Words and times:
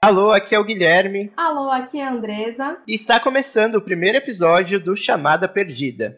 Alô, 0.00 0.30
aqui 0.30 0.54
é 0.54 0.58
o 0.60 0.62
Guilherme. 0.62 1.32
Alô, 1.36 1.72
aqui 1.72 1.98
é 1.98 2.06
a 2.06 2.12
Andresa. 2.12 2.78
E 2.86 2.94
está 2.94 3.18
começando 3.18 3.74
o 3.74 3.82
primeiro 3.82 4.16
episódio 4.16 4.78
do 4.78 4.96
Chamada 4.96 5.48
Perdida. 5.48 6.16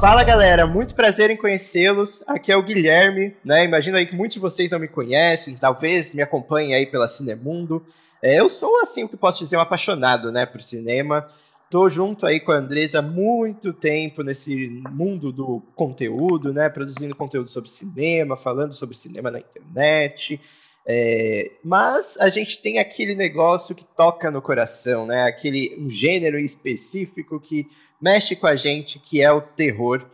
Fala 0.00 0.22
galera, 0.22 0.68
muito 0.68 0.94
prazer 0.94 1.28
em 1.30 1.36
conhecê-los. 1.36 2.22
Aqui 2.28 2.52
é 2.52 2.56
o 2.56 2.62
Guilherme, 2.62 3.36
né? 3.44 3.64
Imagino 3.64 3.96
aí 3.96 4.06
que 4.06 4.14
muitos 4.14 4.34
de 4.34 4.40
vocês 4.40 4.70
não 4.70 4.78
me 4.78 4.86
conhecem, 4.86 5.56
talvez 5.56 6.14
me 6.14 6.22
acompanhem 6.22 6.74
aí 6.74 6.86
pela 6.86 7.08
Cinemundo. 7.08 7.84
É, 8.22 8.38
eu 8.38 8.48
sou, 8.48 8.80
assim, 8.82 9.02
o 9.02 9.08
que 9.08 9.16
posso 9.16 9.40
dizer, 9.40 9.56
um 9.56 9.60
apaixonado, 9.60 10.30
né, 10.30 10.46
por 10.46 10.62
cinema. 10.62 11.26
Tô 11.72 11.88
junto 11.88 12.26
aí 12.26 12.38
com 12.38 12.52
a 12.52 12.58
Andresa 12.58 12.98
há 12.98 13.02
muito 13.02 13.72
tempo 13.72 14.22
nesse 14.22 14.54
mundo 14.90 15.32
do 15.32 15.62
conteúdo, 15.74 16.52
né? 16.52 16.68
Produzindo 16.68 17.16
conteúdo 17.16 17.48
sobre 17.48 17.70
cinema, 17.70 18.36
falando 18.36 18.74
sobre 18.74 18.94
cinema 18.94 19.30
na 19.30 19.38
internet. 19.38 20.38
É, 20.86 21.50
mas 21.64 22.18
a 22.20 22.28
gente 22.28 22.60
tem 22.60 22.78
aquele 22.78 23.14
negócio 23.14 23.74
que 23.74 23.86
toca 23.86 24.30
no 24.30 24.42
coração, 24.42 25.06
né? 25.06 25.24
Aquele 25.24 25.74
um 25.78 25.88
gênero 25.88 26.38
específico 26.38 27.40
que 27.40 27.66
mexe 27.98 28.36
com 28.36 28.46
a 28.46 28.54
gente, 28.54 28.98
que 28.98 29.22
é 29.22 29.32
o 29.32 29.40
terror. 29.40 30.04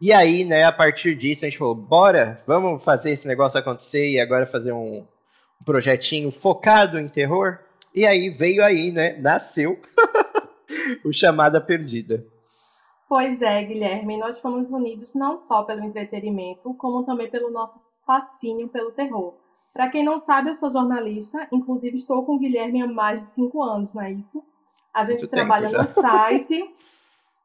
E 0.00 0.12
aí, 0.12 0.44
né, 0.44 0.62
a 0.62 0.70
partir 0.70 1.16
disso, 1.16 1.44
a 1.44 1.48
gente 1.48 1.58
falou: 1.58 1.74
bora, 1.74 2.40
vamos 2.46 2.80
fazer 2.84 3.10
esse 3.10 3.26
negócio 3.26 3.58
acontecer 3.58 4.08
e 4.08 4.20
agora 4.20 4.46
fazer 4.46 4.70
um, 4.70 5.04
um 5.60 5.64
projetinho 5.64 6.30
focado 6.30 6.96
em 6.96 7.08
terror. 7.08 7.58
E 7.92 8.06
aí 8.06 8.30
veio 8.30 8.62
aí, 8.62 8.92
né? 8.92 9.16
Nasceu 9.18 9.80
o 11.04 11.12
Chamada 11.12 11.60
Perdida. 11.60 12.24
Pois 13.08 13.40
é, 13.40 13.62
Guilherme, 13.62 14.18
nós 14.18 14.40
fomos 14.40 14.70
unidos 14.70 15.14
não 15.14 15.36
só 15.36 15.62
pelo 15.62 15.82
entretenimento, 15.82 16.74
como 16.74 17.04
também 17.04 17.30
pelo 17.30 17.50
nosso 17.50 17.80
fascínio 18.06 18.68
pelo 18.68 18.92
terror. 18.92 19.34
Para 19.72 19.88
quem 19.88 20.04
não 20.04 20.18
sabe, 20.18 20.50
eu 20.50 20.54
sou 20.54 20.70
jornalista, 20.70 21.48
inclusive 21.52 21.94
estou 21.94 22.24
com 22.24 22.34
o 22.34 22.38
Guilherme 22.38 22.82
há 22.82 22.86
mais 22.86 23.20
de 23.20 23.28
cinco 23.28 23.62
anos, 23.62 23.94
não 23.94 24.02
é 24.02 24.12
isso? 24.12 24.44
A 24.92 25.02
gente 25.02 25.20
Muito 25.20 25.30
trabalha 25.30 25.70
no 25.70 25.86
site, 25.86 26.74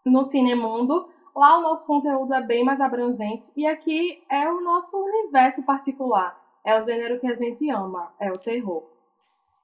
no 0.06 0.24
Cinemundo. 0.24 1.08
Lá 1.36 1.60
o 1.60 1.62
nosso 1.62 1.86
conteúdo 1.88 2.34
é 2.34 2.42
bem 2.42 2.64
mais 2.64 2.82
abrangente 2.82 3.52
e 3.56 3.66
aqui 3.66 4.22
é 4.30 4.50
o 4.50 4.62
nosso 4.62 4.98
universo 4.98 5.64
particular. 5.64 6.40
É 6.66 6.78
o 6.78 6.82
gênero 6.82 7.20
que 7.20 7.28
a 7.28 7.34
gente 7.34 7.70
ama, 7.70 8.12
é 8.20 8.32
o 8.32 8.38
terror. 8.38 8.84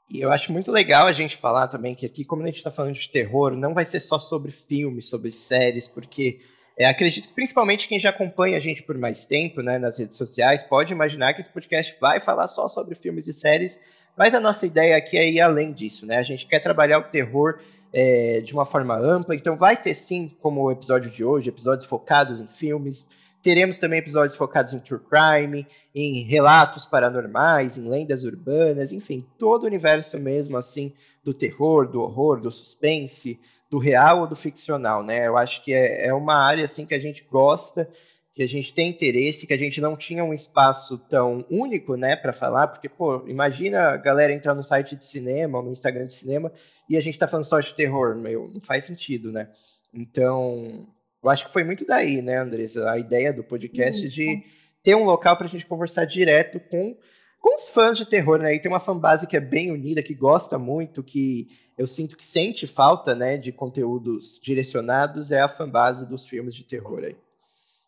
E 0.10 0.22
eu 0.22 0.32
acho 0.32 0.52
muito 0.52 0.72
legal 0.72 1.06
a 1.06 1.12
gente 1.12 1.38
falar 1.38 1.68
também 1.68 1.94
que 1.94 2.06
aqui, 2.06 2.26
como 2.26 2.42
a 2.42 2.46
gente 2.48 2.58
está 2.58 2.72
falando 2.72 2.96
de 2.96 3.10
terror, 3.10 3.52
não 3.52 3.76
vai 3.76 3.86
ser 3.86 4.00
só 4.00 4.18
sobre 4.18 4.52
filmes, 4.52 5.06
sobre 5.06 5.32
séries, 5.32 5.88
porque 5.88 6.40
é, 6.76 6.86
acredito 6.86 7.28
que 7.28 7.34
principalmente 7.34 7.88
quem 7.88 8.00
já 8.00 8.10
acompanha 8.10 8.58
a 8.58 8.60
gente 8.60 8.82
por 8.82 8.98
mais 8.98 9.26
tempo, 9.26 9.62
né, 9.62 9.78
nas 9.78 10.00
redes 10.00 10.18
sociais, 10.18 10.64
pode 10.64 10.94
imaginar 10.94 11.34
que 11.34 11.42
esse 11.42 11.50
podcast 11.50 11.96
vai 12.02 12.20
falar 12.20 12.48
só 12.48 12.68
sobre 12.68 12.96
filmes 12.96 13.28
e 13.28 13.34
séries, 13.34 13.80
mas 14.18 14.34
a 14.34 14.40
nossa 14.40 14.66
ideia 14.66 14.98
aqui 14.98 15.16
é 15.18 15.30
ir 15.30 15.42
além 15.42 15.72
disso, 15.72 16.06
né? 16.06 16.18
A 16.18 16.24
gente 16.24 16.48
quer 16.48 16.60
trabalhar 16.60 16.98
o 17.00 17.04
terror 17.04 17.60
é, 17.94 18.42
de 18.42 18.54
uma 18.54 18.66
forma 18.66 18.98
ampla, 18.98 19.36
então 19.36 19.56
vai 19.56 19.78
ter 19.78 19.94
sim, 19.94 20.36
como 20.40 20.62
o 20.64 20.72
episódio 20.72 21.12
de 21.12 21.24
hoje, 21.24 21.50
episódios 21.50 21.88
focados 21.88 22.42
em 22.42 22.48
filmes, 22.48 23.06
Teremos 23.42 23.78
também 23.78 24.00
episódios 24.00 24.36
focados 24.36 24.74
em 24.74 24.80
true 24.80 25.00
crime, 25.00 25.66
em 25.96 26.24
relatos 26.24 26.86
paranormais, 26.86 27.78
em 27.78 27.88
lendas 27.88 28.24
urbanas, 28.24 28.92
enfim, 28.92 29.26
todo 29.38 29.64
o 29.64 29.66
universo 29.68 30.20
mesmo 30.20 30.58
assim 30.58 30.94
do 31.24 31.34
terror, 31.34 31.88
do 31.88 32.02
horror, 32.02 32.42
do 32.42 32.52
suspense, 32.52 33.40
do 33.70 33.78
real 33.78 34.22
ou 34.22 34.28
do 34.28 34.36
ficcional, 34.36 35.04
né? 35.04 35.28
Eu 35.28 35.38
acho 35.38 35.64
que 35.64 35.74
é, 35.74 36.08
é 36.08 36.14
uma 36.14 36.36
área 36.36 36.64
assim 36.64 36.86
que 36.86 36.94
a 36.94 37.00
gente 37.00 37.26
gosta, 37.30 37.88
que 38.34 38.44
a 38.44 38.48
gente 38.48 38.74
tem 38.74 38.90
interesse, 38.90 39.46
que 39.46 39.54
a 39.54 39.58
gente 39.58 39.80
não 39.80 39.96
tinha 39.96 40.24
um 40.24 40.34
espaço 40.34 40.98
tão 40.98 41.46
único, 41.50 41.96
né, 41.96 42.16
para 42.16 42.34
falar, 42.34 42.68
porque 42.68 42.88
pô, 42.90 43.26
imagina 43.28 43.90
a 43.90 43.98
galera 43.98 44.34
entrar 44.34 44.56
no 44.56 44.64
site 44.64 44.96
de 44.96 45.06
cinema, 45.06 45.58
ou 45.60 45.64
no 45.64 45.72
Instagram 45.72 46.06
de 46.06 46.14
cinema, 46.14 46.52
e 46.90 46.98
a 46.98 47.02
gente 47.02 47.20
tá 47.20 47.28
falando 47.28 47.46
só 47.46 47.60
de 47.60 47.74
terror, 47.74 48.16
meu, 48.16 48.50
não 48.54 48.62
faz 48.62 48.86
sentido, 48.86 49.32
né? 49.32 49.50
Então, 49.94 50.88
eu 51.22 51.30
acho 51.30 51.46
que 51.46 51.54
foi 51.54 51.64
muito 51.64 51.86
daí, 51.86 52.22
né, 52.22 52.38
Andressa? 52.38 52.90
A 52.90 52.98
ideia 52.98 53.34
do 53.34 53.44
podcast 53.44 54.04
Isso. 54.04 54.16
de 54.16 54.44
ter 54.82 54.96
um 54.96 55.04
local 55.04 55.36
para 55.36 55.48
a 55.48 55.50
gente 55.50 55.66
conversar 55.66 56.06
direto 56.06 56.60
com, 56.60 56.98
com 57.40 57.56
os 57.56 57.70
fãs 57.70 57.98
de 57.98 58.06
terror, 58.06 58.40
né? 58.40 58.56
E 58.56 58.60
tem 58.60 58.72
uma 58.72 58.80
fanbase 58.80 59.28
que 59.28 59.36
é 59.36 59.42
bem 59.42 59.72
unida, 59.72 60.02
que 60.02 60.14
gosta 60.14 60.58
muito, 60.58 61.04
que 61.04 61.48
eu 61.78 61.88
sinto 61.88 62.16
que 62.16 62.26
sente 62.26 62.66
falta, 62.68 63.16
né, 63.16 63.38
de 63.38 63.52
conteúdos 63.52 64.40
direcionados, 64.42 65.32
é 65.32 65.42
a 65.42 65.48
fanbase 65.48 66.06
dos 66.06 66.28
filmes 66.28 66.56
de 66.56 66.64
terror 66.64 67.04
aí. 67.04 67.16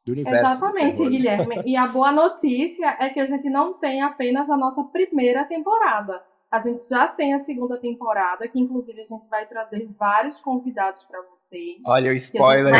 Do 0.05 0.13
universo 0.13 0.39
Exatamente, 0.39 0.97
terror, 0.97 1.11
né? 1.11 1.17
Guilherme. 1.17 1.61
E 1.65 1.75
a 1.75 1.87
boa 1.87 2.11
notícia 2.11 2.97
é 2.99 3.09
que 3.09 3.19
a 3.19 3.25
gente 3.25 3.49
não 3.49 3.77
tem 3.77 4.01
apenas 4.01 4.49
a 4.49 4.57
nossa 4.57 4.83
primeira 4.85 5.45
temporada. 5.45 6.21
A 6.51 6.59
gente 6.59 6.81
já 6.89 7.07
tem 7.07 7.33
a 7.33 7.39
segunda 7.39 7.77
temporada, 7.77 8.45
que 8.45 8.59
inclusive 8.59 8.99
a 8.99 9.03
gente 9.03 9.27
vai 9.29 9.47
trazer 9.47 9.87
vários 9.97 10.39
convidados 10.39 11.03
para 11.03 11.21
vocês. 11.29 11.77
Olha 11.87 12.11
o 12.11 12.13
spoiler. 12.13 12.73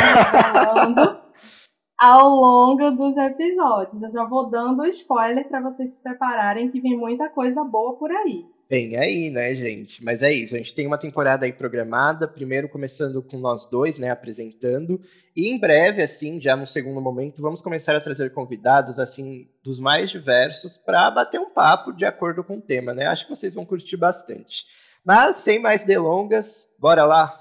ao 1.98 2.30
longo 2.32 2.92
dos 2.92 3.16
episódios. 3.16 4.04
Eu 4.04 4.10
já 4.10 4.26
vou 4.26 4.50
dando 4.50 4.86
spoiler 4.88 5.48
para 5.48 5.62
vocês 5.62 5.94
se 5.94 6.00
prepararem, 6.02 6.70
que 6.70 6.82
vem 6.82 6.98
muita 6.98 7.30
coisa 7.30 7.64
boa 7.64 7.96
por 7.96 8.12
aí. 8.12 8.44
Bem 8.72 8.96
aí, 8.96 9.30
né, 9.30 9.54
gente? 9.54 10.02
Mas 10.02 10.24
é 10.24 10.32
isso, 10.32 10.56
a 10.56 10.58
gente 10.58 10.74
tem 10.74 10.88
uma 10.88 10.98
temporada 10.98 11.46
aí 11.46 11.52
programada, 11.52 12.26
primeiro 12.26 12.70
começando 12.70 13.22
com 13.22 13.38
nós 13.38 13.66
dois, 13.66 13.98
né, 13.98 14.10
apresentando, 14.10 15.02
e 15.36 15.50
em 15.50 15.60
breve, 15.60 16.02
assim, 16.02 16.40
já 16.40 16.56
no 16.56 16.66
segundo 16.66 17.02
momento, 17.02 17.42
vamos 17.42 17.60
começar 17.60 17.98
a 17.98 18.00
trazer 18.00 18.32
convidados, 18.32 18.98
assim, 18.98 19.50
dos 19.62 19.78
mais 19.78 20.10
diversos, 20.10 20.78
para 20.78 21.12
bater 21.12 21.38
um 21.38 21.50
papo 21.50 21.92
de 21.92 22.06
acordo 22.06 22.46
com 22.46 22.60
o 22.60 22.62
tema, 22.62 22.94
né? 22.94 23.08
Acho 23.08 23.26
que 23.26 23.36
vocês 23.36 23.54
vão 23.54 23.66
curtir 23.66 23.98
bastante. 23.98 24.64
Mas, 25.04 25.36
sem 25.36 25.60
mais 25.60 25.84
delongas, 25.84 26.70
bora 26.80 27.04
lá! 27.04 27.41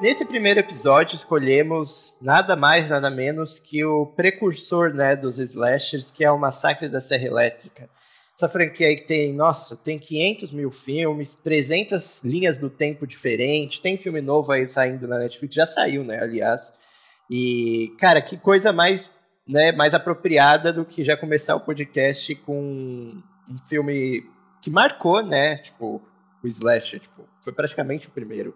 Nesse 0.00 0.24
primeiro 0.24 0.60
episódio, 0.60 1.14
escolhemos 1.14 2.16
nada 2.22 2.56
mais, 2.56 2.88
nada 2.88 3.10
menos 3.10 3.58
que 3.58 3.84
o 3.84 4.06
precursor 4.06 4.94
né, 4.94 5.14
dos 5.14 5.38
slashers, 5.38 6.10
que 6.10 6.24
é 6.24 6.30
o 6.30 6.38
Massacre 6.38 6.88
da 6.88 6.98
Serra 6.98 7.26
Elétrica. 7.26 7.86
Essa 8.34 8.48
franquia 8.48 8.86
aí 8.86 8.96
que 8.96 9.06
tem, 9.06 9.34
nossa, 9.34 9.76
tem 9.76 9.98
500 9.98 10.52
mil 10.52 10.70
filmes, 10.70 11.34
300 11.34 12.24
linhas 12.24 12.56
do 12.56 12.70
tempo 12.70 13.06
diferentes, 13.06 13.78
tem 13.78 13.98
filme 13.98 14.22
novo 14.22 14.50
aí 14.50 14.66
saindo 14.66 15.06
na 15.06 15.18
Netflix, 15.18 15.54
já 15.54 15.66
saiu, 15.66 16.02
né, 16.02 16.18
aliás. 16.18 16.78
E, 17.30 17.94
cara, 17.98 18.22
que 18.22 18.38
coisa 18.38 18.72
mais, 18.72 19.20
né, 19.46 19.70
mais 19.70 19.92
apropriada 19.92 20.72
do 20.72 20.82
que 20.82 21.04
já 21.04 21.14
começar 21.14 21.54
o 21.56 21.60
podcast 21.60 22.34
com 22.36 23.20
um 23.50 23.58
filme 23.68 24.24
que 24.62 24.70
marcou, 24.70 25.22
né, 25.22 25.58
tipo, 25.58 26.00
o 26.42 26.46
slasher, 26.46 27.00
tipo, 27.00 27.28
foi 27.42 27.52
praticamente 27.52 28.08
o 28.08 28.10
primeiro. 28.10 28.54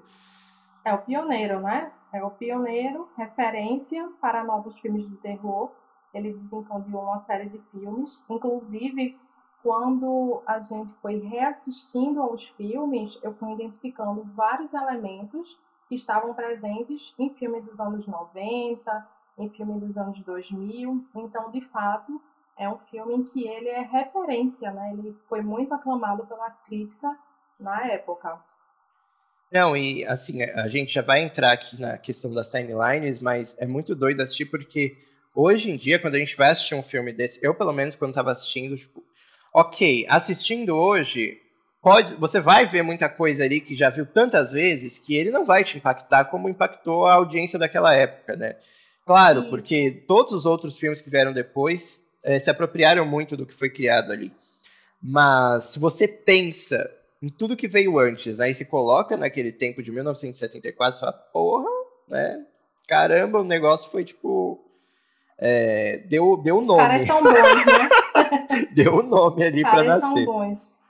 É 0.84 0.92
o 0.92 0.98
pioneiro, 0.98 1.60
né? 1.60 1.90
É 2.12 2.22
o 2.22 2.30
pioneiro, 2.30 3.08
referência 3.16 4.06
para 4.20 4.44
novos 4.44 4.78
filmes 4.78 5.08
de 5.08 5.16
terror. 5.16 5.70
Ele 6.12 6.34
desencadeou 6.34 7.02
uma 7.02 7.18
série 7.18 7.48
de 7.48 7.58
filmes, 7.58 8.22
inclusive 8.28 9.18
quando 9.62 10.42
a 10.46 10.58
gente 10.58 10.92
foi 10.96 11.20
reassistindo 11.20 12.20
aos 12.20 12.48
filmes, 12.50 13.18
eu 13.22 13.32
fui 13.32 13.54
identificando 13.54 14.22
vários 14.34 14.74
elementos 14.74 15.58
que 15.88 15.94
estavam 15.94 16.34
presentes 16.34 17.18
em 17.18 17.30
filme 17.30 17.62
dos 17.62 17.80
anos 17.80 18.06
90, 18.06 19.08
em 19.38 19.48
filme 19.48 19.80
dos 19.80 19.96
anos 19.96 20.20
2000. 20.20 21.02
Então, 21.14 21.48
de 21.48 21.62
fato, 21.62 22.20
é 22.58 22.68
um 22.68 22.78
filme 22.78 23.14
em 23.14 23.24
que 23.24 23.48
ele 23.48 23.70
é 23.70 23.80
referência, 23.80 24.70
né? 24.70 24.92
Ele 24.92 25.16
foi 25.30 25.40
muito 25.40 25.72
aclamado 25.72 26.26
pela 26.26 26.50
crítica 26.50 27.18
na 27.58 27.86
época. 27.86 28.38
Não, 29.54 29.76
e 29.76 30.04
assim, 30.06 30.42
a 30.42 30.66
gente 30.66 30.92
já 30.92 31.00
vai 31.00 31.22
entrar 31.22 31.52
aqui 31.52 31.80
na 31.80 31.96
questão 31.96 32.32
das 32.32 32.50
timelines, 32.50 33.20
mas 33.20 33.54
é 33.56 33.64
muito 33.64 33.94
doido 33.94 34.20
assistir 34.20 34.46
porque 34.46 34.96
hoje 35.32 35.70
em 35.70 35.76
dia, 35.76 35.96
quando 35.96 36.16
a 36.16 36.18
gente 36.18 36.36
vai 36.36 36.50
assistir 36.50 36.74
um 36.74 36.82
filme 36.82 37.12
desse, 37.12 37.38
eu 37.40 37.54
pelo 37.54 37.72
menos 37.72 37.94
quando 37.94 38.10
estava 38.10 38.32
assistindo, 38.32 38.76
tipo, 38.76 39.00
ok, 39.54 40.06
assistindo 40.08 40.74
hoje, 40.74 41.40
pode, 41.80 42.16
você 42.16 42.40
vai 42.40 42.66
ver 42.66 42.82
muita 42.82 43.08
coisa 43.08 43.44
ali 43.44 43.60
que 43.60 43.76
já 43.76 43.90
viu 43.90 44.04
tantas 44.04 44.50
vezes 44.50 44.98
que 44.98 45.14
ele 45.14 45.30
não 45.30 45.46
vai 45.46 45.62
te 45.62 45.78
impactar 45.78 46.24
como 46.24 46.48
impactou 46.48 47.06
a 47.06 47.14
audiência 47.14 47.56
daquela 47.56 47.94
época, 47.94 48.34
né? 48.34 48.56
Claro, 49.06 49.42
Isso. 49.42 49.50
porque 49.50 50.02
todos 50.08 50.32
os 50.32 50.46
outros 50.46 50.76
filmes 50.76 51.00
que 51.00 51.08
vieram 51.08 51.32
depois 51.32 52.02
é, 52.24 52.40
se 52.40 52.50
apropriaram 52.50 53.06
muito 53.06 53.36
do 53.36 53.46
que 53.46 53.54
foi 53.54 53.70
criado 53.70 54.10
ali. 54.10 54.32
Mas 55.00 55.66
se 55.66 55.78
você 55.78 56.08
pensa 56.08 56.90
em 57.24 57.30
tudo 57.30 57.56
que 57.56 57.66
veio 57.66 57.98
antes, 57.98 58.36
né? 58.36 58.50
E 58.50 58.54
se 58.54 58.66
coloca 58.66 59.16
naquele 59.16 59.50
tempo 59.50 59.82
de 59.82 59.90
1974, 59.90 60.98
você 60.98 61.00
fala, 61.00 61.12
porra, 61.32 61.70
né? 62.06 62.44
Caramba, 62.86 63.40
o 63.40 63.44
negócio 63.44 63.90
foi 63.90 64.04
tipo. 64.04 64.62
É, 65.38 66.04
deu, 66.06 66.36
deu 66.36 66.60
nome. 66.60 66.66
Os 66.70 66.76
caras 66.76 67.06
são 67.06 67.22
bons, 67.22 67.66
né? 67.66 68.68
deu 68.72 68.96
o 68.96 69.02
nome 69.02 69.42
ali 69.42 69.62
para 69.62 69.82
nascer. 69.84 70.24
São 70.24 70.24
bons. 70.26 70.80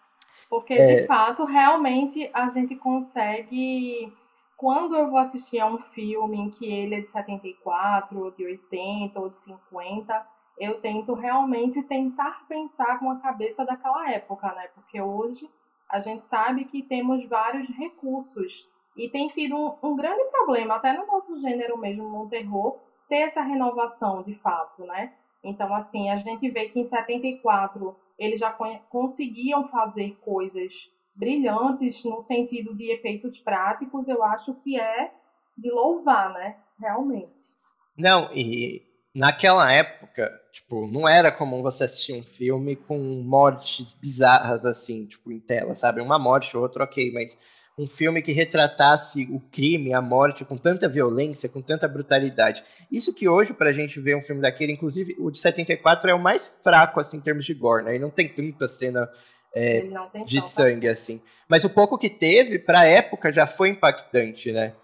Porque, 0.50 0.75
é... 0.75 1.02
de 1.02 1.06
fato, 1.06 1.44
realmente 1.44 2.28
a 2.34 2.48
gente 2.48 2.75
consegue. 2.75 4.12
Quando 4.56 4.96
eu 4.96 5.08
vou 5.10 5.19
assistir 5.19 5.60
a 5.60 5.66
um 5.66 5.78
filme 5.78 6.36
em 6.36 6.50
que 6.50 6.66
ele 6.66 6.96
é 6.96 7.00
de 7.00 7.10
74, 7.10 8.19
ou 8.19 8.32
de 8.32 8.44
80, 8.44 9.20
ou 9.20 9.28
de 9.28 9.36
50, 9.36 10.26
eu 10.58 10.81
tento 10.81 11.14
realmente 11.14 11.81
tentar 11.84 12.44
pensar 12.48 12.98
com 12.98 13.08
a 13.08 13.20
cabeça 13.20 13.64
daquela 13.64 14.10
época, 14.10 14.48
né? 14.48 14.69
Porque 14.75 15.00
hoje 15.00 15.48
a 15.90 15.98
gente 15.98 16.26
sabe 16.26 16.64
que 16.64 16.82
temos 16.82 17.28
vários 17.28 17.69
recursos. 17.70 18.70
E 18.96 19.08
tem 19.08 19.28
sido 19.28 19.56
um, 19.56 19.90
um 19.90 19.96
grande 19.96 20.25
problema, 20.31 20.76
até 20.76 20.92
no 20.92 21.06
nosso 21.06 21.36
gênero 21.38 21.76
mesmo, 21.78 22.08
no 22.08 22.28
terror, 22.28 22.78
ter 23.08 23.22
essa 23.22 23.42
renovação 23.42 24.22
de 24.22 24.34
fato, 24.34 24.84
né? 24.84 25.12
Então, 25.42 25.75
assim, 25.75 26.10
a 26.10 26.16
gente 26.16 26.48
vê 26.48 26.69
que 26.69 26.81
em 26.81 26.84
74 26.84 27.94
eles 28.19 28.40
já 28.40 28.52
conseguiam 28.88 29.64
fazer 29.64 30.16
coisas 30.20 30.94
brilhantes 31.14 32.04
no 32.04 32.20
sentido 32.20 32.75
de 32.75 32.92
efeitos 32.92 33.38
práticos, 33.38 34.08
eu 34.08 34.22
acho 34.25 34.54
que 34.62 34.78
é 34.81 35.12
de 35.56 35.70
louvar, 35.70 36.32
né? 36.32 36.56
Realmente. 36.78 37.62
Não, 37.96 38.28
e 38.34 38.82
naquela 39.14 39.70
época, 39.72 40.40
tipo, 40.50 40.87
não 40.87 41.08
era 41.08 41.31
comum 41.31 41.62
você 41.62 41.84
assistir 41.84 42.12
um 42.12 42.22
filme 42.22 42.75
com 42.75 42.99
mortes 42.99 43.94
bizarras 43.94 44.66
assim, 44.66 45.06
tipo, 45.06 45.31
em 45.31 45.38
tela, 45.38 45.75
sabe? 45.75 46.00
Uma 46.00 46.19
morte 46.19 46.56
ou 46.56 46.62
outra, 46.62 46.84
ok, 46.84 47.12
mas 47.12 47.37
um 47.78 47.87
filme 47.87 48.22
que 48.22 48.32
retratasse 48.32 49.28
o 49.31 49.40
crime, 49.40 49.93
a 49.93 50.00
morte 50.00 50.44
com 50.44 50.56
tanta 50.56 50.88
violência, 50.88 51.49
com 51.49 51.61
tanta 51.61 51.88
brutalidade. 51.88 52.62
Isso 52.90 53.12
que 53.12 53.28
hoje, 53.28 53.52
pra 53.52 53.72
gente 53.72 54.00
ver 54.00 54.16
um 54.16 54.22
filme 54.22 54.40
daquele, 54.40 54.72
inclusive 54.72 55.17
o 55.19 55.31
de 55.31 55.38
74 55.38 56.10
é 56.10 56.14
o 56.14 56.19
mais 56.19 56.46
fraco, 56.62 57.00
assim, 57.00 57.17
em 57.17 57.20
termos 57.20 57.44
de 57.44 57.55
gore, 57.55 57.84
né? 57.84 57.93
Ele 57.93 58.05
não 58.05 58.10
tem 58.10 58.28
tanta 58.28 58.69
cena 58.69 59.08
é, 59.55 59.82
de 60.25 60.40
sangue, 60.40 60.88
assim. 60.88 61.20
Mas 61.49 61.64
o 61.64 61.70
pouco 61.70 61.99
que 61.99 62.10
teve, 62.10 62.58
pra 62.58 62.87
época, 62.87 63.32
já 63.32 63.46
foi 63.46 63.70
impactante, 63.70 64.52
né? 64.52 64.75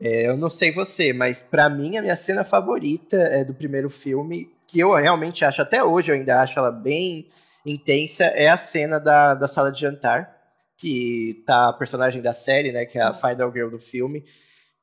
É, 0.00 0.28
eu 0.28 0.36
não 0.36 0.48
sei 0.48 0.70
você, 0.70 1.12
mas 1.12 1.42
para 1.42 1.68
mim 1.68 1.96
a 1.96 2.02
minha 2.02 2.16
cena 2.16 2.44
favorita 2.44 3.16
é 3.16 3.44
do 3.44 3.54
primeiro 3.54 3.88
filme, 3.88 4.50
que 4.66 4.80
eu 4.80 4.94
realmente 4.94 5.44
acho, 5.44 5.62
até 5.62 5.82
hoje 5.82 6.12
eu 6.12 6.16
ainda 6.16 6.40
acho 6.40 6.58
ela 6.58 6.70
bem 6.70 7.28
intensa, 7.64 8.24
é 8.24 8.48
a 8.48 8.56
cena 8.56 9.00
da, 9.00 9.34
da 9.34 9.46
sala 9.46 9.72
de 9.72 9.80
jantar 9.80 10.36
que 10.76 11.42
tá 11.46 11.68
a 11.68 11.72
personagem 11.72 12.20
da 12.20 12.34
série, 12.34 12.70
né, 12.70 12.84
que 12.84 12.98
é 12.98 13.02
a 13.02 13.14
Final 13.14 13.50
Girl 13.50 13.70
do 13.70 13.78
filme, 13.78 14.22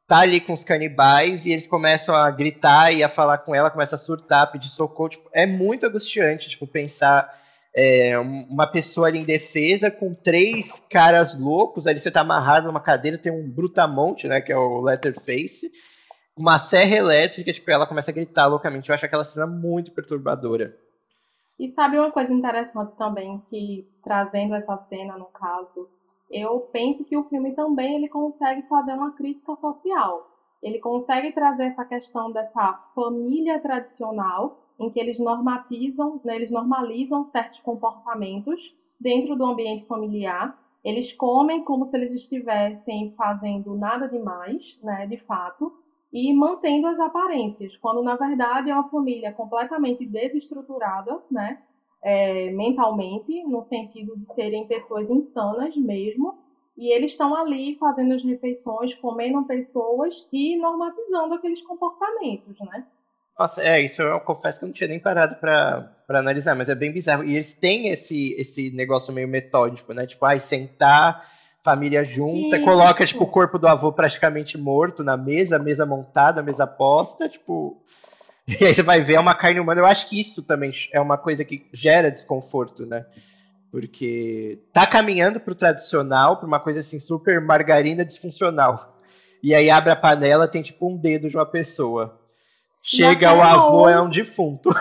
tá 0.07 0.19
ali 0.19 0.41
com 0.41 0.53
os 0.53 0.63
canibais 0.63 1.45
e 1.45 1.51
eles 1.51 1.67
começam 1.67 2.15
a 2.15 2.29
gritar 2.31 2.91
e 2.91 3.03
a 3.03 3.09
falar 3.09 3.37
com 3.39 3.53
ela, 3.53 3.69
começa 3.69 3.95
a 3.95 3.99
surtar, 3.99 4.51
pedir 4.51 4.69
socorro, 4.69 5.09
tipo, 5.09 5.29
é 5.31 5.45
muito 5.45 5.85
angustiante, 5.85 6.49
tipo, 6.49 6.65
pensar 6.65 7.42
é, 7.75 8.17
uma 8.19 8.67
pessoa 8.67 9.07
ali 9.07 9.19
em 9.19 9.25
defesa 9.25 9.89
com 9.89 10.13
três 10.13 10.79
caras 10.79 11.37
loucos, 11.37 11.87
ali 11.87 11.99
você 11.99 12.11
tá 12.11 12.21
amarrado 12.21 12.67
numa 12.67 12.79
cadeira, 12.79 13.17
tem 13.17 13.31
um 13.31 13.49
brutamonte, 13.49 14.27
né, 14.27 14.41
que 14.41 14.51
é 14.51 14.57
o 14.57 14.81
Letterface, 14.81 15.71
uma 16.37 16.57
serra 16.59 16.95
elétrica, 16.95 17.53
tipo, 17.53 17.69
ela 17.69 17.87
começa 17.87 18.11
a 18.11 18.13
gritar 18.13 18.47
loucamente, 18.47 18.89
eu 18.89 18.95
acho 18.95 19.05
aquela 19.05 19.23
cena 19.23 19.47
muito 19.47 19.91
perturbadora. 19.91 20.77
E 21.59 21.67
sabe 21.67 21.97
uma 21.97 22.11
coisa 22.11 22.33
interessante 22.33 22.95
também, 22.95 23.39
que 23.47 23.87
trazendo 24.03 24.55
essa 24.55 24.77
cena 24.77 25.17
no 25.17 25.25
caso, 25.25 25.87
eu 26.29 26.59
penso 26.71 27.05
que 27.05 27.15
o 27.15 27.23
filme 27.23 27.53
também 27.53 27.95
ele 27.95 28.09
consegue 28.09 28.67
fazer 28.67 28.93
uma 28.93 29.11
crítica 29.11 29.53
social. 29.55 30.27
Ele 30.63 30.79
consegue 30.79 31.31
trazer 31.31 31.65
essa 31.65 31.85
questão 31.85 32.31
dessa 32.31 32.73
família 32.95 33.59
tradicional, 33.59 34.57
em 34.83 34.89
que 34.89 34.99
eles 34.99 35.19
normatizam, 35.19 36.19
né, 36.23 36.35
eles 36.35 36.51
normalizam 36.51 37.23
certos 37.23 37.59
comportamentos 37.59 38.77
dentro 38.99 39.35
do 39.35 39.45
ambiente 39.45 39.85
familiar. 39.85 40.57
Eles 40.83 41.13
comem 41.13 41.63
como 41.63 41.85
se 41.85 41.95
eles 41.97 42.11
estivessem 42.11 43.13
fazendo 43.17 43.75
nada 43.75 44.07
demais, 44.07 44.81
né, 44.83 45.07
de 45.07 45.17
fato, 45.17 45.71
e 46.11 46.31
mantendo 46.33 46.87
as 46.87 46.99
aparências, 46.99 47.75
quando 47.75 48.03
na 48.03 48.15
verdade 48.15 48.69
é 48.69 48.73
uma 48.73 48.83
família 48.83 49.33
completamente 49.33 50.05
desestruturada, 50.05 51.19
né? 51.31 51.59
É, 52.03 52.51
mentalmente, 52.51 53.43
no 53.45 53.63
sentido 53.63 54.15
de 54.17 54.25
serem 54.25 54.67
pessoas 54.67 55.09
insanas 55.09 55.77
mesmo, 55.77 56.37
e 56.77 56.93
eles 56.93 57.11
estão 57.11 57.33
ali 57.35 57.75
fazendo 57.75 58.13
as 58.13 58.23
refeições, 58.23 58.93
comendo 58.93 59.43
pessoas 59.45 60.27
e 60.31 60.57
normatizando 60.57 61.33
aqueles 61.33 61.61
comportamentos, 61.61 62.59
né? 62.59 62.85
Nossa, 63.37 63.63
é, 63.63 63.81
isso 63.81 64.01
eu 64.01 64.19
confesso 64.19 64.59
que 64.59 64.65
eu 64.65 64.67
não 64.67 64.73
tinha 64.73 64.87
nem 64.87 64.99
parado 64.99 65.35
para 65.35 65.89
analisar, 66.07 66.55
mas 66.55 66.69
é 66.69 66.75
bem 66.75 66.91
bizarro. 66.91 67.23
E 67.23 67.33
eles 67.33 67.53
têm 67.53 67.87
esse, 67.87 68.33
esse 68.33 68.71
negócio 68.71 69.13
meio 69.13 69.27
metódico, 69.27 69.93
né? 69.93 70.05
Tipo, 70.05 70.25
ai, 70.25 70.39
sentar 70.39 71.27
família 71.63 72.03
junta, 72.03 72.57
Isso. 72.57 72.65
coloca 72.65 73.05
tipo 73.05 73.23
o 73.23 73.27
corpo 73.27 73.57
do 73.57 73.67
avô 73.67 73.91
praticamente 73.91 74.57
morto 74.57 75.01
na 75.01 75.15
mesa, 75.15 75.57
mesa 75.57 75.85
montada, 75.85 76.43
mesa 76.43 76.67
posta, 76.67 77.29
tipo, 77.29 77.81
e 78.45 78.65
aí 78.65 78.73
você 78.73 78.83
vai 78.83 78.99
ver 78.99 79.13
é 79.13 79.19
uma 79.19 79.33
carne 79.33 79.59
humana. 79.59 79.79
Eu 79.79 79.85
acho 79.85 80.09
que 80.09 80.19
isso 80.19 80.43
também 80.43 80.73
é 80.91 80.99
uma 80.99 81.17
coisa 81.17 81.45
que 81.45 81.67
gera 81.71 82.11
desconforto, 82.11 82.85
né? 82.85 83.05
Porque 83.71 84.59
tá 84.71 84.85
caminhando 84.85 85.39
pro 85.39 85.55
tradicional, 85.55 86.37
pra 86.37 86.45
uma 86.45 86.59
coisa 86.59 86.81
assim 86.81 86.99
super 86.99 87.41
margarina 87.41 88.05
disfuncional. 88.05 88.99
E 89.41 89.55
aí 89.55 89.69
abre 89.69 89.91
a 89.91 89.95
panela, 89.95 90.47
tem 90.47 90.61
tipo 90.61 90.87
um 90.87 90.97
dedo 90.97 91.29
de 91.29 91.37
uma 91.37 91.45
pessoa. 91.45 92.19
Chega 92.83 93.33
o 93.33 93.41
avô, 93.41 93.89
é 93.89 94.01
um 94.01 94.07
defunto. 94.07 94.69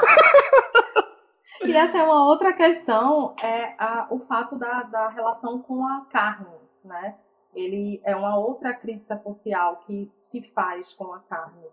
E 1.65 1.77
até 1.77 2.03
uma 2.03 2.27
outra 2.27 2.53
questão 2.53 3.37
é 3.41 3.77
a, 3.79 4.09
o 4.11 4.19
fato 4.19 4.59
da, 4.59 4.83
da 4.83 5.09
relação 5.09 5.61
com 5.61 5.87
a 5.87 6.05
carne 6.11 6.61
né? 6.85 7.17
Ele 7.55 8.01
é 8.05 8.17
uma 8.17 8.37
outra 8.39 8.73
crítica 8.73 9.17
social 9.17 9.81
que 9.87 10.11
se 10.17 10.43
faz 10.53 10.93
com 10.95 11.13
a 11.13 11.21
carne, 11.21 11.67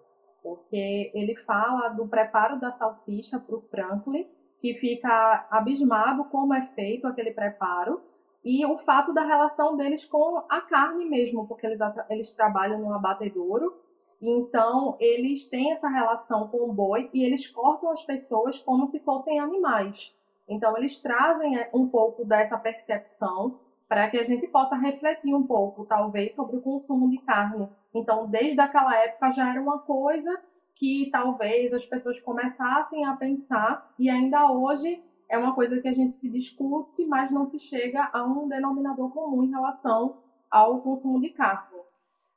porque 0.43 1.11
ele 1.13 1.35
fala 1.35 1.89
do 1.89 2.07
preparo 2.07 2.59
da 2.59 2.69
salsicha 2.69 3.39
para 3.39 3.55
o 3.55 3.61
Franklin, 3.61 4.27
que 4.59 4.75
fica 4.75 5.47
abismado 5.49 6.25
como 6.25 6.53
é 6.53 6.61
feito 6.61 7.07
aquele 7.07 7.31
preparo, 7.31 8.01
e 8.43 8.65
o 8.65 8.77
fato 8.77 9.13
da 9.13 9.23
relação 9.23 9.75
deles 9.75 10.05
com 10.05 10.43
a 10.49 10.61
carne 10.61 11.05
mesmo, 11.05 11.47
porque 11.47 11.65
eles, 11.65 11.79
eles 12.09 12.33
trabalham 12.33 12.79
no 12.79 12.93
abatedouro, 12.93 13.78
então 14.21 14.97
eles 14.99 15.49
têm 15.49 15.71
essa 15.71 15.87
relação 15.87 16.47
com 16.47 16.69
o 16.69 16.73
boi 16.73 17.09
e 17.13 17.23
eles 17.23 17.47
cortam 17.47 17.91
as 17.91 18.03
pessoas 18.03 18.59
como 18.59 18.87
se 18.87 18.99
fossem 18.99 19.39
animais. 19.39 20.17
Então 20.47 20.75
eles 20.77 21.01
trazem 21.01 21.57
é, 21.57 21.69
um 21.73 21.87
pouco 21.87 22.25
dessa 22.25 22.57
percepção 22.57 23.59
para 23.87 24.07
que 24.09 24.19
a 24.19 24.23
gente 24.23 24.47
possa 24.47 24.75
refletir 24.75 25.33
um 25.33 25.43
pouco, 25.43 25.83
talvez, 25.83 26.35
sobre 26.35 26.57
o 26.57 26.61
consumo 26.61 27.09
de 27.09 27.17
carne. 27.19 27.67
Então, 27.91 28.27
desde 28.27 28.61
aquela 28.61 28.95
época 28.95 29.31
já 29.31 29.49
era 29.49 29.59
uma 29.59 29.79
coisa 29.79 30.39
que 30.75 31.09
talvez 31.11 31.73
as 31.73 31.85
pessoas 31.85 32.19
começassem 32.19 33.03
a 33.03 33.15
pensar, 33.15 33.91
e 33.97 34.07
ainda 34.07 34.51
hoje 34.51 35.03
é 35.27 35.37
uma 35.37 35.53
coisa 35.53 35.81
que 35.81 35.87
a 35.87 35.91
gente 35.91 36.15
discute, 36.29 37.05
mas 37.07 37.31
não 37.31 37.47
se 37.47 37.59
chega 37.59 38.09
a 38.13 38.23
um 38.23 38.47
denominador 38.47 39.09
comum 39.09 39.43
em 39.43 39.49
relação 39.49 40.17
ao 40.49 40.81
consumo 40.81 41.19
de 41.19 41.31
carne. 41.31 41.78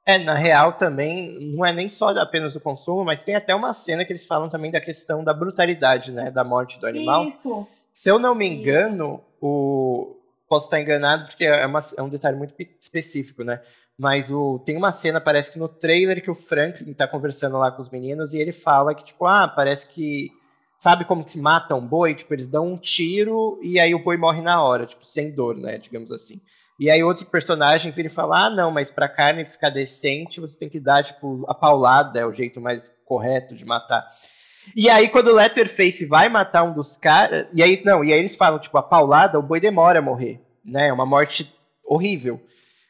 É, 0.04 0.18
na 0.18 0.34
real 0.34 0.72
também, 0.72 1.38
não 1.54 1.64
é 1.64 1.72
nem 1.72 1.88
só 1.88 2.08
apenas 2.08 2.56
o 2.56 2.60
consumo, 2.60 3.04
mas 3.04 3.22
tem 3.22 3.36
até 3.36 3.54
uma 3.54 3.72
cena 3.72 4.04
que 4.04 4.12
eles 4.12 4.26
falam 4.26 4.48
também 4.48 4.70
da 4.70 4.80
questão 4.80 5.22
da 5.22 5.32
brutalidade, 5.32 6.10
né, 6.10 6.30
da 6.30 6.42
morte 6.42 6.80
do 6.80 6.86
animal. 6.86 7.26
Isso. 7.26 7.66
Se 7.92 8.10
eu 8.10 8.18
não 8.18 8.34
me 8.34 8.46
engano, 8.46 9.14
Isso. 9.14 9.24
o 9.40 10.16
posso 10.52 10.66
estar 10.66 10.80
enganado, 10.80 11.24
porque 11.24 11.46
é, 11.46 11.64
uma, 11.64 11.80
é 11.96 12.02
um 12.02 12.10
detalhe 12.10 12.36
muito 12.36 12.54
específico, 12.78 13.42
né? 13.42 13.62
Mas 13.96 14.30
o, 14.30 14.58
tem 14.58 14.76
uma 14.76 14.92
cena, 14.92 15.18
parece 15.18 15.50
que 15.50 15.58
no 15.58 15.66
trailer, 15.66 16.22
que 16.22 16.30
o 16.30 16.34
Franklin 16.34 16.92
tá 16.92 17.08
conversando 17.08 17.56
lá 17.56 17.70
com 17.70 17.80
os 17.80 17.88
meninos 17.88 18.34
e 18.34 18.38
ele 18.38 18.52
fala 18.52 18.94
que, 18.94 19.02
tipo, 19.02 19.24
ah, 19.24 19.48
parece 19.48 19.88
que. 19.88 20.30
Sabe 20.76 21.04
como 21.04 21.24
que 21.24 21.32
se 21.32 21.38
mata 21.38 21.74
um 21.74 21.86
boi? 21.86 22.14
Tipo, 22.14 22.34
eles 22.34 22.48
dão 22.48 22.66
um 22.66 22.76
tiro 22.76 23.58
e 23.62 23.78
aí 23.78 23.94
o 23.94 24.02
boi 24.02 24.16
morre 24.16 24.42
na 24.42 24.62
hora, 24.62 24.84
tipo, 24.84 25.06
sem 25.06 25.30
dor, 25.30 25.56
né? 25.56 25.78
Digamos 25.78 26.12
assim. 26.12 26.40
E 26.82 26.90
aí 26.90 27.00
outro 27.04 27.24
personagem 27.26 27.92
vira 27.92 28.08
e 28.08 28.10
fala: 28.10 28.46
ah, 28.46 28.50
não, 28.50 28.68
mas 28.72 28.90
pra 28.90 29.08
carne 29.08 29.44
ficar 29.44 29.70
decente, 29.70 30.40
você 30.40 30.58
tem 30.58 30.68
que 30.68 30.80
dar, 30.80 31.04
tipo, 31.04 31.44
a 31.46 31.54
paulada, 31.54 32.18
é 32.18 32.26
o 32.26 32.32
jeito 32.32 32.60
mais 32.60 32.92
correto 33.04 33.54
de 33.54 33.64
matar. 33.64 34.04
E 34.74 34.90
aí, 34.90 35.08
quando 35.08 35.28
o 35.28 35.34
Letterface 35.34 36.04
vai 36.06 36.28
matar 36.28 36.64
um 36.64 36.72
dos 36.72 36.96
caras. 36.96 37.46
E 37.52 37.62
aí, 37.62 37.80
não, 37.84 38.02
e 38.02 38.12
aí 38.12 38.18
eles 38.18 38.34
falam, 38.34 38.58
tipo, 38.58 38.76
a 38.78 38.82
paulada, 38.82 39.38
o 39.38 39.42
boi 39.42 39.60
demora 39.60 40.00
a 40.00 40.02
morrer. 40.02 40.40
Né? 40.64 40.88
É 40.88 40.92
uma 40.92 41.06
morte 41.06 41.54
horrível. 41.84 42.40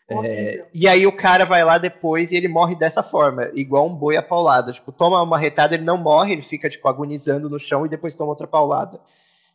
É, 0.09 0.65
e 0.73 0.89
aí 0.89 1.07
o 1.07 1.13
cara 1.13 1.45
vai 1.45 1.63
lá 1.63 1.77
depois 1.77 2.33
e 2.33 2.37
ele 2.37 2.49
morre 2.49 2.75
dessa 2.75 3.03
forma, 3.03 3.51
igual 3.55 3.87
um 3.87 3.95
boi 3.95 4.17
a 4.17 4.23
paulada. 4.23 4.73
Tipo, 4.73 4.91
toma 4.91 5.23
uma 5.23 5.37
retada, 5.37 5.75
ele 5.75 5.85
não 5.85 5.99
morre, 5.99 6.33
ele 6.33 6.43
fica, 6.43 6.71
tipo, 6.71 6.89
agonizando 6.89 7.51
no 7.51 7.59
chão 7.59 7.85
e 7.85 7.91
depois 7.91 8.15
toma 8.15 8.31
outra 8.31 8.47
paulada. 8.47 8.99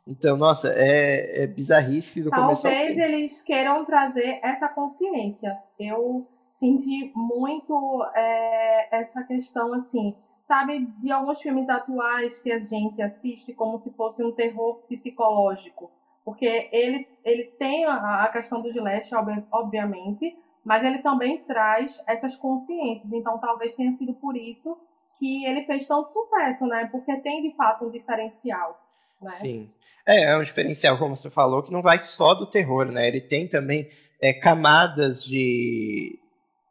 Então, 0.08 0.38
nossa, 0.38 0.70
é, 0.70 1.44
é 1.44 1.48
bizarrice 1.48 2.24
do 2.24 2.30
Talvez 2.30 2.62
Talvez 2.62 2.98
eles 2.98 3.42
queiram 3.42 3.84
trazer 3.84 4.40
essa 4.42 4.70
consciência. 4.70 5.54
Eu 5.78 6.26
senti 6.50 7.12
muito 7.14 8.04
é, 8.16 8.98
essa 9.00 9.24
questão, 9.24 9.74
assim, 9.74 10.16
sabe, 10.40 10.86
de 11.00 11.12
alguns 11.12 11.42
filmes 11.42 11.70
atuais 11.70 12.40
que 12.42 12.52
a 12.52 12.58
gente 12.58 13.02
assiste 13.02 13.54
como 13.56 13.78
se 13.78 13.94
fosse 13.96 14.24
um 14.24 14.32
terror 14.32 14.76
psicológico. 14.88 15.92
Porque 16.24 16.70
ele, 16.72 17.08
ele 17.24 17.44
tem 17.60 17.86
a 17.86 18.28
questão 18.32 18.62
do 18.62 18.72
Gillette, 18.72 19.12
obviamente, 19.52 20.38
mas 20.64 20.84
ele 20.84 21.00
também 21.00 21.38
traz 21.40 22.04
essas 22.08 22.36
consciências. 22.36 23.12
Então, 23.12 23.38
talvez 23.40 23.76
tenha 23.76 23.94
sido 23.94 24.14
por 24.14 24.36
isso 24.36 24.78
que 25.18 25.46
ele 25.46 25.64
fez 25.64 25.88
tanto 25.88 26.10
sucesso, 26.10 26.66
né? 26.68 26.88
Porque 26.92 27.16
tem, 27.22 27.42
de 27.42 27.56
fato, 27.56 27.86
um 27.86 27.92
diferencial. 27.92 28.87
Né? 29.22 29.32
Sim. 29.32 29.70
É, 30.06 30.24
é 30.24 30.38
um 30.38 30.44
diferencial, 30.44 30.98
como 30.98 31.16
você 31.16 31.30
falou, 31.30 31.62
que 31.62 31.72
não 31.72 31.82
vai 31.82 32.00
só 32.00 32.34
do 32.34 32.46
terror, 32.46 32.86
né? 32.86 33.08
Ele 33.08 33.20
tem 33.20 33.48
também 33.48 33.90
é, 34.22 34.34
camadas 34.34 35.24
de. 35.24 36.18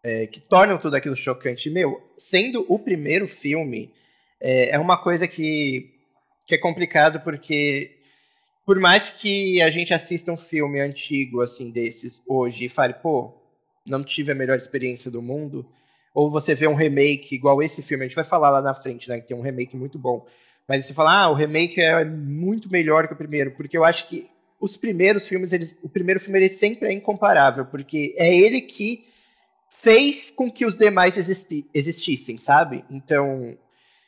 É, 0.03 0.27
que 0.27 0.41
tornam 0.41 0.79
tudo 0.79 0.95
aquilo 0.95 1.17
chocante. 1.17 1.69
Meu, 1.69 2.01
sendo 2.17 2.65
o 2.69 2.79
primeiro 2.79 3.27
filme, 3.27 3.93
é, 4.41 4.71
é 4.71 4.79
uma 4.79 4.97
coisa 4.97 5.27
que, 5.27 5.95
que 6.47 6.55
é 6.55 6.59
complicado 6.59 7.21
porque 7.21 7.97
por 8.67 8.81
mais 8.81 9.11
que 9.11 9.63
a 9.63 9.71
gente 9.71 9.95
assista 9.95 10.33
um 10.33 10.37
filme 10.37 10.81
antigo 10.81 11.41
assim 11.41 11.71
desses 11.71 12.21
hoje 12.27 12.65
e 12.65 12.69
fale, 12.69 12.95
pô, 12.95 13.33
não 13.87 14.03
tive 14.03 14.33
a 14.33 14.35
melhor 14.35 14.59
experiência 14.59 15.09
do 15.09 15.23
mundo, 15.23 15.65
ou 16.13 16.29
você 16.29 16.53
vê 16.53 16.67
um 16.67 16.75
remake 16.75 17.37
igual 17.37 17.63
esse 17.63 17.81
filme, 17.81 18.05
a 18.05 18.09
gente 18.09 18.17
vai 18.17 18.25
falar 18.25 18.51
lá 18.51 18.61
na 18.61 18.75
frente, 18.75 19.09
né, 19.09 19.21
que 19.21 19.27
tem 19.29 19.37
um 19.37 19.41
remake 19.41 19.77
muito 19.77 19.99
bom. 19.99 20.27
Mas 20.69 20.85
você 20.85 20.93
fala, 20.93 21.23
ah, 21.23 21.31
o 21.31 21.35
remake 21.35 21.81
é 21.81 22.05
muito 22.05 22.71
melhor 22.71 23.07
que 23.07 23.15
o 23.15 23.17
primeiro, 23.17 23.53
porque 23.53 23.77
eu 23.77 23.85
acho 23.85 24.09
que 24.09 24.25
os 24.61 24.77
primeiros 24.77 25.27
filmes, 25.27 25.53
eles, 25.53 25.79
o 25.83 25.89
primeiro 25.89 26.19
filme 26.19 26.39
ele 26.39 26.49
sempre 26.49 26.89
é 26.89 26.93
incomparável, 26.93 27.67
porque 27.67 28.15
é 28.17 28.35
ele 28.35 28.63
que 28.63 29.05
fez 29.69 30.31
com 30.31 30.51
que 30.51 30.65
os 30.65 30.77
demais 30.77 31.17
existi, 31.17 31.69
existissem, 31.73 32.39
sabe? 32.39 32.85
Então, 32.91 33.57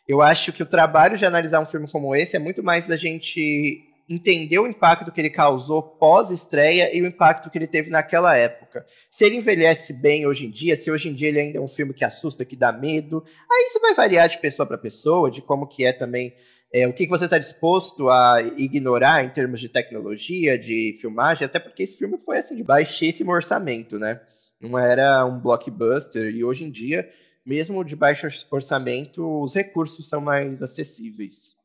eu 0.06 0.22
acho 0.22 0.52
que 0.52 0.62
o 0.62 0.66
trabalho 0.66 1.16
de 1.18 1.26
analisar 1.26 1.60
um 1.60 1.66
filme 1.66 1.88
como 1.88 2.16
esse 2.16 2.34
é 2.34 2.38
muito 2.38 2.62
mais 2.62 2.86
da 2.86 2.96
gente 2.96 3.87
entender 4.08 4.58
o 4.58 4.66
impacto 4.66 5.12
que 5.12 5.20
ele 5.20 5.28
causou 5.28 5.82
pós-estreia 5.82 6.96
e 6.96 7.02
o 7.02 7.06
impacto 7.06 7.50
que 7.50 7.58
ele 7.58 7.66
teve 7.66 7.90
naquela 7.90 8.34
época. 8.34 8.86
Se 9.10 9.26
ele 9.26 9.36
envelhece 9.36 10.00
bem 10.00 10.26
hoje 10.26 10.46
em 10.46 10.50
dia, 10.50 10.74
se 10.74 10.90
hoje 10.90 11.08
em 11.08 11.14
dia 11.14 11.28
ele 11.28 11.40
ainda 11.40 11.58
é 11.58 11.60
um 11.60 11.68
filme 11.68 11.92
que 11.92 12.04
assusta, 12.04 12.44
que 12.44 12.56
dá 12.56 12.72
medo, 12.72 13.22
aí 13.50 13.68
você 13.68 13.78
vai 13.80 13.94
variar 13.94 14.28
de 14.28 14.38
pessoa 14.38 14.66
para 14.66 14.78
pessoa, 14.78 15.30
de 15.30 15.42
como 15.42 15.66
que 15.66 15.84
é 15.84 15.92
também 15.92 16.34
é, 16.72 16.86
o 16.86 16.92
que, 16.92 17.04
que 17.04 17.10
você 17.10 17.24
está 17.24 17.38
disposto 17.38 18.08
a 18.08 18.42
ignorar 18.56 19.24
em 19.24 19.30
termos 19.30 19.60
de 19.60 19.68
tecnologia, 19.68 20.58
de 20.58 20.96
filmagem, 21.00 21.44
até 21.44 21.58
porque 21.58 21.82
esse 21.82 21.96
filme 21.96 22.18
foi 22.18 22.38
assim 22.38 22.56
de 22.56 22.64
baixíssimo 22.64 23.32
orçamento, 23.32 23.98
né? 23.98 24.20
Não 24.60 24.78
era 24.78 25.24
um 25.24 25.38
blockbuster, 25.38 26.34
e 26.34 26.44
hoje 26.44 26.64
em 26.64 26.70
dia, 26.70 27.08
mesmo 27.44 27.84
de 27.84 27.96
baixo 27.96 28.26
orçamento, 28.50 29.42
os 29.42 29.54
recursos 29.54 30.08
são 30.08 30.20
mais 30.20 30.62
acessíveis. 30.62 31.57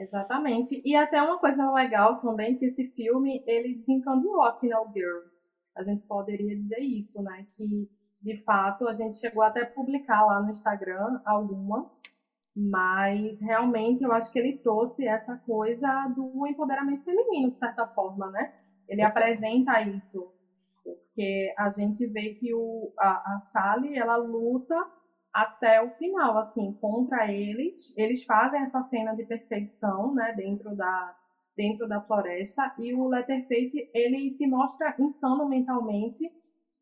Exatamente. 0.00 0.80
E 0.82 0.96
até 0.96 1.20
uma 1.22 1.38
coisa 1.38 1.70
legal 1.72 2.16
também, 2.16 2.56
que 2.56 2.64
esse 2.64 2.86
filme, 2.90 3.42
ele 3.46 3.74
desencadeou 3.74 4.42
a 4.42 4.58
Final 4.58 4.90
Girl. 4.94 5.20
A 5.76 5.82
gente 5.82 6.02
poderia 6.06 6.56
dizer 6.56 6.80
isso, 6.80 7.22
né? 7.22 7.46
Que, 7.54 7.86
de 8.22 8.42
fato, 8.42 8.88
a 8.88 8.92
gente 8.92 9.16
chegou 9.16 9.42
até 9.42 9.62
a 9.62 9.70
publicar 9.70 10.24
lá 10.24 10.40
no 10.40 10.48
Instagram 10.48 11.20
algumas, 11.26 12.00
mas 12.56 13.42
realmente 13.42 14.02
eu 14.02 14.12
acho 14.12 14.32
que 14.32 14.38
ele 14.38 14.56
trouxe 14.56 15.06
essa 15.06 15.36
coisa 15.36 16.08
do 16.16 16.46
empoderamento 16.46 17.04
feminino, 17.04 17.50
de 17.52 17.58
certa 17.58 17.86
forma, 17.88 18.30
né? 18.30 18.54
Ele 18.88 19.02
apresenta 19.02 19.82
isso, 19.82 20.32
porque 20.82 21.54
a 21.58 21.68
gente 21.68 22.06
vê 22.06 22.32
que 22.32 22.54
o, 22.54 22.90
a, 22.98 23.34
a 23.34 23.38
Sally, 23.38 23.98
ela 23.98 24.16
luta 24.16 24.74
até 25.32 25.82
o 25.82 25.90
final, 25.90 26.38
assim, 26.38 26.72
contra 26.80 27.30
eles. 27.30 27.96
Eles 27.96 28.24
fazem 28.24 28.62
essa 28.62 28.82
cena 28.84 29.14
de 29.14 29.24
perseguição, 29.24 30.14
né, 30.14 30.32
dentro 30.36 30.74
da, 30.74 31.16
dentro 31.56 31.88
da 31.88 32.00
floresta, 32.00 32.74
e 32.78 32.94
o 32.94 33.08
Letterface, 33.08 33.90
ele 33.94 34.30
se 34.30 34.46
mostra 34.46 34.94
insano 34.98 35.48
mentalmente, 35.48 36.30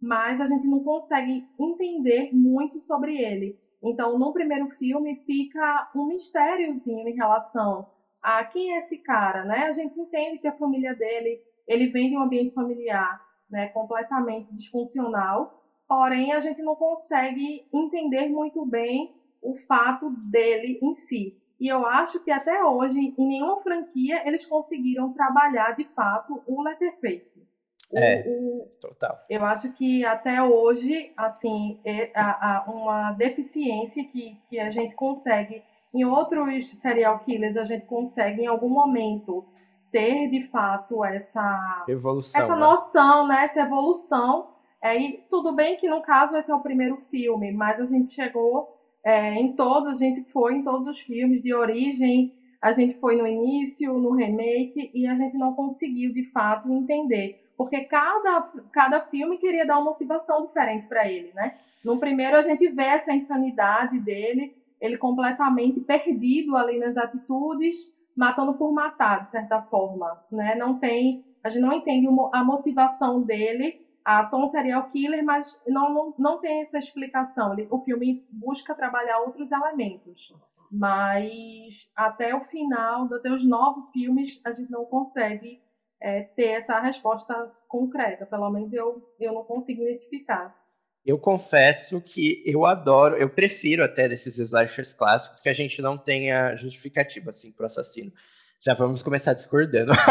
mas 0.01 0.41
a 0.41 0.47
gente 0.47 0.67
não 0.67 0.83
consegue 0.85 1.45
entender 1.59 2.31
muito 2.33 2.79
sobre 2.79 3.17
ele. 3.17 3.59
Então, 3.83 4.19
no 4.19 4.33
primeiro 4.33 4.69
filme, 4.71 5.23
fica 5.25 5.91
um 5.95 6.07
mistériozinho 6.07 7.09
em 7.09 7.15
relação 7.15 7.89
a 8.23 8.45
quem 8.45 8.75
é 8.75 8.79
esse 8.79 8.99
cara, 8.99 9.45
né? 9.45 9.67
A 9.67 9.71
gente 9.71 10.01
entende 10.01 10.39
que 10.39 10.49
a 10.49 10.57
família 10.57 10.95
dele, 10.95 11.41
ele 11.67 11.87
vem 11.87 12.09
de 12.09 12.17
um 12.17 12.23
ambiente 12.23 12.53
familiar, 12.53 13.21
né, 13.51 13.69
completamente 13.69 14.53
disfuncional, 14.53 15.58
porém 15.89 16.33
a 16.33 16.39
gente 16.39 16.63
não 16.63 16.77
consegue 16.77 17.67
entender 17.73 18.29
muito 18.29 18.65
bem 18.67 19.15
o 19.41 19.57
fato 19.57 20.11
dele 20.11 20.79
em 20.83 20.93
si. 20.93 21.35
E 21.59 21.67
eu 21.67 21.85
acho 21.87 22.23
que 22.23 22.31
até 22.31 22.63
hoje, 22.63 23.15
em 23.19 23.27
nenhuma 23.27 23.57
franquia, 23.57 24.23
eles 24.29 24.45
conseguiram 24.47 25.13
trabalhar 25.13 25.75
de 25.75 25.85
fato 25.85 26.41
o 26.47 26.63
Letterface. 26.63 27.49
É, 27.93 28.23
o, 28.29 28.69
total. 28.81 29.19
Eu 29.31 29.45
acho 29.45 29.73
que 29.75 30.05
até 30.05 30.43
hoje, 30.43 31.11
assim, 31.17 31.81
é 31.85 32.13
a, 32.15 32.59
a, 32.59 32.71
uma 32.71 33.13
deficiência 33.13 34.05
que, 34.05 34.37
que 34.49 34.59
a 34.61 34.69
gente 34.69 34.95
consegue, 34.95 35.63
em 35.93 36.05
outros 36.05 36.67
serial 36.67 37.19
killers, 37.21 37.57
a 37.57 37.65
gente 37.65 37.87
consegue 37.87 38.43
em 38.43 38.47
algum 38.47 38.69
momento 38.69 39.45
ter 39.91 40.29
de 40.29 40.43
fato 40.43 41.03
essa 41.03 41.85
evolução, 41.89 42.43
essa 42.43 42.55
né? 42.55 42.61
noção, 42.61 43.27
né? 43.27 43.43
essa 43.43 43.63
evolução 43.63 44.49
é, 44.83 44.97
e 44.97 45.25
tudo 45.29 45.53
bem 45.55 45.77
que 45.77 45.89
no 45.89 46.03
caso 46.03 46.37
esse 46.37 46.51
é 46.51 46.55
o 46.55 46.61
primeiro 46.61 46.97
filme, 46.97 47.53
mas 47.53 47.81
a 47.81 47.85
gente 47.85 48.13
chegou 48.13 48.69
é, 49.05 49.35
em 49.35 49.53
todos, 49.55 49.89
a 49.89 50.05
gente 50.05 50.31
foi 50.31 50.55
em 50.55 50.63
todos 50.63 50.87
os 50.87 51.01
filmes 51.01 51.41
de 51.41 51.53
origem, 51.53 52.33
a 52.61 52.71
gente 52.71 52.95
foi 52.99 53.17
no 53.17 53.27
início, 53.27 53.93
no 53.95 54.13
remake, 54.13 54.91
e 54.93 55.07
a 55.07 55.15
gente 55.15 55.37
não 55.37 55.55
conseguiu 55.55 56.13
de 56.13 56.25
fato 56.31 56.71
entender. 56.73 57.45
Porque 57.57 57.85
cada, 57.85 58.41
cada 58.73 59.01
filme 59.01 59.39
queria 59.39 59.67
dar 59.67 59.79
uma 59.79 59.91
motivação 59.91 60.45
diferente 60.47 60.87
para 60.87 61.11
ele, 61.11 61.33
né? 61.35 61.57
No 61.85 61.99
primeiro 61.99 62.37
a 62.37 62.43
gente 62.43 62.69
vê 62.69 62.85
essa 62.85 63.13
insanidade 63.13 63.99
dele, 64.01 64.57
ele 64.81 64.97
completamente 64.97 65.81
perdido 65.81 66.57
ali 66.57 66.79
nas 66.79 66.97
atitudes, 66.97 67.99
matando 68.17 68.55
por 68.55 68.73
matar, 68.73 69.25
de 69.25 69.31
certa 69.31 69.61
forma, 69.63 70.21
né? 70.31 70.55
Não 70.55 70.79
tem, 70.79 71.25
a 71.43 71.49
gente 71.49 71.63
não 71.63 71.73
entende 71.73 72.07
a 72.33 72.45
motivação 72.45 73.23
dele 73.23 73.88
ah, 74.11 74.25
sou 74.25 74.43
um 74.43 74.47
serial 74.47 74.89
killer, 74.89 75.23
mas 75.23 75.63
não, 75.67 75.93
não, 75.93 76.15
não 76.19 76.41
tem 76.41 76.63
essa 76.63 76.79
explicação. 76.79 77.55
O 77.69 77.79
filme 77.79 78.27
busca 78.31 78.75
trabalhar 78.75 79.19
outros 79.21 79.53
elementos. 79.53 80.35
Mas 80.73 81.93
até 81.95 82.35
o 82.35 82.43
final, 82.43 83.13
até 83.13 83.31
os 83.31 83.47
nove 83.47 83.83
filmes, 83.93 84.41
a 84.47 84.53
gente 84.53 84.71
não 84.71 84.87
consegue 84.87 85.61
é, 86.01 86.23
ter 86.23 86.53
essa 86.53 86.81
resposta 86.81 87.53
concreta. 87.69 88.25
Pelo 88.25 88.49
menos 88.49 88.73
eu, 88.73 89.07
eu 89.21 89.35
não 89.35 89.45
consigo 89.45 89.83
identificar. 89.83 90.57
Eu 91.05 91.19
confesso 91.19 92.01
que 92.01 92.43
eu 92.47 92.65
adoro, 92.65 93.15
eu 93.15 93.29
prefiro 93.29 93.85
até 93.85 94.09
desses 94.09 94.39
slashers 94.39 94.95
clássicos 94.95 95.43
que 95.43 95.51
a 95.51 95.55
gente 95.55 95.83
não 95.83 95.99
tenha 95.99 96.57
justificativa 96.57 97.29
assim 97.29 97.53
pro 97.53 97.67
assassino. 97.67 98.11
Já 98.59 98.73
vamos 98.73 99.03
começar 99.03 99.35
discordando. 99.35 99.93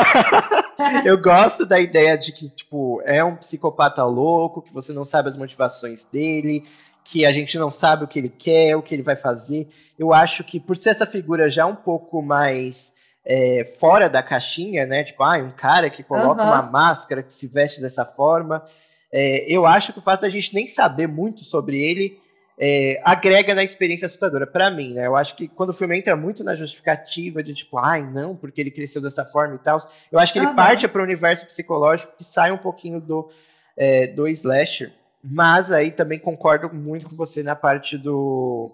eu 1.05 1.17
gosto 1.17 1.65
da 1.65 1.79
ideia 1.79 2.17
de 2.17 2.31
que, 2.31 2.49
tipo, 2.53 3.01
é 3.05 3.23
um 3.23 3.35
psicopata 3.35 4.03
louco, 4.05 4.61
que 4.61 4.73
você 4.73 4.93
não 4.93 5.05
sabe 5.05 5.29
as 5.29 5.37
motivações 5.37 6.05
dele, 6.05 6.63
que 7.03 7.25
a 7.25 7.31
gente 7.31 7.57
não 7.57 7.69
sabe 7.69 8.03
o 8.03 8.07
que 8.07 8.19
ele 8.19 8.29
quer, 8.29 8.75
o 8.75 8.81
que 8.81 8.93
ele 8.93 9.01
vai 9.01 9.15
fazer. 9.15 9.67
Eu 9.97 10.13
acho 10.13 10.43
que, 10.43 10.59
por 10.59 10.75
ser 10.75 10.89
essa 10.89 11.05
figura 11.05 11.49
já 11.49 11.65
um 11.65 11.75
pouco 11.75 12.21
mais 12.21 12.93
é, 13.25 13.65
fora 13.79 14.09
da 14.09 14.21
caixinha, 14.23 14.85
né? 14.85 15.03
Tipo, 15.03 15.23
ah, 15.23 15.37
um 15.37 15.51
cara 15.51 15.89
que 15.89 16.03
coloca 16.03 16.41
uhum. 16.41 16.47
uma 16.47 16.61
máscara, 16.61 17.23
que 17.23 17.31
se 17.33 17.47
veste 17.47 17.81
dessa 17.81 18.05
forma. 18.05 18.63
É, 19.11 19.45
eu 19.51 19.65
acho 19.65 19.93
que 19.93 19.99
o 19.99 20.01
fato 20.01 20.21
da 20.21 20.29
gente 20.29 20.53
nem 20.53 20.67
saber 20.67 21.07
muito 21.07 21.43
sobre 21.43 21.81
ele 21.81 22.19
é, 22.59 22.99
agrega 23.03 23.53
na 23.53 23.63
experiência 23.63 24.07
assustadora 24.07 24.47
para 24.47 24.71
mim, 24.71 24.93
né? 24.93 25.05
Eu 25.05 25.15
acho 25.15 25.35
que 25.35 25.47
quando 25.47 25.69
o 25.69 25.73
filme 25.73 25.97
entra 25.97 26.15
muito 26.15 26.43
na 26.43 26.55
justificativa 26.55 27.43
de 27.43 27.53
tipo, 27.53 27.77
ai, 27.77 28.01
não, 28.01 28.35
porque 28.35 28.59
ele 28.59 28.71
cresceu 28.71 29.01
dessa 29.01 29.23
forma 29.23 29.55
e 29.55 29.59
tal, 29.59 29.79
eu 30.11 30.17
acho 30.17 30.33
que 30.33 30.39
ele 30.39 30.47
ah, 30.47 30.53
parte 30.53 30.87
para 30.87 31.01
o 31.01 31.03
universo 31.03 31.45
psicológico 31.45 32.13
que 32.17 32.23
sai 32.23 32.51
um 32.51 32.57
pouquinho 32.57 32.99
do, 32.99 33.29
é, 33.75 34.07
do 34.07 34.27
slasher. 34.27 34.91
Mas 35.23 35.71
aí 35.71 35.91
também 35.91 36.17
concordo 36.17 36.73
muito 36.73 37.07
com 37.07 37.15
você 37.15 37.43
na 37.43 37.55
parte 37.55 37.97
do 37.97 38.71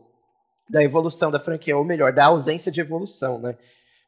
da 0.69 0.81
evolução 0.81 1.29
da 1.29 1.39
franquia, 1.39 1.77
ou 1.77 1.83
melhor, 1.83 2.13
da 2.13 2.25
ausência 2.25 2.71
de 2.71 2.79
evolução, 2.79 3.37
né? 3.37 3.55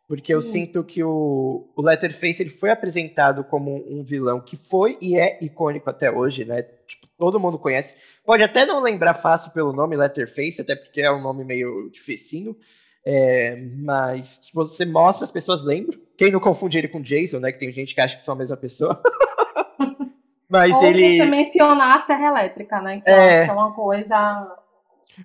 Porque 0.08 0.34
eu 0.34 0.40
Isso. 0.40 0.50
sinto 0.50 0.84
que 0.84 1.04
o, 1.04 1.68
o 1.76 1.82
Letterface 1.82 2.42
ele 2.42 2.52
foi 2.52 2.70
apresentado 2.70 3.44
como 3.44 3.84
um 3.90 4.04
vilão 4.04 4.40
que 4.40 4.56
foi 4.56 4.98
e 5.02 5.18
é 5.18 5.40
icônico 5.42 5.90
até 5.90 6.12
hoje, 6.12 6.46
né? 6.46 6.62
Tipo, 6.62 7.08
todo 7.18 7.40
mundo 7.40 7.58
conhece. 7.58 7.96
Pode 8.24 8.44
até 8.44 8.66
não 8.66 8.82
lembrar 8.82 9.16
fácil 9.16 9.52
pelo 9.52 9.74
nome 9.74 9.96
Letterface, 9.96 10.62
até 10.62 10.76
porque 10.76 11.02
é 11.02 11.12
um 11.12 11.22
nome 11.22 11.44
meio 11.44 11.90
dificinho. 11.90 12.56
É, 13.04 13.56
mas 13.78 14.40
tipo, 14.40 14.64
você 14.64 14.86
mostra, 14.86 15.24
as 15.24 15.32
pessoas 15.32 15.64
lembram. 15.64 16.00
Quem 16.16 16.32
não 16.32 16.40
confunde 16.40 16.78
ele 16.78 16.88
com 16.88 17.02
Jason, 17.02 17.40
né? 17.40 17.52
Que 17.52 17.60
tem 17.60 17.72
gente 17.72 17.96
que 17.96 18.02
acha 18.02 18.16
que 18.16 18.24
são 18.24 18.36
a 18.36 18.38
mesma 18.38 18.58
pessoa. 18.58 19.02
mas 20.48 20.72
Ou 20.76 20.84
ele. 20.86 21.18
você 21.18 21.26
mencionar 21.26 21.96
a 21.96 22.00
serra 22.00 22.28
elétrica, 22.28 22.80
né? 22.80 23.02
Que 23.02 23.10
é... 23.10 23.14
eu 23.14 23.30
acho 23.30 23.44
que 23.44 23.50
é 23.50 23.54
uma 23.54 23.74
coisa. 23.74 24.58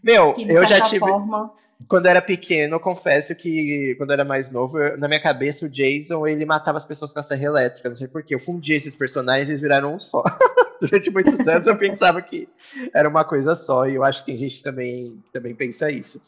Meu, 0.02 0.32
que, 0.32 0.50
eu 0.50 0.66
já 0.66 0.80
tive. 0.80 1.00
Forma 1.00 1.52
quando 1.88 2.06
eu 2.06 2.10
era 2.10 2.22
pequeno, 2.22 2.76
eu 2.76 2.80
confesso 2.80 3.34
que 3.34 3.94
quando 3.96 4.10
eu 4.10 4.14
era 4.14 4.24
mais 4.24 4.50
novo, 4.50 4.78
eu, 4.78 4.98
na 4.98 5.08
minha 5.08 5.20
cabeça, 5.20 5.66
o 5.66 5.68
Jason, 5.68 6.26
ele 6.26 6.44
matava 6.44 6.76
as 6.76 6.84
pessoas 6.84 7.12
com 7.12 7.18
a 7.18 7.22
serra 7.22 7.44
elétrica. 7.44 7.88
Não 7.88 7.96
sei 7.96 8.08
porquê. 8.08 8.34
Eu 8.34 8.38
fundi 8.38 8.74
esses 8.74 8.94
personagens 8.94 9.48
eles 9.48 9.60
viraram 9.60 9.94
um 9.94 9.98
só. 9.98 10.22
Durante 10.80 11.10
muitos 11.10 11.46
anos 11.46 11.66
eu 11.66 11.76
pensava 11.76 12.22
que 12.22 12.48
era 12.94 13.08
uma 13.08 13.24
coisa 13.24 13.54
só. 13.54 13.86
E 13.86 13.94
eu 13.94 14.04
acho 14.04 14.20
que 14.20 14.26
tem 14.26 14.38
gente 14.38 14.58
que 14.58 14.62
também, 14.62 15.22
também 15.32 15.54
pensa 15.54 15.90
isso. 15.90 16.20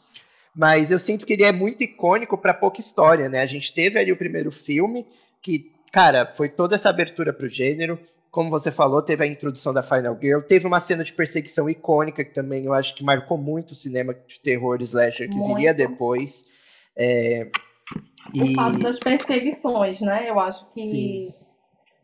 Mas 0.55 0.91
eu 0.91 0.99
sinto 0.99 1.25
que 1.25 1.33
ele 1.33 1.43
é 1.43 1.51
muito 1.51 1.83
icônico 1.83 2.37
para 2.37 2.53
pouca 2.53 2.79
história, 2.79 3.29
né? 3.29 3.41
A 3.41 3.45
gente 3.45 3.73
teve 3.73 3.97
ali 3.97 4.11
o 4.11 4.17
primeiro 4.17 4.51
filme, 4.51 5.07
que, 5.41 5.71
cara, 5.91 6.31
foi 6.31 6.47
toda 6.49 6.75
essa 6.75 6.89
abertura 6.89 7.33
para 7.33 7.45
o 7.45 7.49
gênero 7.49 7.99
como 8.33 8.49
você 8.49 8.71
falou, 8.71 8.99
teve 8.99 9.23
a 9.23 9.27
introdução 9.27 9.71
da 9.71 9.83
Final 9.83 10.17
Girl, 10.19 10.39
teve 10.39 10.65
uma 10.65 10.79
cena 10.79 11.03
de 11.03 11.13
perseguição 11.13 11.69
icônica 11.69 12.25
que 12.25 12.33
também 12.33 12.65
eu 12.65 12.73
acho 12.73 12.95
que 12.95 13.03
marcou 13.03 13.37
muito 13.37 13.73
o 13.73 13.75
cinema 13.75 14.11
de 14.11 14.39
terror 14.39 14.81
slasher 14.81 15.29
que 15.29 15.35
muito. 15.35 15.53
viria 15.53 15.71
depois. 15.71 16.43
É, 16.97 17.51
e... 18.33 18.41
O 18.41 18.55
fato 18.55 18.79
das 18.79 18.97
perseguições, 18.97 20.01
né? 20.01 20.27
Eu 20.27 20.39
acho 20.39 20.67
que 20.71 20.81
Sim. 20.81 21.33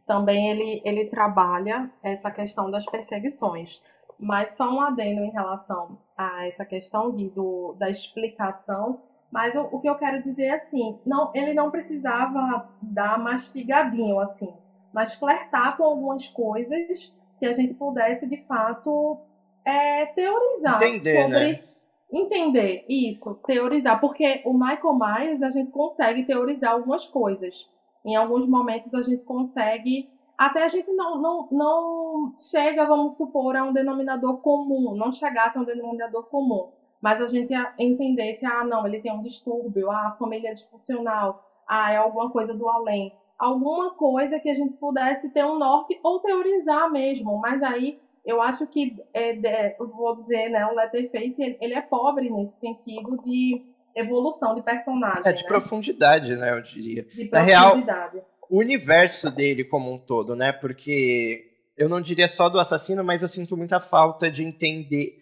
também 0.06 0.52
ele, 0.52 0.84
ele 0.86 1.06
trabalha 1.06 1.90
essa 2.04 2.30
questão 2.30 2.70
das 2.70 2.86
perseguições. 2.86 3.84
Mas 4.20 4.56
só 4.56 4.72
um 4.72 4.82
adendo 4.82 5.22
em 5.22 5.32
relação 5.32 5.98
a 6.16 6.46
essa 6.46 6.64
questão 6.64 7.10
do, 7.10 7.74
da 7.80 7.90
explicação. 7.90 9.02
Mas 9.32 9.56
o, 9.56 9.62
o 9.62 9.82
que 9.82 9.90
eu 9.90 9.96
quero 9.96 10.22
dizer 10.22 10.44
é 10.44 10.56
assim, 10.58 11.00
não, 11.04 11.32
ele 11.34 11.56
não 11.56 11.72
precisava 11.72 12.70
dar 12.84 13.18
mastigadinho 13.18 14.20
assim 14.20 14.54
mas 14.94 15.16
flertar 15.16 15.78
com 15.78 15.84
algumas 15.84 16.28
coisas 16.28 17.20
que 17.40 17.46
a 17.46 17.52
gente 17.52 17.74
pudesse, 17.74 18.28
de 18.28 18.38
fato, 18.46 19.18
é, 19.66 20.06
teorizar 20.08 20.82
Entender, 20.82 21.24
sobre. 21.24 21.52
Né? 21.52 21.64
Entender, 22.12 22.86
isso, 22.90 23.36
teorizar. 23.46 24.00
Porque 24.00 24.42
o 24.46 24.54
Michael 24.54 24.98
Myers, 24.98 25.44
a 25.44 25.50
gente 25.50 25.70
consegue 25.72 26.26
teorizar 26.26 26.74
algumas 26.74 27.06
coisas. 27.06 27.72
Em 28.04 28.16
alguns 28.16 28.48
momentos 28.48 28.94
a 28.94 29.02
gente 29.02 29.24
consegue. 29.24 30.10
Até 30.38 30.64
a 30.64 30.68
gente 30.68 30.90
não, 30.92 31.22
não, 31.22 31.48
não 31.52 32.34
chega, 32.38 32.86
vamos 32.86 33.18
supor, 33.18 33.56
a 33.56 33.64
um 33.64 33.74
denominador 33.74 34.38
comum, 34.38 34.96
não 34.96 35.12
chegasse 35.12 35.58
a 35.58 35.62
um 35.62 35.66
denominador 35.66 36.28
comum, 36.28 36.70
mas 37.02 37.22
a 37.22 37.28
gente 37.28 37.54
entendesse, 37.78 38.46
ah, 38.46 38.64
não, 38.64 38.88
ele 38.88 39.02
tem 39.02 39.12
um 39.12 39.22
distúrbio, 39.22 39.92
ah, 39.92 40.08
a 40.08 40.12
família 40.12 40.48
é 40.48 40.54
disfuncional, 40.54 41.44
ah, 41.68 41.92
é 41.92 41.98
alguma 41.98 42.30
coisa 42.30 42.56
do 42.56 42.70
além 42.70 43.14
alguma 43.40 43.92
coisa 43.92 44.40
que 44.40 44.50
a 44.50 44.54
gente 44.54 44.76
pudesse 44.76 45.32
ter 45.32 45.46
um 45.46 45.58
norte 45.58 45.98
ou 46.04 46.20
teorizar 46.20 46.92
mesmo. 46.92 47.40
Mas 47.40 47.64
aí 47.64 47.98
eu 48.26 48.42
acho 48.42 48.68
que, 48.68 48.98
é, 49.14 49.76
vou 49.80 50.16
dizer, 50.16 50.50
né, 50.50 50.66
o 50.66 50.76
Letterface 50.76 51.58
ele, 51.60 51.74
é 51.74 51.82
pobre 51.82 52.30
nesse 52.30 52.60
sentido 52.60 53.18
de 53.22 53.64
evolução 53.96 54.54
de 54.54 54.62
personagem. 54.62 55.24
É 55.26 55.32
de 55.32 55.44
né? 55.44 55.48
profundidade, 55.48 56.36
né, 56.36 56.52
eu 56.52 56.62
diria. 56.62 57.04
De 57.04 57.30
Na 57.32 57.44
profundidade. 57.44 58.16
Real, 58.18 58.30
o 58.50 58.58
universo 58.58 59.32
dele 59.32 59.64
como 59.64 59.94
um 59.94 59.98
todo, 59.98 60.36
né? 60.36 60.52
Porque 60.52 61.46
eu 61.78 61.88
não 61.88 62.02
diria 62.02 62.28
só 62.28 62.50
do 62.50 62.60
assassino, 62.60 63.04
mas 63.04 63.22
eu 63.22 63.28
sinto 63.28 63.56
muita 63.56 63.80
falta 63.80 64.30
de 64.30 64.44
entender 64.44 65.19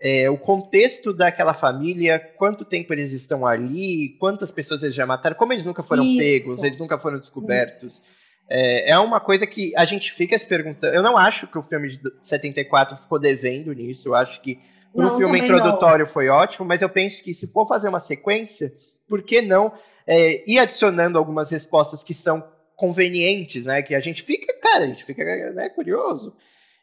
é, 0.00 0.30
o 0.30 0.38
contexto 0.38 1.12
daquela 1.12 1.52
família, 1.52 2.18
quanto 2.18 2.64
tempo 2.64 2.92
eles 2.92 3.12
estão 3.12 3.46
ali, 3.46 4.16
quantas 4.18 4.50
pessoas 4.50 4.82
eles 4.82 4.94
já 4.94 5.04
mataram, 5.04 5.36
como 5.36 5.52
eles 5.52 5.66
nunca 5.66 5.82
foram 5.82 6.02
Isso. 6.02 6.18
pegos, 6.18 6.62
eles 6.64 6.78
nunca 6.78 6.98
foram 6.98 7.18
descobertos. 7.18 8.00
É, 8.48 8.90
é, 8.90 8.98
uma 8.98 9.20
coisa 9.20 9.46
que 9.46 9.76
a 9.76 9.84
gente 9.84 10.12
fica 10.12 10.36
se 10.38 10.46
perguntando. 10.46 10.94
Eu 10.94 11.02
não 11.02 11.16
acho 11.16 11.46
que 11.46 11.58
o 11.58 11.62
filme 11.62 11.88
de 11.88 12.00
74 12.22 12.96
ficou 12.96 13.18
devendo 13.18 13.72
nisso, 13.72 14.08
eu 14.08 14.14
acho 14.14 14.40
que 14.40 14.58
o 14.92 15.16
filme 15.16 15.38
introdutório 15.38 16.04
não. 16.04 16.12
foi 16.12 16.28
ótimo, 16.28 16.66
mas 16.66 16.82
eu 16.82 16.88
penso 16.88 17.22
que 17.22 17.32
se 17.32 17.52
for 17.52 17.66
fazer 17.66 17.88
uma 17.88 18.00
sequência, 18.00 18.72
por 19.06 19.22
que 19.22 19.42
não 19.42 19.72
é, 20.06 20.42
ir 20.50 20.58
adicionando 20.58 21.18
algumas 21.18 21.50
respostas 21.50 22.02
que 22.02 22.14
são 22.14 22.42
convenientes, 22.74 23.66
né? 23.66 23.82
Que 23.82 23.94
a 23.94 24.00
gente 24.00 24.22
fica, 24.22 24.52
cara, 24.60 24.84
a 24.84 24.86
gente 24.86 25.04
fica 25.04 25.22
né, 25.52 25.68
curioso. 25.68 26.34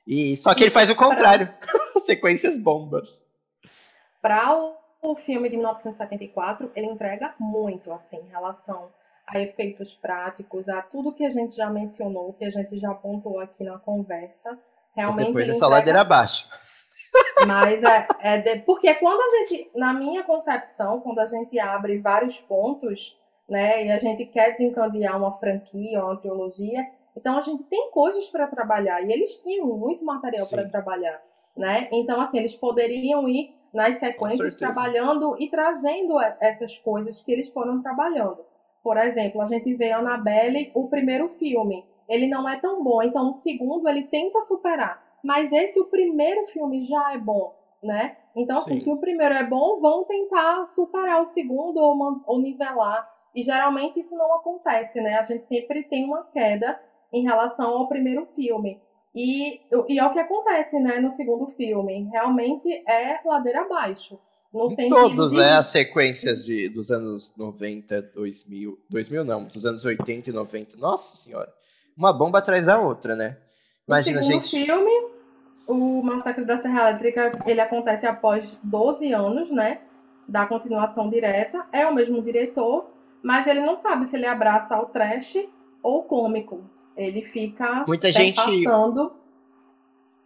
E 0.06 0.38
só 0.38 0.54
que 0.54 0.64
ele 0.64 0.72
faz 0.72 0.90
o 0.90 0.96
contrário. 0.96 1.50
Sequências 2.06 2.58
bombas. 2.58 3.26
Para 4.22 4.54
o 5.02 5.16
filme 5.16 5.50
de 5.50 5.58
1974, 5.58 6.72
ele 6.76 6.88
entrega 6.88 7.34
muito 7.40 7.92
assim 7.92 8.18
em 8.18 8.30
relação 8.30 8.90
a 9.28 9.40
efeitos 9.40 9.94
práticos, 9.94 10.70
a 10.70 10.82
tudo 10.82 11.14
que 11.14 11.26
a 11.26 11.30
gente 11.30 11.56
já 11.56 11.70
mencionou, 11.70 12.34
que 12.34 12.46
a 12.46 12.50
gente 12.50 12.76
já 12.78 12.92
apontou 12.92 13.40
aqui 13.40 13.64
na 13.64 13.78
conversa. 13.78 14.58
Realmente 14.96 15.18
Mas 15.18 15.28
depois 15.28 15.50
essa 15.50 15.58
entrega... 15.58 15.76
ladeira 15.76 16.02
abaixo. 16.02 16.50
Mas 17.46 17.84
é, 17.84 18.08
é 18.20 18.38
de... 18.38 18.60
porque 18.62 18.94
quando 18.96 19.22
a 19.22 19.38
gente, 19.38 19.70
na 19.76 19.94
minha 19.94 20.24
concepção, 20.24 21.02
quando 21.02 21.20
a 21.20 21.26
gente 21.26 21.60
abre 21.60 22.00
vários 22.00 22.40
pontos, 22.40 23.20
né, 23.48 23.86
e 23.86 23.92
a 23.92 23.98
gente 23.98 24.26
quer 24.26 24.52
desencadear 24.52 25.18
uma 25.18 25.34
franquia, 25.34 26.04
uma 26.04 26.18
trilogia, 26.18 26.86
então 27.16 27.38
a 27.38 27.42
gente 27.42 27.64
tem 27.64 27.92
coisas 27.92 28.28
para 28.30 28.48
trabalhar 28.48 29.02
e 29.02 29.12
eles 29.12 29.42
tinham 29.42 29.68
muito 29.68 30.06
material 30.06 30.48
para 30.48 30.68
trabalhar, 30.68 31.22
né? 31.58 31.88
Então 31.92 32.20
assim 32.22 32.38
eles 32.38 32.56
poderiam 32.56 33.28
ir 33.28 33.54
nas 33.74 34.00
sequências 34.00 34.58
trabalhando 34.58 35.36
e 35.40 35.50
trazendo 35.50 36.20
essas 36.40 36.78
coisas 36.78 37.22
que 37.22 37.32
eles 37.32 37.52
foram 37.52 37.82
trabalhando. 37.82 38.46
Por 38.84 38.98
exemplo, 38.98 39.42
a 39.42 39.46
gente 39.46 39.74
vê 39.76 39.92
Annabelle, 39.92 40.72
o 40.74 40.88
primeiro 40.88 41.28
filme, 41.28 41.84
ele 42.08 42.28
não 42.28 42.48
é 42.48 42.58
tão 42.58 42.82
bom, 42.84 43.04
então 43.04 43.30
o 43.30 43.34
segundo 43.34 43.88
ele 43.90 44.04
tenta 44.04 44.40
superar, 44.40 45.04
mas 45.24 45.52
esse 45.52 45.80
o 45.80 45.90
primeiro 45.90 46.46
filme 46.46 46.80
já 46.80 47.14
é 47.14 47.18
bom, 47.18 47.54
né? 47.84 48.16
Então 48.36 48.60
assim, 48.60 48.76
Sim. 48.76 48.80
se 48.80 48.92
o 48.92 48.98
primeiro 48.98 49.34
é 49.34 49.46
bom, 49.46 49.80
vão 49.80 50.06
tentar 50.06 50.66
superar 50.66 51.22
o 51.22 51.26
segundo 51.26 51.78
ou, 51.78 52.22
ou 52.26 52.40
nivelar. 52.40 53.08
E 53.36 53.42
geralmente 53.42 54.00
isso 54.00 54.18
não 54.18 54.34
acontece, 54.34 55.02
né? 55.02 55.16
A 55.16 55.22
gente 55.22 55.48
sempre 55.48 55.84
tem 55.84 56.06
uma 56.06 56.24
queda 56.24 56.80
em 57.12 57.24
relação 57.24 57.70
ao 57.70 57.88
primeiro 57.88 58.26
filme. 58.26 58.82
E, 59.18 59.60
e 59.90 60.00
é 60.00 60.06
o 60.06 60.12
que 60.12 60.20
acontece, 60.20 60.80
né, 60.80 61.00
no 61.00 61.10
segundo 61.10 61.48
filme. 61.48 62.08
Realmente 62.12 62.70
é 62.88 63.20
ladeira 63.26 63.62
abaixo. 63.62 64.20
No 64.54 64.70
sentido 64.70 64.96
todos, 64.96 65.32
de... 65.32 65.38
né, 65.38 65.54
as 65.54 65.66
sequências 65.66 66.46
de, 66.46 66.70
dos 66.70 66.92
anos 66.92 67.34
90, 67.36 68.00
2000, 68.14 68.78
2000 68.88 69.26
não, 69.26 69.46
dos 69.46 69.66
anos 69.66 69.84
80 69.84 70.30
e 70.30 70.34
90. 70.34 70.78
Nossa 70.78 71.18
senhora, 71.18 71.52
uma 71.98 72.14
bomba 72.14 72.38
atrás 72.38 72.66
da 72.68 72.80
outra, 72.80 73.16
né? 73.16 73.38
Imagina, 73.88 74.20
no 74.20 74.24
segundo 74.24 74.44
gente... 74.44 74.66
filme, 74.66 74.92
o 75.66 76.04
Massacre 76.04 76.46
da 76.46 76.56
Serra 76.56 76.90
Elétrica, 76.90 77.32
ele 77.48 77.60
acontece 77.60 78.06
após 78.06 78.60
12 78.64 79.14
anos, 79.14 79.50
né, 79.50 79.82
da 80.28 80.46
continuação 80.46 81.10
direta. 81.10 81.66
É 81.72 81.88
o 81.88 81.96
mesmo 81.96 82.22
diretor, 82.22 82.88
mas 83.24 83.48
ele 83.48 83.62
não 83.62 83.76
sabe 83.76 84.06
se 84.06 84.16
ele 84.16 84.28
abraça 84.28 84.80
o 84.80 84.86
trash 84.86 85.38
ou 85.82 86.04
cômico. 86.04 86.77
Ele 86.98 87.22
fica 87.22 87.86
muita 87.88 88.12
gente 88.12 88.36
passando. 88.36 89.16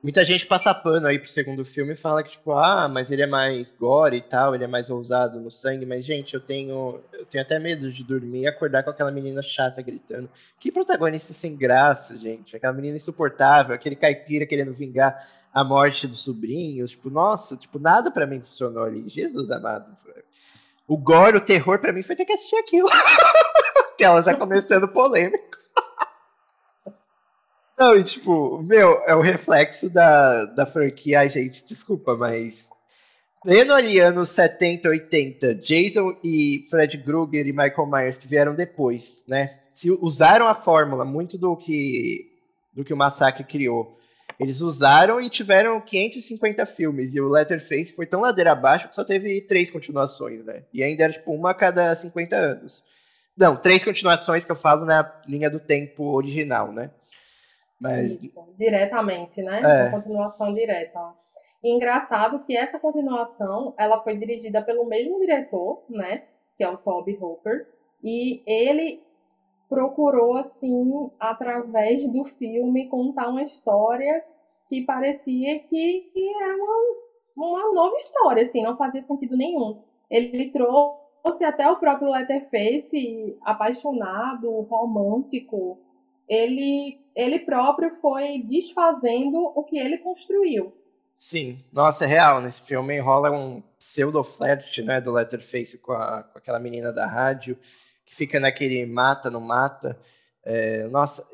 Muita 0.01 0.25
gente 0.25 0.47
passa 0.47 0.73
pano 0.73 1.05
aí 1.05 1.19
pro 1.19 1.29
segundo 1.29 1.63
filme 1.63 1.93
e 1.93 1.95
fala 1.95 2.23
que, 2.23 2.31
tipo, 2.31 2.53
ah, 2.53 2.88
mas 2.88 3.12
ele 3.12 3.21
é 3.21 3.27
mais 3.27 3.71
gore 3.71 4.17
e 4.17 4.21
tal, 4.21 4.55
ele 4.55 4.63
é 4.63 4.67
mais 4.67 4.89
ousado 4.89 5.39
no 5.39 5.51
sangue, 5.51 5.86
mas, 5.86 6.03
gente, 6.03 6.34
eu 6.34 6.39
tenho. 6.39 6.99
Eu 7.13 7.23
tenho 7.27 7.43
até 7.43 7.60
medo 7.60 7.91
de 7.91 8.03
dormir 8.03 8.41
e 8.41 8.47
acordar 8.47 8.81
com 8.81 8.89
aquela 8.89 9.12
menina 9.12 9.43
chata 9.43 9.79
gritando. 9.79 10.27
Que 10.60 10.71
protagonista 10.71 11.34
sem 11.34 11.55
graça, 11.55 12.17
gente. 12.17 12.55
Aquela 12.55 12.73
menina 12.73 12.97
insuportável, 12.97 13.75
aquele 13.75 13.95
caipira 13.95 14.47
querendo 14.47 14.73
vingar 14.73 15.23
a 15.53 15.63
morte 15.63 16.07
dos 16.07 16.23
sobrinhos. 16.23 16.91
Tipo, 16.91 17.12
nossa, 17.12 17.55
tipo, 17.55 17.77
nada 17.77 18.10
para 18.10 18.25
mim 18.25 18.41
funcionou 18.41 18.84
ali. 18.84 19.07
Jesus 19.07 19.51
amado. 19.51 19.95
O 20.88 20.97
gore, 20.97 21.38
o 21.38 21.41
terror, 21.41 21.77
para 21.77 21.93
mim 21.93 22.01
foi 22.01 22.15
ter 22.15 22.25
que 22.25 22.34
assistir 22.34 22.55
aquilo. 22.55 22.89
Aquela 23.93 24.19
já 24.21 24.34
começando 24.34 24.88
polêmico. 24.88 25.51
Não, 27.82 27.98
e 27.98 28.04
tipo, 28.04 28.62
meu, 28.62 29.02
é 29.08 29.15
o 29.15 29.22
reflexo 29.22 29.89
da, 29.89 30.46
da 30.46 30.67
franquia. 30.67 31.22
Ai, 31.22 31.30
gente, 31.30 31.65
desculpa, 31.65 32.15
mas. 32.15 32.70
Vendo 33.44 33.74
ali 33.74 34.00
anos 34.00 34.30
70, 34.30 34.88
80, 34.88 35.56
Jason 35.56 36.15
e 36.24 36.63
Fred 36.70 36.96
Krueger 37.00 37.48
e 37.48 37.52
Michael 37.52 37.88
Myers 37.88 38.17
que 38.17 38.28
vieram 38.28 38.54
depois, 38.54 39.24
né? 39.28 39.62
Se 39.74 39.89
usaram 39.89 40.46
a 40.46 40.54
fórmula 40.54 41.04
muito 41.04 41.39
do 41.39 41.58
que 41.58 42.30
do 42.72 42.86
que 42.86 42.94
o 42.94 42.98
Massacre 42.98 43.44
criou. 43.44 43.98
Eles 44.39 44.62
usaram 44.62 45.20
e 45.20 45.28
tiveram 45.28 45.82
550 45.82 46.63
filmes. 46.67 47.15
E 47.15 47.20
o 47.20 47.30
Letterface 47.30 47.94
foi 47.94 48.06
tão 48.06 48.22
ladeira 48.22 48.52
abaixo 48.52 48.89
que 48.89 48.94
só 48.94 49.04
teve 49.04 49.41
três 49.48 49.72
continuações, 49.72 50.44
né? 50.44 50.65
E 50.72 50.84
ainda 50.84 51.06
era 51.06 51.13
tipo 51.13 51.34
uma 51.34 51.50
a 51.50 51.56
cada 51.56 51.96
50 51.96 52.36
anos. 52.36 52.84
Não, 53.36 53.56
três 53.56 53.84
continuações 53.84 54.46
que 54.46 54.52
eu 54.52 54.56
falo 54.56 54.86
na 54.86 55.12
linha 55.28 55.50
do 55.50 55.60
tempo 55.60 56.13
original, 56.13 56.72
né? 56.72 56.91
Mas... 57.82 58.24
Isso, 58.24 58.48
diretamente, 58.58 59.41
né? 59.41 59.60
É. 59.60 59.84
Uma 59.84 59.91
continuação 59.91 60.54
direta. 60.54 61.00
E 61.63 61.76
engraçado 61.76 62.44
que 62.44 62.56
essa 62.56 62.80
continuação, 62.80 63.74
ela 63.78 64.00
foi 64.00 64.15
dirigida 64.17 64.62
pelo 64.62 64.86
mesmo 64.86 65.20
diretor, 65.20 65.84
né? 65.89 66.24
Que 66.56 66.63
é 66.63 66.70
o 66.70 66.78
Toby 66.78 67.17
Hooper. 67.20 67.67
E 68.04 68.44
ele 68.46 69.04
procurou, 69.67 70.38
assim, 70.38 71.10
através 71.20 72.12
do 72.12 72.24
filme, 72.24 72.88
contar 72.88 73.30
uma 73.30 73.41
história 73.41 74.24
que 74.67 74.84
parecia 74.84 75.60
que, 75.60 76.12
era 76.39 76.56
uma, 76.56 77.48
uma 77.48 77.74
nova 77.74 77.96
história, 77.96 78.44
assim, 78.44 78.62
não 78.62 78.78
fazia 78.78 79.02
sentido 79.02 79.36
nenhum. 79.36 79.82
ele 80.10 80.52
trouxe 80.52 81.44
até 81.44 81.70
o 81.70 81.78
próprio 81.78 82.10
Letterface 82.10 83.38
apaixonado, 83.41 84.62
romântico. 84.62 85.80
Ele, 86.32 86.98
ele 87.13 87.39
próprio 87.39 87.91
foi 87.91 88.41
desfazendo 88.48 89.38
o 89.38 89.65
que 89.65 89.78
ele 89.78 89.98
construiu. 89.98 90.74
Sim, 91.20 91.60
nossa, 91.74 92.06
é 92.06 92.08
real. 92.08 92.39
Nesse 92.39 92.62
filme 92.62 92.98
rola 93.00 93.30
um 93.30 93.62
pseudo-flirt, 93.78 94.80
né, 94.80 95.02
do 95.02 95.12
Letterface 95.12 95.78
com, 95.78 95.91
a, 95.91 96.24
com 96.24 96.38
aquela 96.38 96.58
menina 96.58 96.94
da 96.94 97.06
rádio, 97.06 97.58
que 98.06 98.15
fica 98.15 98.39
naquele 98.39 98.86
mata, 98.86 99.30
não 99.30 99.41
mata. 99.41 100.00
É, 100.44 100.88
nossa, 100.88 101.28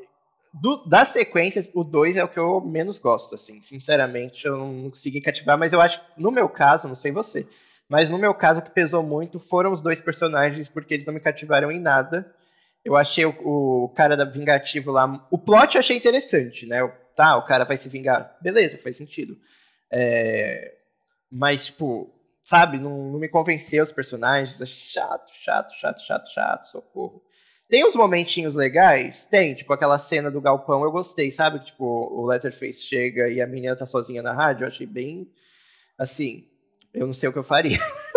do, 0.52 0.84
das 0.84 1.08
sequências, 1.08 1.70
o 1.74 1.84
2 1.84 2.16
é 2.16 2.24
o 2.24 2.28
que 2.28 2.38
eu 2.38 2.60
menos 2.60 2.98
gosto, 2.98 3.36
assim. 3.36 3.62
Sinceramente, 3.62 4.46
eu 4.46 4.58
não 4.58 4.90
consegui 4.90 5.20
cativar, 5.20 5.56
mas 5.56 5.72
eu 5.72 5.80
acho 5.80 6.00
que, 6.00 6.20
no 6.20 6.32
meu 6.32 6.48
caso, 6.48 6.88
não 6.88 6.96
sei 6.96 7.12
você, 7.12 7.46
mas 7.88 8.10
no 8.10 8.18
meu 8.18 8.34
caso, 8.34 8.60
o 8.60 8.62
que 8.62 8.70
pesou 8.70 9.02
muito 9.02 9.38
foram 9.38 9.72
os 9.72 9.80
dois 9.80 10.00
personagens, 10.00 10.68
porque 10.68 10.94
eles 10.94 11.06
não 11.06 11.14
me 11.14 11.20
cativaram 11.20 11.70
em 11.70 11.80
nada. 11.80 12.34
Eu 12.84 12.96
achei 12.96 13.24
o, 13.24 13.34
o 13.84 13.88
cara 13.90 14.16
da 14.16 14.24
vingativo 14.24 14.90
lá. 14.90 15.26
O 15.30 15.38
plot 15.38 15.74
eu 15.74 15.80
achei 15.80 15.96
interessante, 15.96 16.66
né? 16.66 16.86
Tá, 17.14 17.36
o 17.36 17.44
cara 17.44 17.64
vai 17.64 17.76
se 17.76 17.88
vingar. 17.88 18.36
Beleza, 18.40 18.78
faz 18.78 18.96
sentido. 18.96 19.36
É, 19.90 20.74
mas, 21.30 21.66
tipo, 21.66 22.10
sabe, 22.40 22.78
não, 22.78 23.12
não 23.12 23.18
me 23.18 23.28
convenceu 23.28 23.82
os 23.82 23.92
personagens. 23.92 24.60
É 24.60 24.66
chato, 24.66 25.30
chato, 25.34 25.72
chato, 25.72 26.00
chato, 26.00 26.28
chato, 26.32 26.64
socorro. 26.66 27.22
Tem 27.68 27.84
uns 27.84 27.94
momentinhos 27.94 28.54
legais? 28.54 29.26
Tem, 29.26 29.54
tipo 29.54 29.70
aquela 29.74 29.98
cena 29.98 30.30
do 30.30 30.40
galpão 30.40 30.82
eu 30.82 30.90
gostei, 30.90 31.30
sabe? 31.30 31.58
Tipo, 31.58 31.84
o 31.84 32.24
Letterface 32.24 32.86
chega 32.86 33.28
e 33.28 33.42
a 33.42 33.46
menina 33.46 33.76
tá 33.76 33.84
sozinha 33.84 34.22
na 34.22 34.32
rádio, 34.32 34.64
eu 34.64 34.68
achei 34.68 34.86
bem. 34.86 35.30
Assim, 35.98 36.48
eu 36.94 37.06
não 37.06 37.12
sei 37.12 37.28
o 37.28 37.32
que 37.32 37.38
eu 37.38 37.44
faria. 37.44 37.78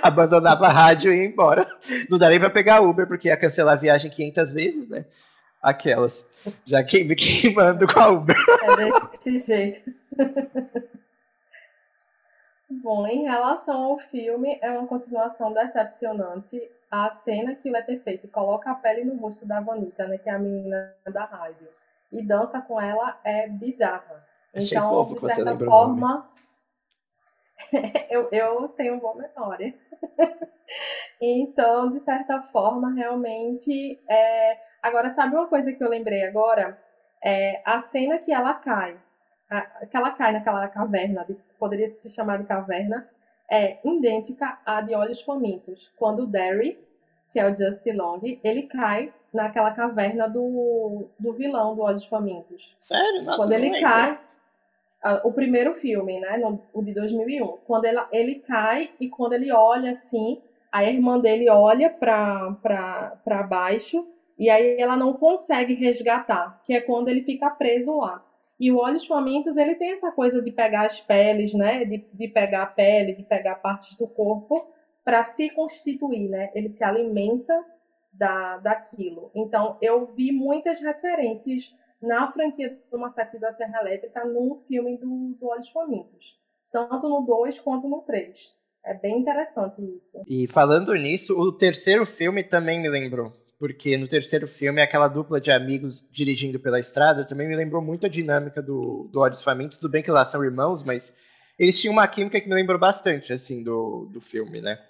Abandonava 0.02 0.66
a 0.66 0.72
rádio 0.72 1.12
e 1.12 1.18
ia 1.18 1.24
embora. 1.24 1.66
Não 2.10 2.18
dá 2.18 2.28
nem 2.28 2.40
pra 2.40 2.50
pegar 2.50 2.80
Uber, 2.80 3.06
porque 3.06 3.28
ia 3.28 3.36
cancelar 3.36 3.74
a 3.74 3.80
viagem 3.80 4.10
500 4.10 4.52
vezes, 4.52 4.88
né? 4.88 5.04
Aquelas. 5.62 6.26
Já 6.64 6.82
me 6.82 7.14
queimando 7.14 7.86
com 7.86 8.00
a 8.00 8.08
Uber. 8.08 8.36
É 8.62 9.10
desse 9.10 9.36
jeito. 9.36 9.92
Bom, 12.70 13.06
em 13.06 13.24
relação 13.24 13.82
ao 13.82 13.98
filme, 13.98 14.58
é 14.62 14.70
uma 14.70 14.86
continuação 14.86 15.52
decepcionante 15.52 16.56
a 16.90 17.08
cena 17.10 17.54
que 17.54 17.68
o 17.68 17.72
Letterface 17.72 18.26
coloca 18.28 18.70
a 18.70 18.74
pele 18.74 19.04
no 19.04 19.16
rosto 19.16 19.46
da 19.46 19.60
Vanita, 19.60 20.06
né, 20.06 20.18
que 20.18 20.28
é 20.28 20.32
a 20.32 20.38
menina 20.38 20.92
da 21.12 21.24
rádio, 21.24 21.68
e 22.10 22.22
dança 22.22 22.60
com 22.60 22.80
ela 22.80 23.18
é 23.22 23.48
bizarra. 23.48 24.24
Achei 24.54 24.76
então, 24.76 24.90
fofo 24.90 25.26
de 25.26 25.34
certa 25.34 25.56
forma, 25.56 26.28
eu, 28.10 28.28
eu 28.30 28.68
tenho 28.68 29.00
boa 29.00 29.16
memória. 29.16 29.74
então, 31.20 31.88
de 31.88 32.00
certa 32.00 32.40
forma, 32.40 32.92
realmente. 32.94 34.00
É... 34.08 34.58
Agora, 34.82 35.08
sabe 35.10 35.34
uma 35.34 35.46
coisa 35.46 35.72
que 35.72 35.82
eu 35.82 35.88
lembrei 35.88 36.24
agora? 36.24 36.78
É 37.22 37.62
a 37.64 37.78
cena 37.78 38.18
que 38.18 38.32
ela 38.32 38.54
cai. 38.54 38.98
A, 39.50 39.86
que 39.86 39.96
ela 39.96 40.10
cai 40.12 40.32
naquela 40.32 40.68
caverna, 40.68 41.26
poderia 41.58 41.88
se 41.88 42.14
chamar 42.14 42.38
de 42.38 42.44
caverna, 42.44 43.08
é 43.50 43.78
idêntica 43.84 44.58
à 44.64 44.80
de 44.80 44.94
Olhos 44.94 45.22
Famintos, 45.22 45.92
quando 45.96 46.20
o 46.22 46.26
Derry, 46.26 46.78
que 47.32 47.40
é 47.40 47.50
o 47.50 47.54
Justin 47.54 47.92
Long, 47.92 48.20
ele 48.44 48.62
cai 48.62 49.12
naquela 49.32 49.72
caverna 49.72 50.28
do, 50.28 51.08
do 51.18 51.32
vilão 51.32 51.74
do 51.74 51.82
Olhos 51.82 52.04
Famintos. 52.04 52.76
Sério? 52.80 53.22
Nossa, 53.22 53.38
quando 53.38 53.52
ele 53.52 53.80
cai, 53.80 54.18
o 55.24 55.32
primeiro 55.32 55.72
filme, 55.72 56.20
né, 56.20 56.36
no, 56.36 56.62
o 56.74 56.82
de 56.82 56.92
2001, 56.92 57.58
quando 57.66 57.86
ele, 57.86 58.00
ele 58.12 58.34
cai 58.36 58.90
e 59.00 59.08
quando 59.08 59.32
ele 59.32 59.50
olha 59.50 59.90
assim, 59.90 60.40
a 60.70 60.84
irmã 60.84 61.18
dele 61.18 61.48
olha 61.48 61.90
para 61.90 63.46
baixo 63.48 64.06
e 64.38 64.48
aí 64.48 64.80
ela 64.80 64.96
não 64.96 65.14
consegue 65.14 65.74
resgatar, 65.74 66.60
que 66.64 66.74
é 66.74 66.80
quando 66.80 67.08
ele 67.08 67.22
fica 67.22 67.50
preso 67.50 67.98
lá. 67.98 68.24
E 68.58 68.70
o 68.70 68.76
Olhos 68.76 69.06
Famintos, 69.06 69.56
ele 69.56 69.74
tem 69.74 69.92
essa 69.92 70.12
coisa 70.12 70.42
de 70.42 70.52
pegar 70.52 70.84
as 70.84 71.00
peles, 71.00 71.54
né? 71.54 71.84
De, 71.86 72.04
de 72.12 72.28
pegar 72.28 72.62
a 72.62 72.66
pele, 72.66 73.14
de 73.14 73.22
pegar 73.22 73.54
partes 73.56 73.96
do 73.96 74.06
corpo 74.06 74.54
para 75.02 75.24
se 75.24 75.48
constituir, 75.50 76.28
né? 76.28 76.50
Ele 76.54 76.68
se 76.68 76.84
alimenta 76.84 77.54
da, 78.12 78.58
daquilo. 78.58 79.30
Então, 79.34 79.78
eu 79.80 80.06
vi 80.06 80.30
muitas 80.30 80.82
referências 80.82 81.78
na 82.00 82.30
franquia 82.30 82.78
do 82.90 82.98
Massacre 82.98 83.38
da 83.38 83.52
Serra 83.52 83.80
Elétrica 83.80 84.24
no 84.24 84.62
filme 84.66 84.96
do, 84.98 85.36
do 85.38 85.46
Olhos 85.46 85.70
Famintos. 85.70 86.40
Tanto 86.72 87.08
no 87.08 87.22
2 87.22 87.60
quanto 87.60 87.88
no 87.88 88.02
3. 88.02 88.58
É 88.84 88.94
bem 88.94 89.20
interessante 89.20 89.82
isso. 89.94 90.22
E 90.26 90.46
falando 90.46 90.94
nisso, 90.94 91.38
o 91.38 91.52
terceiro 91.52 92.06
filme 92.06 92.42
também 92.42 92.80
me 92.80 92.88
lembrou 92.88 93.32
porque 93.60 93.98
no 93.98 94.08
terceiro 94.08 94.48
filme, 94.48 94.80
aquela 94.80 95.06
dupla 95.06 95.38
de 95.38 95.52
amigos 95.52 96.02
dirigindo 96.10 96.58
pela 96.58 96.80
estrada 96.80 97.26
também 97.26 97.46
me 97.46 97.54
lembrou 97.54 97.82
muito 97.82 98.06
a 98.06 98.08
dinâmica 98.08 98.62
do, 98.62 99.06
do 99.12 99.20
Olhos 99.20 99.42
Famintos. 99.42 99.76
Tudo 99.76 99.90
bem 99.90 100.02
que 100.02 100.10
lá 100.10 100.24
são 100.24 100.42
irmãos, 100.42 100.82
mas 100.82 101.14
eles 101.58 101.78
tinham 101.78 101.92
uma 101.92 102.08
química 102.08 102.40
que 102.40 102.48
me 102.48 102.54
lembrou 102.54 102.78
bastante, 102.78 103.34
assim, 103.34 103.62
do, 103.62 104.08
do 104.10 104.18
filme, 104.18 104.62
né? 104.62 104.80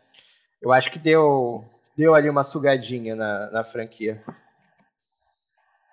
Eu 0.63 0.71
acho 0.71 0.89
que 0.93 1.01
deu, 1.01 1.65
deu 1.97 2.15
ali 2.15 2.31
uma 2.31 2.45
sugadinha 2.45 3.17
na, 3.17 3.51
na 3.51 3.65
franquia. 3.65 4.23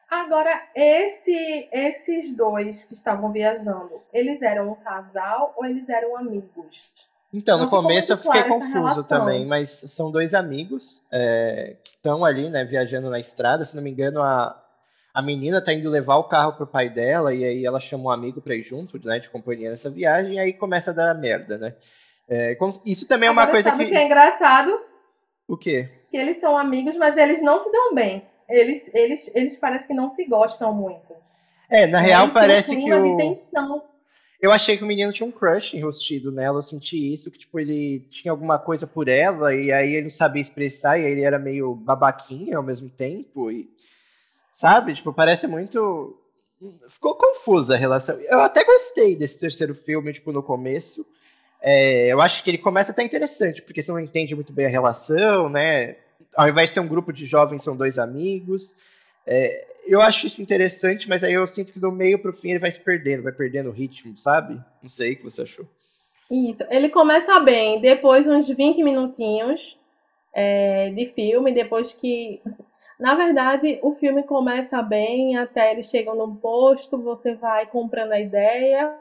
Agora, 0.09 0.51
esse, 0.73 1.67
esses 1.71 2.37
dois 2.37 2.85
que 2.85 2.93
estavam 2.93 3.31
viajando, 3.31 4.01
eles 4.13 4.41
eram 4.41 4.71
um 4.71 4.75
casal 4.75 5.53
ou 5.57 5.65
eles 5.65 5.89
eram 5.89 6.15
amigos? 6.15 7.09
Então, 7.33 7.57
no 7.57 7.69
começo 7.69 8.13
eu 8.13 8.17
fiquei 8.17 8.43
confuso 8.43 9.05
também, 9.05 9.45
mas 9.45 9.69
são 9.69 10.09
dois 10.09 10.33
amigos 10.33 11.03
é, 11.11 11.75
que 11.83 11.91
estão 11.91 12.23
ali, 12.23 12.49
né, 12.49 12.63
viajando 12.63 13.09
na 13.09 13.19
estrada. 13.19 13.65
Se 13.65 13.75
não 13.75 13.83
me 13.83 13.91
engano, 13.91 14.21
a, 14.21 14.57
a 15.13 15.21
menina 15.21 15.61
tá 15.61 15.73
indo 15.73 15.89
levar 15.89 16.15
o 16.15 16.23
carro 16.23 16.53
pro 16.53 16.65
pai 16.65 16.89
dela, 16.89 17.35
e 17.35 17.43
aí 17.43 17.65
ela 17.65 17.79
chama 17.79 18.05
um 18.05 18.09
amigo 18.09 18.41
pra 18.41 18.55
ir 18.55 18.63
junto, 18.63 18.97
né, 19.05 19.19
de 19.19 19.29
companhia 19.29 19.69
nessa 19.69 19.89
viagem, 19.89 20.35
e 20.35 20.39
aí 20.39 20.53
começa 20.53 20.91
a 20.91 20.93
dar 20.93 21.13
merda, 21.15 21.57
né? 21.57 21.75
É, 22.29 22.57
isso 22.85 23.07
também 23.07 23.27
é 23.27 23.31
uma 23.31 23.47
coisa 23.47 23.71
sabe 23.71 23.85
que... 23.85 23.91
que 23.91 23.97
é 23.97 24.05
engraçado? 24.05 24.73
O 25.45 25.57
quê? 25.57 25.89
Que 26.09 26.17
eles 26.17 26.37
são 26.37 26.57
amigos, 26.57 26.95
mas 26.95 27.17
eles 27.17 27.41
não 27.41 27.59
se 27.59 27.71
dão 27.71 27.93
bem. 27.93 28.25
Eles, 28.49 28.93
eles, 28.93 29.35
eles 29.35 29.57
parecem 29.57 29.87
que 29.87 29.93
não 29.93 30.07
se 30.07 30.25
gostam 30.25 30.73
muito. 30.73 31.13
É, 31.69 31.85
na 31.87 31.99
real 31.99 32.27
parece 32.33 32.75
um 32.75 32.83
que 32.83 32.93
o... 32.93 33.03
de 33.03 33.17
tensão 33.17 33.83
eu 34.39 34.51
achei 34.51 34.77
que 34.77 34.83
o 34.83 34.87
menino 34.87 35.11
tinha 35.11 35.27
um 35.27 35.31
crush 35.31 35.73
enrostido 35.73 36.31
nela, 36.31 36.59
eu 36.59 36.61
senti 36.61 37.11
isso, 37.11 37.31
que 37.31 37.39
tipo, 37.39 37.59
ele 37.59 38.01
tinha 38.11 38.31
alguma 38.31 38.59
coisa 38.59 38.85
por 38.85 39.07
ela, 39.07 39.53
e 39.55 39.71
aí 39.71 39.93
ele 39.95 40.03
não 40.03 40.09
sabia 40.11 40.41
expressar, 40.41 40.99
e 40.99 41.05
aí 41.05 41.11
ele 41.11 41.23
era 41.23 41.39
meio 41.39 41.73
babaquinha 41.73 42.57
ao 42.57 42.63
mesmo 42.63 42.87
tempo, 42.87 43.51
e 43.51 43.67
sabe? 44.53 44.93
Tipo, 44.93 45.11
parece 45.11 45.47
muito. 45.47 46.15
Ficou 46.89 47.15
confusa 47.15 47.73
a 47.73 47.77
relação. 47.77 48.19
Eu 48.19 48.41
até 48.41 48.63
gostei 48.63 49.17
desse 49.17 49.39
terceiro 49.39 49.73
filme, 49.73 50.13
tipo, 50.13 50.31
no 50.31 50.43
começo. 50.43 51.05
É, 51.59 52.11
eu 52.11 52.21
acho 52.21 52.43
que 52.43 52.51
ele 52.51 52.57
começa 52.59 52.91
até 52.91 53.03
interessante, 53.03 53.63
porque 53.63 53.81
você 53.81 53.91
não 53.91 53.99
entende 53.99 54.35
muito 54.35 54.53
bem 54.53 54.67
a 54.67 54.69
relação, 54.69 55.49
né? 55.49 55.95
Ao 56.37 56.47
invés 56.47 56.69
de 56.69 56.75
ser 56.75 56.79
um 56.81 56.87
grupo 56.87 57.11
de 57.11 57.25
jovens, 57.25 57.63
são 57.63 57.75
dois 57.75 57.97
amigos. 57.97 58.75
É, 59.25 59.67
eu 59.87 60.01
acho 60.01 60.27
isso 60.27 60.41
interessante, 60.41 61.09
mas 61.09 61.23
aí 61.23 61.33
eu 61.33 61.47
sinto 61.47 61.73
que 61.73 61.79
do 61.79 61.91
meio 61.91 62.19
pro 62.19 62.31
fim 62.31 62.51
ele 62.51 62.59
vai 62.59 62.71
se 62.71 62.79
perdendo, 62.79 63.23
vai 63.23 63.31
perdendo 63.31 63.69
o 63.69 63.73
ritmo, 63.73 64.15
sabe? 64.17 64.61
Não 64.81 64.89
sei 64.89 65.13
o 65.13 65.17
que 65.17 65.23
você 65.23 65.41
achou. 65.41 65.65
Isso, 66.29 66.63
ele 66.69 66.89
começa 66.89 67.39
bem, 67.39 67.81
depois 67.81 68.27
uns 68.27 68.49
20 68.49 68.83
minutinhos 68.83 69.79
é, 70.33 70.91
de 70.91 71.07
filme, 71.07 71.51
depois 71.51 71.93
que. 71.93 72.41
Na 72.99 73.15
verdade, 73.15 73.79
o 73.83 73.93
filme 73.93 74.23
começa 74.23 74.81
bem, 74.81 75.37
até 75.37 75.71
eles 75.71 75.89
chegam 75.89 76.15
no 76.15 76.35
posto, 76.35 77.01
você 77.01 77.35
vai 77.35 77.67
comprando 77.67 78.11
a 78.11 78.19
ideia, 78.19 78.91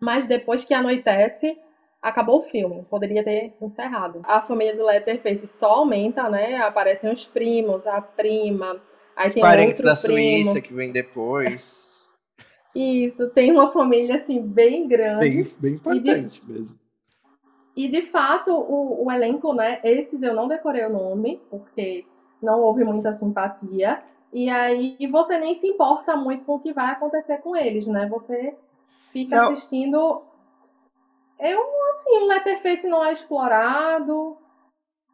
mas 0.00 0.26
depois 0.26 0.64
que 0.64 0.74
anoitece, 0.74 1.56
acabou 2.08 2.38
o 2.38 2.42
filme. 2.42 2.84
Poderia 2.88 3.22
ter 3.22 3.54
encerrado. 3.60 4.22
A 4.24 4.40
família 4.40 4.76
do 4.76 4.84
Letterface 4.84 5.46
só 5.46 5.76
aumenta, 5.76 6.28
né? 6.28 6.56
Aparecem 6.56 7.10
os 7.10 7.24
primos, 7.24 7.86
a 7.86 8.00
prima 8.00 8.80
Aí 9.16 9.28
Os 9.28 9.34
tem 9.34 9.42
parentes 9.42 9.82
da 9.82 9.96
primo. 9.96 10.44
Suíça 10.44 10.60
que 10.60 10.74
vem 10.74 10.92
depois. 10.92 12.10
Isso, 12.76 13.30
tem 13.30 13.50
uma 13.50 13.72
família 13.72 14.16
assim 14.16 14.42
bem 14.42 14.86
grande. 14.86 15.30
Bem, 15.30 15.46
bem 15.58 15.72
importante 15.72 16.42
de, 16.42 16.52
mesmo. 16.52 16.78
E 17.74 17.88
de 17.88 18.02
fato, 18.02 18.52
o, 18.52 19.06
o, 19.06 19.10
elenco, 19.10 19.54
né? 19.54 19.80
Esses 19.82 20.22
eu 20.22 20.34
não 20.34 20.46
decorei 20.46 20.84
o 20.84 20.90
nome, 20.90 21.40
porque 21.48 22.04
não 22.42 22.60
houve 22.60 22.84
muita 22.84 23.14
simpatia. 23.14 24.02
E 24.30 24.50
aí 24.50 24.98
você 25.10 25.38
nem 25.38 25.54
se 25.54 25.66
importa 25.66 26.14
muito 26.14 26.44
com 26.44 26.56
o 26.56 26.60
que 26.60 26.74
vai 26.74 26.92
acontecer 26.92 27.38
com 27.38 27.56
eles, 27.56 27.86
né? 27.86 28.06
Você 28.10 28.54
fica 29.10 29.36
não. 29.36 29.52
assistindo. 29.52 30.22
Eu, 31.38 31.60
assim, 31.90 32.18
o 32.18 32.26
Letterface 32.26 32.88
não 32.88 33.04
é 33.04 33.12
explorado. 33.12 34.36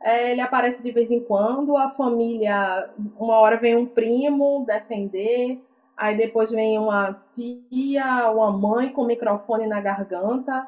É, 0.03 0.33
ele 0.33 0.41
aparece 0.41 0.83
de 0.83 0.91
vez 0.91 1.11
em 1.11 1.21
quando, 1.21 1.77
a 1.77 1.89
família, 1.89 2.91
uma 3.17 3.37
hora 3.37 3.57
vem 3.57 3.77
um 3.77 3.87
primo 3.87 4.65
defender, 4.67 5.63
aí 5.97 6.17
depois 6.17 6.51
vem 6.51 6.77
uma 6.77 7.23
tia, 7.31 8.29
uma 8.31 8.51
mãe 8.51 8.93
com 8.93 9.05
microfone 9.05 9.67
na 9.67 9.81
garganta. 9.81 10.67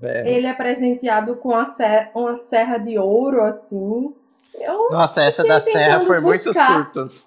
É. 0.00 0.32
Ele 0.32 0.46
é 0.46 0.54
presenteado 0.54 1.36
com 1.36 1.64
ser 1.64 2.10
uma 2.14 2.36
serra 2.36 2.78
de 2.78 2.98
ouro, 2.98 3.42
assim. 3.42 4.14
Eu 4.54 4.90
Nossa, 4.90 5.22
essa 5.22 5.42
da 5.42 5.58
serra 5.58 6.04
foi 6.04 6.20
buscar. 6.20 6.72
muito 6.72 7.10
surto. 7.10 7.26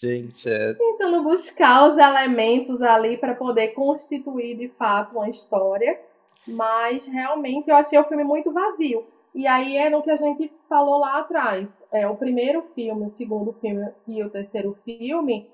Gente, 0.00 0.48
é... 0.48 0.72
Tentando 0.72 1.22
buscar 1.22 1.86
os 1.86 1.98
elementos 1.98 2.80
ali 2.80 3.18
para 3.18 3.34
poder 3.34 3.68
constituir 3.74 4.56
de 4.56 4.68
fato 4.68 5.14
uma 5.14 5.28
história, 5.28 6.00
mas 6.48 7.06
realmente 7.06 7.70
eu 7.70 7.76
achei 7.76 7.98
o 7.98 8.04
filme 8.04 8.24
muito 8.24 8.50
vazio. 8.50 9.06
E 9.34 9.46
aí 9.46 9.76
é 9.76 9.90
no 9.90 10.00
que 10.00 10.10
a 10.10 10.16
gente 10.16 10.50
falou 10.66 10.98
lá 10.98 11.18
atrás. 11.18 11.86
É, 11.92 12.08
o 12.08 12.16
primeiro 12.16 12.62
filme, 12.62 13.04
o 13.04 13.10
segundo 13.10 13.52
filme 13.52 13.90
e 14.08 14.22
o 14.24 14.30
terceiro 14.30 14.72
filme 14.72 15.46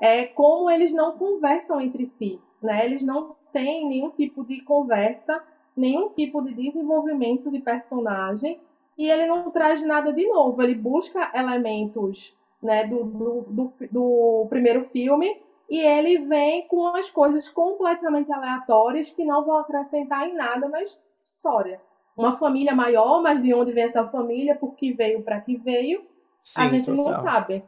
é 0.00 0.24
como 0.26 0.70
eles 0.70 0.94
não 0.94 1.18
conversam 1.18 1.80
entre 1.80 2.06
si. 2.06 2.40
Né? 2.62 2.84
Eles 2.84 3.04
não 3.04 3.34
têm 3.52 3.88
nenhum 3.88 4.10
tipo 4.10 4.44
de 4.44 4.60
conversa, 4.62 5.42
nenhum 5.76 6.08
tipo 6.10 6.40
de 6.40 6.54
desenvolvimento 6.54 7.50
de 7.50 7.58
personagem, 7.58 8.60
e 8.96 9.10
ele 9.10 9.26
não 9.26 9.50
traz 9.50 9.84
nada 9.84 10.12
de 10.12 10.24
novo. 10.28 10.62
Ele 10.62 10.76
busca 10.76 11.32
elementos 11.34 12.37
né, 12.62 12.86
do, 12.86 13.04
do, 13.04 13.40
do, 13.48 13.72
do 13.90 14.46
primeiro 14.48 14.84
filme 14.84 15.40
e 15.68 15.80
ele 15.80 16.18
vem 16.26 16.66
com 16.66 16.86
as 16.88 17.10
coisas 17.10 17.48
completamente 17.48 18.32
aleatórias 18.32 19.10
que 19.10 19.24
não 19.24 19.44
vão 19.44 19.58
acrescentar 19.58 20.26
em 20.28 20.34
nada 20.34 20.68
na 20.68 20.80
história 20.82 21.80
uma 22.18 22.36
família 22.36 22.74
maior, 22.74 23.22
mas 23.22 23.44
de 23.44 23.54
onde 23.54 23.72
vem 23.72 23.84
essa 23.84 24.06
família, 24.08 24.56
por 24.56 24.74
que 24.74 24.92
veio, 24.92 25.22
para 25.22 25.40
que 25.40 25.56
veio, 25.56 26.02
Sim, 26.42 26.62
a 26.62 26.66
gente 26.66 26.86
total. 26.86 27.04
não 27.04 27.14
sabe. 27.14 27.64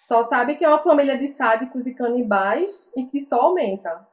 Só 0.00 0.22
sabe 0.22 0.54
que 0.56 0.64
é 0.64 0.68
uma 0.68 0.78
família 0.78 1.18
de 1.18 1.28
sádicos 1.28 1.86
e 1.86 1.94
canibais 1.94 2.90
e 2.96 3.04
que 3.04 3.20
só 3.20 3.42
aumenta. 3.42 4.08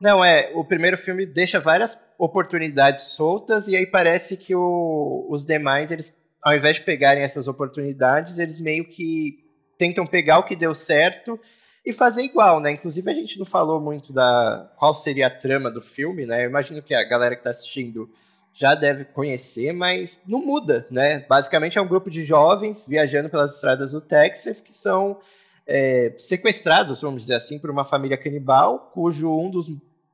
Não, 0.00 0.24
é, 0.24 0.50
o 0.54 0.64
primeiro 0.64 0.96
filme 0.96 1.26
deixa 1.26 1.60
várias 1.60 2.00
oportunidades 2.18 3.08
soltas 3.08 3.68
e 3.68 3.76
aí 3.76 3.86
parece 3.86 4.38
que 4.38 4.54
o, 4.54 5.26
os 5.28 5.44
demais, 5.44 5.92
eles, 5.92 6.18
ao 6.44 6.54
invés 6.54 6.76
de 6.76 6.82
pegarem 6.82 7.22
essas 7.22 7.48
oportunidades, 7.48 8.38
eles 8.38 8.58
meio 8.58 8.84
que 8.84 9.42
tentam 9.78 10.06
pegar 10.06 10.38
o 10.38 10.42
que 10.42 10.54
deu 10.54 10.74
certo 10.74 11.40
e 11.84 11.92
fazer 11.92 12.22
igual, 12.22 12.60
né? 12.60 12.72
Inclusive 12.72 13.10
a 13.10 13.14
gente 13.14 13.38
não 13.38 13.46
falou 13.46 13.80
muito 13.80 14.12
da 14.12 14.70
qual 14.76 14.94
seria 14.94 15.26
a 15.26 15.30
trama 15.30 15.70
do 15.70 15.80
filme, 15.80 16.26
né? 16.26 16.44
Eu 16.44 16.50
imagino 16.50 16.82
que 16.82 16.94
a 16.94 17.02
galera 17.02 17.34
que 17.34 17.40
está 17.40 17.50
assistindo 17.50 18.10
já 18.52 18.74
deve 18.74 19.04
conhecer, 19.06 19.72
mas 19.72 20.20
não 20.26 20.44
muda, 20.44 20.86
né? 20.90 21.20
Basicamente 21.20 21.78
é 21.78 21.82
um 21.82 21.88
grupo 21.88 22.10
de 22.10 22.24
jovens 22.24 22.84
viajando 22.86 23.28
pelas 23.28 23.54
estradas 23.54 23.92
do 23.92 24.00
Texas 24.00 24.60
que 24.60 24.72
são 24.72 25.18
é, 25.66 26.12
sequestrados, 26.16 27.00
vamos 27.00 27.22
dizer 27.22 27.34
assim, 27.34 27.58
por 27.58 27.70
uma 27.70 27.84
família 27.84 28.18
canibal, 28.18 28.90
cujo 28.92 29.30
um 29.30 29.50
dos 29.50 29.70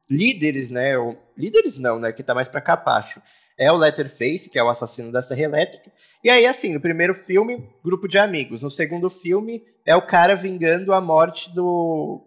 líderes, 0.09 0.71
né? 0.71 0.97
O, 0.97 1.17
líderes 1.37 1.77
não, 1.79 1.99
né? 1.99 2.13
Que 2.13 2.23
tá 2.23 2.35
mais 2.35 2.49
para 2.49 2.61
capacho. 2.61 3.21
É 3.61 3.71
o 3.71 3.77
Letterface, 3.77 4.49
que 4.49 4.59
é 4.59 4.65
o 4.65 4.71
assassino 4.71 5.13
da 5.13 5.21
Serra 5.21 5.43
Elétrica. 5.43 5.93
E 6.25 6.31
aí, 6.31 6.47
assim, 6.47 6.73
no 6.73 6.81
primeiro 6.81 7.15
filme, 7.15 7.69
grupo 7.85 8.09
de 8.09 8.17
amigos. 8.17 8.63
No 8.63 8.71
segundo 8.71 9.11
filme, 9.11 9.63
é 9.85 9.95
o 9.95 10.07
cara 10.07 10.35
vingando 10.35 10.95
a 10.95 11.01
morte 11.01 11.53
do, 11.53 12.27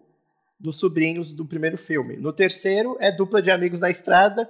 dos 0.60 0.78
sobrinhos 0.78 1.32
do 1.32 1.44
primeiro 1.44 1.76
filme. 1.76 2.16
No 2.16 2.32
terceiro, 2.32 2.96
é 3.00 3.10
dupla 3.10 3.42
de 3.42 3.50
amigos 3.50 3.80
na 3.80 3.90
estrada 3.90 4.48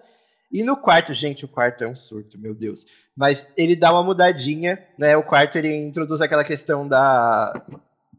e 0.54 0.62
no 0.62 0.76
quarto, 0.76 1.12
gente, 1.12 1.44
o 1.44 1.48
quarto 1.48 1.82
é 1.82 1.88
um 1.88 1.96
surto, 1.96 2.38
meu 2.38 2.54
Deus. 2.54 2.86
Mas 3.16 3.52
ele 3.56 3.74
dá 3.74 3.92
uma 3.92 4.04
mudadinha, 4.04 4.80
né? 4.96 5.16
O 5.16 5.22
quarto 5.24 5.58
ele 5.58 5.74
introduz 5.74 6.20
aquela 6.20 6.44
questão 6.44 6.86
da. 6.86 7.52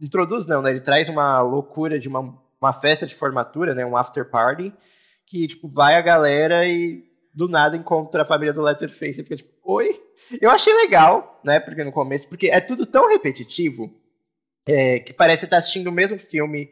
Introduz 0.01 0.45
não, 0.45 0.61
né? 0.61 0.71
Ele 0.71 0.81
traz 0.81 1.07
uma 1.07 1.39
loucura 1.41 1.97
de 1.97 2.09
uma, 2.09 2.37
uma 2.59 2.73
festa 2.73 3.07
de 3.07 3.15
formatura, 3.15 3.73
né? 3.73 3.85
Um 3.85 3.95
after 3.95 4.29
party. 4.29 4.73
Que, 5.25 5.47
tipo, 5.47 5.67
vai 5.69 5.95
a 5.95 6.01
galera 6.01 6.67
e 6.67 7.05
do 7.35 7.49
nada 7.49 7.75
encontra 7.75 8.21
a 8.21 8.25
família 8.25 8.53
do 8.53 8.61
Letterface 8.61 9.19
e 9.19 9.23
fica 9.23 9.35
tipo, 9.35 9.51
oi? 9.63 9.89
Eu 10.39 10.49
achei 10.49 10.73
legal, 10.73 11.41
né? 11.43 11.59
Porque 11.59 11.83
no 11.83 11.91
começo, 11.91 12.29
porque 12.29 12.47
é 12.47 12.61
tudo 12.61 12.85
tão 12.85 13.09
repetitivo 13.09 13.93
é, 14.65 14.99
que 14.99 15.13
parece 15.13 15.43
estar 15.43 15.57
assistindo 15.57 15.87
o 15.87 15.91
mesmo 15.91 16.17
filme 16.17 16.71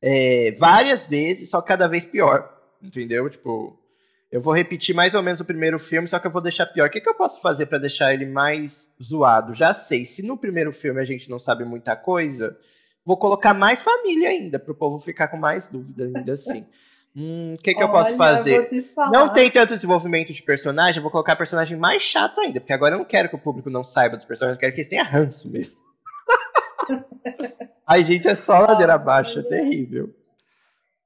é, 0.00 0.52
várias 0.52 1.04
vezes, 1.04 1.50
só 1.50 1.60
cada 1.60 1.86
vez 1.86 2.06
pior. 2.06 2.56
Entendeu? 2.82 3.28
Tipo, 3.28 3.78
eu 4.32 4.40
vou 4.40 4.54
repetir 4.54 4.94
mais 4.94 5.14
ou 5.14 5.22
menos 5.22 5.40
o 5.40 5.44
primeiro 5.44 5.78
filme, 5.78 6.08
só 6.08 6.18
que 6.18 6.26
eu 6.26 6.30
vou 6.30 6.40
deixar 6.40 6.66
pior. 6.66 6.88
O 6.88 6.90
que, 6.90 7.00
que 7.00 7.08
eu 7.08 7.14
posso 7.14 7.42
fazer 7.42 7.66
para 7.66 7.78
deixar 7.78 8.14
ele 8.14 8.24
mais 8.24 8.94
zoado? 9.02 9.52
Já 9.52 9.74
sei, 9.74 10.06
se 10.06 10.22
no 10.22 10.38
primeiro 10.38 10.72
filme 10.72 11.00
a 11.00 11.04
gente 11.04 11.28
não 11.28 11.38
sabe 11.38 11.64
muita 11.64 11.94
coisa, 11.94 12.56
vou 13.04 13.16
colocar 13.16 13.52
mais 13.52 13.82
família 13.82 14.30
ainda, 14.30 14.58
para 14.58 14.72
o 14.72 14.74
povo 14.74 14.98
ficar 14.98 15.28
com 15.28 15.36
mais 15.36 15.66
dúvida 15.66 16.04
ainda 16.04 16.32
assim. 16.32 16.66
Hum, 17.16 17.54
o 17.54 17.62
que, 17.62 17.74
que 17.74 17.82
eu 17.82 17.90
posso 17.90 18.16
fazer? 18.16 18.56
Eu 18.96 19.10
não 19.10 19.32
tem 19.32 19.50
tanto 19.50 19.74
desenvolvimento 19.74 20.32
de 20.32 20.42
personagem, 20.42 20.98
eu 20.98 21.02
vou 21.02 21.10
colocar 21.10 21.34
personagem 21.36 21.76
mais 21.76 22.02
chato 22.02 22.40
ainda, 22.40 22.60
porque 22.60 22.72
agora 22.72 22.94
eu 22.94 22.98
não 22.98 23.04
quero 23.04 23.28
que 23.28 23.34
o 23.34 23.40
público 23.40 23.70
não 23.70 23.82
saiba 23.82 24.16
dos 24.16 24.24
personagens, 24.24 24.56
eu 24.56 24.60
quero 24.60 24.72
que 24.72 24.80
eles 24.80 24.88
tenham 24.88 25.04
ranço 25.04 25.50
mesmo. 25.50 25.80
Ai, 27.86 28.04
gente, 28.04 28.28
é 28.28 28.34
só 28.34 28.60
ladeira 28.60 28.94
abaixo, 28.94 29.40
é 29.40 29.42
terrível. 29.42 30.14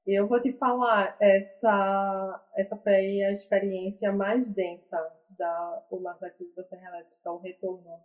Eu 0.05 0.27
vou 0.27 0.39
te 0.39 0.51
falar, 0.51 1.15
essa, 1.19 2.41
essa 2.57 2.75
foi 2.75 3.23
a 3.23 3.31
experiência 3.31 4.11
mais 4.11 4.53
densa 4.53 4.97
da 5.37 5.83
O 5.89 5.99
Massacre 5.99 6.45
da 6.55 6.63
Serra 6.63 6.89
Elétrica, 6.89 7.31
O 7.31 7.37
Retorno. 7.37 7.99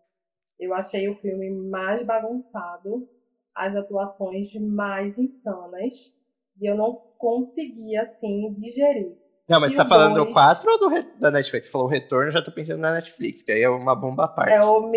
Eu 0.59 0.75
achei 0.75 1.09
o 1.09 1.17
filme 1.17 1.51
mais 1.51 2.03
bagunçado, 2.03 3.09
as 3.55 3.75
atuações 3.75 4.55
mais 4.55 5.19
insanas, 5.19 6.18
e 6.61 6.67
eu 6.67 6.77
não 6.77 7.01
conseguia, 7.19 8.03
assim, 8.03 8.53
digerir. 8.53 9.13
Não, 9.49 9.61
mas 9.61 9.73
você 9.73 9.79
tá 9.79 9.85
falando 9.85 10.15
dois... 10.15 10.29
do 10.29 10.35
4 10.35 10.71
ou 10.71 10.79
do, 10.79 11.07
da 11.19 11.31
Netflix? 11.31 11.67
Você 11.67 11.73
falou 11.73 11.87
o 11.87 11.91
retorno, 11.91 12.29
eu 12.29 12.33
já 12.33 12.43
tô 12.43 12.53
pensando 12.53 12.81
na 12.81 12.93
Netflix, 12.93 13.43
que 13.43 13.51
aí 13.51 13.63
é 13.63 13.69
uma 13.69 13.97
bomba 13.97 14.25
à 14.25 14.29
parte. 14.29 14.53
É 14.53 14.63
o, 14.63 14.93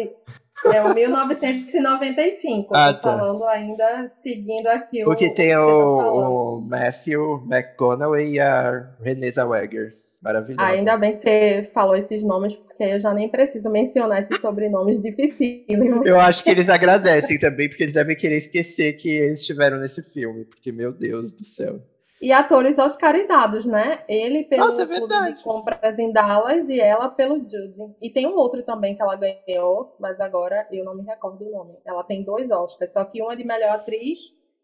é 0.74 0.84
o 0.84 0.94
1995. 0.94 2.76
Ah, 2.76 2.94
tô 2.94 3.10
tá. 3.10 3.18
falando 3.18 3.46
ainda, 3.46 4.12
seguindo 4.20 4.68
aqui 4.68 5.04
o. 5.04 5.06
Porque 5.06 5.34
tem 5.34 5.56
o, 5.56 6.58
o 6.58 6.62
Matthew 6.62 7.48
McConaughey 7.50 8.34
e 8.34 8.40
a 8.42 8.92
Renée 9.02 9.32
Zellweger. 9.32 9.94
Maravilhoso. 10.22 10.64
Ainda 10.64 10.98
bem 10.98 11.12
que 11.12 11.18
você 11.18 11.64
falou 11.74 11.96
esses 11.96 12.24
nomes, 12.24 12.56
porque 12.56 12.84
eu 12.84 13.00
já 13.00 13.12
nem 13.14 13.28
preciso 13.28 13.72
mencionar 13.72 14.20
esses 14.20 14.40
sobrenomes 14.40 15.00
dificílimos. 15.02 16.06
Eu 16.06 16.20
acho 16.20 16.44
que 16.44 16.52
eles 16.52 16.70
agradecem 16.70 17.40
também, 17.40 17.68
porque 17.68 17.84
eles 17.84 17.94
devem 17.94 18.16
querer 18.16 18.38
esquecer 18.38 18.94
que 18.94 19.10
eles 19.10 19.40
estiveram 19.40 19.80
nesse 19.80 20.04
filme, 20.04 20.46
porque, 20.46 20.72
meu 20.72 20.94
Deus 20.94 21.32
do 21.32 21.44
céu. 21.44 21.82
E 22.22 22.32
atores 22.32 22.78
oscarizados, 22.78 23.66
né? 23.66 24.04
Ele 24.08 24.44
pelo 24.44 24.66
Nossa, 24.66 24.84
é 24.84 24.86
Clube 24.86 25.34
de 25.34 25.44
Compras 25.44 25.98
em 25.98 26.12
Dallas 26.12 26.70
e 26.70 26.80
ela 26.80 27.10
pelo 27.10 27.38
Judy. 27.38 27.96
E 28.00 28.12
tem 28.12 28.28
um 28.28 28.36
outro 28.36 28.62
também 28.62 28.96
que 28.96 29.02
ela 29.02 29.16
ganhou, 29.16 29.96
mas 30.00 30.22
agora 30.22 30.68
eu 30.72 30.86
não 30.86 30.96
me 30.96 31.04
recordo 31.04 31.44
do 31.44 31.50
nome. 31.50 31.74
Ela 31.84 32.04
tem 32.04 32.24
dois 32.24 32.52
Oscars, 32.52 32.94
só 32.94 33.04
que 33.06 33.24
um 33.24 33.32
é 33.32 33.36
de 33.36 33.44
melhor 33.44 33.72
atriz 33.72 34.20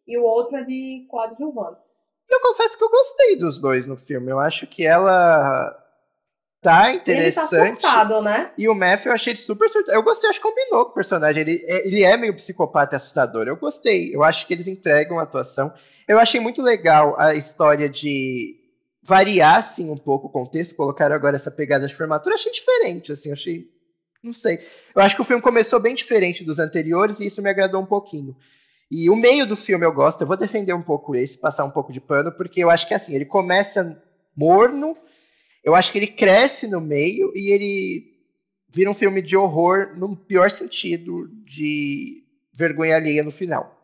e 0.08 0.15
o 0.20 0.24
outro 0.24 0.58
é 0.58 0.63
de 0.63 1.08
coadjuvante. 1.10 1.96
Eu 2.29 2.41
confesso 2.41 2.77
que 2.77 2.83
eu 2.83 2.89
gostei 2.89 3.37
dos 3.37 3.61
dois 3.61 3.85
no 3.85 3.97
filme. 3.97 4.31
Eu 4.31 4.39
acho 4.39 4.67
que 4.67 4.85
ela 4.85 5.75
tá 6.61 6.91
interessante. 6.93 7.55
Ele 7.55 7.75
tá 7.75 7.89
surtado, 7.89 8.21
né? 8.21 8.51
E 8.57 8.67
o 8.67 8.75
Matthew 8.75 9.09
eu 9.09 9.13
achei 9.13 9.31
ele 9.31 9.39
super 9.39 9.69
surtado. 9.69 9.95
Eu 9.95 10.03
gostei, 10.03 10.29
acho 10.29 10.41
que 10.41 10.47
combinou 10.47 10.85
com 10.85 10.91
o 10.91 10.95
personagem. 10.95 11.41
Ele, 11.41 11.63
é, 11.65 11.87
ele 11.87 12.03
é 12.03 12.17
meio 12.17 12.35
psicopata 12.35 12.95
e 12.95 12.97
assustador. 12.97 13.47
Eu 13.47 13.55
gostei. 13.55 14.13
Eu 14.13 14.23
acho 14.23 14.45
que 14.45 14.53
eles 14.53 14.67
entregam 14.67 15.19
a 15.19 15.23
atuação. 15.23 15.73
Eu 16.07 16.19
achei 16.19 16.39
muito 16.39 16.61
legal 16.61 17.15
a 17.19 17.33
história 17.33 17.87
de 17.87 18.57
variar, 19.07 19.55
assim, 19.55 19.89
um 19.89 19.97
pouco 19.97 20.27
o 20.27 20.29
contexto, 20.29 20.75
colocaram 20.75 21.15
agora 21.15 21.37
essa 21.37 21.49
pegada 21.49 21.87
de 21.87 21.95
formatura, 21.95 22.35
achei 22.35 22.51
diferente, 22.51 23.13
assim, 23.13 23.31
achei, 23.31 23.65
não 24.21 24.33
sei. 24.33 24.59
Eu 24.93 25.01
acho 25.01 25.15
que 25.15 25.21
o 25.21 25.25
filme 25.25 25.41
começou 25.41 25.79
bem 25.79 25.95
diferente 25.95 26.43
dos 26.43 26.59
anteriores 26.59 27.21
e 27.21 27.27
isso 27.27 27.41
me 27.41 27.49
agradou 27.49 27.81
um 27.81 27.85
pouquinho. 27.85 28.35
E 28.89 29.10
o 29.10 29.15
meio 29.15 29.45
do 29.45 29.56
filme 29.56 29.86
eu 29.86 29.91
gosto, 29.91 30.21
eu 30.21 30.28
vou 30.28 30.38
defender 30.38 30.73
um 30.73 30.82
pouco 30.82 31.15
esse, 31.15 31.38
passar 31.38 31.65
um 31.65 31.71
pouco 31.71 31.91
de 31.91 32.00
pano, 32.00 32.32
porque 32.32 32.63
eu 32.63 32.69
acho 32.69 32.88
que, 32.88 32.93
assim, 32.93 33.13
ele 33.13 33.26
começa 33.26 34.02
morno, 34.36 34.95
eu 35.63 35.76
acho 35.76 35.91
que 35.91 35.97
ele 35.97 36.08
cresce 36.08 36.69
no 36.69 36.80
meio 36.80 37.32
e 37.36 37.52
ele 37.52 38.17
vira 38.69 38.89
um 38.89 38.93
filme 38.93 39.21
de 39.21 39.36
horror 39.36 39.97
no 39.97 40.15
pior 40.15 40.50
sentido 40.50 41.28
de 41.45 42.23
vergonha 42.54 42.95
alheia 42.95 43.23
no 43.23 43.32
final. 43.32 43.76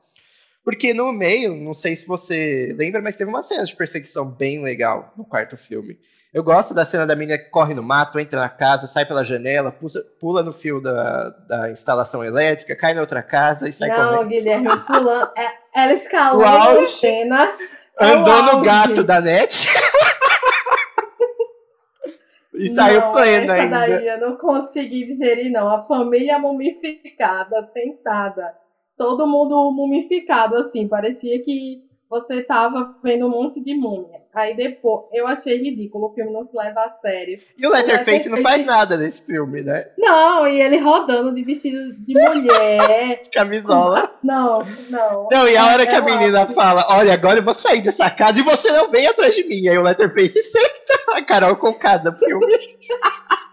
Porque 0.63 0.93
no 0.93 1.11
meio, 1.11 1.55
não 1.55 1.73
sei 1.73 1.95
se 1.95 2.07
você 2.07 2.73
lembra, 2.77 3.01
mas 3.01 3.17
teve 3.17 3.29
uma 3.29 3.43
cena 3.43 3.65
de 3.65 3.75
perseguição 3.75 4.29
bem 4.29 4.61
legal 4.63 5.13
no 5.17 5.25
quarto 5.25 5.57
filme. 5.57 5.99
Eu 6.33 6.43
gosto 6.43 6.73
da 6.73 6.83
cena 6.83 7.05
da 7.05 7.15
menina 7.15 7.37
que 7.37 7.51
corre 7.51 7.75
no 7.75 7.83
mato, 7.83 8.19
entra 8.19 8.41
na 8.41 8.49
casa, 8.49 8.87
sai 8.87 9.05
pela 9.05 9.23
janela, 9.23 9.71
pula, 9.71 10.01
pula 10.19 10.41
no 10.41 10.51
fio 10.51 10.81
da, 10.81 11.29
da 11.47 11.69
instalação 11.69 12.23
elétrica, 12.23 12.75
cai 12.75 12.95
na 12.95 13.01
outra 13.01 13.21
casa 13.21 13.69
e 13.69 13.71
sai 13.71 13.89
não, 13.89 13.97
correndo. 13.97 14.21
Não, 14.21 14.27
Guilherme, 14.27 14.85
pulando. 14.85 15.29
É, 15.37 15.51
ela 15.75 15.93
escalou 15.93 16.43
a 16.43 16.83
cena. 16.85 17.53
É 17.99 18.05
Andou 18.05 18.41
no 18.43 18.61
gato 18.63 19.03
da 19.03 19.21
net. 19.21 19.67
e 22.55 22.67
não, 22.67 22.75
saiu 22.75 23.11
plena 23.11 23.53
essa 23.53 23.53
ainda. 23.53 23.79
daí 23.79 24.07
eu 24.07 24.19
não 24.19 24.35
consegui 24.35 25.05
digerir, 25.05 25.51
não. 25.51 25.69
A 25.69 25.81
família 25.81 26.39
mumificada, 26.39 27.61
sentada 27.71 28.55
todo 28.97 29.27
mundo 29.27 29.71
mumificado, 29.71 30.55
assim. 30.55 30.87
Parecia 30.87 31.39
que 31.43 31.83
você 32.09 32.41
tava 32.41 32.95
vendo 33.03 33.27
um 33.27 33.29
monte 33.29 33.63
de 33.63 33.75
múmia. 33.75 34.22
Aí 34.33 34.55
depois, 34.55 35.05
eu 35.13 35.27
achei 35.27 35.61
ridículo, 35.61 36.07
o 36.07 36.13
filme 36.13 36.31
não 36.31 36.41
se 36.41 36.55
leva 36.57 36.85
a 36.85 36.89
sério. 36.89 37.39
E 37.57 37.67
o 37.67 37.69
Letterface 37.69 38.29
não 38.29 38.41
faz 38.41 38.65
nada 38.65 38.97
nesse 38.97 39.25
filme, 39.25 39.61
né? 39.61 39.85
Não, 39.97 40.47
e 40.47 40.59
ele 40.59 40.77
rodando 40.79 41.33
de 41.33 41.43
vestido 41.43 41.93
de 42.03 42.13
mulher. 42.13 43.21
Camisola. 43.31 44.17
Não, 44.23 44.65
não. 44.89 45.27
Não, 45.31 45.47
e 45.47 45.55
a 45.55 45.67
hora 45.67 45.85
que 45.85 45.95
a 45.95 46.01
menina 46.01 46.43
acho. 46.43 46.53
fala, 46.53 46.85
olha, 46.89 47.13
agora 47.13 47.39
eu 47.39 47.43
vou 47.43 47.53
sair 47.53 47.81
dessa 47.81 48.09
casa 48.09 48.39
e 48.39 48.43
você 48.43 48.71
não 48.71 48.89
vem 48.89 49.05
atrás 49.05 49.35
de 49.35 49.43
mim. 49.43 49.67
Aí 49.67 49.77
o 49.77 49.83
Letterface 49.83 50.41
senta. 50.41 50.93
A 51.13 51.23
Carol 51.23 51.55
com 51.57 51.73
cada 51.73 52.11
filme. 52.13 52.57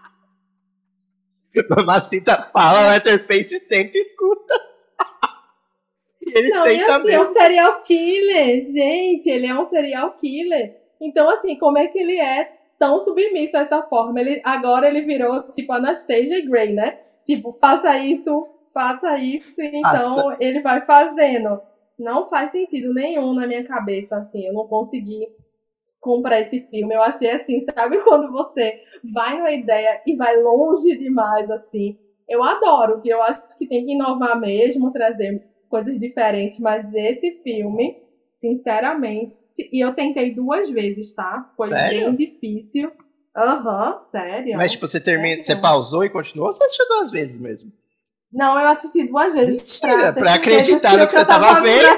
Mamacita 1.69 2.41
fala, 2.53 2.91
Letterface 2.91 3.59
senta 3.59 3.97
e 3.97 4.01
escuta 4.01 4.70
ele 6.35 6.49
não, 6.49 6.67
e 6.67 6.83
assim, 6.83 7.07
mesmo. 7.07 7.09
é 7.09 7.21
um 7.21 7.25
serial 7.25 7.81
killer, 7.81 8.59
gente, 8.59 9.29
ele 9.29 9.47
é 9.47 9.53
um 9.53 9.63
serial 9.63 10.13
killer. 10.15 10.77
Então, 10.99 11.29
assim, 11.29 11.57
como 11.57 11.77
é 11.77 11.87
que 11.87 11.99
ele 11.99 12.19
é 12.19 12.51
tão 12.77 12.99
submisso 12.99 13.53
dessa 13.53 13.81
forma? 13.83 14.19
Ele, 14.19 14.41
agora 14.43 14.87
ele 14.87 15.01
virou, 15.01 15.43
tipo, 15.49 15.71
Anastasia 15.73 16.45
Gray, 16.45 16.73
né? 16.73 16.99
Tipo, 17.25 17.51
faça 17.51 17.97
isso, 17.97 18.47
faça 18.73 19.17
isso, 19.17 19.53
então 19.59 20.15
Nossa. 20.15 20.37
ele 20.39 20.61
vai 20.61 20.85
fazendo. 20.85 21.61
Não 21.97 22.23
faz 22.23 22.51
sentido 22.51 22.93
nenhum 22.93 23.33
na 23.33 23.45
minha 23.45 23.63
cabeça, 23.63 24.17
assim, 24.17 24.47
eu 24.47 24.53
não 24.53 24.67
consegui 24.67 25.27
comprar 25.99 26.41
esse 26.41 26.59
filme. 26.61 26.93
Eu 26.93 27.01
achei 27.03 27.31
assim, 27.31 27.59
sabe 27.59 27.99
quando 28.03 28.31
você 28.31 28.81
vai 29.13 29.37
numa 29.37 29.51
ideia 29.51 30.01
e 30.05 30.15
vai 30.15 30.35
longe 30.41 30.97
demais, 30.97 31.49
assim. 31.51 31.97
Eu 32.27 32.43
adoro, 32.43 33.01
que 33.01 33.09
eu 33.09 33.21
acho 33.21 33.45
que 33.57 33.67
tem 33.67 33.85
que 33.85 33.91
inovar 33.91 34.39
mesmo, 34.39 34.91
trazer 34.91 35.43
coisas 35.71 35.97
diferentes, 35.97 36.59
mas 36.59 36.93
esse 36.93 37.41
filme, 37.41 37.95
sinceramente, 38.31 39.35
e 39.71 39.83
eu 39.83 39.93
tentei 39.95 40.35
duas 40.35 40.69
vezes, 40.69 41.15
tá? 41.15 41.51
Foi 41.57 41.69
sério? 41.69 42.05
bem 42.07 42.15
difícil. 42.15 42.91
Aham, 43.35 43.89
uhum, 43.89 43.95
sério. 43.95 44.57
Mas, 44.57 44.71
tipo, 44.71 44.87
você 44.87 44.99
termina, 44.99 45.41
você 45.41 45.55
pausou 45.55 46.03
e 46.03 46.09
continuou 46.09 46.47
ou 46.47 46.53
você 46.53 46.63
assistiu 46.65 46.87
duas 46.89 47.09
vezes 47.09 47.39
mesmo? 47.39 47.71
Não, 48.31 48.59
eu 48.59 48.67
assisti 48.67 49.07
duas 49.07 49.33
vezes. 49.33 49.81
Mentira, 49.81 50.13
pra, 50.13 50.21
pra 50.21 50.33
acreditar 50.35 50.93
no 50.93 50.99
que, 50.99 51.07
que 51.07 51.13
você 51.13 51.25
tava, 51.25 51.47
tava 51.47 51.61
vendo. 51.61 51.87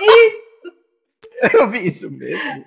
Isso! 0.00 0.52
eu 1.58 1.68
vi 1.68 1.86
isso 1.86 2.10
mesmo. 2.10 2.64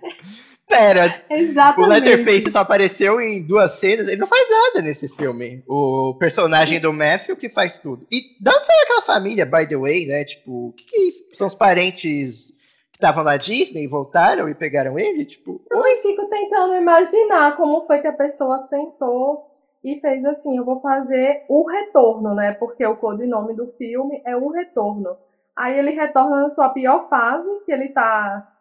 Pera, 0.67 1.05
Exatamente. 1.29 1.87
o 1.87 1.89
Letterface 1.89 2.51
só 2.51 2.59
apareceu 2.59 3.21
em 3.21 3.45
duas 3.45 3.73
cenas, 3.73 4.07
ele 4.07 4.17
não 4.17 4.27
faz 4.27 4.49
nada 4.49 4.81
nesse 4.81 5.07
filme. 5.07 5.63
O 5.67 6.15
personagem 6.15 6.79
do 6.79 6.91
Matthew 6.91 7.37
que 7.37 7.49
faz 7.49 7.77
tudo. 7.77 8.05
E 8.11 8.21
de 8.41 8.49
onde 8.49 8.65
saiu 8.65 8.81
aquela 8.83 9.01
família, 9.03 9.45
by 9.45 9.67
the 9.67 9.77
way, 9.77 10.07
né? 10.07 10.25
Tipo, 10.25 10.69
o 10.69 10.73
que, 10.73 10.85
que 10.85 10.95
é? 10.95 11.35
São 11.35 11.47
os 11.47 11.55
parentes 11.55 12.51
que 12.91 12.97
estavam 12.97 13.23
na 13.23 13.37
Disney 13.37 13.87
voltaram 13.87 14.49
e 14.49 14.55
pegaram 14.55 14.97
ele? 14.97 15.23
Tipo, 15.25 15.61
eu 15.69 15.83
fico 16.01 16.27
tentando 16.27 16.73
imaginar 16.75 17.55
como 17.55 17.81
foi 17.83 17.99
que 17.99 18.07
a 18.07 18.13
pessoa 18.13 18.57
sentou 18.57 19.45
e 19.83 19.99
fez 19.99 20.25
assim: 20.25 20.57
eu 20.57 20.65
vou 20.65 20.81
fazer 20.81 21.43
o 21.47 21.69
retorno, 21.69 22.33
né? 22.33 22.53
Porque 22.53 22.83
o 22.85 22.97
codinome 22.97 23.53
do 23.53 23.67
filme 23.67 24.19
é 24.25 24.35
o 24.35 24.49
retorno. 24.49 25.15
Aí 25.55 25.77
ele 25.77 25.91
retorna 25.91 26.41
na 26.41 26.49
sua 26.49 26.69
pior 26.69 26.99
fase, 27.07 27.47
que 27.65 27.71
ele 27.71 27.89
tá 27.89 28.54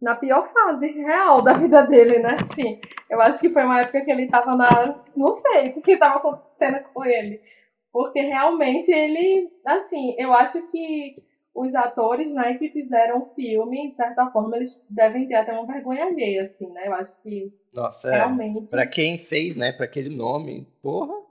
na 0.00 0.14
pior 0.14 0.42
fase 0.42 0.88
real 0.92 1.42
da 1.42 1.52
vida 1.52 1.82
dele, 1.82 2.18
né? 2.18 2.36
Sim. 2.38 2.80
Eu 3.08 3.20
acho 3.20 3.40
que 3.40 3.50
foi 3.50 3.64
uma 3.64 3.80
época 3.80 4.02
que 4.02 4.10
ele 4.10 4.28
tava 4.28 4.56
na. 4.56 5.02
Não 5.16 5.30
sei 5.30 5.70
o 5.76 5.80
que 5.82 5.92
estava 5.92 6.16
acontecendo 6.16 6.80
com 6.94 7.04
ele. 7.04 7.40
Porque 7.92 8.20
realmente 8.20 8.90
ele. 8.90 9.50
Assim, 9.66 10.14
eu 10.18 10.32
acho 10.32 10.70
que 10.70 11.14
os 11.54 11.74
atores, 11.74 12.32
né, 12.34 12.54
que 12.54 12.68
fizeram 12.68 13.22
o 13.22 13.34
filme, 13.34 13.90
de 13.90 13.96
certa 13.96 14.30
forma, 14.30 14.56
eles 14.56 14.86
devem 14.88 15.26
ter 15.26 15.34
até 15.34 15.52
uma 15.52 15.66
vergonha 15.66 16.06
alheia, 16.06 16.44
assim, 16.44 16.70
né? 16.70 16.86
Eu 16.86 16.94
acho 16.94 17.22
que. 17.22 17.52
Nossa, 17.74 18.08
é. 18.10 18.16
realmente. 18.16 18.72
É. 18.72 18.76
Pra 18.76 18.86
quem 18.86 19.18
fez, 19.18 19.56
né, 19.56 19.72
pra 19.72 19.84
aquele 19.84 20.14
nome, 20.14 20.66
porra. 20.80 21.29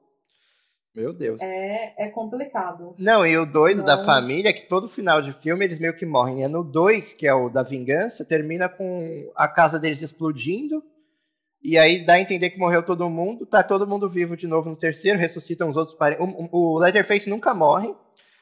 Meu 1.00 1.14
Deus. 1.14 1.40
É, 1.42 1.94
é 1.98 2.10
complicado. 2.10 2.94
Não, 3.00 3.26
e 3.26 3.38
o 3.38 3.46
doido 3.46 3.78
Não. 3.78 3.86
da 3.86 4.04
família 4.04 4.50
é 4.50 4.54
que 4.54 4.68
todo 4.68 4.90
final 4.90 5.22
de 5.22 5.32
filme 5.32 5.64
eles 5.64 5.80
meio 5.80 5.96
que 5.96 6.06
morrem. 6.06 6.44
É 6.44 6.48
no 6.50 6.62
2, 6.62 7.14
que 7.14 7.26
é 7.26 7.34
o 7.34 7.48
da 7.50 7.64
vingança, 7.64 8.26
termina 8.26 8.68
com 8.68 9.32
a 9.34 9.48
casa 9.48 9.80
deles 9.80 10.02
explodindo. 10.02 10.84
E 11.64 11.78
aí 11.78 12.04
dá 12.04 12.14
a 12.16 12.20
entender 12.20 12.50
que 12.50 12.60
morreu 12.60 12.84
todo 12.84 13.10
mundo. 13.10 13.46
Tá 13.46 13.64
todo 13.64 13.88
mundo 13.88 14.10
vivo 14.10 14.36
de 14.36 14.46
novo 14.46 14.70
no 14.70 14.76
terceiro, 14.76 15.18
ressuscitam 15.18 15.70
os 15.70 15.78
outros 15.78 15.96
parentes. 15.96 16.26
O, 16.52 16.76
o 16.76 16.80
Leatherface 16.80 17.30
nunca 17.30 17.54
morre. 17.54 17.96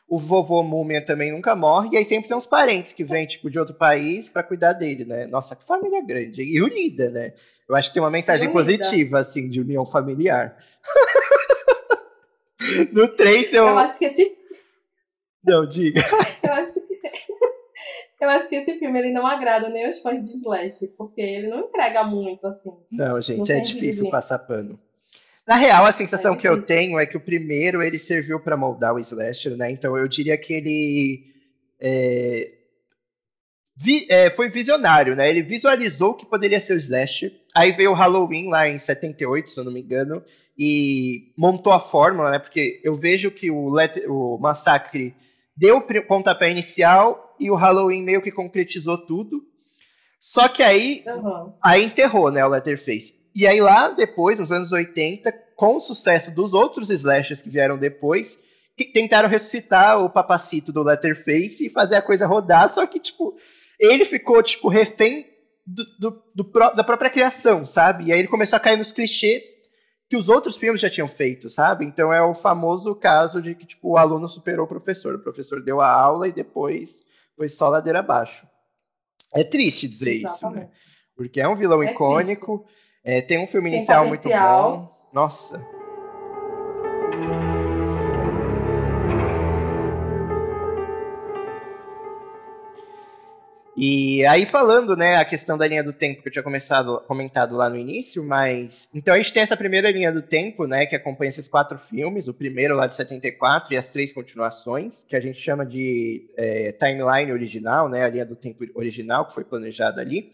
O 0.09 0.17
vovô 0.17 0.63
Múmia 0.63 1.05
também 1.05 1.31
nunca 1.31 1.55
morre. 1.55 1.89
E 1.91 1.97
aí 1.97 2.03
sempre 2.03 2.27
tem 2.27 2.37
uns 2.37 2.47
parentes 2.47 2.91
que 2.91 3.03
vêm, 3.03 3.27
tipo, 3.27 3.51
de 3.51 3.59
outro 3.59 3.75
país 3.75 4.29
para 4.29 4.41
cuidar 4.41 4.73
dele, 4.73 5.05
né? 5.05 5.27
Nossa, 5.27 5.55
que 5.55 5.63
família 5.63 6.03
grande. 6.03 6.41
E 6.41 6.59
unida, 6.59 7.11
né? 7.11 7.33
Eu 7.69 7.75
acho 7.75 7.89
que 7.89 7.93
tem 7.93 8.01
uma 8.01 8.09
mensagem 8.09 8.49
positiva, 8.49 9.19
assim, 9.19 9.47
de 9.47 9.61
união 9.61 9.85
familiar. 9.85 10.57
No 12.93 13.07
3 13.07 13.53
eu. 13.53 13.67
Eu 13.67 13.77
acho 13.77 13.99
que 13.99 14.05
esse. 14.05 14.37
Não, 15.43 15.67
diga. 15.67 16.01
eu 16.43 16.53
acho 16.53 16.87
que. 16.87 16.97
Eu 18.19 18.29
acho 18.29 18.49
que 18.49 18.55
esse 18.55 18.79
filme 18.79 18.97
ele 18.97 19.11
não 19.11 19.27
agrada 19.27 19.69
nem 19.69 19.87
os 19.87 19.99
fãs 19.99 20.23
de 20.23 20.39
Slash, 20.39 20.87
porque 20.97 21.21
ele 21.21 21.47
não 21.47 21.59
entrega 21.59 22.03
muito, 22.03 22.47
assim. 22.47 22.71
Não, 22.91 23.21
gente, 23.21 23.51
é 23.51 23.59
difícil 23.59 24.09
passar 24.09 24.39
pano. 24.39 24.79
Na 25.47 25.55
real, 25.55 25.85
a 25.85 25.91
sensação 25.91 26.33
é 26.33 26.37
que 26.37 26.47
eu 26.47 26.61
tenho 26.61 26.99
é 26.99 27.05
que 27.05 27.15
o 27.15 27.21
primeiro 27.21 27.81
ele 27.81 27.97
serviu 27.97 28.37
para 28.37 28.57
moldar 28.57 28.93
o 28.93 28.99
slasher, 28.99 29.55
né? 29.55 29.71
Então 29.71 29.95
eu 29.95 30.05
diria 30.07 30.37
que 30.37 30.51
ele 30.51 31.33
é, 31.79 32.51
vi, 33.73 34.05
é, 34.09 34.29
foi 34.29 34.49
visionário, 34.49 35.15
né? 35.15 35.29
Ele 35.29 35.41
visualizou 35.41 36.11
o 36.11 36.13
que 36.15 36.25
poderia 36.25 36.59
ser 36.59 36.73
o 36.73 36.77
slasher. 36.77 37.31
Aí 37.57 37.71
veio 37.71 37.89
o 37.89 37.95
Halloween 37.95 38.49
lá 38.49 38.69
em 38.69 38.77
78, 38.77 39.49
se 39.49 39.59
eu 39.59 39.63
não 39.63 39.71
me 39.71 39.81
engano, 39.81 40.23
e 40.55 41.33
montou 41.35 41.73
a 41.73 41.79
fórmula, 41.79 42.29
né? 42.29 42.37
Porque 42.37 42.79
eu 42.83 42.93
vejo 42.93 43.31
que 43.31 43.49
o, 43.49 43.67
Let 43.67 44.05
o 44.07 44.37
Massacre 44.37 45.15
deu 45.55 45.77
o 45.77 46.01
pontapé 46.03 46.51
inicial 46.51 47.35
e 47.39 47.49
o 47.49 47.55
Halloween 47.55 48.03
meio 48.03 48.21
que 48.21 48.31
concretizou 48.31 48.95
tudo. 48.95 49.43
Só 50.19 50.47
que 50.47 50.61
aí, 50.61 51.03
uhum. 51.07 51.51
aí 51.59 51.83
enterrou, 51.83 52.29
né, 52.29 52.45
o 52.45 52.49
Letterface. 52.49 53.15
E 53.33 53.47
aí 53.47 53.59
lá 53.59 53.89
depois, 53.89 54.37
nos 54.37 54.51
anos 54.51 54.71
80, 54.71 55.31
com 55.55 55.77
o 55.77 55.81
sucesso 55.81 56.29
dos 56.29 56.53
outros 56.53 56.91
slashers 56.91 57.41
que 57.41 57.49
vieram 57.49 57.75
depois, 57.75 58.37
que 58.77 58.85
tentaram 58.85 59.27
ressuscitar 59.27 59.99
o 59.99 60.11
papacito 60.11 60.71
do 60.71 60.83
Letterface 60.83 61.65
e 61.65 61.71
fazer 61.71 61.95
a 61.95 62.03
coisa 62.03 62.27
rodar, 62.27 62.69
só 62.69 62.85
que, 62.85 62.99
tipo, 62.99 63.35
ele 63.79 64.05
ficou, 64.05 64.43
tipo, 64.43 64.69
refém 64.69 65.25
do, 65.67 65.85
do, 65.99 66.23
do, 66.33 66.43
da 66.75 66.83
própria 66.83 67.09
criação, 67.09 67.65
sabe? 67.65 68.05
E 68.05 68.13
aí 68.13 68.19
ele 68.19 68.29
começou 68.29 68.55
a 68.55 68.59
cair 68.59 68.77
nos 68.77 68.93
clichês 68.93 69.63
que 70.09 70.15
os 70.15 70.29
outros 70.29 70.55
filmes 70.55 70.79
já 70.79 70.89
tinham 70.89 71.07
feito, 71.07 71.49
sabe? 71.49 71.85
Então 71.85 72.13
é 72.13 72.21
o 72.21 72.33
famoso 72.33 72.95
caso 72.95 73.41
de 73.41 73.53
que 73.53 73.65
tipo, 73.65 73.89
o 73.89 73.97
aluno 73.97 74.29
superou 74.29 74.65
o 74.65 74.69
professor. 74.69 75.15
O 75.15 75.19
professor 75.19 75.61
deu 75.61 75.81
a 75.81 75.91
aula 75.91 76.29
e 76.29 76.31
depois 76.31 77.03
foi 77.35 77.49
só 77.49 77.67
ladeira 77.67 77.99
abaixo. 77.99 78.47
É 79.33 79.43
triste 79.43 79.89
dizer 79.89 80.23
Exatamente. 80.23 80.35
isso, 80.35 80.49
né? 80.49 80.71
Porque 81.13 81.41
é 81.41 81.47
um 81.47 81.55
vilão 81.55 81.83
é 81.83 81.91
icônico, 81.91 82.65
é, 83.03 83.21
tem 83.21 83.37
um 83.37 83.47
filme 83.47 83.69
tem 83.69 83.79
inicial 83.79 84.05
potencial. 84.05 84.69
muito 84.69 84.87
bom. 84.87 85.09
Nossa. 85.13 85.77
E 93.79 94.25
aí 94.25 94.43
falando, 94.47 94.95
né, 94.95 95.17
a 95.17 95.23
questão 95.23 95.55
da 95.55 95.67
linha 95.67 95.83
do 95.83 95.93
tempo 95.93 96.23
que 96.23 96.27
eu 96.27 96.31
tinha 96.31 96.41
começado, 96.41 96.99
comentado 97.01 97.55
lá 97.55 97.69
no 97.69 97.77
início, 97.77 98.23
mas 98.23 98.89
então 98.91 99.13
a 99.13 99.17
gente 99.17 99.31
tem 99.31 99.43
essa 99.43 99.55
primeira 99.55 99.91
linha 99.91 100.11
do 100.11 100.23
tempo, 100.23 100.65
né, 100.65 100.87
que 100.87 100.95
acompanha 100.95 101.29
esses 101.29 101.47
quatro 101.47 101.77
filmes, 101.77 102.27
o 102.27 102.33
primeiro 102.33 102.75
lá 102.75 102.87
de 102.87 102.95
74 102.95 103.71
e 103.71 103.77
as 103.77 103.91
três 103.91 104.11
continuações, 104.11 105.03
que 105.03 105.15
a 105.15 105.19
gente 105.19 105.39
chama 105.39 105.63
de 105.63 106.25
é, 106.35 106.71
timeline 106.71 107.31
original, 107.31 107.87
né, 107.87 108.03
a 108.03 108.09
linha 108.09 108.25
do 108.25 108.35
tempo 108.35 108.65
original 108.73 109.27
que 109.27 109.35
foi 109.35 109.43
planejada 109.43 110.01
ali. 110.01 110.31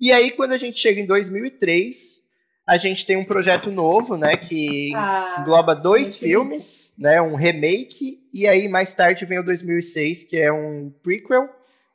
E 0.00 0.10
aí 0.10 0.32
quando 0.32 0.50
a 0.50 0.58
gente 0.58 0.80
chega 0.80 1.00
em 1.00 1.06
2003, 1.06 2.24
a 2.66 2.76
gente 2.76 3.06
tem 3.06 3.16
um 3.16 3.24
projeto 3.24 3.70
novo, 3.70 4.16
né, 4.16 4.36
que 4.36 4.92
ah, 4.96 5.36
engloba 5.38 5.76
dois 5.76 6.16
filmes, 6.16 6.92
né, 6.98 7.22
um 7.22 7.36
remake 7.36 8.18
e 8.32 8.48
aí 8.48 8.66
mais 8.66 8.92
tarde 8.96 9.24
vem 9.24 9.38
o 9.38 9.44
2006, 9.44 10.24
que 10.24 10.36
é 10.36 10.52
um 10.52 10.92
prequel 11.00 11.48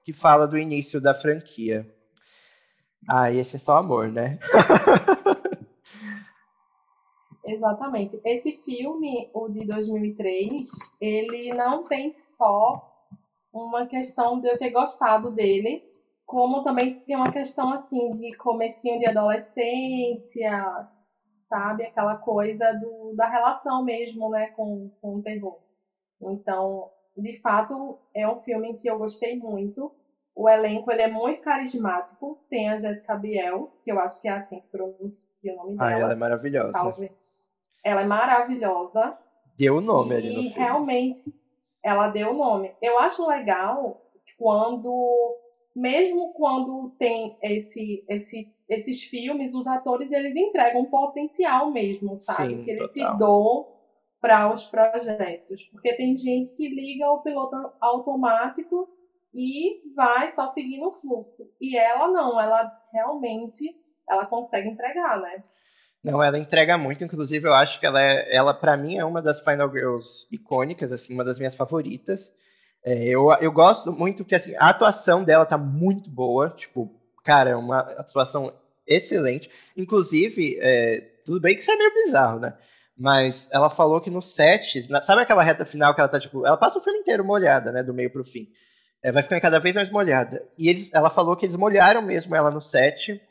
que 0.03 0.13
fala 0.13 0.47
do 0.47 0.57
início 0.57 1.01
da 1.01 1.13
franquia. 1.13 1.87
Ah, 3.07 3.31
esse 3.31 3.55
é 3.55 3.59
só 3.59 3.77
amor, 3.77 4.11
né? 4.11 4.39
Exatamente. 7.45 8.21
Esse 8.23 8.57
filme, 8.63 9.29
o 9.33 9.49
de 9.49 9.65
2003, 9.65 10.67
ele 11.01 11.53
não 11.55 11.83
tem 11.83 12.13
só 12.13 12.89
uma 13.51 13.87
questão 13.87 14.39
de 14.39 14.47
eu 14.47 14.57
ter 14.57 14.69
gostado 14.69 15.31
dele, 15.31 15.83
como 16.25 16.63
também 16.63 16.99
tem 16.99 17.15
uma 17.15 17.31
questão 17.31 17.73
assim 17.73 18.11
de 18.11 18.35
comecinho 18.37 18.99
de 18.99 19.07
adolescência, 19.07 20.87
sabe? 21.47 21.85
Aquela 21.85 22.17
coisa 22.17 22.71
do, 22.73 23.15
da 23.15 23.27
relação 23.27 23.83
mesmo, 23.83 24.29
né, 24.29 24.47
com, 24.51 24.91
com 25.01 25.15
o 25.15 25.23
terror. 25.23 25.59
Então, 26.21 26.91
de 27.17 27.39
fato, 27.41 27.99
é 28.13 28.27
um 28.27 28.39
filme 28.41 28.77
que 28.77 28.89
eu 28.89 28.97
gostei 28.97 29.37
muito. 29.37 29.91
O 30.35 30.47
elenco 30.47 30.91
ele 30.91 31.01
é 31.01 31.07
muito 31.07 31.41
carismático. 31.41 32.39
Tem 32.49 32.69
a 32.69 32.79
Jessica 32.79 33.15
Biel, 33.15 33.73
que 33.83 33.91
eu 33.91 33.99
acho 33.99 34.21
que 34.21 34.27
é 34.27 34.31
assim 34.31 34.61
que 34.61 34.67
pronuncia 34.67 35.27
o 35.43 35.55
nome 35.55 35.75
ah, 35.79 35.89
dela. 35.89 35.95
Ah, 35.95 35.99
ela 35.99 36.11
é 36.13 36.15
maravilhosa. 36.15 36.71
Talvez. 36.71 37.11
Ela 37.83 38.01
é 38.01 38.05
maravilhosa. 38.05 39.17
Deu 39.57 39.77
o 39.77 39.81
nome 39.81 40.13
e 40.13 40.17
ali 40.17 40.27
no 40.27 40.41
filme. 40.43 40.49
realmente 40.55 41.33
ela 41.83 42.07
deu 42.09 42.31
o 42.31 42.37
nome. 42.37 42.71
Eu 42.81 42.99
acho 42.99 43.27
legal 43.27 44.01
quando, 44.37 45.37
mesmo 45.75 46.33
quando 46.33 46.95
tem 46.97 47.37
esse, 47.41 48.05
esse, 48.07 48.53
esses 48.69 49.03
filmes, 49.03 49.53
os 49.53 49.67
atores 49.67 50.11
eles 50.11 50.35
entregam 50.35 50.85
potencial 50.85 51.71
mesmo, 51.71 52.17
sabe? 52.21 52.55
Sim, 52.55 52.63
que 52.63 52.71
eles 52.71 52.91
total. 52.93 53.11
se 53.11 53.19
doam 53.19 53.78
para 54.21 54.51
os 54.51 54.65
projetos. 54.65 55.65
Porque 55.71 55.93
tem 55.95 56.15
gente 56.17 56.55
que 56.55 56.69
liga 56.69 57.09
o 57.09 57.21
piloto 57.21 57.55
automático 57.79 58.89
e 59.33 59.81
vai 59.95 60.31
só 60.31 60.49
seguindo 60.49 60.87
o 60.87 60.99
fluxo. 60.99 61.49
E 61.59 61.77
ela 61.77 62.07
não, 62.09 62.39
ela 62.39 62.71
realmente 62.91 63.75
ela 64.09 64.25
consegue 64.25 64.69
entregar, 64.69 65.19
né? 65.21 65.43
Não, 66.03 66.23
ela 66.23 66.39
entrega 66.39 66.77
muito, 66.77 67.03
inclusive 67.03 67.47
eu 67.47 67.53
acho 67.53 67.79
que 67.79 67.85
ela 67.85 68.01
é, 68.01 68.33
ela 68.33 68.53
para 68.53 68.77
mim 68.77 68.97
é 68.97 69.03
uma 69.03 69.21
das 69.21 69.39
Final 69.41 69.69
Girls 69.69 70.25
icônicas, 70.31 70.91
assim, 70.91 71.13
uma 71.13 71.25
das 71.25 71.37
minhas 71.37 71.53
favoritas. 71.53 72.33
É, 72.83 73.03
eu, 73.03 73.29
eu 73.41 73.51
gosto 73.51 73.91
muito 73.91 74.23
que 74.23 74.33
assim, 74.33 74.55
a 74.55 74.69
atuação 74.69 75.23
dela 75.23 75.45
tá 75.45 75.57
muito 75.57 76.09
boa, 76.09 76.49
tipo, 76.49 76.89
cara, 77.23 77.49
é 77.49 77.55
uma 77.55 77.79
atuação 77.79 78.51
excelente. 78.87 79.49
Inclusive, 79.75 80.57
é, 80.61 81.01
tudo 81.25 81.41
bem 81.41 81.55
que 81.55 81.61
isso 81.61 81.71
é 81.71 81.75
meio 81.75 81.93
bizarro, 81.93 82.39
né? 82.39 82.57
Mas 82.99 83.47
ela 83.51 83.69
falou 83.69 84.01
que 84.01 84.09
no 84.09 84.21
set, 84.21 84.83
sabe 85.01 85.21
aquela 85.21 85.41
reta 85.41 85.65
final 85.65 85.95
que 85.95 86.01
ela 86.01 86.09
tá, 86.09 86.19
tipo, 86.19 86.45
ela 86.45 86.57
passa 86.57 86.77
o 86.77 86.81
filme 86.81 86.99
inteiro 86.99 87.23
molhada, 87.23 87.71
né, 87.71 87.81
do 87.81 87.93
meio 87.93 88.11
pro 88.11 88.25
fim. 88.25 88.47
É, 89.01 89.11
vai 89.11 89.23
ficando 89.23 89.39
cada 89.39 89.59
vez 89.59 89.75
mais 89.75 89.89
molhada. 89.89 90.43
E 90.57 90.67
eles, 90.67 90.93
ela 90.93 91.09
falou 91.09 91.37
que 91.37 91.45
eles 91.45 91.55
molharam 91.55 92.01
mesmo 92.01 92.35
ela 92.35 92.51
no 92.51 92.59
set 92.59 93.21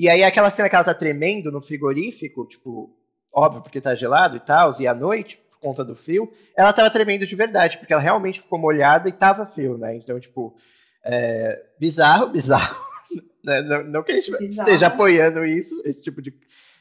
e 0.00 0.08
aí 0.08 0.24
aquela 0.24 0.48
cena 0.48 0.66
que 0.66 0.74
ela 0.74 0.82
tá 0.82 0.94
tremendo 0.94 1.52
no 1.52 1.60
frigorífico, 1.60 2.46
tipo, 2.46 2.90
óbvio, 3.30 3.60
porque 3.60 3.82
tá 3.82 3.94
gelado 3.94 4.34
e 4.34 4.40
tal, 4.40 4.74
e 4.80 4.86
à 4.86 4.94
noite, 4.94 5.36
por 5.50 5.58
conta 5.60 5.84
do 5.84 5.94
frio, 5.94 6.32
ela 6.56 6.72
tava 6.72 6.88
tremendo 6.88 7.26
de 7.26 7.36
verdade, 7.36 7.76
porque 7.76 7.92
ela 7.92 8.00
realmente 8.00 8.40
ficou 8.40 8.58
molhada 8.58 9.10
e 9.10 9.12
tava 9.12 9.44
frio, 9.44 9.76
né? 9.76 9.94
Então, 9.94 10.18
tipo, 10.18 10.56
é, 11.04 11.62
bizarro, 11.78 12.28
bizarro. 12.28 12.88
Né? 13.42 13.62
Não, 13.62 13.82
não, 13.84 14.02
que 14.02 14.12
a 14.12 14.20
gente 14.20 14.36
bizarro. 14.36 14.68
esteja 14.68 14.88
apoiando 14.88 15.42
isso, 15.46 15.80
esse 15.86 16.02
tipo 16.02 16.20
de, 16.20 16.30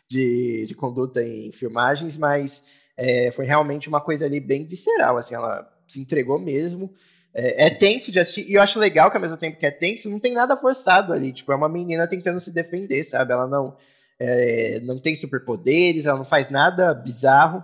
de, 0.09 0.65
de 0.67 0.75
conduta 0.75 1.23
em 1.23 1.51
filmagens, 1.51 2.17
mas 2.17 2.65
é, 2.97 3.31
foi 3.31 3.45
realmente 3.45 3.87
uma 3.87 4.01
coisa 4.01 4.25
ali 4.25 4.39
bem 4.39 4.65
visceral, 4.65 5.17
assim, 5.17 5.35
ela 5.35 5.69
se 5.87 6.01
entregou 6.01 6.39
mesmo. 6.39 6.91
É, 7.33 7.67
é, 7.67 7.69
tenso 7.69 8.11
de 8.11 8.19
assistir, 8.19 8.49
e 8.49 8.55
eu 8.55 8.61
acho 8.61 8.79
legal 8.79 9.11
que 9.11 9.17
ao 9.17 9.21
mesmo 9.21 9.37
tempo 9.37 9.59
que 9.59 9.65
é 9.65 9.71
tenso, 9.71 10.09
não 10.09 10.19
tem 10.19 10.33
nada 10.33 10.57
forçado 10.57 11.13
ali. 11.13 11.31
Tipo, 11.31 11.51
é 11.51 11.55
uma 11.55 11.69
menina 11.69 12.07
tentando 12.07 12.39
se 12.39 12.51
defender, 12.51 13.03
sabe? 13.03 13.31
Ela 13.31 13.47
não, 13.47 13.77
é, 14.19 14.79
não 14.81 14.99
tem 14.99 15.15
superpoderes, 15.15 16.07
ela 16.07 16.17
não 16.17 16.25
faz 16.25 16.49
nada 16.49 16.93
bizarro. 16.93 17.63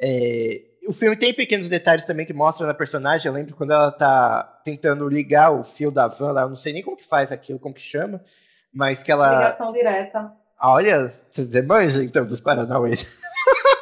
É, 0.00 0.62
o 0.88 0.92
filme 0.92 1.16
tem 1.16 1.32
pequenos 1.32 1.68
detalhes 1.68 2.04
também 2.04 2.26
que 2.26 2.32
mostram 2.32 2.66
na 2.66 2.74
personagem. 2.74 3.28
Eu 3.28 3.32
lembro 3.32 3.54
quando 3.54 3.72
ela 3.72 3.92
tá 3.92 4.42
tentando 4.64 5.08
ligar 5.08 5.52
o 5.52 5.62
fio 5.62 5.92
da 5.92 6.08
van 6.08 6.32
lá, 6.32 6.42
eu 6.42 6.48
não 6.48 6.56
sei 6.56 6.72
nem 6.72 6.82
como 6.82 6.96
que 6.96 7.06
faz 7.06 7.30
aquilo, 7.30 7.58
como 7.60 7.74
que 7.74 7.80
chama, 7.80 8.20
mas 8.72 9.00
que 9.00 9.12
ela. 9.12 9.30
Ligação 9.30 9.72
direta. 9.72 10.32
Olha, 10.60 11.12
vocês 11.30 11.48
manjam 11.64 12.02
então 12.02 12.26
dos 12.26 12.40
Paranauês. 12.40 13.20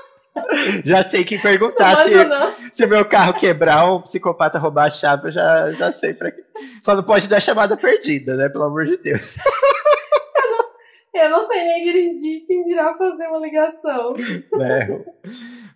já 0.85 1.03
sei 1.03 1.25
que 1.25 1.39
perguntar 1.39 1.95
se, 2.05 2.13
se 2.71 2.85
o 2.85 2.89
meu 2.89 3.05
carro 3.05 3.33
quebrar 3.35 3.87
ou 3.87 3.99
o 3.99 4.03
psicopata 4.03 4.59
roubar 4.59 4.87
a 4.87 4.91
chave, 4.91 5.29
eu 5.29 5.31
já, 5.31 5.73
já 5.73 5.91
sei 5.91 6.13
para 6.13 6.31
quê. 6.31 6.45
Só 6.83 6.95
não 6.95 7.03
pode 7.03 7.29
dar 7.29 7.41
chamada 7.41 7.77
perdida, 7.77 8.37
né? 8.37 8.49
Pelo 8.49 8.65
amor 8.65 8.85
de 8.85 8.99
Deus. 8.99 9.37
eu, 11.15 11.21
não, 11.23 11.23
eu 11.25 11.31
não 11.31 11.47
sei 11.47 11.65
nem 11.65 11.85
dirigir, 11.85 12.47
quem 12.47 12.65
dirá 12.67 12.95
fazer 12.95 13.27
uma 13.27 13.39
ligação. 13.39 14.13
É. 14.61 15.05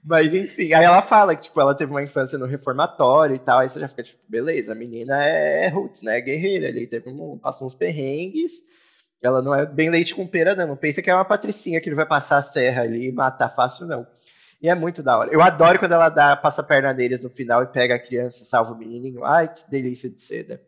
Mas 0.05 0.35
enfim, 0.35 0.73
aí 0.73 0.85
ela 0.85 1.03
fala 1.03 1.35
que 1.35 1.43
tipo, 1.43 1.61
ela 1.61 1.75
teve 1.75 1.91
uma 1.91 2.03
infância 2.03 2.39
no 2.39 2.47
reformatório 2.47 3.37
e 3.37 3.39
tal, 3.39 3.59
aí 3.59 3.69
você 3.69 3.81
já 3.81 3.89
fica 3.89 4.03
tipo, 4.03 4.21
beleza, 4.29 4.73
a 4.73 4.75
menina 4.75 5.23
é 5.23 5.69
roots, 5.69 6.03
né? 6.03 6.21
Guerreira 6.21 6.69
ali, 6.69 6.87
teve 6.87 7.09
um, 7.11 7.39
passou 7.39 7.67
uns 7.67 7.75
perrengues. 7.75 8.63
Ela 9.23 9.43
não 9.43 9.55
é 9.55 9.67
bem 9.67 9.91
leite 9.91 10.15
com 10.15 10.27
pera, 10.27 10.55
não. 10.55 10.69
Não 10.69 10.77
pensa 10.77 11.03
que 11.03 11.11
é 11.11 11.15
uma 11.15 11.25
patricinha 11.25 11.81
que 11.81 11.89
ele 11.89 11.97
vai 11.97 12.07
passar 12.07 12.39
a 12.39 12.43
serra 12.43 12.83
ali 12.83 13.09
e 13.09 13.13
matar 13.13 13.49
fácil, 13.49 13.87
não. 13.87 14.07
E 14.63 14.69
é 14.69 14.75
muito 14.75 15.03
da 15.03 15.19
hora. 15.19 15.33
Eu 15.33 15.41
adoro 15.41 15.79
quando 15.79 15.93
ela 15.93 16.09
dá, 16.09 16.37
passa 16.37 16.61
a 16.61 16.65
perna 16.65 16.93
deles 16.93 17.23
no 17.23 17.31
final 17.31 17.63
e 17.63 17.67
pega 17.67 17.95
a 17.95 17.99
criança, 17.99 18.45
salva 18.45 18.73
o 18.73 18.77
menininho. 18.77 19.25
Ai, 19.25 19.49
que 19.49 19.71
delícia 19.71 20.11
de 20.11 20.21
seda. 20.21 20.61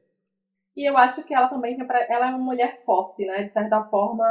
E 0.75 0.89
eu 0.89 0.97
acho 0.97 1.27
que 1.27 1.35
ela 1.35 1.49
também 1.49 1.77
ela 2.09 2.27
é 2.27 2.31
uma 2.31 2.39
mulher 2.39 2.83
forte, 2.85 3.27
né? 3.27 3.45
De 3.45 3.53
certa 3.53 3.85
forma, 3.85 4.25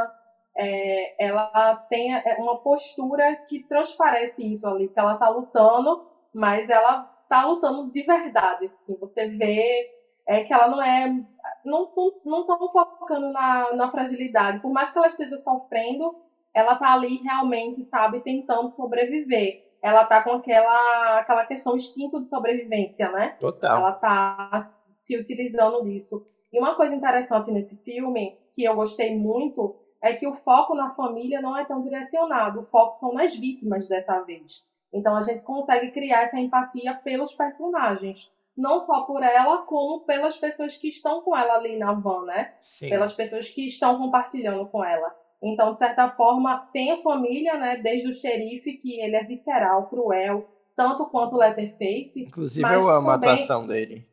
é, 0.56 1.24
ela 1.24 1.76
tem 1.88 2.14
é, 2.14 2.36
uma 2.38 2.60
postura 2.60 3.36
que 3.48 3.62
transparece 3.68 4.52
isso 4.52 4.68
ali, 4.68 4.88
que 4.88 4.98
ela 4.98 5.16
tá 5.16 5.28
lutando, 5.28 6.04
mas 6.34 6.68
ela 6.68 7.04
tá 7.28 7.46
lutando 7.46 7.90
de 7.92 8.02
verdade. 8.02 8.66
Assim, 8.66 8.98
você 8.98 9.28
vê 9.28 9.88
é, 10.26 10.44
que 10.44 10.52
ela 10.52 10.68
não 10.68 10.82
é. 10.82 11.14
Não 11.64 11.84
estão 11.84 12.68
focando 12.70 13.32
na, 13.32 13.72
na 13.74 13.90
fragilidade. 13.90 14.60
Por 14.60 14.72
mais 14.72 14.92
que 14.92 14.98
ela 14.98 15.08
esteja 15.08 15.36
sofrendo, 15.38 16.14
ela 16.54 16.76
tá 16.76 16.92
ali 16.92 17.16
realmente, 17.18 17.82
sabe, 17.82 18.20
tentando 18.20 18.68
sobreviver. 18.68 19.64
Ela 19.82 20.04
tá 20.04 20.22
com 20.22 20.32
aquela, 20.32 21.18
aquela 21.18 21.44
questão 21.44 21.74
instinto 21.74 22.20
de 22.20 22.28
sobrevivência, 22.28 23.10
né? 23.10 23.36
Total. 23.40 23.78
Ela 23.78 23.92
tá 23.92 24.60
se 24.60 25.18
utilizando 25.18 25.82
disso. 25.82 26.26
E 26.52 26.58
uma 26.58 26.74
coisa 26.74 26.94
interessante 26.94 27.50
nesse 27.50 27.82
filme, 27.82 28.38
que 28.52 28.64
eu 28.64 28.76
gostei 28.76 29.16
muito, 29.16 29.76
é 30.00 30.12
que 30.14 30.28
o 30.28 30.34
foco 30.34 30.74
na 30.74 30.90
família 30.90 31.40
não 31.40 31.56
é 31.56 31.64
tão 31.64 31.82
direcionado. 31.82 32.60
O 32.60 32.66
foco 32.66 32.94
são 32.94 33.12
nas 33.12 33.34
vítimas 33.36 33.88
dessa 33.88 34.20
vez. 34.20 34.70
Então 34.92 35.16
a 35.16 35.20
gente 35.20 35.42
consegue 35.42 35.90
criar 35.90 36.22
essa 36.22 36.38
empatia 36.38 36.94
pelos 36.94 37.34
personagens. 37.34 38.32
Não 38.56 38.78
só 38.78 39.06
por 39.06 39.22
ela, 39.22 39.62
como 39.62 40.04
pelas 40.04 40.38
pessoas 40.38 40.76
que 40.76 40.88
estão 40.88 41.22
com 41.22 41.36
ela 41.36 41.54
ali 41.54 41.78
na 41.78 41.92
van, 41.92 42.24
né? 42.24 42.54
Sim. 42.60 42.88
Pelas 42.90 43.14
pessoas 43.14 43.48
que 43.48 43.66
estão 43.66 43.98
compartilhando 43.98 44.66
com 44.68 44.84
ela. 44.84 45.14
Então, 45.42 45.72
de 45.72 45.78
certa 45.78 46.08
forma, 46.10 46.68
tem 46.72 46.92
a 46.92 47.02
família, 47.02 47.56
né? 47.56 47.76
Desde 47.78 48.08
o 48.08 48.14
xerife, 48.14 48.74
que 48.74 49.00
ele 49.00 49.16
é 49.16 49.24
visceral, 49.24 49.88
cruel, 49.88 50.46
tanto 50.76 51.08
quanto 51.08 51.34
o 51.34 51.38
Letterface. 51.38 52.24
Inclusive, 52.26 52.66
eu 52.66 52.88
amo 52.90 53.10
também... 53.10 53.30
a 53.30 53.32
atuação 53.32 53.66
dele. 53.66 54.06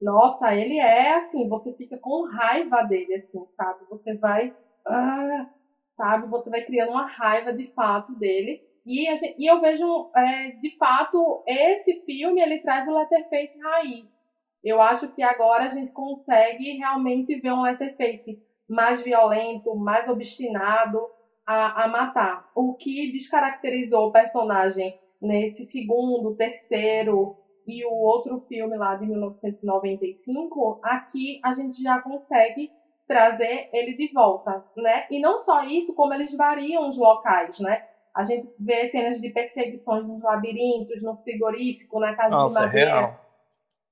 Nossa, 0.00 0.54
ele 0.54 0.78
é 0.78 1.14
assim, 1.14 1.48
você 1.48 1.76
fica 1.76 1.98
com 1.98 2.26
raiva 2.26 2.82
dele, 2.82 3.16
assim, 3.16 3.44
sabe? 3.54 3.84
Você 3.90 4.16
vai. 4.16 4.54
Ah, 4.86 5.50
sabe? 5.90 6.26
Você 6.28 6.50
vai 6.50 6.62
criando 6.62 6.90
uma 6.90 7.06
raiva 7.06 7.52
de 7.52 7.66
fato 7.72 8.14
dele. 8.18 8.62
E, 8.86 9.04
gente, 9.16 9.36
e 9.38 9.50
eu 9.50 9.60
vejo, 9.60 10.10
é, 10.16 10.52
de 10.52 10.76
fato, 10.76 11.42
esse 11.46 12.04
filme 12.04 12.40
ele 12.40 12.60
traz 12.60 12.88
o 12.88 12.96
Letterface 12.96 13.58
raiz. 13.60 14.30
Eu 14.62 14.80
acho 14.80 15.14
que 15.14 15.22
agora 15.22 15.64
a 15.64 15.70
gente 15.70 15.92
consegue 15.92 16.76
realmente 16.76 17.40
ver 17.40 17.52
um 17.52 17.62
Letterface 17.62 18.42
mais 18.68 19.02
violento, 19.02 19.74
mais 19.74 20.08
obstinado 20.08 21.00
a, 21.46 21.84
a 21.84 21.88
matar. 21.88 22.50
O 22.54 22.74
que 22.74 23.10
descaracterizou 23.10 24.08
o 24.08 24.12
personagem 24.12 24.98
nesse 25.20 25.66
segundo, 25.66 26.36
terceiro 26.36 27.36
e 27.66 27.84
o 27.84 27.92
outro 27.92 28.40
filme 28.48 28.76
lá 28.76 28.94
de 28.96 29.06
1995, 29.06 30.80
aqui 30.82 31.40
a 31.44 31.52
gente 31.52 31.82
já 31.82 32.00
consegue 32.00 32.70
trazer 33.06 33.68
ele 33.72 33.96
de 33.96 34.12
volta, 34.12 34.64
né? 34.76 35.06
E 35.10 35.20
não 35.20 35.36
só 35.36 35.64
isso, 35.64 35.94
como 35.96 36.14
eles 36.14 36.36
variam 36.36 36.88
os 36.88 36.98
locais, 36.98 37.58
né? 37.58 37.84
A 38.14 38.24
gente 38.24 38.52
vê 38.58 38.88
cenas 38.88 39.20
de 39.20 39.30
perseguições 39.30 40.08
nos 40.08 40.22
labirintos, 40.22 41.02
no 41.02 41.16
frigorífico, 41.18 42.00
na 42.00 42.14
casa 42.14 42.36
Nossa, 42.36 42.60
de 42.60 42.66
madeira. 42.66 42.90
É 42.90 42.94
real. 42.94 43.30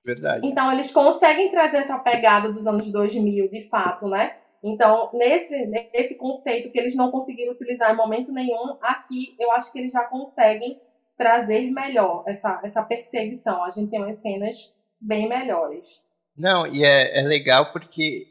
Verdade. 0.04 0.46
Então 0.46 0.72
eles 0.72 0.92
conseguem 0.92 1.50
trazer 1.50 1.78
essa 1.78 1.98
pegada 1.98 2.50
dos 2.52 2.66
anos 2.66 2.90
2000, 2.90 3.48
de 3.48 3.68
fato, 3.68 4.08
né? 4.08 4.36
Então, 4.62 5.10
nesse, 5.12 5.66
nesse 5.66 6.16
conceito 6.16 6.70
que 6.70 6.78
eles 6.78 6.96
não 6.96 7.10
conseguiram 7.10 7.52
utilizar 7.52 7.92
em 7.92 7.96
momento 7.96 8.32
nenhum, 8.32 8.76
aqui 8.82 9.36
eu 9.38 9.52
acho 9.52 9.72
que 9.72 9.78
eles 9.78 9.92
já 9.92 10.04
conseguem 10.04 10.80
trazer 11.16 11.70
melhor 11.70 12.24
essa, 12.26 12.60
essa 12.64 12.82
perseguição. 12.82 13.62
A 13.62 13.70
gente 13.70 13.90
tem 13.90 14.02
umas 14.02 14.20
cenas 14.20 14.76
bem 15.00 15.28
melhores. 15.28 16.04
Não, 16.36 16.66
e 16.66 16.84
é, 16.84 17.20
é 17.20 17.22
legal 17.22 17.72
porque 17.72 18.26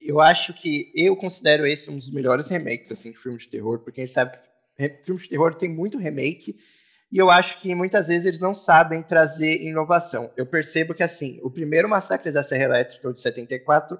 eu 0.00 0.20
acho 0.20 0.52
que 0.54 0.92
eu 0.94 1.16
considero 1.16 1.66
esse 1.66 1.90
um 1.90 1.96
dos 1.96 2.10
melhores 2.10 2.48
remakes 2.48 2.90
assim, 2.92 3.10
de 3.10 3.18
filmes 3.18 3.42
de 3.42 3.50
terror, 3.50 3.80
porque 3.80 4.00
a 4.00 4.04
gente 4.04 4.14
sabe 4.14 4.32
que 4.32 4.48
filmes 5.04 5.24
de 5.24 5.30
terror 5.30 5.54
tem 5.54 5.68
muito 5.68 5.98
remake, 5.98 6.56
e 7.10 7.18
eu 7.18 7.30
acho 7.30 7.58
que 7.60 7.74
muitas 7.74 8.08
vezes 8.08 8.26
eles 8.26 8.40
não 8.40 8.54
sabem 8.54 9.02
trazer 9.02 9.62
inovação. 9.62 10.30
Eu 10.36 10.44
percebo 10.44 10.94
que, 10.94 11.02
assim, 11.02 11.40
o 11.42 11.50
primeiro 11.50 11.88
Massacre 11.88 12.30
da 12.30 12.42
Serra 12.42 12.64
Elétrica, 12.64 13.10
de 13.12 13.20
74, 13.20 13.98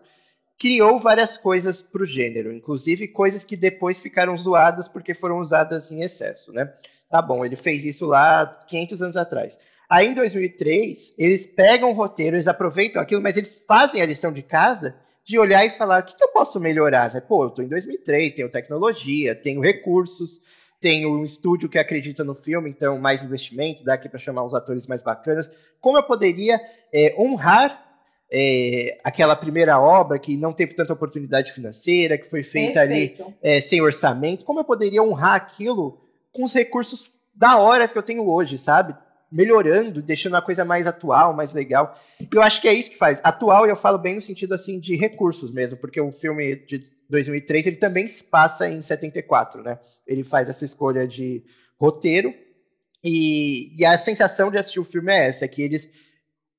criou 0.58 0.98
várias 0.98 1.38
coisas 1.38 1.80
para 1.80 2.02
o 2.02 2.06
gênero, 2.06 2.52
inclusive 2.52 3.08
coisas 3.08 3.44
que 3.44 3.56
depois 3.56 4.00
ficaram 4.00 4.36
zoadas 4.36 4.88
porque 4.88 5.14
foram 5.14 5.38
usadas 5.38 5.90
em 5.90 6.02
excesso, 6.02 6.52
né? 6.52 6.72
Tá 7.08 7.22
bom, 7.22 7.44
ele 7.44 7.56
fez 7.56 7.84
isso 7.84 8.06
lá 8.06 8.46
500 8.66 9.02
anos 9.02 9.16
atrás. 9.16 9.58
Aí 9.88 10.08
em 10.08 10.14
2003, 10.14 11.14
eles 11.16 11.46
pegam 11.46 11.90
o 11.90 11.94
roteiro, 11.94 12.36
eles 12.36 12.48
aproveitam 12.48 13.00
aquilo, 13.00 13.22
mas 13.22 13.36
eles 13.38 13.64
fazem 13.66 14.02
a 14.02 14.06
lição 14.06 14.30
de 14.30 14.42
casa 14.42 14.94
de 15.24 15.38
olhar 15.38 15.64
e 15.64 15.70
falar, 15.70 16.02
o 16.02 16.04
que, 16.04 16.16
que 16.16 16.24
eu 16.24 16.28
posso 16.28 16.60
melhorar? 16.60 17.12
Né? 17.14 17.20
Pô, 17.20 17.44
eu 17.44 17.50
tô 17.50 17.62
em 17.62 17.68
2003, 17.68 18.34
tenho 18.34 18.50
tecnologia, 18.50 19.34
tenho 19.34 19.60
recursos, 19.60 20.42
tenho 20.80 21.10
um 21.10 21.24
estúdio 21.24 21.68
que 21.68 21.78
acredita 21.78 22.22
no 22.22 22.34
filme, 22.34 22.70
então 22.70 22.98
mais 22.98 23.22
investimento, 23.22 23.84
dá 23.84 23.94
aqui 23.94 24.08
para 24.08 24.18
chamar 24.18 24.44
os 24.44 24.54
atores 24.54 24.86
mais 24.86 25.02
bacanas. 25.02 25.50
Como 25.80 25.98
eu 25.98 26.02
poderia 26.02 26.60
é, 26.92 27.14
honrar 27.18 27.86
é, 28.30 28.98
aquela 29.02 29.34
primeira 29.34 29.80
obra 29.80 30.18
que 30.18 30.36
não 30.36 30.52
teve 30.52 30.74
tanta 30.74 30.92
oportunidade 30.92 31.52
financeira, 31.52 32.18
que 32.18 32.28
foi 32.28 32.42
feita 32.42 32.80
Perfeito. 32.80 33.22
ali 33.22 33.34
é, 33.42 33.60
sem 33.60 33.80
orçamento, 33.80 34.44
como 34.44 34.60
eu 34.60 34.64
poderia 34.64 35.02
honrar 35.02 35.34
aquilo 35.34 36.00
com 36.32 36.44
os 36.44 36.52
recursos 36.52 37.10
da 37.34 37.56
hora 37.56 37.86
que 37.86 37.98
eu 37.98 38.02
tenho 38.02 38.28
hoje, 38.28 38.58
sabe? 38.58 38.94
Melhorando, 39.30 40.02
deixando 40.02 40.36
a 40.36 40.42
coisa 40.42 40.64
mais 40.64 40.86
atual, 40.86 41.34
mais 41.34 41.52
legal. 41.52 41.98
E 42.20 42.28
eu 42.32 42.42
acho 42.42 42.62
que 42.62 42.68
é 42.68 42.72
isso 42.72 42.90
que 42.90 42.96
faz. 42.98 43.20
Atual, 43.22 43.66
eu 43.66 43.76
falo 43.76 43.98
bem 43.98 44.14
no 44.14 44.20
sentido 44.20 44.54
assim 44.54 44.80
de 44.80 44.96
recursos 44.96 45.52
mesmo, 45.52 45.78
porque 45.78 46.00
o 46.00 46.10
filme 46.10 46.56
de 46.56 46.82
2003 47.10 47.66
ele 47.66 47.76
também 47.76 48.08
se 48.08 48.24
passa 48.24 48.68
em 48.68 48.80
74, 48.80 49.62
né? 49.62 49.78
Ele 50.06 50.24
faz 50.24 50.48
essa 50.48 50.64
escolha 50.64 51.06
de 51.06 51.44
roteiro 51.78 52.32
e, 53.02 53.74
e 53.78 53.84
a 53.84 53.96
sensação 53.96 54.50
de 54.50 54.58
assistir 54.58 54.80
o 54.80 54.84
filme 54.84 55.12
é 55.12 55.28
essa, 55.28 55.46
que 55.46 55.62
eles 55.62 55.88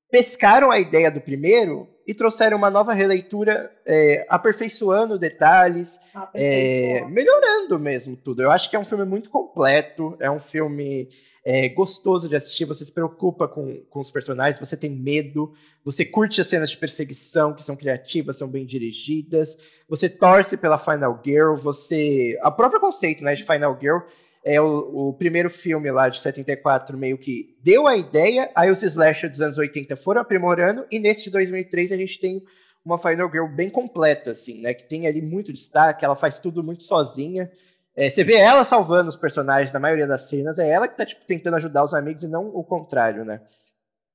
pescaram 0.09 0.71
a 0.71 0.79
ideia 0.79 1.11
do 1.11 1.21
primeiro 1.21 1.87
e 2.07 2.13
trouxeram 2.13 2.57
uma 2.57 2.71
nova 2.71 2.91
releitura, 2.93 3.71
é, 3.85 4.25
aperfeiçoando 4.27 5.19
detalhes, 5.19 5.99
é, 6.33 7.05
melhorando 7.05 7.77
mesmo 7.77 8.15
tudo. 8.15 8.41
Eu 8.41 8.49
acho 8.49 8.67
que 8.69 8.75
é 8.75 8.79
um 8.79 8.85
filme 8.85 9.05
muito 9.05 9.29
completo, 9.29 10.17
é 10.19 10.31
um 10.31 10.39
filme 10.39 11.07
é, 11.43 11.69
gostoso 11.69 12.27
de 12.27 12.35
assistir, 12.35 12.65
você 12.65 12.85
se 12.85 12.91
preocupa 12.91 13.47
com, 13.47 13.81
com 13.89 13.99
os 13.99 14.11
personagens, 14.11 14.59
você 14.59 14.75
tem 14.75 14.89
medo, 14.89 15.53
você 15.83 16.03
curte 16.03 16.41
as 16.41 16.47
cenas 16.47 16.69
de 16.69 16.77
perseguição, 16.77 17.53
que 17.53 17.63
são 17.63 17.75
criativas, 17.75 18.37
são 18.37 18.47
bem 18.47 18.65
dirigidas, 18.65 19.57
você 19.87 20.09
torce 20.09 20.57
pela 20.57 20.77
Final 20.77 21.21
Girl, 21.25 21.55
você... 21.55 22.37
O 22.43 22.51
próprio 22.51 22.81
conceito 22.81 23.23
né, 23.23 23.33
de 23.33 23.43
Final 23.43 23.77
Girl 23.79 23.99
é 24.43 24.59
o, 24.59 25.09
o, 25.09 25.13
primeiro 25.13 25.49
filme 25.49 25.91
lá 25.91 26.09
de 26.09 26.19
74 26.19 26.97
meio 26.97 27.17
que 27.17 27.57
deu 27.61 27.87
a 27.87 27.97
ideia, 27.97 28.51
aí 28.55 28.71
os 28.71 28.83
slasher 28.83 29.29
dos 29.29 29.41
anos 29.41 29.57
80 29.57 29.95
foram 29.97 30.21
aprimorando, 30.21 30.85
e 30.91 30.99
nesse 30.99 31.25
de 31.25 31.31
2003 31.31 31.91
a 31.91 31.97
gente 31.97 32.19
tem 32.19 32.43
uma 32.83 32.97
Final 32.97 33.29
Girl 33.29 33.47
bem 33.47 33.69
completa, 33.69 34.31
assim, 34.31 34.61
né, 34.61 34.73
que 34.73 34.87
tem 34.87 35.07
ali 35.07 35.21
muito 35.21 35.53
destaque, 35.53 36.05
ela 36.05 36.15
faz 36.15 36.39
tudo 36.39 36.63
muito 36.63 36.83
sozinha, 36.83 37.49
é, 37.95 38.09
você 38.09 38.23
vê 38.23 38.35
ela 38.35 38.63
salvando 38.63 39.09
os 39.09 39.17
personagens 39.17 39.73
na 39.73 39.79
maioria 39.79 40.07
das 40.07 40.29
cenas, 40.29 40.59
é 40.59 40.69
ela 40.69 40.87
que 40.87 40.95
tá, 40.95 41.05
tipo, 41.05 41.25
tentando 41.25 41.55
ajudar 41.57 41.83
os 41.83 41.93
amigos 41.93 42.23
e 42.23 42.27
não 42.27 42.47
o 42.47 42.63
contrário, 42.63 43.25
né. 43.25 43.41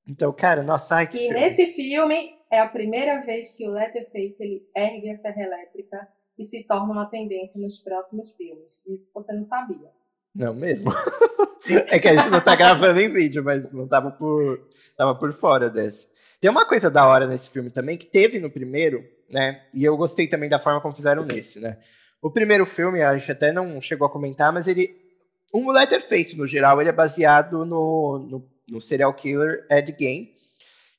Então, 0.07 0.31
cara, 0.31 0.63
nossa, 0.63 0.95
ai, 0.95 1.07
que 1.07 1.17
E 1.17 1.27
filme. 1.27 1.39
nesse 1.39 1.67
filme 1.67 2.35
é 2.51 2.59
a 2.59 2.67
primeira 2.67 3.19
vez 3.21 3.55
que 3.55 3.67
o 3.67 3.71
Letterface 3.71 4.35
ele 4.39 4.67
ergue 4.75 5.11
a 5.11 5.17
serra 5.17 5.41
elétrica 5.41 6.07
e 6.37 6.45
se 6.45 6.63
torna 6.63 6.93
uma 6.93 7.09
tendência 7.09 7.59
nos 7.59 7.79
próximos 7.79 8.35
filmes. 8.35 8.85
Isso 8.85 9.09
você 9.13 9.33
não 9.33 9.47
sabia. 9.47 9.89
Não 10.33 10.53
mesmo. 10.53 10.91
é 11.89 11.97
que 11.97 12.07
a 12.07 12.15
gente 12.15 12.29
não 12.29 12.41
tá 12.41 12.55
gravando 12.55 12.99
em 12.99 13.09
vídeo, 13.09 13.43
mas 13.43 13.71
não 13.71 13.87
tava 13.87 14.11
por, 14.11 14.67
tava 14.97 15.15
por 15.15 15.31
fora 15.33 15.69
dessa. 15.69 16.07
Tem 16.39 16.51
uma 16.51 16.65
coisa 16.65 16.91
da 16.91 17.07
hora 17.07 17.25
nesse 17.25 17.49
filme 17.49 17.71
também, 17.71 17.97
que 17.97 18.05
teve 18.05 18.39
no 18.39 18.51
primeiro, 18.51 19.03
né? 19.29 19.65
E 19.73 19.83
eu 19.83 19.95
gostei 19.97 20.27
também 20.27 20.49
da 20.49 20.59
forma 20.59 20.81
como 20.81 20.93
fizeram 20.93 21.23
nesse, 21.23 21.59
né? 21.59 21.79
O 22.25 22.31
primeiro 22.31 22.65
filme, 22.65 23.03
a 23.03 23.15
gente 23.15 23.31
até 23.31 23.51
não 23.51 23.79
chegou 23.79 24.07
a 24.07 24.09
comentar, 24.09 24.51
mas 24.51 24.67
ele. 24.67 24.99
O 25.53 25.71
Letterface, 25.71 26.35
no 26.35 26.47
geral, 26.47 26.81
ele 26.81 26.89
é 26.89 26.91
baseado 26.91 27.63
no, 27.63 28.17
no, 28.17 28.49
no 28.67 28.81
serial 28.81 29.13
killer 29.13 29.63
Ed 29.69 29.95
Gein. 29.95 30.33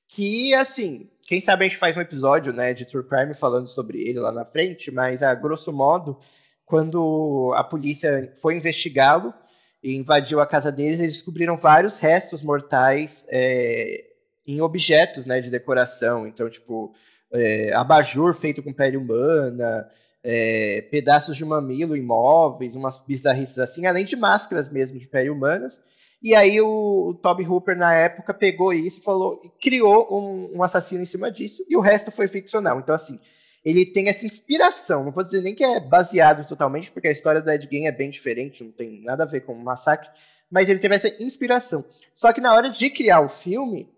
Que, 0.06 0.54
assim, 0.54 1.10
quem 1.22 1.40
sabe 1.40 1.64
a 1.64 1.68
gente 1.68 1.80
faz 1.80 1.96
um 1.96 2.00
episódio, 2.00 2.52
né, 2.52 2.72
de 2.72 2.84
True 2.84 3.02
Crime 3.02 3.34
falando 3.34 3.66
sobre 3.66 4.08
ele 4.08 4.20
lá 4.20 4.30
na 4.30 4.44
frente, 4.44 4.92
mas 4.92 5.20
a 5.20 5.34
grosso 5.34 5.72
modo 5.72 6.16
quando 6.64 7.52
a 7.56 7.64
polícia 7.64 8.32
foi 8.40 8.54
investigá-lo 8.54 9.34
e 9.82 9.96
invadiu 9.96 10.38
a 10.38 10.46
casa 10.46 10.70
deles, 10.70 11.00
eles 11.00 11.14
descobriram 11.14 11.56
vários 11.56 11.98
restos 11.98 12.40
mortais 12.40 13.26
é, 13.30 14.04
em 14.46 14.60
objetos 14.60 15.26
né, 15.26 15.40
de 15.40 15.50
decoração. 15.50 16.24
Então, 16.24 16.48
tipo, 16.48 16.94
é, 17.32 17.74
abajur 17.74 18.32
feito 18.32 18.62
com 18.62 18.72
pele 18.72 18.96
humana, 18.96 19.90
é, 20.28 20.80
pedaços 20.90 21.36
de 21.36 21.44
mamilo 21.44 21.96
imóveis, 21.96 22.74
umas 22.74 22.98
bizarrices 22.98 23.60
assim, 23.60 23.86
além 23.86 24.04
de 24.04 24.16
máscaras 24.16 24.68
mesmo 24.68 24.98
de 24.98 25.06
pele 25.06 25.30
humanas. 25.30 25.80
E 26.20 26.34
aí 26.34 26.60
o, 26.60 27.10
o 27.10 27.14
Toby 27.14 27.46
Hooper, 27.46 27.76
na 27.76 27.94
época, 27.94 28.34
pegou 28.34 28.72
isso 28.72 28.98
e 28.98 29.02
falou, 29.02 29.38
criou 29.60 30.08
um, 30.10 30.58
um 30.58 30.62
assassino 30.64 31.04
em 31.04 31.06
cima 31.06 31.30
disso, 31.30 31.64
e 31.68 31.76
o 31.76 31.80
resto 31.80 32.10
foi 32.10 32.26
ficcional. 32.26 32.80
Então, 32.80 32.92
assim, 32.92 33.20
ele 33.64 33.86
tem 33.86 34.08
essa 34.08 34.26
inspiração. 34.26 35.04
Não 35.04 35.12
vou 35.12 35.22
dizer 35.22 35.42
nem 35.42 35.54
que 35.54 35.62
é 35.62 35.78
baseado 35.78 36.44
totalmente, 36.48 36.90
porque 36.90 37.06
a 37.06 37.12
história 37.12 37.40
do 37.40 37.48
Ed 37.48 37.68
Gein 37.70 37.86
é 37.86 37.92
bem 37.92 38.10
diferente, 38.10 38.64
não 38.64 38.72
tem 38.72 39.00
nada 39.02 39.22
a 39.22 39.26
ver 39.26 39.42
com 39.42 39.52
o 39.52 39.64
massacre, 39.64 40.10
mas 40.50 40.68
ele 40.68 40.80
teve 40.80 40.96
essa 40.96 41.22
inspiração. 41.22 41.84
Só 42.12 42.32
que 42.32 42.40
na 42.40 42.52
hora 42.52 42.68
de 42.68 42.90
criar 42.90 43.20
o 43.20 43.28
filme, 43.28 43.88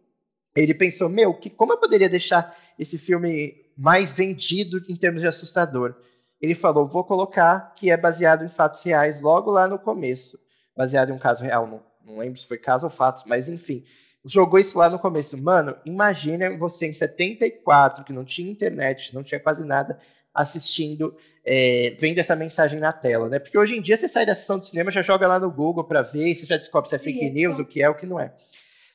ele 0.54 0.74
pensou, 0.74 1.08
meu, 1.08 1.32
que, 1.32 1.48
como 1.48 1.72
eu 1.72 1.78
poderia 1.78 2.08
deixar 2.10 2.54
esse 2.78 2.98
filme 2.98 3.54
mais 3.74 4.12
vendido 4.12 4.84
em 4.90 4.96
termos 4.96 5.22
de 5.22 5.26
assustador? 5.26 5.94
Ele 6.40 6.54
falou, 6.54 6.86
vou 6.86 7.04
colocar 7.04 7.74
que 7.74 7.90
é 7.90 7.96
baseado 7.96 8.44
em 8.44 8.48
fatos 8.48 8.82
reais 8.84 9.20
logo 9.20 9.50
lá 9.50 9.66
no 9.66 9.78
começo. 9.78 10.38
Baseado 10.76 11.10
em 11.10 11.12
um 11.12 11.18
caso 11.18 11.42
real, 11.42 11.66
não, 11.66 11.82
não 12.04 12.18
lembro 12.18 12.38
se 12.38 12.46
foi 12.46 12.58
caso 12.58 12.86
ou 12.86 12.90
fatos, 12.90 13.24
mas 13.26 13.48
enfim 13.48 13.84
jogou 14.24 14.58
isso 14.58 14.78
lá 14.78 14.88
no 14.88 14.98
começo. 14.98 15.36
Mano, 15.38 15.76
imagina 15.84 16.56
você 16.56 16.86
em 16.86 16.92
74, 16.92 18.04
que 18.04 18.12
não 18.12 18.24
tinha 18.24 18.50
internet, 18.50 19.14
não 19.14 19.22
tinha 19.22 19.40
quase 19.40 19.64
nada, 19.66 19.98
assistindo, 20.34 21.16
é, 21.44 21.96
vendo 21.98 22.18
essa 22.18 22.36
mensagem 22.36 22.78
na 22.78 22.92
tela, 22.92 23.28
né? 23.28 23.38
Porque 23.38 23.58
hoje 23.58 23.76
em 23.76 23.80
dia 23.80 23.96
você 23.96 24.06
sai 24.06 24.26
da 24.26 24.34
sessão 24.34 24.58
de 24.58 24.66
cinema, 24.66 24.90
já 24.90 25.02
joga 25.02 25.26
lá 25.26 25.40
no 25.40 25.50
Google 25.50 25.84
para 25.84 26.02
ver, 26.02 26.34
você 26.34 26.46
já 26.46 26.56
descobre 26.56 26.88
se 26.88 26.94
é 26.94 26.98
fake 26.98 27.26
isso. 27.26 27.34
news, 27.34 27.58
o 27.58 27.64
que 27.64 27.82
é, 27.82 27.88
o 27.88 27.94
que 27.94 28.06
não 28.06 28.20
é. 28.20 28.32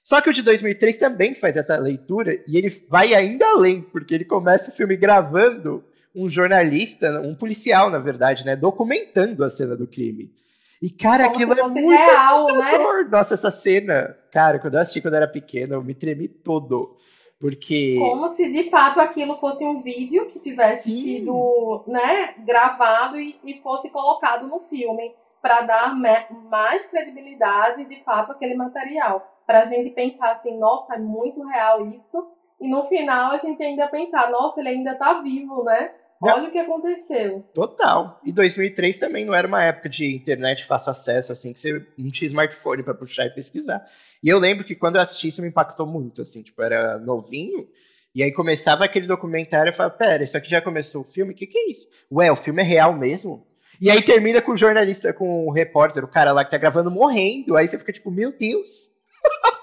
Só 0.01 0.21
que 0.21 0.29
o 0.29 0.33
de 0.33 0.41
2003 0.41 0.97
também 0.97 1.33
faz 1.33 1.57
essa 1.57 1.77
leitura 1.77 2.37
e 2.47 2.57
ele 2.57 2.69
vai 2.89 3.13
ainda 3.13 3.45
além, 3.47 3.81
porque 3.81 4.13
ele 4.13 4.25
começa 4.25 4.69
o 4.69 4.73
filme 4.73 4.95
gravando 4.95 5.83
um 6.15 6.29
jornalista, 6.29 7.21
um 7.21 7.35
policial, 7.35 7.89
na 7.89 7.99
verdade, 7.99 8.45
né, 8.45 8.55
documentando 8.55 9.43
a 9.43 9.49
cena 9.49 9.75
do 9.75 9.87
crime. 9.87 10.31
E, 10.81 10.89
cara, 10.89 11.23
Como 11.23 11.35
aquilo 11.35 11.53
é 11.53 11.63
muito 11.63 11.89
real, 11.89 12.47
né? 12.47 12.61
assustador. 12.61 13.03
Né? 13.03 13.09
Nossa, 13.09 13.33
essa 13.35 13.49
cena. 13.51 14.17
Cara, 14.31 14.59
quando 14.59 14.73
eu 14.73 14.81
assisti 14.81 15.01
quando 15.01 15.13
eu 15.13 15.17
era 15.21 15.27
pequeno, 15.27 15.75
eu 15.75 15.81
me 15.81 15.93
tremi 15.93 16.27
todo. 16.27 16.97
Porque. 17.39 17.97
Como 17.99 18.27
se 18.27 18.51
de 18.51 18.69
fato 18.69 18.99
aquilo 18.99 19.37
fosse 19.37 19.65
um 19.65 19.79
vídeo 19.79 20.27
que 20.27 20.39
tivesse 20.39 20.91
Sim. 20.91 21.01
sido 21.01 21.83
né, 21.87 22.33
gravado 22.45 23.17
e, 23.17 23.39
e 23.45 23.61
fosse 23.61 23.89
colocado 23.91 24.45
no 24.47 24.59
filme. 24.59 25.15
para 25.41 25.61
dar 25.61 25.95
mais 26.49 26.89
credibilidade 26.89 27.85
de 27.85 28.01
fato 28.03 28.31
aquele 28.31 28.55
material. 28.55 29.29
Para 29.45 29.59
a 29.59 29.63
gente 29.65 29.89
pensar 29.89 30.31
assim, 30.31 30.57
nossa, 30.57 30.95
é 30.95 30.99
muito 30.99 31.45
real 31.45 31.85
isso. 31.87 32.29
E 32.61 32.67
no 32.67 32.81
final 32.83 33.31
a 33.31 33.37
gente 33.37 33.61
ainda 33.61 33.87
pensar, 33.87 34.31
nossa, 34.31 34.61
ele 34.61 34.69
ainda 34.69 34.91
está 34.91 35.21
vivo, 35.21 35.63
né? 35.65 35.91
Olha 36.21 36.47
o 36.47 36.51
que 36.51 36.57
aconteceu. 36.57 37.41
Total. 37.53 38.19
E 38.23 38.31
2003 38.31 38.97
também 38.99 39.25
não 39.25 39.33
era 39.33 39.47
uma 39.47 39.63
época 39.63 39.89
de 39.89 40.15
internet 40.15 40.65
fácil 40.65 40.91
acesso, 40.91 41.31
assim, 41.31 41.51
que 41.51 41.59
você 41.59 41.85
não 41.97 42.09
tinha 42.09 42.27
smartphone 42.27 42.83
para 42.83 42.93
puxar 42.93 43.25
e 43.25 43.29
pesquisar. 43.29 43.85
E 44.23 44.29
eu 44.29 44.39
lembro 44.39 44.63
que 44.63 44.75
quando 44.75 44.95
eu 44.95 45.01
assisti 45.01 45.27
isso 45.27 45.41
me 45.41 45.49
impactou 45.49 45.85
muito, 45.85 46.21
assim, 46.21 46.41
tipo, 46.41 46.61
era 46.61 46.97
novinho, 46.97 47.67
e 48.15 48.21
aí 48.21 48.31
começava 48.31 48.85
aquele 48.85 49.07
documentário 49.07 49.69
e 49.69 49.71
eu 49.71 49.73
falava, 49.73 49.95
pera, 49.95 50.23
isso 50.23 50.37
aqui 50.37 50.49
já 50.49 50.61
começou 50.61 51.01
o 51.01 51.05
filme? 51.05 51.33
O 51.33 51.35
que, 51.35 51.47
que 51.47 51.57
é 51.57 51.71
isso? 51.71 51.87
Ué, 52.11 52.31
o 52.31 52.35
filme 52.35 52.61
é 52.61 52.65
real 52.65 52.93
mesmo? 52.93 53.45
E 53.81 53.89
aí 53.89 54.01
termina 54.01 54.41
com 54.41 54.51
o 54.51 54.57
jornalista, 54.57 55.11
com 55.11 55.47
o 55.47 55.51
repórter, 55.51 56.03
o 56.03 56.07
cara 56.07 56.31
lá 56.31 56.45
que 56.45 56.51
tá 56.51 56.57
gravando 56.57 56.91
morrendo. 56.91 57.55
Aí 57.57 57.67
você 57.67 57.77
fica 57.77 57.91
tipo, 57.91 58.11
meu 58.11 58.31
Deus. 58.31 58.91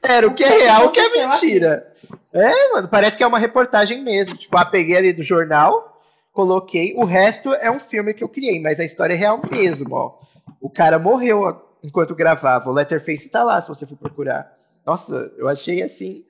Pera, 0.00 0.26
o 0.26 0.34
que 0.34 0.44
é 0.44 0.58
real, 0.58 0.86
o 0.86 0.92
que 0.92 1.00
é 1.00 1.08
mentira? 1.10 1.92
É, 2.32 2.72
mano, 2.72 2.88
parece 2.88 3.16
que 3.16 3.24
é 3.24 3.26
uma 3.26 3.38
reportagem 3.38 4.02
mesmo. 4.02 4.36
Tipo, 4.36 4.56
ah, 4.58 4.64
peguei 4.64 4.96
ali 4.96 5.12
do 5.12 5.22
jornal, 5.22 6.00
coloquei. 6.32 6.94
O 6.94 7.04
resto 7.04 7.54
é 7.54 7.70
um 7.70 7.80
filme 7.80 8.12
que 8.12 8.22
eu 8.22 8.28
criei, 8.28 8.60
mas 8.60 8.78
a 8.78 8.84
história 8.84 9.14
é 9.14 9.16
real 9.16 9.40
mesmo, 9.50 9.94
ó. 9.94 10.18
O 10.60 10.68
cara 10.68 10.98
morreu 10.98 11.60
enquanto 11.82 12.14
gravava. 12.14 12.70
O 12.70 12.72
Letterface 12.72 13.30
tá 13.30 13.42
lá, 13.42 13.60
se 13.60 13.68
você 13.68 13.86
for 13.86 13.96
procurar. 13.96 14.54
Nossa, 14.84 15.32
eu 15.36 15.48
achei 15.48 15.82
assim 15.82 16.24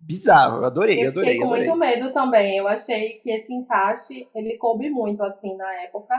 bizarro. 0.00 0.58
Eu 0.58 0.64
adorei, 0.64 1.04
eu 1.04 1.08
adorei. 1.08 1.34
Fiquei 1.34 1.38
com 1.38 1.52
adorei. 1.52 1.66
muito 1.66 1.78
medo 1.78 2.12
também. 2.12 2.56
Eu 2.56 2.68
achei 2.68 3.20
que 3.20 3.30
esse 3.30 3.52
encaixe 3.52 4.28
ele 4.34 4.56
coube 4.56 4.88
muito 4.90 5.22
assim 5.22 5.56
na 5.56 5.72
época, 5.82 6.14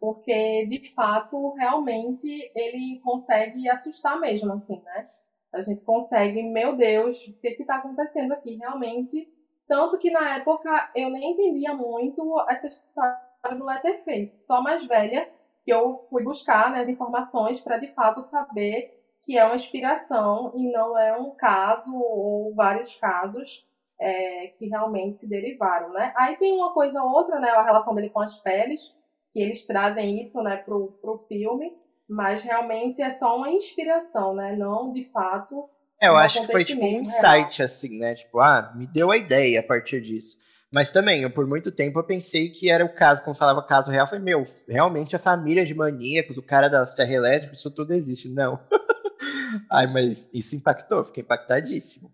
porque 0.00 0.66
de 0.66 0.92
fato 0.94 1.54
realmente 1.54 2.26
ele 2.54 3.00
consegue 3.04 3.68
assustar 3.68 4.18
mesmo 4.20 4.52
assim, 4.54 4.80
né? 4.84 5.08
A 5.56 5.60
gente 5.62 5.82
consegue, 5.82 6.42
meu 6.42 6.76
Deus, 6.76 7.28
o 7.28 7.40
que 7.40 7.48
está 7.48 7.76
acontecendo 7.76 8.32
aqui? 8.32 8.56
Realmente 8.56 9.28
tanto 9.68 9.98
que 9.98 10.10
na 10.10 10.36
época 10.36 10.90
eu 10.94 11.10
nem 11.10 11.32
entendia 11.32 11.74
muito 11.74 12.40
essa 12.48 12.68
história 12.68 13.18
do 13.58 13.64
Letterface. 13.64 14.46
Só 14.46 14.62
mais 14.62 14.86
velha 14.86 15.28
que 15.64 15.72
eu 15.72 16.06
fui 16.08 16.22
buscar 16.22 16.70
né, 16.70 16.80
as 16.80 16.88
informações 16.88 17.60
para 17.60 17.78
de 17.78 17.92
fato 17.92 18.22
saber 18.22 18.92
que 19.22 19.36
é 19.36 19.44
uma 19.44 19.56
inspiração 19.56 20.52
e 20.54 20.70
não 20.70 20.96
é 20.96 21.18
um 21.18 21.32
caso 21.32 21.92
ou 21.96 22.54
vários 22.54 22.96
casos 22.96 23.68
é, 23.98 24.48
que 24.56 24.68
realmente 24.68 25.18
se 25.18 25.28
derivaram, 25.28 25.92
né? 25.92 26.12
Aí 26.16 26.36
tem 26.36 26.54
uma 26.54 26.72
coisa 26.72 27.02
ou 27.02 27.10
outra, 27.10 27.40
né? 27.40 27.48
A 27.50 27.64
relação 27.64 27.92
dele 27.92 28.10
com 28.10 28.20
as 28.20 28.40
peles, 28.40 29.02
que 29.32 29.40
eles 29.40 29.66
trazem 29.66 30.22
isso, 30.22 30.40
né, 30.42 30.58
pro, 30.58 30.92
pro 31.00 31.24
filme, 31.26 31.76
mas 32.08 32.44
realmente 32.44 33.02
é 33.02 33.10
só 33.10 33.36
uma 33.36 33.50
inspiração, 33.50 34.34
né? 34.34 34.54
Não 34.56 34.90
de 34.90 35.04
fato. 35.04 35.68
É, 36.00 36.08
eu 36.08 36.12
um 36.12 36.16
acho 36.16 36.40
que 36.42 36.52
foi 36.52 36.64
tipo 36.64 36.84
um 36.84 37.00
insight, 37.00 37.62
assim, 37.62 37.98
né? 37.98 38.14
Tipo, 38.14 38.40
ah, 38.40 38.72
me 38.76 38.86
deu 38.86 39.10
a 39.10 39.16
ideia 39.16 39.60
a 39.60 39.62
partir 39.62 40.00
disso. 40.00 40.36
Mas 40.70 40.90
também, 40.90 41.22
eu, 41.22 41.30
por 41.30 41.46
muito 41.46 41.70
tempo, 41.70 41.98
eu 41.98 42.04
pensei 42.04 42.50
que 42.50 42.68
era 42.68 42.84
o 42.84 42.92
caso, 42.92 43.22
quando 43.22 43.36
falava 43.36 43.62
caso 43.62 43.90
real, 43.90 44.06
foi 44.06 44.18
meu, 44.18 44.44
realmente 44.68 45.14
a 45.14 45.18
família 45.18 45.64
de 45.64 45.74
maníacos, 45.74 46.36
o 46.36 46.42
cara 46.42 46.68
da 46.68 46.84
Serra 46.84 47.14
Elétrica, 47.14 47.54
isso 47.54 47.70
tudo 47.70 47.94
existe. 47.94 48.28
Não. 48.28 48.58
Ai, 49.70 49.86
mas 49.86 50.28
isso 50.34 50.56
impactou, 50.56 51.04
fiquei 51.04 51.22
impactadíssimo. 51.22 52.12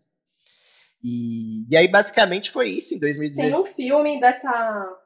E, 1.02 1.66
e 1.68 1.76
aí, 1.76 1.88
basicamente, 1.88 2.50
foi 2.50 2.68
isso 2.68 2.94
em 2.94 2.98
2016. 2.98 3.52
Tem 3.52 3.60
um 3.60 3.66
filme 3.66 4.20
dessa. 4.20 4.96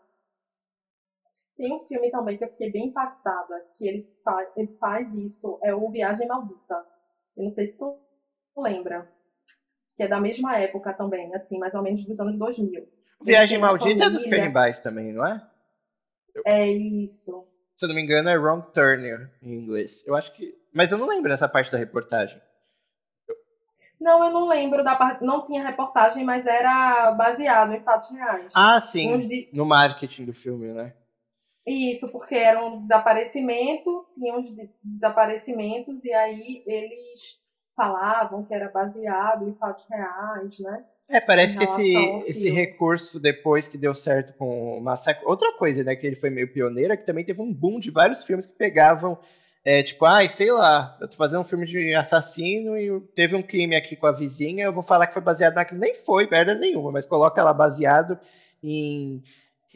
Tem 1.57 1.75
um 1.75 1.79
filme 1.79 2.11
também 2.11 2.37
que 2.37 2.45
eu 2.45 2.51
fiquei 2.51 2.71
bem 2.71 2.89
impactada, 2.89 3.65
que 3.75 3.89
ele, 3.89 4.09
fa... 4.23 4.47
ele 4.57 4.77
faz 4.79 5.15
isso, 5.15 5.59
é 5.63 5.75
o 5.75 5.91
Viagem 5.91 6.29
Maldita. 6.29 6.85
Eu 7.37 7.45
não 7.45 7.49
sei 7.49 7.67
se 7.67 7.79
tu 7.79 7.99
lembra. 8.57 9.11
Que 9.97 10.03
é 10.03 10.09
da 10.09 10.21
mesma 10.21 10.59
época 10.59 10.93
também, 10.93 11.35
assim, 11.35 11.59
mais 11.59 11.75
ou 11.75 11.83
menos 11.83 12.05
dos 12.05 12.21
anos 12.21 12.37
2000. 12.39 12.87
Viagem 13.23 13.59
Maldita 13.59 13.89
família... 13.89 14.07
é 14.07 14.11
dos 14.11 14.27
canibais 14.27 14.81
também, 14.81 15.13
não 15.13 15.27
é? 15.27 15.51
É 16.45 16.69
isso. 16.69 17.47
Se 17.75 17.85
eu 17.85 17.89
não 17.89 17.97
me 17.97 18.03
engano, 18.03 18.29
é 18.29 18.37
Wrong 18.37 18.71
Turn 18.73 19.03
em 19.43 19.55
inglês. 19.55 20.03
Eu 20.07 20.15
acho 20.15 20.33
que. 20.33 20.55
Mas 20.75 20.93
eu 20.93 20.99
não 20.99 21.07
lembro 21.07 21.31
dessa 21.31 21.49
parte 21.49 21.73
da 21.73 21.79
reportagem. 21.79 22.41
Não, 23.99 24.23
eu 24.23 24.31
não 24.31 24.47
lembro 24.47 24.85
da 24.85 24.95
parte. 24.95 25.25
Não 25.25 25.43
tinha 25.43 25.67
reportagem, 25.67 26.25
mas 26.25 26.47
era 26.47 27.13
baseado 27.13 27.73
em 27.73 27.83
fatos 27.83 28.11
reais. 28.11 28.53
Ah, 28.55 28.79
sim. 28.79 29.17
De... 29.19 29.49
No 29.53 29.65
marketing 29.65 30.27
do 30.27 30.35
filme, 30.35 30.69
né? 30.69 30.95
Isso, 31.67 32.13
porque 32.13 32.35
era 32.35 32.65
um 32.65 32.79
desaparecimento, 32.79 34.07
tinha 34.15 34.37
uns 34.37 34.55
desaparecimentos, 34.83 36.05
e 36.05 36.13
aí 36.13 36.63
eles 36.67 37.45
falavam 37.75 38.45
que 38.45 38.55
era 38.55 38.71
baseado 38.71 39.49
em 39.49 39.55
fatos 39.55 39.87
reais, 39.89 40.61
né? 40.61 40.85
É, 41.09 41.21
parece 41.21 41.57
que 41.57 41.65
esse, 41.65 41.95
esse 42.27 42.51
recurso, 42.51 43.21
depois 43.21 43.69
que 43.69 43.79
deu 43.79 43.95
certo 43.95 44.37
com 44.37 44.79
o 44.79 44.81
Massacre. 44.81 45.25
Outra 45.25 45.53
coisa, 45.53 45.85
né, 45.85 45.95
que 45.95 46.07
ele 46.07 46.17
foi 46.17 46.31
meio 46.31 46.53
pioneiro, 46.53 46.93
é 46.93 46.97
que 46.97 47.05
também 47.05 47.25
teve 47.25 47.41
um 47.41 47.53
boom 47.53 47.79
de 47.79 47.91
vários 47.91 48.25
filmes 48.25 48.45
que 48.45 48.55
pegavam 48.55 49.19
é 49.69 49.83
tipo, 49.83 50.05
ai, 50.05 50.27
ah, 50.27 50.29
sei 50.29 50.53
lá, 50.53 50.97
eu 51.01 51.09
tô 51.09 51.17
fazendo 51.17 51.41
um 51.41 51.45
filme 51.45 51.67
de 51.67 51.93
assassino 51.93 52.79
e 52.79 53.01
teve 53.17 53.35
um 53.35 53.43
crime 53.43 53.75
aqui 53.75 53.97
com 53.97 54.07
a 54.07 54.13
vizinha, 54.13 54.63
eu 54.63 54.73
vou 54.73 54.81
falar 54.81 55.09
que 55.09 55.13
foi 55.13 55.21
baseado 55.21 55.57
naquilo. 55.57 55.81
Nem 55.81 55.93
foi 55.93 56.29
merda 56.31 56.55
nenhuma, 56.55 56.93
mas 56.93 57.05
coloca 57.05 57.43
lá 57.43 57.53
baseado 57.53 58.17
em. 58.63 59.25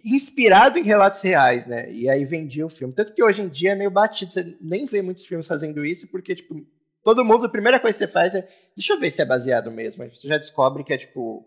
Inspirado 0.05 0.79
em 0.79 0.83
relatos 0.83 1.21
reais, 1.23 1.67
né? 1.67 1.91
E 1.91 2.09
aí 2.09 2.25
vendia 2.25 2.65
o 2.65 2.71
filme. 2.71 2.95
Tanto 2.95 3.13
que 3.13 3.23
hoje 3.23 3.43
em 3.43 3.49
dia 3.49 3.73
é 3.73 3.75
meio 3.75 3.91
batido, 3.91 4.33
você 4.33 4.57
nem 4.61 4.87
vê 4.87 5.03
muitos 5.03 5.25
filmes 5.25 5.47
fazendo 5.47 5.85
isso, 5.85 6.07
porque, 6.09 6.35
tipo, 6.35 6.65
todo 7.03 7.25
mundo, 7.25 7.47
a 7.47 7.51
primeira 7.51 7.81
coisa 7.81 7.99
que 7.99 8.05
você 8.07 8.13
faz 8.13 8.35
é. 8.35 8.47
Deixa 8.77 8.95
eu 8.95 9.01
ver 9.01 9.11
se 9.11 9.23
é 9.23 9.25
baseado 9.25 9.71
mesmo. 9.71 10.03
Aí 10.03 10.09
você 10.09 10.29
já 10.29 10.39
descobre 10.39 10.85
que 10.85 10.93
é 10.93 10.99
tipo. 10.99 11.47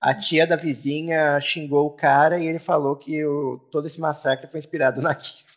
A 0.00 0.12
tia 0.12 0.46
da 0.46 0.54
vizinha 0.54 1.40
xingou 1.40 1.86
o 1.86 1.96
cara 1.96 2.38
e 2.38 2.46
ele 2.46 2.58
falou 2.58 2.94
que 2.94 3.24
o, 3.24 3.58
todo 3.70 3.86
esse 3.86 3.98
massacre 3.98 4.50
foi 4.50 4.58
inspirado 4.58 5.00
naquilo. 5.00 5.48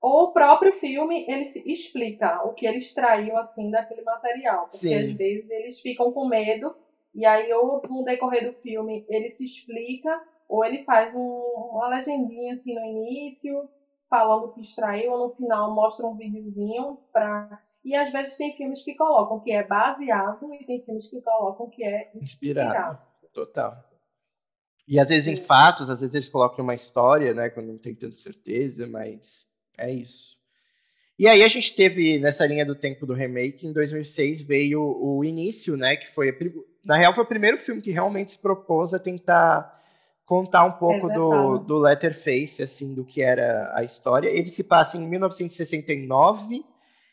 Ou 0.00 0.24
o 0.24 0.32
próprio 0.32 0.72
filme, 0.72 1.26
ele 1.28 1.42
explica 1.66 2.42
o 2.44 2.54
que 2.54 2.66
ele 2.66 2.78
extraiu, 2.78 3.36
assim, 3.36 3.70
daquele 3.70 4.02
material. 4.02 4.62
Porque 4.62 4.78
Sim. 4.78 4.94
às 4.94 5.12
vezes 5.12 5.48
eles 5.48 5.80
ficam 5.80 6.10
com 6.10 6.26
medo, 6.26 6.74
e 7.14 7.24
aí 7.24 7.52
ou 7.52 7.82
no 7.88 8.02
decorrer 8.02 8.50
do 8.50 8.58
filme 8.60 9.04
ele 9.08 9.30
se 9.30 9.44
explica, 9.44 10.20
ou 10.50 10.64
ele 10.64 10.82
faz 10.82 11.14
um, 11.14 11.20
uma 11.20 11.88
legendinha, 11.88 12.54
assim, 12.54 12.74
no 12.74 12.84
início, 12.84 13.68
falando 14.10 14.46
o 14.46 14.52
que 14.52 14.60
extraiu, 14.60 15.12
ou 15.12 15.28
no 15.28 15.34
final 15.36 15.72
mostra 15.72 16.06
um 16.06 16.16
videozinho 16.16 16.98
pra... 17.12 17.62
E 17.84 17.94
às 17.94 18.10
vezes 18.10 18.36
tem 18.36 18.54
filmes 18.56 18.84
que 18.84 18.96
colocam 18.96 19.38
que 19.38 19.52
é 19.52 19.62
baseado, 19.62 20.52
e 20.52 20.66
tem 20.66 20.84
filmes 20.84 21.08
que 21.08 21.22
colocam 21.22 21.70
que 21.70 21.84
é 21.84 22.10
inspirado. 22.16 22.68
inspirado. 22.68 23.02
Total. 23.32 23.90
E 24.88 24.98
às 24.98 25.08
vezes 25.08 25.26
Sim. 25.26 25.40
em 25.40 25.44
fatos, 25.46 25.88
às 25.88 26.00
vezes 26.00 26.16
eles 26.16 26.28
colocam 26.28 26.64
uma 26.64 26.74
história, 26.74 27.32
né, 27.32 27.48
quando 27.48 27.68
não 27.68 27.78
tem 27.78 27.94
tanta 27.94 28.16
certeza, 28.16 28.88
mas 28.88 29.46
é 29.78 29.90
isso. 29.92 30.36
E 31.16 31.28
aí 31.28 31.44
a 31.44 31.48
gente 31.48 31.76
teve 31.76 32.18
nessa 32.18 32.44
linha 32.44 32.66
do 32.66 32.74
tempo 32.74 33.06
do 33.06 33.14
remake, 33.14 33.68
em 33.68 33.72
2006 33.72 34.42
veio 34.42 34.82
o 34.82 35.24
início, 35.24 35.76
né, 35.76 35.96
que 35.96 36.08
foi 36.08 36.36
na 36.84 36.96
real 36.96 37.14
foi 37.14 37.22
o 37.22 37.28
primeiro 37.28 37.56
filme 37.56 37.80
que 37.80 37.92
realmente 37.92 38.32
se 38.32 38.38
propôs 38.38 38.92
a 38.92 38.98
tentar 38.98 39.79
contar 40.30 40.64
um 40.64 40.70
pouco 40.70 41.08
do, 41.08 41.58
do 41.58 41.76
Letterface, 41.76 42.62
assim, 42.62 42.94
do 42.94 43.04
que 43.04 43.20
era 43.20 43.72
a 43.74 43.82
história. 43.82 44.28
Ele 44.28 44.46
se 44.46 44.62
passa 44.62 44.96
em 44.96 45.04
1969, 45.04 46.64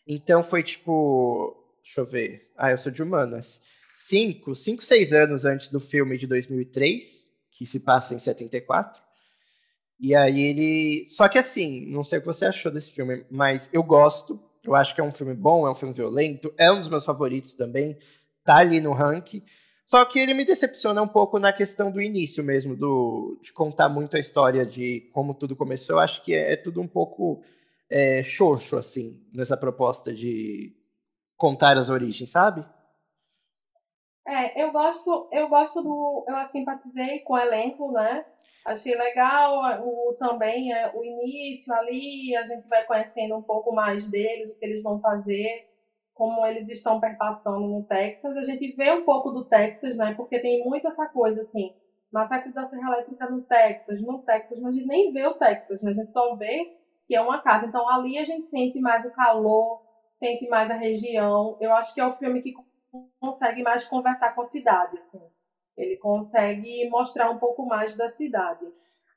então 0.05 0.43
foi 0.43 0.61
tipo, 0.61 1.57
deixa 1.83 2.01
eu 2.01 2.05
ver, 2.05 2.51
ah, 2.55 2.69
eu 2.69 2.77
sou 2.77 2.91
de 2.91 3.01
humanas, 3.01 3.63
cinco, 3.97 4.53
cinco, 4.53 4.83
seis 4.83 5.13
anos 5.13 5.45
antes 5.45 5.71
do 5.71 5.79
filme 5.79 6.15
de 6.15 6.27
2003, 6.27 7.31
que 7.53 7.65
se 7.65 7.79
passa 7.79 8.13
em 8.13 8.19
74. 8.19 9.01
E 9.99 10.13
aí 10.13 10.39
ele. 10.39 11.03
Só 11.07 11.27
que 11.27 11.39
assim, 11.39 11.87
não 11.87 12.03
sei 12.03 12.19
o 12.19 12.21
que 12.21 12.27
você 12.27 12.45
achou 12.45 12.71
desse 12.71 12.91
filme, 12.91 13.25
mas 13.31 13.67
eu 13.73 13.81
gosto. 13.81 14.39
Eu 14.63 14.75
acho 14.75 14.93
que 14.93 15.01
é 15.01 15.03
um 15.03 15.11
filme 15.11 15.33
bom, 15.33 15.65
é 15.65 15.71
um 15.71 15.75
filme 15.75 15.91
violento, 15.91 16.53
é 16.55 16.71
um 16.71 16.77
dos 16.77 16.87
meus 16.87 17.03
favoritos 17.03 17.55
também. 17.55 17.97
Tá 18.45 18.57
ali 18.57 18.79
no 18.79 18.91
ranking. 18.91 19.41
Só 19.87 20.03
que 20.03 20.19
ele 20.19 20.33
me 20.33 20.43
decepciona 20.43 21.01
um 21.01 21.07
pouco 21.07 21.39
na 21.39 21.53
questão 21.53 21.89
do 21.89 22.01
início 22.01 22.43
mesmo, 22.43 22.75
do, 22.75 23.39
de 23.41 23.53
contar 23.53 23.87
muito 23.87 24.17
a 24.17 24.19
história 24.19 24.65
de 24.65 25.09
como 25.13 25.33
tudo 25.33 25.55
começou. 25.55 25.95
Eu 25.95 25.99
acho 26.01 26.21
que 26.25 26.35
é, 26.35 26.51
é 26.51 26.55
tudo 26.57 26.81
um 26.81 26.87
pouco 26.87 27.41
é, 27.89 28.21
xoxo, 28.21 28.77
assim, 28.77 29.25
nessa 29.33 29.55
proposta 29.55 30.13
de 30.13 30.75
contar 31.37 31.77
as 31.77 31.87
origens, 31.87 32.29
sabe? 32.29 32.65
É, 34.27 34.61
eu 34.61 34.73
gosto, 34.73 35.29
eu 35.31 35.47
gosto 35.47 35.81
do. 35.81 36.25
Eu 36.27 36.45
simpatizei 36.47 37.19
com 37.19 37.35
o 37.35 37.39
elenco, 37.39 37.89
né? 37.93 38.25
Achei 38.65 38.93
legal 38.93 39.81
o, 39.87 40.13
também 40.19 40.73
é, 40.73 40.91
o 40.93 41.01
início 41.01 41.73
ali, 41.73 42.35
a 42.35 42.43
gente 42.43 42.67
vai 42.67 42.83
conhecendo 42.83 43.37
um 43.37 43.41
pouco 43.41 43.73
mais 43.73 44.11
deles, 44.11 44.49
o 44.49 44.55
que 44.59 44.65
eles 44.65 44.83
vão 44.83 44.99
fazer, 44.99 45.66
como 46.17 46.45
eles 46.45 46.69
estão 46.69 46.99
perpassando 46.99 47.67
no 47.67 47.83
Texas. 47.83 48.35
A 48.35 48.41
gente 48.41 48.75
vê 48.75 48.91
um 48.91 49.05
pouco 49.05 49.31
do 49.31 49.45
Texas, 49.45 49.97
né? 49.97 50.15
Porque 50.15 50.39
tem 50.39 50.65
muito 50.65 50.87
essa 50.87 51.05
coisa 51.05 51.43
assim, 51.43 51.73
massacre 52.11 52.51
da 52.51 52.67
Serra 52.67 52.93
Elétrica 52.93 53.29
no 53.29 53.43
Texas, 53.43 54.01
no 54.01 54.19
Texas, 54.23 54.61
mas 54.61 54.75
a 54.75 54.79
gente 54.79 54.87
nem 54.87 55.13
vê 55.13 55.27
o 55.27 55.35
Texas, 55.35 55.83
né? 55.83 55.91
A 55.91 55.93
gente 55.93 56.11
só 56.11 56.35
vê 56.35 56.75
que 57.07 57.15
é 57.15 57.21
uma 57.21 57.41
casa. 57.41 57.67
Então 57.67 57.87
ali 57.87 58.17
a 58.17 58.23
gente 58.23 58.49
sente 58.49 58.79
mais 58.81 59.05
o 59.05 59.13
calor, 59.13 59.83
sente 60.09 60.49
mais 60.49 60.71
a 60.71 60.75
região. 60.75 61.55
Eu 61.61 61.71
acho 61.73 61.93
que 61.93 62.01
é 62.01 62.07
o 62.07 62.13
filme 62.13 62.41
que 62.41 62.53
consegue 63.19 63.61
mais 63.61 63.85
conversar 63.85 64.33
com 64.33 64.41
a 64.41 64.45
cidade, 64.45 64.97
assim. 64.97 65.21
Ele 65.77 65.97
consegue 65.97 66.89
mostrar 66.89 67.29
um 67.29 67.37
pouco 67.37 67.63
mais 67.65 67.95
da 67.95 68.09
cidade. 68.09 68.65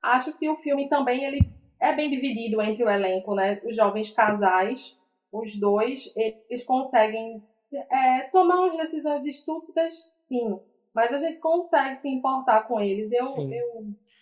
Acho 0.03 0.39
que 0.39 0.49
o 0.51 0.57
filme 0.59 0.89
também 0.91 1.25
ele 1.25 1.41
é 1.81 1.95
bem 1.95 2.11
dividido 2.11 2.61
entre 2.61 2.85
o 2.85 2.91
elenco, 2.91 3.35
né? 3.35 3.59
Os 3.65 3.75
jovens 3.75 4.15
casais, 4.15 5.00
os 5.33 5.59
dois, 5.59 6.13
eles 6.17 6.65
conseguem 6.65 7.43
é, 7.73 8.23
tomar 8.33 8.61
umas 8.61 8.77
decisões 8.77 9.25
estúpidas, 9.27 9.95
sim. 10.15 10.59
Mas 10.95 11.13
a 11.13 11.19
gente 11.19 11.39
consegue 11.39 11.97
se 11.99 12.09
importar 12.09 12.63
com 12.63 12.81
eles. 12.81 13.13
Eu, 13.13 13.27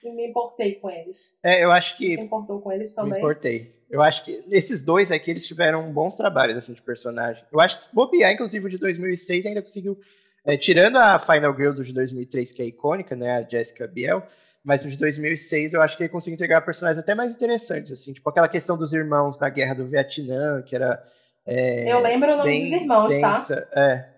eu 0.03 0.13
me 0.13 0.29
importei 0.29 0.75
com 0.75 0.91
eles. 0.91 1.37
É, 1.43 1.65
eu 1.65 1.71
acho 1.71 1.97
que. 1.97 2.11
Você 2.11 2.17
se 2.17 2.27
importou 2.27 2.61
com 2.61 2.73
eles 2.73 2.95
também? 2.95 3.13
Me 3.13 3.19
importei. 3.19 3.79
Eu 3.91 4.03
acho 4.03 4.23
que 4.23 4.33
esses 4.51 4.83
dois 4.83 5.11
aqui, 5.11 5.31
eles 5.31 5.47
tiveram 5.47 5.91
bons 5.91 6.15
trabalhos, 6.15 6.57
assim, 6.59 6.75
de 6.75 6.83
personagem. 6.83 7.43
Eu 7.51 7.59
acho 7.59 7.89
que 7.89 7.95
bobear, 7.95 8.33
inclusive, 8.33 8.67
o 8.67 8.69
de 8.69 8.77
2006 8.77 9.47
ainda 9.47 9.63
conseguiu 9.63 9.99
é, 10.45 10.57
tirando 10.57 10.97
a 10.97 11.19
Final 11.19 11.57
Girl 11.57 11.73
do 11.73 11.83
de 11.83 11.93
2003, 11.93 12.53
que 12.53 12.63
é 12.63 12.67
icônica, 12.67 13.17
né, 13.17 13.37
a 13.37 13.49
Jessica 13.49 13.87
Biel, 13.87 14.23
mas 14.69 14.85
o 14.85 14.89
de 14.91 14.99
2006 14.99 15.73
eu 15.73 15.81
acho 15.81 15.97
que 15.97 16.03
ele 16.03 16.11
conseguiu 16.11 16.35
entregar 16.35 16.61
personagens 16.61 17.03
até 17.03 17.15
mais 17.15 17.35
interessantes, 17.35 17.91
assim, 17.91 18.13
tipo 18.13 18.29
aquela 18.29 18.47
questão 18.47 18.77
dos 18.77 18.93
irmãos 18.93 19.39
na 19.39 19.49
Guerra 19.49 19.77
do 19.77 19.87
Vietnã, 19.87 20.61
que 20.61 20.77
era. 20.77 21.03
É, 21.47 21.91
eu 21.91 21.99
lembro 22.01 22.35
o 22.35 22.37
nome 22.37 22.65
dos 22.65 22.73
irmãos, 22.73 23.19
tá? 23.19 23.33
densa. 23.33 23.63
tá? 23.63 23.81
É. 23.81 24.15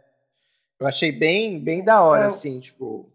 Eu 0.80 0.88
achei 0.88 1.12
bem, 1.12 1.60
bem 1.60 1.84
da 1.84 2.02
hora, 2.02 2.24
eu... 2.24 2.26
assim, 2.26 2.58
tipo, 2.58 3.08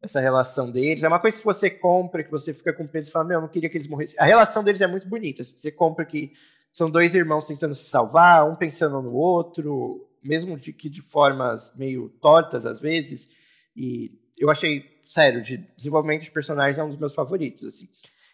essa 0.00 0.20
relação 0.20 0.70
deles. 0.70 1.02
É 1.02 1.08
uma 1.08 1.18
coisa 1.18 1.36
que 1.36 1.44
você 1.44 1.68
compra, 1.68 2.22
que 2.22 2.30
você 2.30 2.54
fica 2.54 2.72
com 2.72 2.86
peso 2.86 3.08
e 3.08 3.12
fala, 3.12 3.24
meu, 3.24 3.38
eu 3.38 3.40
não 3.40 3.48
queria 3.48 3.68
que 3.68 3.76
eles 3.76 3.88
morressem. 3.88 4.16
A 4.20 4.24
relação 4.24 4.62
deles 4.62 4.80
é 4.80 4.86
muito 4.86 5.08
bonita. 5.08 5.42
Assim, 5.42 5.56
você 5.56 5.72
compra 5.72 6.04
que 6.04 6.32
são 6.72 6.88
dois 6.88 7.12
irmãos 7.12 7.48
tentando 7.48 7.74
se 7.74 7.88
salvar, 7.88 8.48
um 8.48 8.54
pensando 8.54 9.02
no 9.02 9.12
outro, 9.14 10.08
mesmo 10.22 10.56
de 10.56 10.72
que 10.72 10.88
de 10.88 11.02
formas 11.02 11.74
meio 11.74 12.08
tortas 12.20 12.64
às 12.64 12.78
vezes. 12.78 13.30
E 13.74 14.12
eu 14.38 14.48
achei, 14.48 14.95
sério, 15.08 15.42
de 15.42 15.58
desenvolvimento 15.76 16.22
de 16.22 16.30
personagens 16.30 16.78
é 16.78 16.84
um 16.84 16.88
dos 16.88 16.98
meus 16.98 17.14
favoritos, 17.14 17.64
assim. 17.64 17.88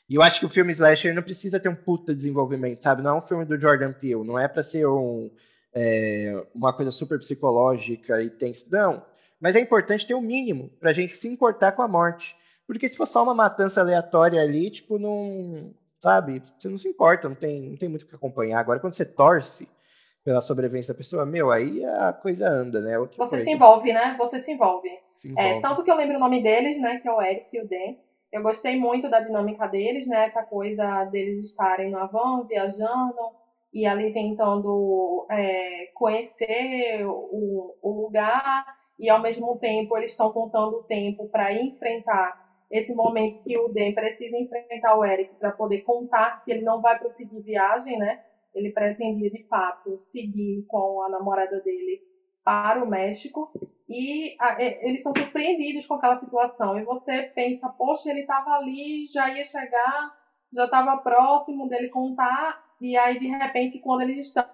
E 0.09 0.15
eu 0.15 0.23
acho 0.23 0.41
que 0.41 0.47
o 0.47 0.49
filme 0.49 0.73
Slasher 0.73 1.15
não 1.15 1.23
precisa 1.23 1.61
ter 1.61 1.69
um 1.69 1.75
puta 1.75 2.15
desenvolvimento, 2.15 2.77
sabe? 2.77 3.03
Não 3.03 3.11
é 3.11 3.15
um 3.15 3.21
filme 3.21 3.45
do 3.45 3.59
Jordan 3.59 3.93
Peele, 3.93 4.25
não 4.25 4.39
é 4.39 4.49
para 4.49 4.63
ser 4.63 4.87
um, 4.87 5.31
é, 5.73 6.45
uma 6.55 6.73
coisa 6.73 6.91
super 6.91 7.19
psicológica 7.19 8.23
e 8.23 8.29
tensa. 8.29 8.67
Não. 8.71 9.05
mas 9.41 9.57
é 9.57 9.61
importante 9.61 10.07
ter 10.07 10.15
o 10.15 10.19
um 10.19 10.23
mínimo 10.23 10.71
pra 10.79 10.93
gente 10.93 11.17
se 11.17 11.29
importar 11.29 11.73
com 11.73 11.83
a 11.83 11.89
morte. 11.89 12.37
Porque 12.67 12.89
se 12.89 12.97
for 12.97 13.07
só 13.07 13.23
uma 13.23 13.35
matança 13.35 13.81
aleatória 13.81 14.41
ali, 14.41 14.71
tipo, 14.71 14.99
não. 14.99 15.75
Sabe? 15.99 16.43
Você 16.59 16.69
não 16.69 16.79
se 16.79 16.89
importa, 16.89 17.29
não 17.29 17.37
tem, 17.37 17.71
não 17.71 17.77
tem 17.77 17.89
muito 17.89 18.03
o 18.03 18.07
que 18.07 18.15
acompanhar. 18.15 18.59
Agora, 18.59 18.81
quando 18.81 18.93
você 18.93 19.05
torce 19.05 19.69
pela 20.25 20.41
sobrevivência 20.41 20.93
da 20.93 20.99
pessoa, 20.99 21.25
meu, 21.25 21.51
aí 21.51 21.85
a 21.85 22.13
coisa 22.13 22.49
anda, 22.49 22.81
né? 22.81 22.99
Outra 22.99 23.17
você 23.17 23.37
coisa. 23.37 23.45
se 23.45 23.53
envolve, 23.53 23.93
né? 23.93 24.17
Você 24.19 24.41
se 24.41 24.53
envolve. 24.53 24.89
se 24.89 24.93
envolve. 24.95 25.12
É, 25.37 25.61
tanto 25.61 25.85
que 25.85 25.91
eu 25.91 25.97
lembro 25.97 26.17
o 26.17 26.21
nome 26.21 26.43
deles, 26.43 26.81
né? 26.81 26.99
Que 26.99 27.09
é 27.09 27.13
o 27.13 27.23
Eric 27.23 27.47
e 27.53 27.61
o 27.61 27.69
Dan. 27.69 27.97
Eu 28.33 28.43
gostei 28.43 28.79
muito 28.79 29.11
da 29.11 29.21
dinâmica 29.21 29.67
deles, 29.67 30.09
né? 30.09 30.25
Essa 30.25 30.43
coisa 30.43 31.05
deles 31.05 31.39
estarem 31.39 31.91
no 31.91 32.09
van, 32.09 32.47
viajando, 32.47 33.15
e 33.73 33.87
ali 33.87 34.13
tentando 34.13 35.27
é, 35.31 35.87
conhecer 35.95 37.05
o, 37.07 37.77
o, 37.83 38.03
lugar, 38.03 38.65
e 38.99 39.09
ao 39.09 39.21
mesmo 39.21 39.59
tempo 39.59 39.97
eles 39.97 40.13
estão 40.13 40.33
contando 40.33 40.79
o 40.79 40.83
tempo 40.85 41.29
para 41.29 41.53
enfrentar 41.53 42.41
esse 42.71 42.95
momento 42.95 43.43
que 43.43 43.59
o 43.59 43.69
Dan 43.69 43.93
precisa 43.93 44.37
enfrentar 44.37 44.97
o 44.97 45.05
Eric 45.05 45.35
para 45.35 45.53
poder 45.53 45.83
contar 45.83 46.43
que 46.45 46.51
ele 46.51 46.63
não 46.63 46.81
vai 46.81 46.99
prosseguir 46.99 47.43
viagem, 47.43 47.99
né? 47.99 48.23
Ele 48.55 48.71
pretendia 48.71 49.31
de 49.31 49.47
fato 49.47 49.97
seguir 49.99 50.65
com 50.69 51.03
a 51.03 51.09
namorada 51.09 51.61
dele 51.61 52.01
para 52.45 52.83
o 52.83 52.89
México 52.89 53.51
e 53.89 54.35
a, 54.41 54.61
eles 54.61 55.03
são 55.03 55.13
surpreendidos 55.13 55.87
com 55.87 55.95
aquela 55.95 56.17
situação 56.17 56.79
e 56.79 56.85
você 56.85 57.23
pensa, 57.35 57.69
poxa, 57.69 58.11
ele 58.11 58.21
estava 58.21 58.51
ali, 58.53 59.05
já 59.07 59.29
ia 59.31 59.45
chegar, 59.45 60.17
já 60.53 60.65
estava 60.65 60.97
próximo 60.99 61.69
dele 61.69 61.89
contar 61.89 62.63
e 62.81 62.97
aí 62.97 63.19
de 63.19 63.29
repente 63.29 63.81
quando 63.81 64.03
eles 64.03 64.19
estão 64.19 64.45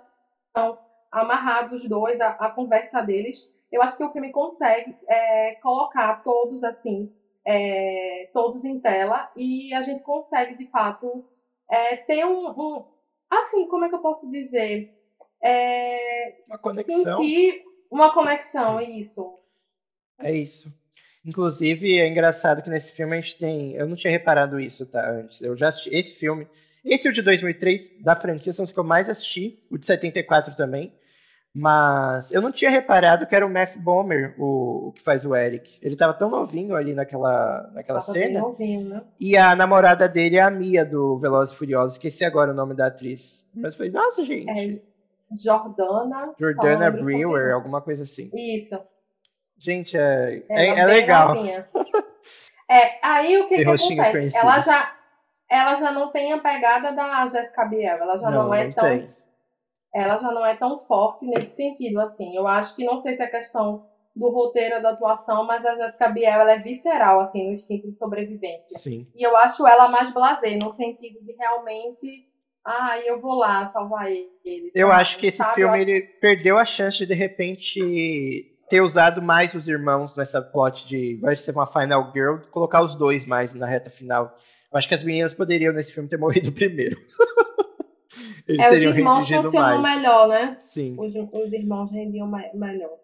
amarrados 1.11 1.73
os 1.73 1.89
dois, 1.89 2.21
a, 2.21 2.31
a 2.31 2.51
conversa 2.51 3.01
deles, 3.01 3.57
eu 3.71 3.83
acho 3.83 3.97
que 3.97 4.05
o 4.05 4.13
filme 4.13 4.31
consegue 4.31 4.97
é, 5.09 5.55
colocar 5.63 6.23
todos 6.23 6.65
assim 6.65 7.13
é, 7.47 8.29
todos 8.33 8.65
em 8.65 8.79
tela 8.79 9.31
e 9.35 9.73
a 9.73 9.81
gente 9.81 10.03
consegue, 10.03 10.57
de 10.57 10.67
fato, 10.71 11.25
é, 11.71 11.97
ter 11.97 12.27
um, 12.27 12.51
um, 12.51 12.85
Assim, 13.31 13.67
como 13.69 13.85
é 13.85 13.89
que 13.89 13.95
eu 13.95 14.01
posso 14.01 14.31
dizer? 14.31 14.95
É, 15.43 16.39
uma 16.49 16.59
conexão. 16.59 17.19
Sentir 17.19 17.63
uma 17.91 18.13
conexão, 18.13 18.79
é 18.79 18.85
isso. 18.85 19.39
É 20.19 20.33
isso. 20.33 20.73
Inclusive, 21.25 21.99
é 21.99 22.09
engraçado 22.09 22.63
que 22.63 22.71
nesse 22.71 22.93
filme 22.93 23.17
a 23.17 23.21
gente 23.21 23.37
tem. 23.37 23.75
Eu 23.75 23.87
não 23.87 23.97
tinha 23.97 24.11
reparado 24.11 24.59
isso, 24.59 24.87
tá? 24.87 25.11
Antes. 25.11 25.41
Eu 25.43 25.57
já 25.57 25.69
assisti 25.69 25.95
esse 25.95 26.13
filme. 26.15 26.49
Esse 26.85 27.09
é 27.09 27.11
o 27.11 27.15
de 27.15 27.23
2003, 27.23 28.03
da 28.03 28.17
franquia, 28.17 28.53
são 28.53 28.65
os 28.65 28.73
que 28.73 28.79
eu 28.79 28.85
mais 28.85 29.09
assisti. 29.09 29.61
O 29.71 29.77
de 29.77 29.85
74 29.85 30.55
também. 30.57 30.93
Mas 31.53 32.31
eu 32.31 32.41
não 32.41 32.53
tinha 32.53 32.71
reparado 32.71 33.27
que 33.27 33.35
era 33.35 33.45
o 33.45 33.51
Matt 33.51 33.77
Bomer, 33.77 34.35
o, 34.39 34.89
o 34.89 34.93
que 34.93 35.03
faz 35.03 35.25
o 35.25 35.35
Eric. 35.35 35.79
Ele 35.83 35.97
tava 35.97 36.15
tão 36.15 36.31
novinho 36.31 36.75
ali 36.75 36.95
naquela, 36.95 37.71
naquela 37.75 38.01
tava 38.01 38.13
cena. 38.13 38.41
Novinho, 38.41 38.89
né? 38.89 39.03
E 39.19 39.37
a 39.37 39.57
namorada 39.57 40.09
dele 40.09 40.37
é 40.37 40.41
a 40.41 40.51
Mia 40.51 40.85
do 40.85 41.19
Velozes 41.19 41.55
e 41.55 41.57
Furiosos. 41.59 41.93
Esqueci 41.95 42.25
agora 42.25 42.53
o 42.53 42.55
nome 42.55 42.75
da 42.75 42.87
atriz. 42.87 43.47
Mas 43.55 43.75
foi, 43.75 43.91
nossa, 43.91 44.23
gente. 44.25 44.49
É 44.51 44.67
Jordana. 45.37 46.35
Jordana 46.39 46.91
Brewer, 46.91 47.55
alguma 47.55 47.81
coisa 47.81 48.03
assim. 48.03 48.31
Isso. 48.35 48.79
Gente, 49.57 49.97
é, 49.97 50.45
é, 50.49 50.67
é, 50.67 50.79
é 50.81 50.87
legal. 50.87 51.37
é, 52.71 52.99
aí 53.03 53.37
o 53.39 53.49
que, 53.49 53.57
que 53.57 53.63
acontece? 53.63 54.39
Ela 54.39 54.61
já, 54.61 54.97
ela 55.51 55.75
já 55.75 55.91
não 55.91 56.11
tem 56.11 56.33
a 56.33 56.39
pegada 56.39 56.93
da 56.93 57.27
Jessica 57.27 57.65
Biel. 57.65 57.99
Ela 57.99 58.17
já 58.17 58.31
não, 58.31 58.45
não 58.45 58.55
é 58.55 58.67
não 58.67 58.73
tão. 58.73 58.85
Tem 58.85 59.19
ela 59.95 60.19
já 60.19 60.31
não 60.31 60.45
é 60.45 60.55
tão 60.57 60.79
forte 60.79 61.27
nesse 61.27 61.57
sentido, 61.57 62.01
assim. 62.01 62.35
Eu 62.37 62.47
acho 62.47 62.77
que 62.77 62.85
não 62.85 62.99
sei 62.99 63.17
se 63.17 63.23
é 63.23 63.27
questão 63.27 63.87
do 64.15 64.31
roteiro 64.31 64.83
da 64.83 64.91
atuação, 64.91 65.45
mas 65.45 65.65
a 65.65 65.75
Jessica 65.77 66.09
Biel 66.09 66.41
ela 66.41 66.53
é 66.53 66.59
visceral, 66.59 67.21
assim, 67.21 67.45
no 67.45 67.53
instinto 67.53 67.91
de 67.91 67.99
sobrevivência. 67.99 68.79
Sim. 68.79 69.07
E 69.15 69.27
eu 69.27 69.37
acho 69.37 69.67
ela 69.67 69.89
mais 69.89 70.13
blasé, 70.13 70.59
no 70.63 70.71
sentido 70.71 71.25
de 71.25 71.33
realmente, 71.33 72.29
ah, 72.65 72.99
eu 73.05 73.19
vou 73.19 73.35
lá 73.35 73.65
salvar 73.65 74.11
eles. 74.11 74.75
Eu 74.75 74.89
sabe? 74.89 75.01
acho 75.01 75.19
que 75.19 75.27
esse 75.27 75.39
sabe? 75.39 75.55
filme 75.55 75.77
acho... 75.77 75.91
ele 75.91 76.03
perdeu 76.21 76.59
a 76.59 76.65
chance 76.65 76.99
de 76.99 77.07
de 77.07 77.15
repente 77.15 78.55
ter 78.69 78.81
usado 78.83 79.23
mais 79.23 79.55
os 79.55 79.67
irmãos 79.67 80.15
nessa 80.15 80.43
plot 80.43 80.87
de, 80.87 81.17
vai 81.17 81.35
ser 81.35 81.53
uma 81.53 81.67
final 81.67 82.13
girl, 82.13 82.37
colocar 82.51 82.83
os 82.83 82.95
dois 82.95 83.25
mais 83.25 83.55
na 83.55 83.67
reta 83.67 83.89
final. 83.89 84.35
Eu 84.71 84.79
acho 84.79 84.87
que 84.87 84.95
as 84.95 85.03
meninas 85.03 85.33
poderiam 85.33 85.73
nesse 85.73 85.93
filme 85.93 86.09
ter 86.09 86.19
morrido 86.21 86.53
primeiro. 86.53 87.01
Eles 88.47 88.65
é, 88.65 88.71
os 88.71 88.97
irmãos 88.97 89.29
funcionam 89.29 89.83
mais. 89.83 89.99
melhor, 89.99 90.29
né? 90.29 90.57
Sim. 90.61 90.97
Os, 90.99 91.15
os 91.15 91.53
irmãos 91.53 91.93
rendiam 91.93 92.31
melhor. 92.55 92.97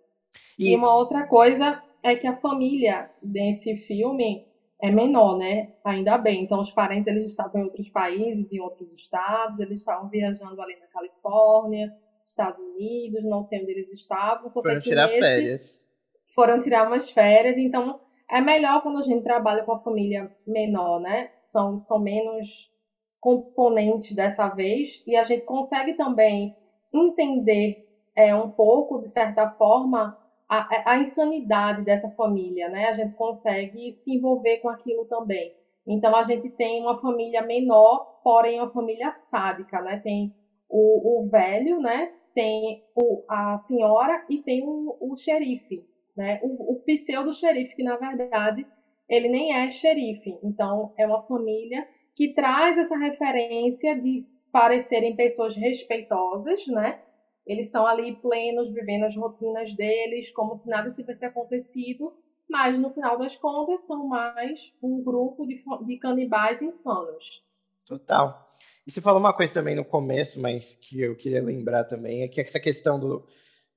E... 0.59 0.73
e 0.73 0.77
uma 0.77 0.95
outra 0.95 1.27
coisa 1.27 1.83
é 2.03 2.15
que 2.15 2.27
a 2.27 2.33
família 2.33 3.11
desse 3.23 3.77
filme 3.77 4.47
é 4.85 4.91
menor, 4.91 5.39
né? 5.39 5.73
Ainda 5.83 6.19
bem. 6.19 6.45
Então, 6.45 6.61
os 6.61 6.71
parentes 6.71 7.09
eles 7.09 7.25
estavam 7.25 7.59
em 7.59 7.65
outros 7.65 7.89
países, 7.89 8.53
em 8.53 8.61
outros 8.61 8.93
estados, 8.93 9.59
eles 9.59 9.81
estavam 9.81 10.11
viajando 10.11 10.61
ali 10.61 10.77
na 10.79 10.87
Califórnia, 10.89 11.91
Estados 12.23 12.61
Unidos, 12.61 13.25
não 13.25 13.41
sei 13.41 13.63
onde 13.63 13.73
eles 13.73 13.91
estavam. 13.91 14.51
Só 14.51 14.61
foram 14.61 14.81
tirar 14.81 15.09
férias. 15.09 15.87
Foram 16.35 16.59
tirar 16.59 16.87
umas 16.87 17.11
férias. 17.11 17.57
Então, 17.57 17.99
é 18.31 18.43
melhor 18.43 18.83
quando 18.83 18.99
a 18.99 19.03
gente 19.03 19.23
trabalha 19.23 19.65
com 19.65 19.73
a 19.73 19.81
família 19.81 20.31
menor, 20.47 21.01
né? 21.01 21.31
São, 21.47 21.79
são 21.79 21.99
menos 21.99 22.71
componentes 23.19 24.15
dessa 24.15 24.51
vez 24.51 25.03
e 25.07 25.17
a 25.17 25.23
gente 25.23 25.47
consegue 25.47 25.95
também 25.95 26.55
entender 26.93 27.89
é, 28.15 28.35
um 28.35 28.51
pouco, 28.51 29.01
de 29.01 29.09
certa 29.09 29.49
forma, 29.49 30.19
a, 30.49 30.93
a, 30.93 30.99
insanidade 30.99 31.83
dessa 31.85 32.09
família, 32.09 32.69
né? 32.69 32.87
A 32.87 32.93
gente 32.93 33.15
consegue 33.15 33.93
se 33.93 34.15
envolver 34.15 34.59
com 34.59 34.69
aquilo 34.69 35.05
também. 35.07 35.55
Então 35.87 36.15
a 36.15 36.23
gente 36.23 36.49
tem 36.51 36.83
uma 36.83 36.95
família 36.95 37.43
menor, 37.43 38.21
porém 38.23 38.59
uma 38.59 38.67
família 38.67 39.11
sádica, 39.11 39.81
né? 39.81 40.01
Tem 40.01 40.35
o, 40.69 41.19
o 41.19 41.31
velho, 41.31 41.81
né? 41.81 42.13
Tem 42.35 42.83
o, 42.95 43.25
a 43.29 43.57
senhora 43.57 44.25
e 44.29 44.43
tem 44.43 44.63
o, 44.67 44.97
o 45.01 45.17
xerife, 45.17 45.87
né? 46.17 46.41
O, 46.43 46.73
o 46.73 46.81
pseudo 46.83 47.33
xerife 47.33 47.77
que 47.77 47.83
na 47.83 47.97
verdade 47.97 48.67
ele 49.09 49.29
nem 49.29 49.55
é 49.55 49.71
xerife. 49.71 50.39
Então 50.43 50.93
é 50.97 51.07
uma 51.07 51.21
família 51.21 51.87
que 52.17 52.33
traz 52.33 52.79
essa 52.79 52.97
referência 52.97 53.99
de 53.99 54.17
parecerem 54.53 55.17
pessoas 55.17 55.57
respeitosas, 55.57 56.67
né? 56.69 57.01
Eles 57.47 57.71
são 57.71 57.87
ali 57.87 58.17
plenos, 58.17 58.73
vivendo 58.73 59.05
as 59.05 59.17
rotinas 59.17 59.75
deles, 59.75 60.31
como 60.31 60.55
se 60.55 60.69
nada 60.69 60.91
tivesse 60.93 61.27
acontecido, 61.27 62.13
mas 62.49 62.79
no 62.79 62.93
final 62.93 63.19
das 63.19 63.37
contas 63.37 63.87
são 63.87 64.07
mais 64.07 64.77
um 64.83 65.03
grupo 65.03 65.47
de, 65.47 65.63
de 65.87 65.97
canibais 65.99 66.63
insanos. 66.63 67.45
Total. 67.85 68.49
E 68.87 68.91
você 68.91 69.01
falou 69.01 69.21
uma 69.21 69.33
coisa 69.33 69.55
também 69.55 69.75
no 69.75 69.85
começo, 69.85 70.41
mas 70.41 70.75
que 70.75 71.01
eu 71.01 71.17
queria 71.17 71.43
lembrar 71.43 71.85
também, 71.85 72.23
é 72.23 72.29
que 72.29 72.41
essa 72.41 72.61
questão 72.61 72.99
do, 72.99 73.27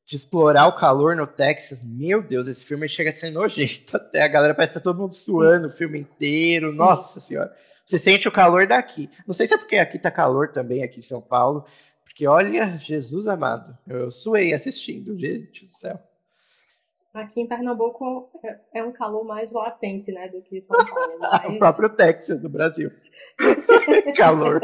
de 0.05 0.15
explorar 0.15 0.67
o 0.67 0.75
calor 0.75 1.15
no 1.15 1.27
Texas, 1.27 1.83
meu 1.83 2.21
Deus, 2.21 2.47
esse 2.47 2.65
filme 2.65 2.87
chega 2.87 3.09
a 3.09 3.13
ser 3.13 3.31
nojento 3.31 3.95
até. 3.97 4.21
A 4.21 4.27
galera 4.27 4.53
parece 4.53 4.73
que 4.73 4.79
tá 4.79 4.83
todo 4.83 4.99
mundo 4.99 5.13
suando 5.13 5.67
Sim. 5.67 5.73
o 5.73 5.77
filme 5.77 5.99
inteiro, 5.99 6.71
Sim. 6.71 6.77
nossa 6.77 7.19
senhora. 7.19 7.53
Você 7.85 7.97
sente 7.97 8.27
o 8.27 8.31
calor 8.31 8.67
daqui. 8.67 9.09
Não 9.25 9.33
sei 9.33 9.47
se 9.47 9.53
é 9.53 9.57
porque 9.57 9.77
aqui 9.77 9.97
tá 9.97 10.11
calor 10.11 10.51
também, 10.51 10.83
aqui 10.83 10.99
em 10.99 11.03
São 11.03 11.21
Paulo. 11.21 11.65
Porque 12.17 12.25
olha, 12.25 12.75
Jesus 12.79 13.27
amado, 13.27 13.77
eu 13.85 14.09
suei 14.09 14.51
assistindo, 14.51 15.15
gente 15.15 15.65
do 15.65 15.71
céu. 15.71 15.99
Aqui 17.13 17.41
em 17.41 17.47
Pernambuco 17.47 18.31
é, 18.43 18.79
é 18.79 18.83
um 18.83 18.91
calor 18.91 19.23
mais 19.23 19.51
latente, 19.51 20.11
né, 20.11 20.27
do 20.27 20.41
que 20.41 20.59
São 20.63 20.75
Paulo. 20.83 21.19
Mas... 21.19 21.45
o 21.45 21.59
próprio 21.59 21.89
Texas 21.89 22.39
do 22.39 22.49
Brasil. 22.49 22.89
calor. 24.17 24.61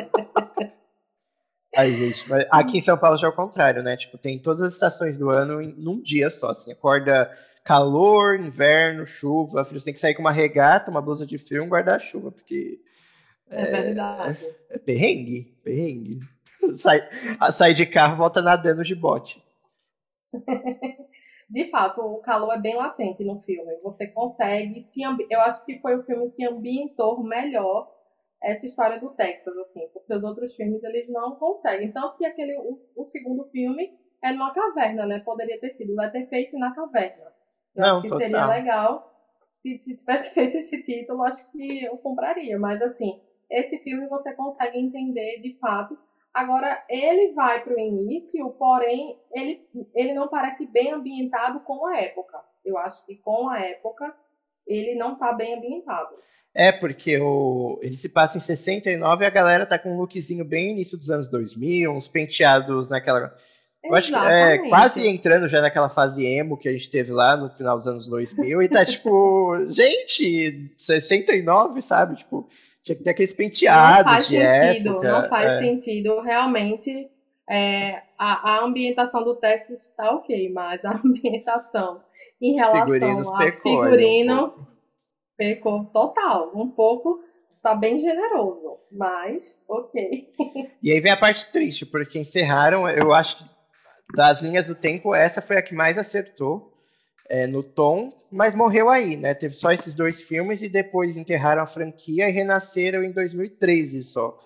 Ai, 1.75 1.95
gente, 1.95 2.25
aqui 2.49 2.79
em 2.79 2.81
São 2.81 2.97
Paulo 2.97 3.19
já 3.19 3.27
é 3.27 3.29
o 3.29 3.35
contrário, 3.35 3.83
né? 3.83 3.97
Tipo, 3.97 4.17
tem 4.17 4.39
todas 4.39 4.61
as 4.61 4.73
estações 4.73 5.19
do 5.19 5.29
ano 5.29 5.61
em, 5.61 5.75
num 5.77 6.01
dia 6.01 6.31
só, 6.31 6.49
assim. 6.49 6.71
Acorda 6.71 7.29
calor, 7.63 8.39
inverno, 8.39 9.05
chuva, 9.05 9.63
frio. 9.63 9.79
Você 9.79 9.85
tem 9.85 9.93
que 9.93 9.99
sair 9.99 10.15
com 10.15 10.21
uma 10.21 10.31
regata, 10.31 10.89
uma 10.89 11.03
blusa 11.03 11.23
de 11.23 11.37
frio 11.37 11.61
e 11.61 11.65
um 11.67 11.69
guarda-chuva, 11.69 12.31
porque 12.31 12.79
é, 13.47 13.83
verdade. 13.83 14.43
É, 14.71 14.75
é 14.75 14.79
perrengue, 14.79 15.55
perrengue. 15.63 16.19
Sai, 16.77 17.01
sai 17.51 17.73
de 17.73 17.85
carro, 17.85 18.17
volta 18.17 18.41
nadando 18.41 18.83
de 18.83 18.95
bote. 18.95 19.43
de 21.49 21.69
fato, 21.69 22.01
o 22.01 22.19
calor 22.19 22.53
é 22.53 22.59
bem 22.59 22.75
latente 22.75 23.23
no 23.23 23.37
filme. 23.39 23.75
Você 23.83 24.07
consegue 24.07 24.79
se. 24.81 25.01
Eu 25.29 25.41
acho 25.41 25.65
que 25.65 25.79
foi 25.79 25.95
o 25.97 26.03
filme 26.03 26.31
que 26.31 26.45
ambientou 26.45 27.23
melhor 27.23 27.91
essa 28.41 28.65
história 28.65 28.99
do 28.99 29.09
Texas, 29.11 29.55
assim, 29.57 29.87
porque 29.93 30.13
os 30.13 30.23
outros 30.23 30.55
filmes 30.55 30.83
eles 30.83 31.09
não 31.09 31.35
conseguem. 31.35 31.91
Tanto 31.91 32.17
que 32.17 32.25
aquele 32.25 32.57
o, 32.57 32.75
o 32.97 33.05
segundo 33.05 33.45
filme 33.45 33.97
é 34.21 34.31
numa 34.31 34.53
caverna, 34.53 35.05
né? 35.05 35.19
Poderia 35.19 35.59
ter 35.59 35.69
sido 35.69 35.95
Letterface 35.95 36.57
na 36.59 36.73
caverna. 36.73 37.31
Eu 37.75 37.81
não, 37.81 37.89
acho 37.89 38.01
que 38.01 38.09
total. 38.09 38.19
seria 38.19 38.45
legal 38.47 39.13
se, 39.57 39.79
se 39.79 39.95
tivesse 39.95 40.33
feito 40.35 40.57
esse 40.57 40.83
título, 40.83 41.23
acho 41.23 41.51
que 41.51 41.85
eu 41.85 41.97
compraria. 41.97 42.59
Mas 42.59 42.81
assim, 42.81 43.21
esse 43.49 43.77
filme 43.79 44.07
você 44.07 44.33
consegue 44.33 44.77
entender 44.77 45.39
de 45.41 45.57
fato. 45.57 45.97
Agora, 46.33 46.83
ele 46.89 47.33
vai 47.33 47.63
para 47.63 47.75
o 47.75 47.79
início, 47.79 48.49
porém, 48.51 49.19
ele, 49.31 49.67
ele 49.93 50.13
não 50.13 50.27
parece 50.27 50.65
bem 50.65 50.91
ambientado 50.91 51.59
com 51.59 51.85
a 51.85 51.97
época. 51.97 52.39
Eu 52.65 52.77
acho 52.77 53.05
que 53.05 53.15
com 53.17 53.49
a 53.49 53.59
época 53.59 54.13
ele 54.65 54.95
não 54.95 55.13
está 55.13 55.31
bem 55.33 55.55
ambientado. 55.55 56.15
É, 56.55 56.71
porque 56.71 57.19
o, 57.19 57.79
ele 57.81 57.95
se 57.95 58.09
passa 58.09 58.37
em 58.37 58.41
69 58.41 59.23
e 59.23 59.27
a 59.27 59.29
galera 59.29 59.65
tá 59.65 59.77
com 59.77 59.93
um 59.93 59.97
lookzinho 59.97 60.45
bem 60.45 60.71
início 60.71 60.97
dos 60.97 61.09
anos 61.09 61.27
2000, 61.27 61.91
uns 61.91 62.07
penteados 62.07 62.89
naquela. 62.89 63.35
Eu 63.83 63.93
acho 63.95 64.09
que 64.09 64.15
é 64.15 64.69
quase 64.69 65.07
entrando 65.09 65.47
já 65.47 65.61
naquela 65.61 65.89
fase 65.89 66.25
emo 66.25 66.57
que 66.57 66.69
a 66.69 66.71
gente 66.71 66.89
teve 66.89 67.11
lá 67.11 67.35
no 67.35 67.49
final 67.49 67.75
dos 67.75 67.87
anos 67.87 68.07
2000 68.07 68.61
e 68.61 68.69
tá 68.69 68.85
tipo, 68.85 69.57
gente, 69.69 70.71
69, 70.77 71.81
sabe? 71.81 72.15
Tipo, 72.15 72.47
tinha 72.83 72.97
que 72.97 73.03
ter 73.03 73.11
aqueles 73.11 73.33
penteados 73.33 74.05
não 74.05 74.13
faz 74.13 74.27
de 74.27 74.37
sentido, 74.37 74.89
época. 74.89 75.11
Não 75.11 75.23
faz 75.23 75.53
é. 75.53 75.57
sentido. 75.57 76.21
Realmente, 76.21 77.09
é, 77.49 78.01
a, 78.17 78.51
a, 78.51 78.63
ambientação 78.63 79.23
do 79.23 79.35
texto 79.37 79.71
está 79.71 80.13
ok, 80.13 80.51
mas 80.51 80.83
a 80.83 80.91
ambientação 81.03 82.03
em 82.41 82.55
relação 82.55 83.33
ao 83.33 83.51
figurino 83.53 84.45
um 84.47 84.65
pecou 85.37 85.85
total. 85.85 86.51
Um 86.53 86.69
pouco 86.69 87.23
tá 87.61 87.73
bem 87.73 87.97
generoso, 87.97 88.77
mas 88.91 89.57
ok. 89.69 90.33
E 90.83 90.91
aí 90.91 90.99
vem 90.99 91.13
a 91.13 91.17
parte 91.17 91.49
triste, 91.49 91.85
porque 91.85 92.19
encerraram, 92.19 92.89
eu 92.89 93.13
acho 93.13 93.37
que 93.37 93.45
das 94.13 94.41
linhas 94.41 94.67
do 94.67 94.75
tempo, 94.75 95.15
essa 95.15 95.41
foi 95.41 95.57
a 95.57 95.61
que 95.61 95.73
mais 95.73 95.97
acertou 95.97 96.72
é, 97.29 97.47
no 97.47 97.63
tom, 97.63 98.13
mas 98.31 98.55
morreu 98.55 98.89
aí, 98.89 99.15
né? 99.15 99.33
Teve 99.33 99.55
só 99.55 99.71
esses 99.71 99.95
dois 99.95 100.21
filmes 100.21 100.61
e 100.61 100.69
depois 100.69 101.17
enterraram 101.17 101.61
a 101.61 101.67
franquia 101.67 102.29
e 102.29 102.31
renasceram 102.31 103.03
em 103.03 103.11
2013 103.11 104.03
só. 104.03 104.39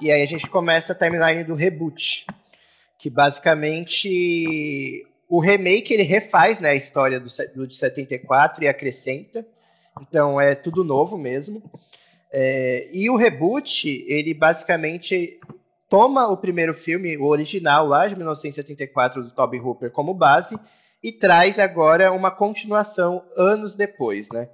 E 0.00 0.10
aí 0.10 0.20
a 0.20 0.26
gente 0.26 0.48
começa 0.50 0.92
a 0.92 0.96
timeline 0.96 1.44
do 1.44 1.54
reboot, 1.54 2.26
que 2.98 3.08
basicamente 3.08 5.02
o 5.28 5.40
remake 5.40 5.94
ele 5.94 6.02
refaz 6.02 6.60
né, 6.60 6.70
a 6.70 6.74
história 6.74 7.18
do, 7.18 7.28
do 7.54 7.66
de 7.66 7.76
74 7.76 8.64
e 8.64 8.68
acrescenta. 8.68 9.46
Então 10.00 10.40
é 10.40 10.54
tudo 10.54 10.84
novo 10.84 11.16
mesmo. 11.16 11.62
É, 12.36 12.88
e 12.92 13.08
o 13.08 13.14
reboot, 13.14 14.04
ele 14.08 14.34
basicamente 14.34 15.38
toma 15.88 16.26
o 16.26 16.36
primeiro 16.36 16.74
filme, 16.74 17.16
o 17.16 17.26
original 17.26 17.86
lá 17.86 18.08
de 18.08 18.16
1974 18.16 19.22
do 19.22 19.30
Toby 19.30 19.60
Hooper 19.60 19.92
como 19.92 20.12
base 20.12 20.58
e 21.00 21.12
traz 21.12 21.60
agora 21.60 22.10
uma 22.10 22.32
continuação 22.32 23.24
anos 23.36 23.76
depois, 23.76 24.30
né? 24.32 24.48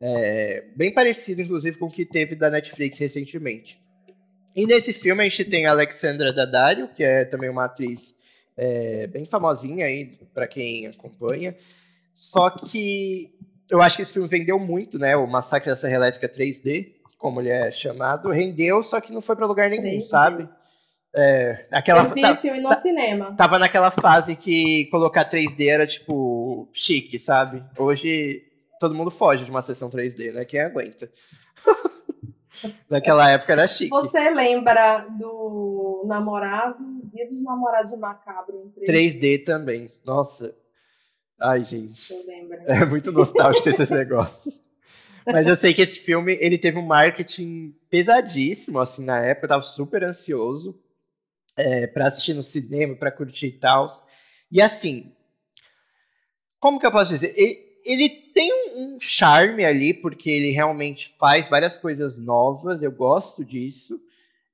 É, 0.00 0.64
bem 0.74 0.90
parecido, 0.94 1.42
inclusive, 1.42 1.76
com 1.76 1.86
o 1.86 1.90
que 1.90 2.06
teve 2.06 2.34
da 2.34 2.48
Netflix 2.48 2.98
recentemente. 2.98 3.78
E 4.54 4.66
nesse 4.66 4.94
filme 4.94 5.22
a 5.22 5.28
gente 5.28 5.44
tem 5.44 5.66
a 5.66 5.72
Alexandra 5.72 6.32
Daddario, 6.32 6.88
que 6.88 7.04
é 7.04 7.26
também 7.26 7.50
uma 7.50 7.66
atriz 7.66 8.14
é, 8.56 9.06
bem 9.08 9.26
famosinha 9.26 9.84
aí 9.84 10.18
para 10.32 10.46
quem 10.46 10.86
acompanha. 10.86 11.54
Só 12.14 12.48
que 12.48 13.30
eu 13.70 13.82
acho 13.82 13.96
que 13.96 14.02
esse 14.02 14.12
filme 14.14 14.26
vendeu 14.26 14.58
muito, 14.58 14.98
né? 14.98 15.14
O 15.18 15.26
Massacre 15.26 15.68
da 15.68 15.76
Serra 15.76 15.96
Elétrica 15.96 16.26
3D, 16.30 16.96
como 17.26 17.40
ele 17.40 17.48
é 17.48 17.72
chamado, 17.72 18.30
rendeu, 18.30 18.84
só 18.84 19.00
que 19.00 19.12
não 19.12 19.20
foi 19.20 19.34
para 19.34 19.48
lugar 19.48 19.68
nenhum, 19.68 20.00
sabe? 20.00 20.48
É, 21.12 21.66
aquela, 21.72 22.04
eu 22.04 22.14
vi 22.14 22.20
tá, 22.20 22.36
filme 22.36 22.60
no 22.60 22.68
tá, 22.68 22.76
cinema. 22.76 23.34
Tava 23.36 23.58
naquela 23.58 23.90
fase 23.90 24.36
que 24.36 24.84
colocar 24.92 25.28
3D 25.28 25.66
era, 25.66 25.84
tipo, 25.88 26.68
chique, 26.72 27.18
sabe? 27.18 27.64
Hoje 27.76 28.44
todo 28.78 28.94
mundo 28.94 29.10
foge 29.10 29.44
de 29.44 29.50
uma 29.50 29.60
sessão 29.60 29.90
3D, 29.90 30.36
né? 30.36 30.44
Quem 30.44 30.60
aguenta? 30.60 31.10
Naquela 32.88 33.28
época 33.28 33.54
era 33.54 33.66
chique. 33.66 33.90
Você 33.90 34.30
lembra 34.30 35.00
do 35.18 36.04
namorado, 36.06 36.78
Dia 37.12 37.26
dos 37.26 37.42
Namorados 37.42 37.90
de 37.90 37.96
Macabro 37.96 38.72
em 38.78 38.84
3D? 38.84 39.20
3D 39.20 39.44
também. 39.44 39.88
Nossa. 40.04 40.54
Ai, 41.40 41.64
gente. 41.64 42.12
Eu 42.12 42.24
lembro. 42.24 42.56
É 42.66 42.84
muito 42.84 43.10
nostálgico 43.10 43.68
esses 43.68 43.90
negócios. 43.90 44.64
Mas 45.26 45.46
eu 45.46 45.56
sei 45.56 45.74
que 45.74 45.82
esse 45.82 45.98
filme, 45.98 46.38
ele 46.40 46.56
teve 46.56 46.78
um 46.78 46.86
marketing 46.86 47.74
pesadíssimo, 47.90 48.78
assim, 48.78 49.04
na 49.04 49.18
época. 49.20 49.46
Eu 49.46 49.48
tava 49.48 49.62
super 49.62 50.04
ansioso 50.04 50.78
é, 51.56 51.86
para 51.86 52.06
assistir 52.06 52.34
no 52.34 52.42
cinema, 52.42 52.94
para 52.94 53.10
curtir 53.10 53.46
e 53.46 53.52
tal. 53.52 53.86
E 54.50 54.62
assim, 54.62 55.12
como 56.60 56.78
que 56.78 56.86
eu 56.86 56.92
posso 56.92 57.10
dizer? 57.10 57.34
Ele, 57.36 57.58
ele 57.84 58.08
tem 58.08 58.52
um, 58.52 58.94
um 58.94 59.00
charme 59.00 59.64
ali, 59.64 59.94
porque 59.94 60.30
ele 60.30 60.50
realmente 60.50 61.12
faz 61.18 61.48
várias 61.48 61.76
coisas 61.76 62.16
novas, 62.16 62.82
eu 62.82 62.92
gosto 62.92 63.44
disso. 63.44 64.00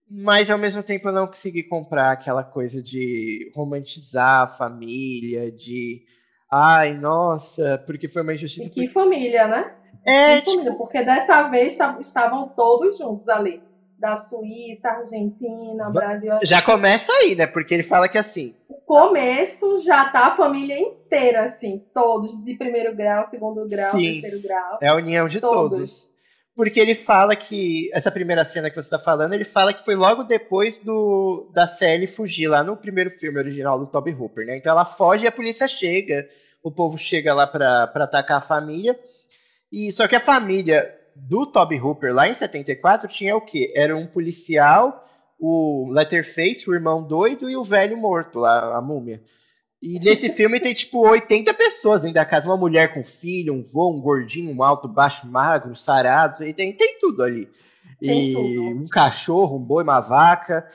Mas 0.09 0.51
ao 0.51 0.59
mesmo 0.59 0.83
tempo 0.83 1.09
eu 1.09 1.12
não 1.12 1.27
consegui 1.27 1.62
comprar 1.62 2.12
aquela 2.12 2.45
coisa 2.45 2.83
de 2.83 3.51
romantizar 3.55 4.43
a 4.43 4.47
família, 4.47 5.51
de 5.51 6.05
ai, 6.51 6.93
nossa, 6.93 7.83
porque 7.87 8.09
foi 8.09 8.20
uma 8.20 8.35
injustiça. 8.35 8.68
E 8.68 8.70
que 8.70 8.87
família, 8.87 9.49
né? 9.49 9.75
É, 10.05 10.40
tipo... 10.40 10.76
porque 10.76 11.03
dessa 11.03 11.44
vez 11.44 11.78
estavam 12.00 12.48
todos 12.48 12.98
juntos 12.98 13.28
ali 13.28 13.62
da 14.03 14.16
Suíça, 14.16 14.90
Argentina, 14.90 15.88
Brasil. 15.88 16.32
Já 16.42 16.61
começa 16.61 17.12
aí, 17.20 17.36
né? 17.36 17.46
Porque 17.46 17.72
ele 17.72 17.84
fala 17.84 18.09
que 18.09 18.18
assim. 18.18 18.53
O 18.68 18.74
começo 18.74 19.76
já 19.84 20.07
tá 20.07 20.26
a 20.26 20.30
família 20.32 20.76
inteira, 20.76 21.44
assim, 21.44 21.80
todos, 21.94 22.42
de 22.42 22.55
primeiro 22.57 22.96
grau, 22.96 23.24
segundo 23.30 23.64
grau, 23.64 23.92
Sim, 23.92 24.20
terceiro 24.20 24.42
grau. 24.42 24.78
É 24.82 24.88
a 24.88 24.96
união 24.96 25.28
de 25.28 25.40
todos. 25.40 25.70
todos. 25.70 26.12
Porque 26.57 26.80
ele 26.80 26.96
fala 26.96 27.36
que. 27.36 27.88
Essa 27.94 28.11
primeira 28.11 28.44
cena 28.44 28.68
que 28.68 28.74
você 28.74 28.86
está 28.86 28.98
falando, 28.98 29.34
ele 29.34 29.44
fala 29.44 29.72
que 29.72 29.84
foi 29.84 29.94
logo 29.94 30.24
depois 30.24 30.78
do 30.78 31.48
da 31.55 31.68
Sally 31.68 32.09
fugir 32.09 32.48
lá 32.48 32.64
no 32.64 32.76
primeiro 32.76 33.09
filme 33.09 33.38
original 33.38 33.78
do 33.78 33.86
Toby 33.86 34.12
Hooper, 34.12 34.44
né? 34.44 34.57
Então 34.57 34.72
ela 34.72 34.84
foge 34.84 35.24
e 35.24 35.28
a 35.28 35.32
polícia 35.32 35.68
chega. 35.68 36.28
O 36.61 36.72
povo 36.72 36.98
chega 36.98 37.32
lá 37.32 37.46
para 37.46 37.84
atacar 37.84 38.38
a 38.38 38.40
família. 38.40 38.98
E 39.73 39.91
só 39.91 40.07
que 40.07 40.14
a 40.14 40.20
família 40.20 40.83
do 41.16 41.47
Toby 41.47 41.81
Hooper 41.81 42.14
lá 42.14 42.29
em 42.29 42.35
74 42.35 43.09
tinha 43.09 43.35
o 43.35 43.41
quê? 43.41 43.73
Era 43.75 43.97
um 43.97 44.07
policial, 44.07 45.03
o 45.39 45.89
Letterface, 45.91 46.68
o 46.68 46.75
irmão 46.75 47.03
doido 47.03 47.49
e 47.49 47.57
o 47.57 47.64
velho 47.64 47.97
morto 47.97 48.39
lá, 48.39 48.77
a 48.77 48.83
múmia. 48.83 49.23
E 49.81 49.99
nesse 50.05 50.29
filme 50.29 50.61
tem 50.61 50.75
tipo 50.75 50.99
80 51.09 51.55
pessoas 51.55 52.03
dentro 52.03 52.16
da 52.16 52.25
casa, 52.25 52.49
uma 52.49 52.57
mulher 52.57 52.93
com 52.93 53.03
filho, 53.03 53.55
um 53.55 53.62
vô, 53.62 53.91
um 53.91 54.01
gordinho, 54.01 54.55
um 54.55 54.62
alto, 54.62 54.87
baixo, 54.87 55.27
magro, 55.27 55.75
sarado, 55.75 56.45
e 56.45 56.53
tem, 56.53 56.73
tem 56.73 56.99
tudo 57.01 57.23
ali. 57.23 57.49
Tem 58.07 58.28
e 58.28 58.32
tudo. 58.32 58.82
um 58.82 58.88
cachorro, 58.88 59.57
um 59.57 59.61
boi, 59.61 59.82
uma 59.82 60.00
vaca. 60.00 60.66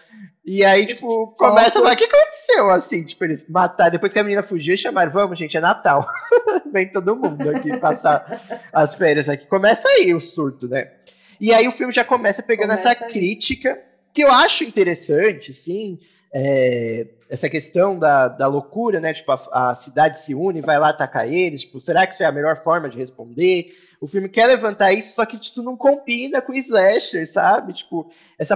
E 0.46 0.64
aí, 0.64 0.86
tipo, 0.86 1.34
começa 1.38 1.80
falar, 1.80 1.94
o 1.94 1.98
que 1.98 2.06
aconteceu? 2.06 2.70
Assim, 2.70 3.04
tipo, 3.04 3.22
eles 3.26 3.46
mataram, 3.50 3.92
depois 3.92 4.14
que 4.14 4.20
a 4.20 4.24
menina 4.24 4.42
fugiu, 4.42 4.78
chamaram, 4.78 5.12
vamos, 5.12 5.38
gente, 5.38 5.58
é 5.58 5.60
Natal. 5.60 6.08
Vem 6.72 6.90
todo 6.90 7.18
mundo 7.18 7.50
aqui 7.50 7.78
passar 7.78 8.62
as 8.72 8.96
férias 8.96 9.28
aqui. 9.28 9.46
Começa 9.46 9.90
aí 9.90 10.14
o 10.14 10.22
surto, 10.22 10.70
né? 10.70 10.92
E 11.40 11.54
aí 11.54 11.68
o 11.68 11.72
filme 11.72 11.92
já 11.92 12.06
começa 12.06 12.42
pegando 12.42 12.70
começa 12.70 12.92
essa 12.92 13.06
aí. 13.06 13.12
crítica, 13.12 13.78
que 14.14 14.24
eu 14.24 14.32
acho 14.32 14.64
interessante, 14.64 15.52
sim, 15.52 16.00
é, 16.34 17.08
essa 17.30 17.50
questão 17.50 17.98
da, 17.98 18.28
da 18.28 18.48
loucura, 18.48 19.00
né? 19.00 19.14
Tipo, 19.14 19.32
a, 19.32 19.70
a, 19.70 19.76
cidade 19.76 20.20
se 20.20 20.34
une, 20.36 20.62
vai 20.62 20.80
lá 20.80 20.90
atacar 20.90 21.32
eles. 21.32 21.62
Tipo, 21.62 21.80
será 21.80 22.06
que 22.06 22.14
isso 22.14 22.24
é 22.24 22.26
a 22.26 22.32
melhor 22.32 22.58
forma 22.58 22.90
de 22.90 22.98
responder? 22.98 23.74
O 24.00 24.08
filme 24.08 24.30
quer 24.30 24.48
levantar 24.48 24.94
isso, 24.94 25.16
só 25.16 25.26
que 25.26 25.38
isso 25.38 25.64
não 25.64 25.76
combina 25.76 26.42
com 26.42 26.52
o 26.52 26.56
slasher, 26.56 27.28
sabe? 27.28 27.74
Tipo, 27.74 28.10
essa 28.38 28.56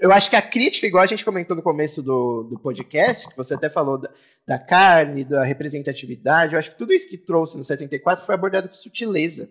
eu 0.00 0.10
acho 0.10 0.30
que 0.30 0.36
a 0.36 0.40
crítica, 0.40 0.86
igual 0.86 1.04
a 1.04 1.06
gente 1.06 1.24
comentou 1.24 1.54
no 1.54 1.62
começo 1.62 2.02
do, 2.02 2.44
do 2.44 2.58
podcast, 2.58 3.28
que 3.28 3.36
você 3.36 3.52
até 3.52 3.68
falou 3.68 3.98
da, 3.98 4.08
da, 4.46 4.58
carne, 4.58 5.24
da 5.24 5.44
representatividade, 5.44 6.54
eu 6.54 6.58
acho 6.58 6.70
que 6.70 6.78
tudo 6.78 6.94
isso 6.94 7.06
que 7.06 7.18
trouxe 7.18 7.58
no 7.58 7.62
74 7.62 8.24
foi 8.24 8.34
abordado 8.34 8.66
com 8.66 8.74
sutileza. 8.74 9.50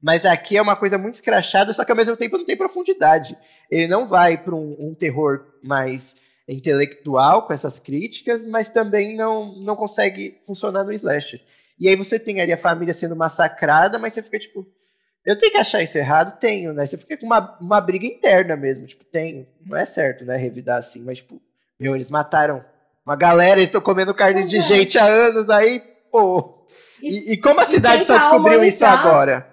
Mas 0.00 0.24
aqui 0.24 0.56
é 0.56 0.62
uma 0.62 0.76
coisa 0.76 0.96
muito 0.96 1.14
escrachada, 1.14 1.72
só 1.72 1.84
que 1.84 1.90
ao 1.90 1.96
mesmo 1.96 2.16
tempo 2.16 2.38
não 2.38 2.44
tem 2.44 2.56
profundidade. 2.56 3.36
Ele 3.68 3.88
não 3.88 4.06
vai 4.06 4.36
para 4.36 4.54
um, 4.54 4.76
um, 4.78 4.94
terror 4.94 5.46
mais 5.62 6.16
intelectual 6.48 7.46
com 7.46 7.52
essas 7.52 7.78
críticas, 7.78 8.44
mas 8.44 8.70
também 8.70 9.16
não, 9.16 9.54
não 9.56 9.76
consegue 9.76 10.38
funcionar 10.44 10.84
no 10.84 10.92
slasher. 10.92 11.40
E 11.78 11.88
aí 11.88 11.96
você 11.96 12.18
tem 12.18 12.40
ali 12.40 12.52
a 12.52 12.56
família 12.56 12.92
sendo 12.94 13.16
massacrada, 13.16 13.98
mas 13.98 14.12
você 14.12 14.22
fica 14.22 14.38
tipo, 14.38 14.66
eu 15.24 15.36
tenho 15.36 15.52
que 15.52 15.58
achar 15.58 15.82
isso 15.82 15.96
errado? 15.96 16.38
Tenho, 16.38 16.72
né? 16.72 16.84
Você 16.84 16.98
fica 16.98 17.16
com 17.16 17.26
uma, 17.26 17.56
uma 17.60 17.80
briga 17.80 18.06
interna 18.06 18.56
mesmo. 18.56 18.86
Tipo, 18.86 19.04
tenho. 19.04 19.46
Não 19.64 19.76
é 19.76 19.84
certo, 19.84 20.24
né? 20.24 20.36
Revidar 20.36 20.78
assim, 20.78 21.02
mas, 21.04 21.18
tipo, 21.18 21.40
meu, 21.78 21.94
eles 21.94 22.10
mataram 22.10 22.64
uma 23.06 23.16
galera, 23.16 23.58
eles 23.58 23.68
estão 23.68 23.80
comendo 23.80 24.14
carne 24.14 24.44
de 24.44 24.58
é. 24.58 24.60
gente 24.60 24.98
há 24.98 25.04
anos 25.04 25.48
aí, 25.48 25.80
pô. 26.10 26.66
E, 27.00 27.32
e 27.32 27.36
como 27.36 27.60
a 27.60 27.64
cidade 27.64 28.04
só 28.04 28.16
descobriu 28.18 28.62
isso 28.64 28.84
agora? 28.84 29.51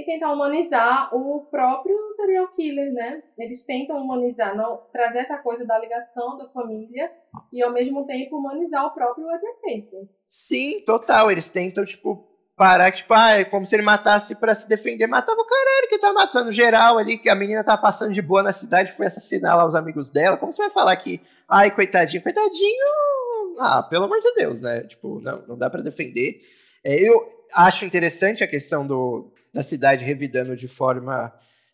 E 0.00 0.04
tentar 0.06 0.32
humanizar 0.32 1.14
o 1.14 1.44
próprio 1.50 1.94
serial 2.12 2.48
killer, 2.48 2.90
né? 2.90 3.22
Eles 3.36 3.66
tentam 3.66 3.98
humanizar, 3.98 4.56
não 4.56 4.80
trazer 4.90 5.18
essa 5.18 5.36
coisa 5.36 5.62
da 5.66 5.78
ligação 5.78 6.38
da 6.38 6.48
família 6.48 7.12
e 7.52 7.62
ao 7.62 7.70
mesmo 7.70 8.06
tempo 8.06 8.38
humanizar 8.38 8.86
o 8.86 8.94
próprio 8.94 9.26
defeito. 9.38 10.08
Sim, 10.26 10.82
total. 10.86 11.30
Eles 11.30 11.50
tentam, 11.50 11.84
tipo, 11.84 12.26
parar, 12.56 12.90
tipo, 12.92 13.12
ah, 13.12 13.32
é 13.40 13.44
como 13.44 13.66
se 13.66 13.76
ele 13.76 13.82
matasse 13.82 14.36
para 14.36 14.54
se 14.54 14.66
defender, 14.66 15.06
matava 15.06 15.38
o 15.38 15.46
caralho 15.46 15.88
que 15.90 15.98
tá 15.98 16.14
matando 16.14 16.50
geral 16.50 16.96
ali, 16.96 17.18
que 17.18 17.28
a 17.28 17.34
menina 17.34 17.62
tá 17.62 17.76
passando 17.76 18.14
de 18.14 18.22
boa 18.22 18.42
na 18.42 18.52
cidade, 18.52 18.92
foi 18.92 19.04
assassinar 19.04 19.54
lá 19.54 19.66
os 19.66 19.74
amigos 19.74 20.08
dela. 20.08 20.38
Como 20.38 20.50
você 20.50 20.62
vai 20.62 20.70
falar 20.70 20.96
que, 20.96 21.20
ai, 21.46 21.70
coitadinho, 21.70 22.22
coitadinho? 22.22 22.86
Ah, 23.58 23.82
pelo 23.82 24.06
amor 24.06 24.18
de 24.20 24.32
Deus, 24.32 24.62
né? 24.62 24.80
Tipo, 24.84 25.20
não, 25.20 25.44
não 25.46 25.58
dá 25.58 25.68
para 25.68 25.82
defender. 25.82 26.40
É, 26.82 26.96
eu 27.06 27.22
acho 27.54 27.84
interessante 27.84 28.42
a 28.42 28.48
questão 28.48 28.86
do, 28.86 29.30
da 29.52 29.62
cidade 29.62 30.04
revidando 30.04 30.56
de 30.56 30.68
forma 30.68 31.32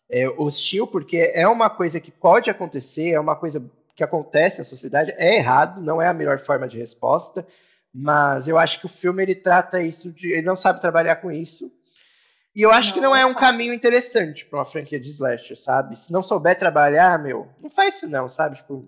é, 0.09 0.27
hostil, 0.29 0.87
porque 0.87 1.31
é 1.33 1.47
uma 1.47 1.69
coisa 1.69 1.99
que 1.99 2.11
pode 2.11 2.49
acontecer, 2.49 3.11
é 3.11 3.19
uma 3.19 3.35
coisa 3.35 3.63
que 3.95 4.03
acontece 4.03 4.59
na 4.59 4.63
sociedade, 4.63 5.13
é 5.17 5.35
errado, 5.35 5.81
não 5.81 6.01
é 6.01 6.07
a 6.07 6.13
melhor 6.13 6.39
forma 6.39 6.67
de 6.67 6.77
resposta. 6.77 7.45
Mas 7.93 8.47
eu 8.47 8.57
acho 8.57 8.79
que 8.79 8.85
o 8.85 8.89
filme 8.89 9.23
ele 9.23 9.33
trata 9.33 9.81
isso 9.81 10.11
de. 10.11 10.31
Ele 10.31 10.43
não 10.43 10.55
sabe 10.55 10.79
trabalhar 10.79 11.15
com 11.15 11.31
isso. 11.31 11.71
E 12.55 12.61
eu 12.61 12.71
acho 12.71 12.89
não, 12.89 12.93
que 12.93 13.01
não 13.01 13.15
é 13.15 13.25
um 13.25 13.33
caminho 13.33 13.73
interessante 13.73 14.45
para 14.45 14.59
uma 14.59 14.65
franquia 14.65 14.99
de 14.99 15.09
slasher, 15.09 15.57
sabe? 15.57 15.95
Se 15.95 16.11
não 16.11 16.21
souber 16.21 16.57
trabalhar, 16.57 17.17
meu, 17.17 17.47
não 17.61 17.69
faz 17.69 17.95
isso 17.95 18.07
não, 18.07 18.29
sabe? 18.29 18.57
Tipo, 18.57 18.87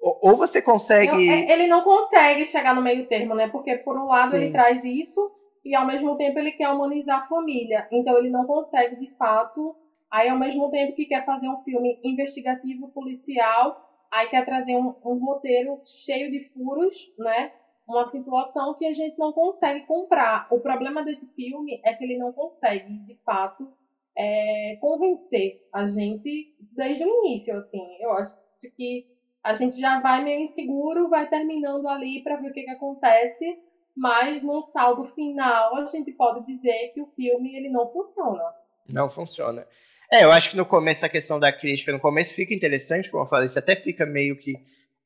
ou, 0.00 0.18
ou 0.22 0.36
você 0.36 0.62
consegue. 0.62 1.28
É, 1.28 1.52
ele 1.52 1.66
não 1.66 1.82
consegue 1.82 2.44
chegar 2.44 2.74
no 2.74 2.82
meio 2.82 3.06
termo, 3.06 3.34
né? 3.34 3.48
Porque 3.48 3.76
por 3.76 3.96
um 3.98 4.06
lado 4.06 4.30
Sim. 4.30 4.36
ele 4.38 4.50
traz 4.50 4.84
isso 4.84 5.20
e 5.64 5.74
ao 5.74 5.86
mesmo 5.86 6.16
tempo 6.16 6.38
ele 6.38 6.52
quer 6.52 6.68
humanizar 6.70 7.18
a 7.18 7.22
família. 7.22 7.86
Então 7.90 8.16
ele 8.18 8.30
não 8.30 8.46
consegue 8.46 8.96
de 8.96 9.08
fato. 9.16 9.76
Aí 10.10 10.28
ao 10.28 10.38
mesmo 10.38 10.70
tempo 10.70 10.94
que 10.94 11.06
quer 11.06 11.24
fazer 11.24 11.48
um 11.48 11.60
filme 11.60 11.98
investigativo 12.02 12.88
policial, 12.88 13.88
aí 14.10 14.28
quer 14.28 14.44
trazer 14.44 14.76
um, 14.76 14.94
um 15.04 15.24
roteiro 15.24 15.80
cheio 15.84 16.30
de 16.30 16.42
furos, 16.42 17.14
né? 17.18 17.52
uma 17.90 18.06
situação 18.06 18.74
que 18.74 18.86
a 18.86 18.92
gente 18.92 19.18
não 19.18 19.32
consegue 19.32 19.84
comprar. 19.86 20.46
O 20.50 20.60
problema 20.60 21.02
desse 21.02 21.34
filme 21.34 21.80
é 21.84 21.92
que 21.94 22.04
ele 22.04 22.18
não 22.18 22.32
consegue, 22.32 22.98
de 22.98 23.16
fato, 23.24 23.68
é, 24.16 24.76
convencer 24.80 25.66
a 25.72 25.84
gente 25.84 26.54
desde 26.72 27.04
o 27.04 27.08
início. 27.08 27.56
Assim, 27.56 27.82
eu 28.00 28.12
acho 28.12 28.36
que 28.76 29.06
a 29.42 29.52
gente 29.52 29.78
já 29.80 30.00
vai 30.00 30.22
meio 30.22 30.40
inseguro, 30.40 31.08
vai 31.08 31.28
terminando 31.28 31.88
ali 31.88 32.22
para 32.22 32.36
ver 32.36 32.50
o 32.50 32.52
que, 32.52 32.62
que 32.62 32.70
acontece, 32.70 33.58
mas 34.00 34.42
num 34.42 34.62
saldo 34.62 35.04
final 35.04 35.76
a 35.76 35.84
gente 35.84 36.10
pode 36.12 36.46
dizer 36.46 36.90
que 36.94 37.02
o 37.02 37.06
filme 37.14 37.54
ele 37.54 37.68
não 37.68 37.86
funciona. 37.86 38.42
Não 38.88 39.10
funciona. 39.10 39.66
É, 40.10 40.24
eu 40.24 40.32
acho 40.32 40.48
que 40.48 40.56
no 40.56 40.64
começo 40.64 41.04
a 41.04 41.08
questão 41.08 41.38
da 41.38 41.52
crítica, 41.52 41.92
no 41.92 42.00
começo 42.00 42.32
fica 42.32 42.54
interessante, 42.54 43.10
como 43.10 43.22
eu 43.22 43.26
falei, 43.26 43.46
você 43.46 43.58
até 43.58 43.76
fica 43.76 44.06
meio 44.06 44.38
que 44.38 44.54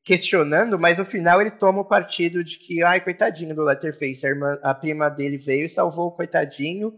questionando, 0.04 0.78
mas 0.78 0.98
no 0.98 1.04
final 1.04 1.40
ele 1.40 1.50
toma 1.50 1.80
o 1.80 1.84
partido 1.84 2.44
de 2.44 2.56
que, 2.56 2.84
ai, 2.84 3.00
coitadinho 3.00 3.52
do 3.52 3.64
Letterface, 3.64 4.24
a, 4.24 4.28
irmã, 4.30 4.58
a 4.62 4.72
prima 4.72 5.08
dele 5.08 5.38
veio 5.38 5.64
e 5.64 5.68
salvou 5.68 6.06
o 6.06 6.12
coitadinho, 6.12 6.94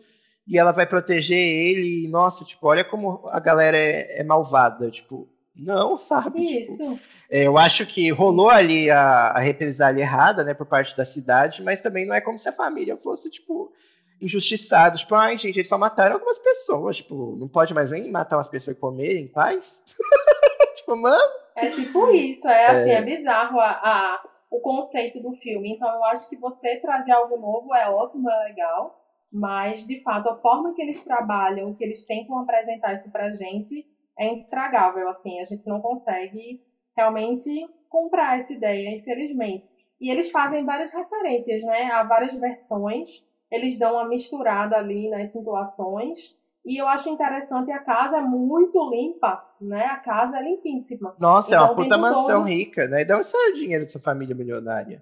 e 0.46 0.58
ela 0.58 0.72
vai 0.72 0.86
proteger 0.86 1.38
ele, 1.38 2.04
e, 2.04 2.08
nossa, 2.08 2.44
tipo, 2.44 2.66
olha 2.66 2.84
como 2.84 3.26
a 3.28 3.40
galera 3.40 3.78
é, 3.78 4.20
é 4.20 4.24
malvada, 4.24 4.90
tipo, 4.90 5.28
não, 5.56 5.96
sabe? 5.96 6.40
Tipo, 6.40 6.60
Isso. 6.60 6.94
Tipo, 6.94 7.00
eu 7.30 7.58
acho 7.58 7.86
que 7.86 8.10
rolou 8.10 8.50
ali 8.50 8.90
a, 8.90 9.30
a 9.30 9.38
represália 9.40 10.02
errada, 10.02 10.44
né, 10.44 10.54
por 10.54 10.66
parte 10.66 10.96
da 10.96 11.04
cidade, 11.04 11.62
mas 11.62 11.80
também 11.80 12.06
não 12.06 12.14
é 12.14 12.20
como 12.20 12.38
se 12.38 12.48
a 12.48 12.52
família 12.52 12.96
fosse, 12.96 13.30
tipo, 13.30 13.72
injustiçado. 14.20 14.98
Tipo, 14.98 15.14
ai, 15.14 15.36
gente, 15.38 15.56
eles 15.56 15.68
só 15.68 15.78
mataram 15.78 16.14
algumas 16.14 16.38
pessoas. 16.38 16.98
Tipo, 16.98 17.36
não 17.36 17.48
pode 17.48 17.74
mais 17.74 17.90
nem 17.90 18.10
matar 18.10 18.36
umas 18.36 18.48
pessoas 18.48 18.76
e 18.76 18.80
comer 18.80 19.18
em 19.18 19.28
paz. 19.28 19.82
tipo, 20.76 20.96
mano. 20.96 21.32
É 21.56 21.70
tipo 21.70 22.10
isso, 22.10 22.46
é 22.48 22.66
assim, 22.66 22.90
é, 22.90 22.96
é 22.96 23.02
bizarro 23.02 23.58
a, 23.58 23.70
a, 23.70 24.22
o 24.50 24.60
conceito 24.60 25.22
do 25.22 25.34
filme. 25.34 25.72
Então 25.72 25.88
eu 25.88 26.04
acho 26.04 26.28
que 26.28 26.36
você 26.36 26.76
trazer 26.76 27.12
algo 27.12 27.38
novo 27.38 27.74
é 27.74 27.88
ótimo, 27.88 28.30
é 28.30 28.44
legal, 28.44 29.02
mas 29.32 29.86
de 29.86 30.02
fato 30.02 30.28
a 30.28 30.36
forma 30.36 30.74
que 30.74 30.82
eles 30.82 31.02
trabalham, 31.02 31.74
que 31.74 31.82
eles 31.82 32.04
tentam 32.04 32.38
apresentar 32.38 32.92
isso 32.92 33.10
pra 33.10 33.30
gente 33.30 33.86
é 34.18 34.26
intragável, 34.26 35.08
assim, 35.08 35.38
a 35.40 35.44
gente 35.44 35.66
não 35.66 35.80
consegue 35.80 36.60
realmente 36.96 37.50
comprar 37.88 38.36
essa 38.36 38.52
ideia, 38.52 38.96
infelizmente. 38.96 39.68
E 40.00 40.10
eles 40.10 40.30
fazem 40.30 40.64
várias 40.64 40.92
referências, 40.92 41.62
né, 41.64 41.90
a 41.92 42.02
várias 42.02 42.38
versões, 42.38 43.24
eles 43.50 43.78
dão 43.78 43.94
uma 43.94 44.08
misturada 44.08 44.76
ali 44.76 45.08
nas 45.08 45.32
situações 45.32 46.36
e 46.66 46.82
eu 46.82 46.88
acho 46.88 47.08
interessante, 47.08 47.70
a 47.70 47.78
casa 47.78 48.18
é 48.18 48.20
muito 48.20 48.90
limpa, 48.90 49.40
né? 49.60 49.84
A 49.84 49.98
casa 49.98 50.38
é 50.38 50.42
limpíssima. 50.42 51.14
Nossa, 51.16 51.54
então, 51.54 51.58
é 51.58 51.64
uma 51.64 51.72
então, 51.72 51.84
puta 51.84 51.96
mansão 51.96 52.40
todo... 52.40 52.48
rica, 52.48 52.88
né? 52.88 53.02
E 53.02 53.04
dá 53.04 53.16
onde 53.16 53.28
o 53.28 53.54
dinheiro 53.54 53.84
dessa 53.84 54.00
família 54.00 54.34
milionária? 54.34 55.00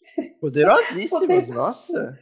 Poderosíssimos, 0.40 1.50
nossa. 1.50 2.18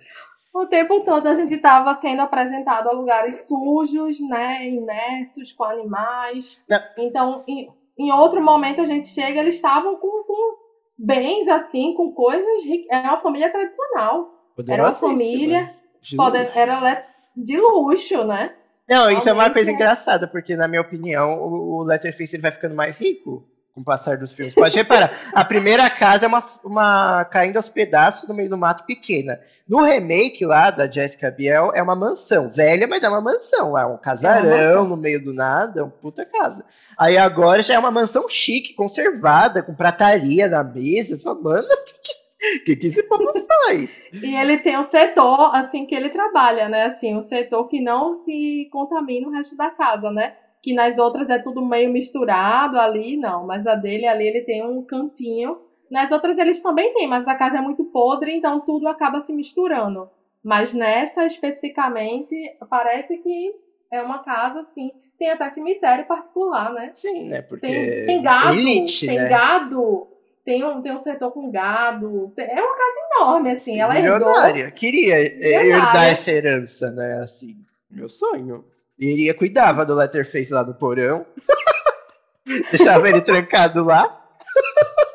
O 0.54 0.66
tempo 0.66 1.02
todo 1.02 1.26
a 1.26 1.34
gente 1.34 1.54
estava 1.54 1.92
sendo 1.94 2.20
apresentado 2.20 2.88
a 2.88 2.92
lugares 2.92 3.48
sujos, 3.48 4.20
né? 4.20 4.68
Imersos 4.68 5.52
com 5.52 5.64
animais. 5.64 6.62
Não. 6.68 6.80
Então, 6.96 7.44
em, 7.48 7.68
em, 7.98 8.12
outro 8.12 8.40
momento 8.40 8.80
a 8.80 8.84
gente 8.84 9.08
chega, 9.08 9.40
eles 9.40 9.56
estavam 9.56 9.96
com, 9.96 10.22
com 10.22 10.56
bens, 10.96 11.48
assim, 11.48 11.92
com 11.94 12.12
coisas. 12.12 12.62
É 12.88 13.00
uma 13.00 13.18
família 13.18 13.50
tradicional. 13.50 14.32
Era 14.68 14.84
uma 14.84 14.92
família. 14.92 15.74
Pode, 16.16 16.38
era 16.54 17.04
de 17.36 17.58
luxo, 17.58 18.24
né? 18.24 18.54
Não, 18.88 19.10
isso 19.10 19.28
é 19.28 19.32
uma 19.32 19.50
coisa 19.50 19.72
é. 19.72 19.74
engraçada, 19.74 20.28
porque, 20.28 20.54
na 20.54 20.68
minha 20.68 20.82
opinião, 20.82 21.42
o, 21.42 21.78
o 21.78 21.82
Letterface 21.82 22.36
ele 22.36 22.42
vai 22.42 22.52
ficando 22.52 22.76
mais 22.76 22.98
rico 22.98 23.44
com 23.74 23.80
o 23.80 23.84
passar 23.84 24.16
dos 24.16 24.32
filmes. 24.32 24.54
Pode 24.54 24.76
reparar, 24.76 25.12
a 25.32 25.44
primeira 25.44 25.90
casa 25.90 26.26
é 26.26 26.28
uma, 26.28 26.42
uma 26.62 27.24
caindo 27.24 27.56
aos 27.56 27.68
pedaços 27.68 28.28
no 28.28 28.34
meio 28.34 28.48
do 28.48 28.56
mato 28.56 28.84
pequena. 28.84 29.40
No 29.68 29.82
remake 29.82 30.46
lá 30.46 30.70
da 30.70 30.90
Jessica 30.90 31.30
Biel 31.30 31.72
é 31.74 31.82
uma 31.82 31.96
mansão, 31.96 32.48
velha, 32.48 32.86
mas 32.86 33.02
é 33.02 33.08
uma 33.08 33.20
mansão. 33.20 33.76
É 33.76 33.84
um 33.84 33.96
casarão 33.96 34.84
é 34.84 34.88
no 34.88 34.96
meio 34.96 35.22
do 35.22 35.34
nada, 35.34 35.80
é 35.80 35.82
uma 35.82 35.90
puta 35.90 36.24
casa. 36.24 36.64
Aí 36.96 37.18
agora 37.18 37.62
já 37.62 37.74
é 37.74 37.78
uma 37.78 37.90
mansão 37.90 38.28
chique, 38.28 38.74
conservada, 38.74 39.62
com 39.62 39.74
prataria 39.74 40.46
na 40.46 40.62
mesa. 40.62 41.16
Você 41.16 41.24
fala, 41.24 41.40
mano, 41.40 41.66
o 41.66 41.84
que, 41.84 41.94
que 41.94 42.24
o 42.44 42.64
que, 42.64 42.76
que 42.76 42.86
esse 42.88 43.02
povo 43.04 43.32
faz? 43.66 44.02
e 44.12 44.36
ele 44.36 44.58
tem 44.58 44.76
um 44.76 44.82
setor, 44.82 45.54
assim, 45.54 45.86
que 45.86 45.94
ele 45.94 46.10
trabalha, 46.10 46.68
né? 46.68 46.84
Assim, 46.84 47.16
um 47.16 47.22
setor 47.22 47.68
que 47.68 47.80
não 47.80 48.12
se 48.12 48.68
contamina 48.70 49.26
o 49.26 49.30
resto 49.30 49.56
da 49.56 49.70
casa, 49.70 50.10
né? 50.10 50.34
Que 50.64 50.72
nas 50.72 50.98
outras 50.98 51.28
é 51.28 51.38
tudo 51.38 51.62
meio 51.62 51.92
misturado 51.92 52.80
ali, 52.80 53.18
não. 53.18 53.46
Mas 53.46 53.66
a 53.66 53.74
dele 53.74 54.06
ali, 54.06 54.26
ele 54.26 54.40
tem 54.40 54.66
um 54.66 54.82
cantinho. 54.82 55.58
Nas 55.90 56.10
outras 56.10 56.38
eles 56.38 56.62
também 56.62 56.90
têm, 56.94 57.06
mas 57.06 57.28
a 57.28 57.34
casa 57.34 57.58
é 57.58 57.60
muito 57.60 57.84
podre, 57.84 58.34
então 58.34 58.60
tudo 58.60 58.88
acaba 58.88 59.20
se 59.20 59.30
misturando. 59.34 60.08
Mas 60.42 60.72
nessa, 60.72 61.26
especificamente, 61.26 62.34
parece 62.70 63.18
que 63.18 63.54
é 63.92 64.00
uma 64.00 64.20
casa, 64.20 64.60
assim, 64.60 64.90
tem 65.18 65.28
até 65.28 65.50
cemitério 65.50 66.06
particular, 66.06 66.72
né? 66.72 66.92
Sim, 66.94 67.28
né? 67.28 67.42
Porque 67.42 67.66
tem, 67.66 68.06
tem 68.06 68.22
gado, 68.22 68.58
Elite, 68.58 69.06
tem 69.06 69.18
né? 69.18 69.28
gado 69.28 70.08
tem 70.46 70.64
um, 70.64 70.80
tem 70.80 70.92
um 70.92 70.98
setor 70.98 71.30
com 71.30 71.50
gado. 71.50 72.32
É 72.36 72.60
uma 72.60 72.76
casa 72.76 72.98
enorme, 73.16 73.50
assim. 73.50 73.80
Ela 73.80 73.94
Milionária. 73.94 74.60
herdou. 74.60 74.72
Queria 74.72 75.18
herdar 75.18 76.04
essa 76.04 76.30
herança, 76.30 76.90
né? 76.90 77.20
Assim, 77.22 77.56
meu 77.90 78.08
sonho. 78.08 78.64
Iria, 78.98 79.34
cuidava 79.34 79.84
do 79.84 79.94
Letterface 79.94 80.52
lá 80.52 80.62
do 80.62 80.74
porão. 80.74 81.26
Deixava 82.70 83.08
ele 83.08 83.20
trancado 83.20 83.84
lá. 83.84 84.22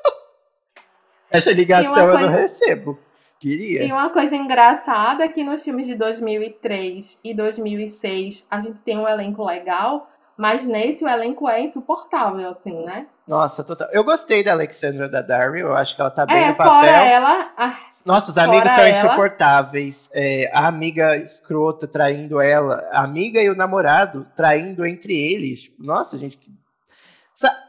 Essa 1.31 1.51
ligação 1.51 1.93
coisa... 1.93 2.11
eu 2.11 2.19
não 2.19 2.29
recebo. 2.29 2.99
Queria. 3.39 3.79
Tem 3.79 3.91
uma 3.93 4.09
coisa 4.09 4.35
engraçada 4.35 5.27
que 5.29 5.43
nos 5.43 5.63
filmes 5.63 5.87
de 5.87 5.95
2003 5.95 7.21
e 7.23 7.33
2006 7.33 8.47
a 8.51 8.59
gente 8.59 8.79
tem 8.79 8.97
um 8.97 9.07
elenco 9.07 9.45
legal, 9.45 10.09
mas 10.35 10.67
nesse 10.67 11.05
o 11.05 11.07
elenco 11.07 11.47
é 11.47 11.61
insuportável, 11.61 12.49
assim, 12.49 12.83
né? 12.83 13.07
Nossa, 13.25 13.63
total. 13.63 13.87
Eu 13.91 14.03
gostei 14.03 14.43
da 14.43 14.51
Alexandra 14.51 15.07
Daddario, 15.07 15.67
eu 15.67 15.73
acho 15.73 15.95
que 15.95 16.01
ela 16.01 16.11
tá 16.11 16.25
bem 16.25 16.43
é, 16.43 16.49
no 16.49 16.55
papel. 16.55 16.73
Fora 16.73 17.05
ela. 17.05 17.51
Nossa, 18.09 18.31
os 18.31 18.39
amigos 18.39 18.71
são 18.71 18.83
ela. 18.83 19.05
insuportáveis. 19.05 20.09
É, 20.15 20.49
a 20.51 20.67
amiga 20.67 21.15
escrota 21.15 21.87
traindo 21.87 22.41
ela, 22.41 22.77
a 22.91 23.03
amiga 23.03 23.39
e 23.39 23.47
o 23.51 23.55
namorado 23.55 24.27
traindo 24.35 24.83
entre 24.83 25.13
eles. 25.13 25.61
Tipo, 25.61 25.83
nossa, 25.83 26.17
gente. 26.17 26.39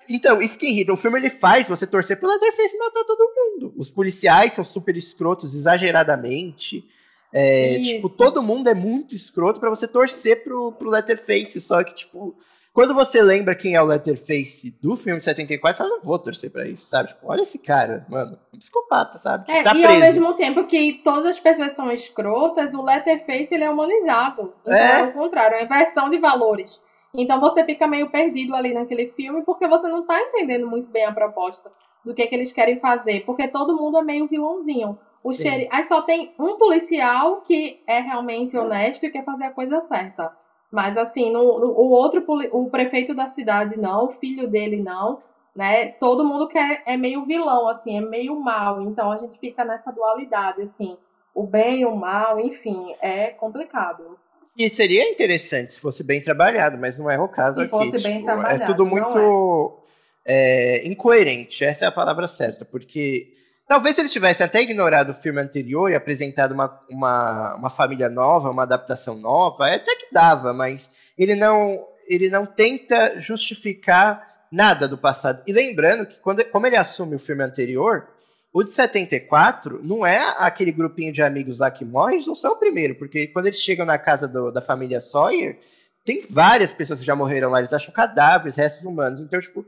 Então, 0.09 0.41
isso 0.41 0.59
que 0.59 0.67
irrita. 0.67 0.95
O 0.95 0.97
filme 0.97 1.19
ele 1.19 1.29
faz 1.29 1.69
você 1.69 1.87
torcer 1.87 2.19
pro 2.19 2.27
Leatherface 2.27 2.79
matar 2.79 3.05
todo 3.05 3.35
mundo. 3.37 3.75
Os 3.77 3.91
policiais 3.91 4.55
são 4.55 4.65
super 4.65 4.97
escrotos, 4.97 5.55
exageradamente. 5.55 6.89
É, 7.31 7.79
tipo, 7.79 8.09
todo 8.09 8.43
mundo 8.43 8.67
é 8.69 8.75
muito 8.75 9.15
escroto 9.15 9.61
para 9.61 9.69
você 9.69 9.87
torcer 9.87 10.43
pro, 10.43 10.73
pro 10.73 10.89
Letterface. 10.89 11.61
Só 11.61 11.85
que, 11.85 11.95
tipo, 11.95 12.35
quando 12.81 12.95
você 12.95 13.21
lembra 13.21 13.55
quem 13.55 13.75
é 13.75 13.83
o 13.83 13.85
Letterface 13.85 14.71
do 14.81 14.97
filme 14.97 15.19
de 15.19 15.25
74, 15.27 15.77
você 15.77 15.83
fala, 15.83 15.97
não 15.97 16.03
vou 16.03 16.19
torcer 16.19 16.51
pra 16.51 16.67
isso, 16.67 16.87
sabe? 16.87 17.11
Tipo, 17.11 17.27
olha 17.27 17.43
esse 17.43 17.59
cara, 17.59 18.07
mano, 18.09 18.39
um 18.55 18.57
psicopata, 18.57 19.19
sabe? 19.19 19.45
Tipo, 19.45 19.59
é, 19.59 19.63
tá 19.63 19.73
e 19.73 19.83
preso. 19.83 19.93
ao 19.93 20.01
mesmo 20.01 20.33
tempo 20.33 20.65
que 20.65 21.03
todas 21.05 21.27
as 21.27 21.39
pessoas 21.39 21.73
são 21.73 21.93
escrotas, 21.93 22.73
o 22.73 22.83
Letterface 22.83 23.55
ele 23.55 23.65
é 23.65 23.71
humanizado. 23.71 24.55
Então, 24.63 24.75
é 24.75 25.03
o 25.03 25.13
contrário, 25.13 25.57
é 25.57 25.65
inversão 25.65 26.09
de 26.09 26.17
valores. 26.17 26.83
Então 27.13 27.39
você 27.39 27.63
fica 27.67 27.87
meio 27.87 28.09
perdido 28.09 28.57
ali 28.57 28.73
naquele 28.73 29.09
filme 29.09 29.43
porque 29.43 29.69
você 29.69 29.87
não 29.87 30.07
tá 30.07 30.19
entendendo 30.19 30.67
muito 30.67 30.89
bem 30.89 31.05
a 31.05 31.13
proposta 31.13 31.71
do 32.03 32.15
que, 32.15 32.23
é 32.23 32.27
que 32.27 32.35
eles 32.35 32.51
querem 32.51 32.81
fazer. 32.81 33.27
Porque 33.27 33.47
todo 33.47 33.77
mundo 33.77 33.99
é 33.99 34.03
meio 34.03 34.27
vilãozinho. 34.27 34.99
O 35.23 35.35
xeri... 35.35 35.69
Aí 35.71 35.85
só 35.85 36.01
tem 36.01 36.33
um 36.39 36.57
policial 36.57 37.43
que 37.43 37.83
é 37.87 38.01
realmente 38.01 38.57
honesto 38.57 39.05
e 39.05 39.11
quer 39.11 39.23
fazer 39.23 39.45
a 39.45 39.51
coisa 39.51 39.81
certa. 39.81 40.33
Mas 40.71 40.97
assim, 40.97 41.33
no, 41.33 41.59
no, 41.59 41.67
o 41.73 41.91
outro, 41.91 42.25
o 42.53 42.71
prefeito 42.71 43.15
da 43.15 43.27
cidade 43.27 43.79
não, 43.79 44.07
o 44.07 44.13
filho 44.13 44.49
dele 44.49 44.77
não, 44.81 45.21
né? 45.55 45.89
Todo 45.93 46.25
mundo 46.25 46.47
quer 46.47 46.83
é 46.87 46.97
meio 46.97 47.25
vilão, 47.25 47.69
assim, 47.69 47.99
é 47.99 48.01
meio 48.01 48.39
mal. 48.39 48.81
Então 48.83 49.11
a 49.11 49.17
gente 49.17 49.39
fica 49.39 49.65
nessa 49.65 49.91
dualidade, 49.91 50.63
assim, 50.63 50.97
o 51.35 51.43
bem 51.43 51.81
e 51.81 51.87
o 51.87 51.97
mal, 51.97 52.39
enfim, 52.39 52.95
é 53.01 53.31
complicado. 53.31 54.19
E 54.57 54.69
seria 54.69 55.11
interessante 55.11 55.73
se 55.73 55.81
fosse 55.81 56.05
bem 56.05 56.21
trabalhado, 56.21 56.79
mas 56.79 56.99
não 56.99 57.11
é 57.11 57.19
o 57.19 57.29
caso 57.29 57.61
se 57.61 57.63
aqui. 57.63 57.71
Fosse 57.71 57.97
tipo, 57.97 58.09
bem 58.09 58.23
trabalhado, 58.23 58.63
é 58.63 58.67
tudo 58.67 58.87
muito 58.87 59.79
é. 60.25 60.83
É, 60.83 60.87
incoerente, 60.87 61.65
essa 61.65 61.85
é 61.85 61.89
a 61.89 61.93
palavra 61.93 62.27
certa, 62.27 62.65
porque 62.65 63.33
talvez 63.71 63.97
eles 64.01 64.13
tivessem 64.13 64.45
até 64.45 64.61
ignorado 64.63 65.11
o 65.11 65.15
filme 65.15 65.41
anterior 65.41 65.89
e 65.89 65.95
apresentado 65.95 66.51
uma, 66.51 66.81
uma, 66.91 67.55
uma 67.55 67.71
família 67.71 68.09
nova, 68.09 68.51
uma 68.51 68.65
adaptação 68.65 69.15
nova, 69.17 69.73
até 69.73 69.95
que 69.95 70.13
dava, 70.13 70.53
mas 70.53 70.91
ele 71.17 71.37
não, 71.37 71.87
ele 72.09 72.29
não 72.29 72.45
tenta 72.45 73.21
justificar 73.21 74.47
nada 74.51 74.89
do 74.89 74.99
passado. 74.99 75.45
E 75.47 75.53
lembrando 75.53 76.05
que, 76.05 76.19
quando, 76.19 76.45
como 76.47 76.67
ele 76.67 76.75
assume 76.75 77.15
o 77.15 77.19
filme 77.21 77.45
anterior, 77.45 78.09
o 78.53 78.65
de 78.65 78.75
74 78.75 79.81
não 79.85 80.05
é 80.05 80.35
aquele 80.39 80.73
grupinho 80.73 81.13
de 81.13 81.23
amigos 81.23 81.61
lá 81.61 81.71
que 81.71 81.85
morre, 81.85 82.15
eles 82.15 82.27
não 82.27 82.35
são 82.35 82.55
o 82.55 82.59
primeiro, 82.59 82.97
porque 82.97 83.29
quando 83.29 83.47
eles 83.47 83.63
chegam 83.63 83.87
na 83.87 83.99
casa 83.99 84.27
do, 84.27 84.51
da 84.51 84.61
família 84.61 84.99
Sawyer, 84.99 85.61
tem 86.05 86.25
várias 86.29 86.73
pessoas 86.73 86.99
que 86.99 87.07
já 87.07 87.15
morreram 87.15 87.51
lá, 87.51 87.59
eles 87.59 87.73
acham 87.73 87.95
cadáveres, 87.95 88.57
restos 88.57 88.85
humanos. 88.85 89.21
Então, 89.21 89.39
tipo, 89.39 89.65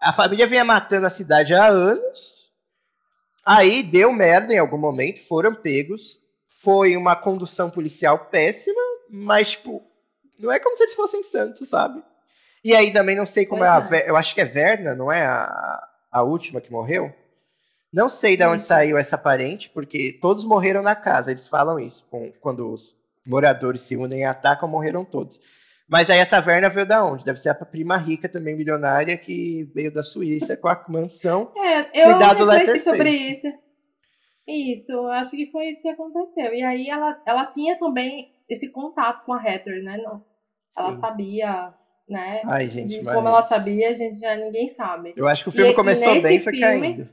a 0.00 0.12
família 0.12 0.46
vinha 0.46 0.64
matando 0.64 1.04
a 1.04 1.10
cidade 1.10 1.52
há 1.52 1.66
anos, 1.66 2.39
aí 3.44 3.82
deu 3.82 4.12
merda 4.12 4.52
em 4.52 4.58
algum 4.58 4.78
momento, 4.78 5.20
foram 5.26 5.54
pegos, 5.54 6.20
foi 6.46 6.96
uma 6.96 7.16
condução 7.16 7.70
policial 7.70 8.26
péssima, 8.26 8.80
mas, 9.08 9.50
tipo, 9.50 9.82
não 10.38 10.52
é 10.52 10.58
como 10.58 10.76
se 10.76 10.82
eles 10.82 10.94
fossem 10.94 11.22
santos, 11.22 11.68
sabe? 11.68 12.02
E 12.62 12.74
aí 12.74 12.92
também 12.92 13.16
não 13.16 13.26
sei 13.26 13.46
como 13.46 13.64
é, 13.64 13.66
é 13.66 13.70
a. 13.70 14.06
Eu 14.06 14.16
acho 14.16 14.34
que 14.34 14.40
é 14.40 14.44
Verna, 14.44 14.94
não 14.94 15.10
é 15.10 15.24
a, 15.24 15.88
a 16.12 16.22
última 16.22 16.60
que 16.60 16.70
morreu? 16.70 17.12
Não 17.92 18.08
sei 18.08 18.36
de 18.36 18.44
onde 18.44 18.62
saiu 18.62 18.96
essa 18.96 19.18
parente, 19.18 19.68
porque 19.70 20.18
todos 20.20 20.44
morreram 20.44 20.82
na 20.82 20.94
casa, 20.94 21.30
eles 21.30 21.48
falam 21.48 21.78
isso. 21.78 22.06
Com, 22.10 22.30
quando 22.40 22.70
os 22.70 22.94
moradores 23.26 23.82
se 23.82 23.96
unem 23.96 24.20
e 24.20 24.24
atacam, 24.24 24.68
morreram 24.68 25.04
todos. 25.04 25.40
Mas 25.90 26.08
aí 26.08 26.18
essa 26.18 26.40
Verna 26.40 26.68
veio 26.68 26.86
da 26.86 27.04
onde? 27.04 27.24
Deve 27.24 27.40
ser 27.40 27.48
a 27.48 27.54
prima 27.54 27.96
rica 27.96 28.28
também, 28.28 28.56
milionária, 28.56 29.18
que 29.18 29.64
veio 29.74 29.92
da 29.92 30.04
Suíça 30.04 30.56
com 30.56 30.68
a 30.68 30.84
mansão. 30.88 31.52
É, 31.56 32.04
eu 32.08 32.16
refleti 32.16 32.84
sobre 32.84 33.10
isso. 33.10 33.48
Isso, 34.46 35.06
acho 35.08 35.32
que 35.32 35.50
foi 35.50 35.68
isso 35.68 35.82
que 35.82 35.88
aconteceu. 35.88 36.54
E 36.54 36.62
aí 36.62 36.88
ela, 36.88 37.20
ela 37.26 37.46
tinha 37.46 37.76
também 37.76 38.32
esse 38.48 38.70
contato 38.70 39.24
com 39.24 39.32
a 39.32 39.44
Heather, 39.44 39.82
né? 39.82 39.96
Não, 39.98 40.24
ela 40.76 40.92
sabia 40.92 41.74
né? 42.08 42.42
Ai, 42.44 42.66
gente, 42.66 43.00
mas... 43.02 43.14
Como 43.14 43.28
ela 43.28 43.40
sabia, 43.40 43.88
a 43.88 43.92
gente 43.92 44.18
já 44.18 44.34
ninguém 44.34 44.68
sabe. 44.68 45.14
Eu 45.16 45.28
acho 45.28 45.44
que 45.44 45.48
o 45.48 45.52
filme 45.52 45.70
e, 45.70 45.74
começou 45.74 46.16
e 46.16 46.20
bem 46.20 46.36
e 46.36 46.40
foi 46.40 46.52
filme, 46.52 46.80
caindo. 46.80 47.08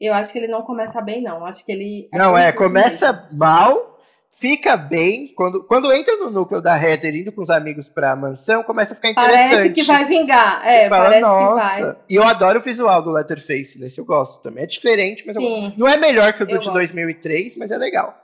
Eu 0.00 0.14
acho 0.14 0.32
que 0.32 0.38
ele 0.38 0.46
não 0.46 0.62
começa 0.62 1.00
bem, 1.00 1.20
não. 1.20 1.44
Acho 1.44 1.66
que 1.66 1.72
ele. 1.72 2.08
É 2.12 2.18
não, 2.18 2.38
é, 2.38 2.52
começa 2.52 3.28
mal, 3.32 3.93
fica 4.34 4.76
bem. 4.76 5.28
Quando, 5.34 5.64
quando 5.64 5.92
entra 5.92 6.16
no 6.16 6.30
núcleo 6.30 6.60
da 6.60 6.76
Heather 6.76 7.14
indo 7.16 7.32
com 7.32 7.40
os 7.40 7.50
amigos 7.50 7.88
pra 7.88 8.14
mansão, 8.16 8.62
começa 8.62 8.92
a 8.92 8.96
ficar 8.96 9.10
interessante. 9.10 9.50
Parece 9.50 9.72
que 9.72 9.82
vai 9.82 10.04
vingar. 10.04 10.66
É, 10.66 10.88
fala, 10.88 11.04
parece 11.04 11.20
Nossa. 11.22 11.76
que 11.76 11.82
vai. 11.82 11.96
E 12.08 12.14
eu 12.16 12.24
adoro 12.24 12.58
o 12.58 12.62
visual 12.62 13.02
do 13.02 13.10
Letterface, 13.10 13.80
nesse 13.80 13.98
eu 14.00 14.04
gosto 14.04 14.42
também. 14.42 14.64
É 14.64 14.66
diferente, 14.66 15.24
mas 15.26 15.36
eu, 15.36 15.42
não 15.76 15.88
é 15.88 15.96
melhor 15.96 16.32
que 16.34 16.42
o 16.42 16.46
do 16.46 16.50
de 16.50 16.56
gosto. 16.56 16.72
2003, 16.72 17.56
mas 17.56 17.70
é 17.70 17.78
legal. 17.78 18.14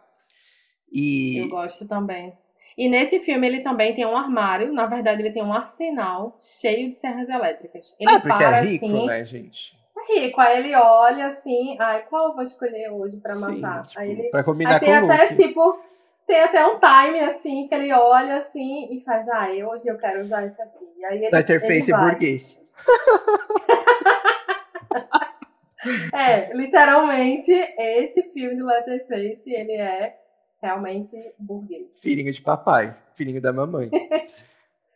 E... 0.92 1.38
Eu 1.38 1.48
gosto 1.48 1.86
também. 1.86 2.32
E 2.76 2.88
nesse 2.88 3.20
filme 3.20 3.46
ele 3.46 3.60
também 3.60 3.94
tem 3.94 4.06
um 4.06 4.16
armário, 4.16 4.72
na 4.72 4.86
verdade 4.86 5.20
ele 5.20 5.32
tem 5.32 5.42
um 5.42 5.52
arsenal 5.52 6.36
cheio 6.40 6.88
de 6.88 6.96
serras 6.96 7.28
elétricas. 7.28 7.96
Ele 8.00 8.10
ah, 8.10 8.20
porque 8.20 8.42
é 8.42 8.46
para, 8.46 8.58
é 8.58 8.62
rico, 8.62 8.86
assim, 8.86 9.06
né, 9.06 9.24
gente? 9.24 9.76
É 9.96 10.20
rico, 10.20 10.40
aí 10.40 10.58
ele 10.60 10.74
olha 10.74 11.26
assim, 11.26 11.76
ai, 11.78 12.06
qual 12.08 12.28
eu 12.28 12.34
vou 12.34 12.42
escolher 12.42 12.90
hoje 12.90 13.18
para 13.18 13.34
matar? 13.36 13.84
Tipo, 13.84 14.00
aí 14.00 14.10
ele 14.12 14.22
pra 14.30 14.42
combinar 14.42 14.74
aí 14.74 14.80
tem 14.80 14.88
com 14.88 15.12
até 15.12 15.24
look. 15.24 15.36
tipo 15.36 15.78
tem 16.30 16.40
até 16.42 16.64
um 16.64 16.78
time 16.78 17.18
assim 17.20 17.66
que 17.66 17.74
ele 17.74 17.92
olha 17.92 18.36
assim 18.36 18.86
e 18.94 19.00
faz, 19.00 19.28
ah, 19.28 19.48
hoje 19.68 19.88
eu 19.88 19.98
quero 19.98 20.22
usar 20.22 20.46
isso 20.46 20.62
aqui. 20.62 20.84
E 20.96 21.04
aí 21.04 21.24
ele, 21.24 21.34
Letterface 21.34 21.90
ele 21.90 22.00
burguês. 22.00 22.70
é, 26.14 26.56
literalmente 26.56 27.50
esse 27.76 28.22
filme 28.22 28.56
do 28.56 28.64
Letterface 28.64 29.52
ele 29.52 29.72
é 29.72 30.16
realmente 30.62 31.16
burguês. 31.36 32.00
Filhinho 32.00 32.32
de 32.32 32.40
papai, 32.40 32.96
filhinho 33.16 33.40
da 33.40 33.52
mamãe. 33.52 33.90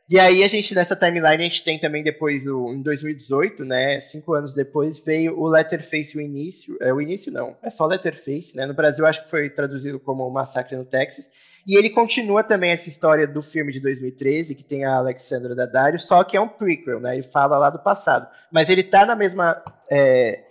e 0.09 0.19
aí 0.19 0.43
a 0.43 0.49
gente, 0.49 0.75
nessa 0.75 0.95
timeline, 0.95 1.43
a 1.43 1.49
gente 1.49 1.65
tem 1.65 1.79
também 1.79 2.03
depois, 2.03 2.47
o, 2.47 2.73
em 2.73 2.83
2018, 2.83 3.65
né, 3.65 3.99
cinco 4.01 4.35
anos 4.35 4.53
depois, 4.53 4.99
veio 4.99 5.39
o 5.39 5.49
Letterface, 5.49 6.19
o 6.19 6.21
início, 6.21 6.77
é 6.81 6.93
o 6.93 7.01
início 7.01 7.33
não, 7.33 7.57
é 7.63 7.71
só 7.71 7.87
Letterface, 7.87 8.55
né, 8.55 8.67
no 8.67 8.75
Brasil 8.75 9.07
acho 9.07 9.23
que 9.25 9.31
foi 9.31 9.49
traduzido 9.49 9.99
como 9.99 10.29
Massacre 10.29 10.77
no 10.77 10.85
Texas, 10.85 11.31
e 11.67 11.79
ele 11.79 11.89
continua 11.89 12.43
também 12.43 12.71
essa 12.71 12.91
história 12.91 13.27
do 13.27 13.41
filme 13.41 13.73
de 13.73 13.81
2013, 13.81 14.55
que 14.55 14.63
tem 14.63 14.85
a 14.85 14.97
Alexandra 14.97 15.55
Daddario, 15.55 15.99
só 15.99 16.23
que 16.23 16.37
é 16.37 16.41
um 16.41 16.49
prequel, 16.49 17.01
né, 17.01 17.15
ele 17.15 17.23
fala 17.23 17.57
lá 17.57 17.71
do 17.71 17.79
passado, 17.79 18.29
mas 18.53 18.69
ele 18.69 18.83
tá 18.83 19.07
na 19.07 19.17
mesma 19.17 19.63
é, 19.91 20.45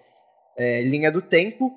é, 0.57 0.81
linha 0.81 1.11
do 1.11 1.21
tempo, 1.21 1.71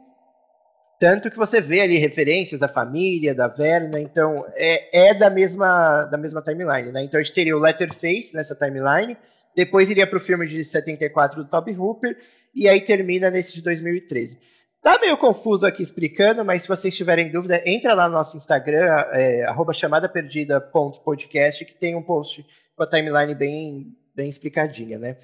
tanto 0.98 1.30
que 1.30 1.36
você 1.36 1.60
vê 1.60 1.80
ali 1.80 1.98
referências 1.98 2.60
da 2.60 2.68
família, 2.68 3.34
da 3.34 3.48
Verna, 3.48 4.00
então 4.00 4.42
é, 4.54 5.08
é 5.08 5.14
da, 5.14 5.28
mesma, 5.28 6.04
da 6.04 6.16
mesma 6.16 6.40
timeline, 6.40 6.90
né? 6.90 7.02
Então 7.04 7.20
a 7.20 7.22
gente 7.22 7.34
teria 7.34 7.56
o 7.56 7.60
Letterface 7.60 8.34
nessa 8.34 8.54
timeline, 8.54 9.16
depois 9.54 9.90
iria 9.90 10.06
para 10.06 10.16
o 10.16 10.20
filme 10.20 10.46
de 10.46 10.64
74 10.64 11.42
do 11.42 11.48
Toby 11.48 11.72
Hooper, 11.72 12.16
e 12.54 12.68
aí 12.68 12.80
termina 12.80 13.30
nesse 13.30 13.54
de 13.54 13.62
2013. 13.62 14.38
Tá 14.80 14.98
meio 14.98 15.18
confuso 15.18 15.66
aqui 15.66 15.82
explicando, 15.82 16.44
mas 16.44 16.62
se 16.62 16.68
vocês 16.68 16.96
tiverem 16.96 17.30
dúvida, 17.30 17.60
entra 17.66 17.92
lá 17.92 18.08
no 18.08 18.14
nosso 18.14 18.36
Instagram, 18.36 18.86
é, 19.12 19.46
chamadaperdida.podcast, 19.74 21.64
que 21.64 21.74
tem 21.74 21.94
um 21.94 22.02
post 22.02 22.46
com 22.74 22.82
a 22.82 22.86
timeline 22.86 23.34
bem, 23.34 23.94
bem 24.14 24.28
explicadinha, 24.28 24.98
né? 24.98 25.16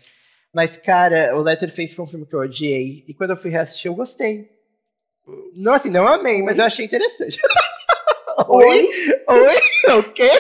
Mas, 0.52 0.76
cara, 0.76 1.34
o 1.36 1.42
Letterface 1.42 1.94
foi 1.94 2.04
um 2.04 2.08
filme 2.08 2.26
que 2.26 2.34
eu 2.34 2.40
odiei, 2.40 3.04
e 3.08 3.14
quando 3.14 3.30
eu 3.30 3.36
fui 3.36 3.50
reassistir, 3.50 3.90
eu 3.90 3.94
gostei. 3.94 4.50
Não, 5.54 5.74
assim, 5.74 5.90
não 5.90 6.06
amei, 6.06 6.36
Oi? 6.36 6.42
mas 6.42 6.58
eu 6.58 6.64
achei 6.64 6.84
interessante. 6.84 7.40
Oi? 8.48 8.88
Oi? 9.28 9.98
O 9.98 10.02
quê? 10.12 10.30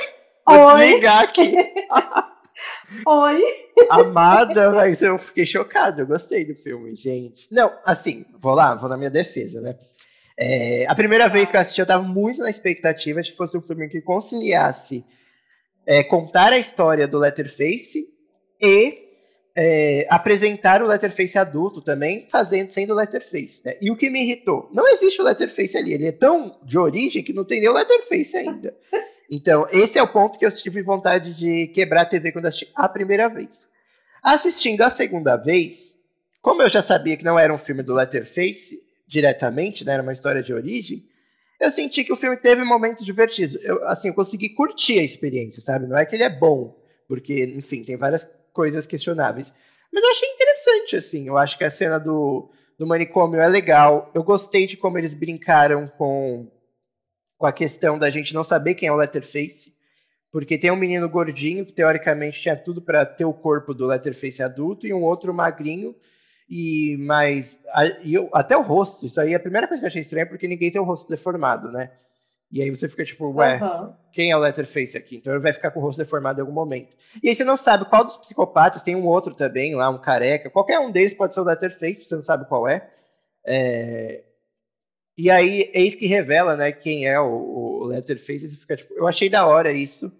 Vou 0.46 0.58
Oi? 0.58 0.86
desligar 0.86 1.22
aqui. 1.22 1.54
Oi? 3.06 3.42
Amada, 3.88 4.70
mas 4.70 5.02
eu 5.02 5.16
fiquei 5.18 5.46
chocado, 5.46 6.02
eu 6.02 6.06
gostei 6.06 6.44
do 6.44 6.54
filme, 6.54 6.94
gente. 6.94 7.52
Não, 7.52 7.72
assim, 7.84 8.24
vou 8.38 8.54
lá, 8.54 8.74
vou 8.74 8.88
na 8.88 8.96
minha 8.96 9.10
defesa, 9.10 9.60
né? 9.60 9.78
É, 10.38 10.86
a 10.88 10.94
primeira 10.94 11.28
vez 11.28 11.50
que 11.50 11.56
eu 11.56 11.60
assisti, 11.60 11.80
eu 11.80 11.86
tava 11.86 12.02
muito 12.02 12.40
na 12.42 12.50
expectativa 12.50 13.20
de 13.22 13.30
que 13.30 13.36
fosse 13.36 13.56
um 13.56 13.62
filme 13.62 13.88
que 13.88 14.00
conciliasse 14.00 15.04
é, 15.86 16.02
contar 16.02 16.52
a 16.52 16.58
história 16.58 17.06
do 17.06 17.18
Letterface 17.18 18.08
e 18.60 19.01
é, 19.54 20.06
apresentar 20.08 20.82
o 20.82 20.86
Letterface 20.86 21.38
adulto 21.38 21.80
também, 21.80 22.26
fazendo 22.30 22.70
sendo 22.70 22.94
Letterface. 22.94 23.62
Né? 23.64 23.74
E 23.80 23.90
o 23.90 23.96
que 23.96 24.10
me 24.10 24.22
irritou, 24.22 24.68
não 24.72 24.88
existe 24.88 25.20
o 25.20 25.24
Letterface 25.24 25.76
ali, 25.76 25.92
ele 25.92 26.08
é 26.08 26.12
tão 26.12 26.58
de 26.64 26.78
origem 26.78 27.22
que 27.22 27.32
não 27.32 27.44
tem 27.44 27.60
nem 27.60 27.68
o 27.68 27.72
Letterface 27.72 28.36
ainda. 28.36 28.76
Então, 29.34 29.66
esse 29.70 29.98
é 29.98 30.02
o 30.02 30.08
ponto 30.08 30.38
que 30.38 30.44
eu 30.44 30.52
tive 30.52 30.82
vontade 30.82 31.34
de 31.34 31.68
quebrar 31.68 32.02
a 32.02 32.04
TV 32.04 32.32
quando 32.32 32.44
assisti 32.44 32.70
a 32.74 32.86
primeira 32.86 33.28
vez. 33.28 33.66
Assistindo 34.22 34.82
a 34.82 34.90
segunda 34.90 35.38
vez, 35.38 35.96
como 36.42 36.60
eu 36.60 36.68
já 36.68 36.82
sabia 36.82 37.16
que 37.16 37.24
não 37.24 37.38
era 37.38 37.54
um 37.54 37.56
filme 37.56 37.82
do 37.82 37.94
Letterface 37.94 38.76
diretamente, 39.06 39.86
né, 39.86 39.94
era 39.94 40.02
uma 40.02 40.12
história 40.12 40.42
de 40.42 40.52
origem, 40.52 41.08
eu 41.58 41.70
senti 41.70 42.04
que 42.04 42.12
o 42.12 42.16
filme 42.16 42.36
teve 42.36 42.62
momentos 42.62 43.06
divertidos. 43.06 43.64
Eu, 43.64 43.88
assim, 43.88 44.08
eu 44.08 44.14
consegui 44.14 44.50
curtir 44.50 44.98
a 44.98 45.04
experiência, 45.04 45.62
sabe? 45.62 45.86
Não 45.86 45.96
é 45.96 46.04
que 46.04 46.14
ele 46.14 46.24
é 46.24 46.28
bom, 46.28 46.76
porque, 47.08 47.44
enfim, 47.56 47.84
tem 47.84 47.96
várias 47.96 48.28
coisas 48.52 48.86
questionáveis. 48.86 49.52
Mas 49.92 50.02
eu 50.02 50.10
achei 50.10 50.28
interessante, 50.28 50.96
assim. 50.96 51.28
Eu 51.28 51.36
acho 51.36 51.58
que 51.58 51.64
a 51.64 51.70
cena 51.70 51.98
do, 51.98 52.50
do 52.78 52.86
manicômio 52.86 53.40
é 53.40 53.48
legal. 53.48 54.10
Eu 54.14 54.22
gostei 54.22 54.66
de 54.66 54.76
como 54.76 54.98
eles 54.98 55.14
brincaram 55.14 55.86
com, 55.86 56.50
com 57.36 57.46
a 57.46 57.52
questão 57.52 57.98
da 57.98 58.08
gente 58.08 58.32
não 58.32 58.42
saber 58.42 58.74
quem 58.74 58.88
é 58.88 58.92
o 58.92 58.96
Letterface. 58.96 59.74
Porque 60.30 60.56
tem 60.56 60.70
um 60.70 60.76
menino 60.76 61.08
gordinho 61.10 61.66
que 61.66 61.74
teoricamente 61.74 62.40
tinha 62.40 62.56
tudo 62.56 62.80
para 62.80 63.04
ter 63.04 63.26
o 63.26 63.34
corpo 63.34 63.74
do 63.74 63.86
Letterface 63.86 64.42
adulto 64.42 64.86
e 64.86 64.94
um 64.94 65.02
outro 65.02 65.34
magrinho 65.34 65.94
e 66.48 66.96
mais 66.98 67.60
e 68.02 68.14
eu, 68.14 68.30
até 68.32 68.56
o 68.56 68.62
rosto. 68.62 69.04
Isso 69.04 69.20
aí 69.20 69.34
é 69.34 69.36
a 69.36 69.40
primeira 69.40 69.68
coisa 69.68 69.80
que 69.80 69.84
eu 69.84 69.88
achei 69.88 70.00
estranha 70.00 70.26
porque 70.26 70.48
ninguém 70.48 70.70
tem 70.70 70.80
o 70.80 70.84
rosto 70.84 71.08
deformado, 71.08 71.70
né? 71.70 71.90
E 72.52 72.60
aí 72.60 72.70
você 72.70 72.86
fica 72.86 73.02
tipo, 73.02 73.30
ué, 73.30 73.58
uhum. 73.62 73.94
quem 74.12 74.30
é 74.30 74.36
o 74.36 74.38
Letterface 74.38 74.98
aqui? 74.98 75.16
Então 75.16 75.32
ele 75.32 75.40
vai 75.40 75.54
ficar 75.54 75.70
com 75.70 75.80
o 75.80 75.82
rosto 75.82 75.98
deformado 75.98 76.38
em 76.38 76.42
algum 76.42 76.52
momento. 76.52 76.94
E 77.22 77.30
aí 77.30 77.34
você 77.34 77.44
não 77.44 77.56
sabe 77.56 77.86
qual 77.86 78.04
dos 78.04 78.18
psicopatas, 78.18 78.82
tem 78.82 78.94
um 78.94 79.06
outro 79.06 79.34
também 79.34 79.74
lá, 79.74 79.88
um 79.88 79.98
careca. 79.98 80.50
Qualquer 80.50 80.78
um 80.78 80.90
deles 80.90 81.14
pode 81.14 81.32
ser 81.32 81.40
o 81.40 81.44
Letterface, 81.44 82.04
você 82.04 82.14
não 82.14 82.20
sabe 82.20 82.44
qual 82.46 82.68
é. 82.68 82.90
é... 83.46 84.22
E 85.16 85.30
aí, 85.30 85.70
eis 85.72 85.94
que 85.94 86.06
revela, 86.06 86.54
né, 86.54 86.72
quem 86.72 87.06
é 87.06 87.18
o, 87.18 87.26
o 87.26 87.84
Letterface. 87.84 88.44
E 88.44 88.48
fica, 88.50 88.76
tipo, 88.76 88.92
eu 88.94 89.08
achei 89.08 89.30
da 89.30 89.46
hora 89.46 89.72
isso. 89.72 90.12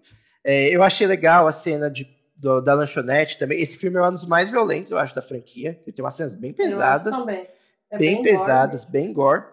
É, 0.43 0.75
eu 0.75 0.81
achei 0.81 1.05
legal 1.05 1.47
a 1.47 1.51
cena 1.51 1.89
de, 1.89 2.07
do, 2.35 2.61
da 2.61 2.73
lanchonete 2.73 3.37
também. 3.37 3.61
Esse 3.61 3.77
filme 3.77 3.97
é 3.97 4.01
um 4.01 4.11
dos 4.11 4.25
mais 4.25 4.49
violentos, 4.49 4.89
eu 4.89 4.97
acho, 4.97 5.13
da 5.13 5.21
franquia. 5.21 5.79
Ele 5.85 5.95
tem 5.95 6.03
umas 6.03 6.15
cenas 6.15 6.33
bem 6.33 6.51
pesadas. 6.51 7.03
também. 7.03 7.47
É 7.91 7.97
bem, 7.97 8.15
bem, 8.15 8.23
pesadas, 8.23 8.85
gore 8.85 8.91
bem 8.91 9.13
gore. 9.13 9.43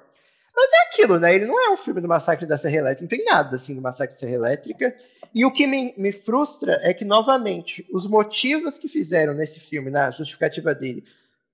Mas 0.61 0.73
é 0.75 0.87
aquilo, 0.89 1.19
né? 1.19 1.35
Ele 1.35 1.47
não 1.47 1.59
é 1.59 1.71
um 1.71 1.77
filme 1.77 2.03
do 2.03 2.09
Massacre 2.09 2.47
da 2.47 2.59
Serra 2.59 2.77
Elétrica. 2.77 3.03
Não 3.03 3.09
tem 3.09 3.25
nada, 3.25 3.55
assim, 3.55 3.75
do 3.75 3.81
Massacre 3.81 4.15
da 4.15 4.21
Serra 4.21 4.35
Elétrica. 4.35 4.95
E 5.35 5.43
o 5.43 5.51
que 5.51 5.67
me, 5.67 5.95
me 5.97 6.13
frustra 6.13 6.77
é 6.83 6.93
que, 6.93 7.03
novamente, 7.03 7.87
os 7.91 8.07
motivos 8.07 8.77
que 8.77 8.87
fizeram 8.87 9.33
nesse 9.33 9.59
filme, 9.59 9.91
na 9.91 10.11
justificativa 10.11 10.75
dele, 10.75 11.03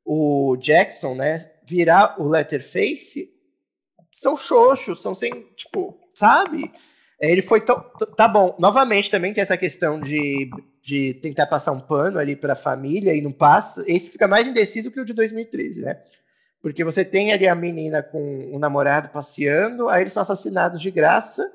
o 0.05 0.57
Jackson, 0.57 1.15
né, 1.15 1.53
virar 1.65 2.21
o 2.21 2.27
Letterface, 2.27 3.33
são 4.11 4.37
xoxos, 4.37 5.01
são 5.01 5.15
sem, 5.15 5.31
tipo, 5.55 5.97
sabe? 6.13 6.69
É, 7.21 7.31
ele 7.31 7.43
foi 7.43 7.61
tão. 7.61 7.79
Tá 8.17 8.27
bom, 8.27 8.57
novamente 8.59 9.09
também 9.09 9.33
tem 9.33 9.43
essa 9.43 9.57
questão 9.57 10.01
de, 10.01 10.51
de 10.83 11.15
tentar 11.15 11.47
passar 11.47 11.71
um 11.71 11.81
pano 11.81 12.19
ali 12.19 12.35
para 12.35 12.55
a 12.55 12.57
família 12.57 13.15
e 13.15 13.23
não 13.23 13.31
passa. 13.31 13.85
Esse 13.87 14.11
fica 14.11 14.27
mais 14.27 14.49
indeciso 14.49 14.91
que 14.91 15.01
o 15.01 15.05
de 15.05 15.13
2013, 15.13 15.83
né? 15.83 16.03
Porque 16.67 16.83
você 16.83 17.05
tem 17.05 17.33
ali 17.33 17.47
a 17.47 17.55
menina 17.55 18.03
com 18.03 18.51
o 18.53 18.59
namorado 18.59 19.09
passeando, 19.11 19.89
aí 19.89 20.03
eles 20.03 20.13
são 20.13 20.23
assassinados 20.23 20.81
de 20.81 20.91
graça, 20.91 21.49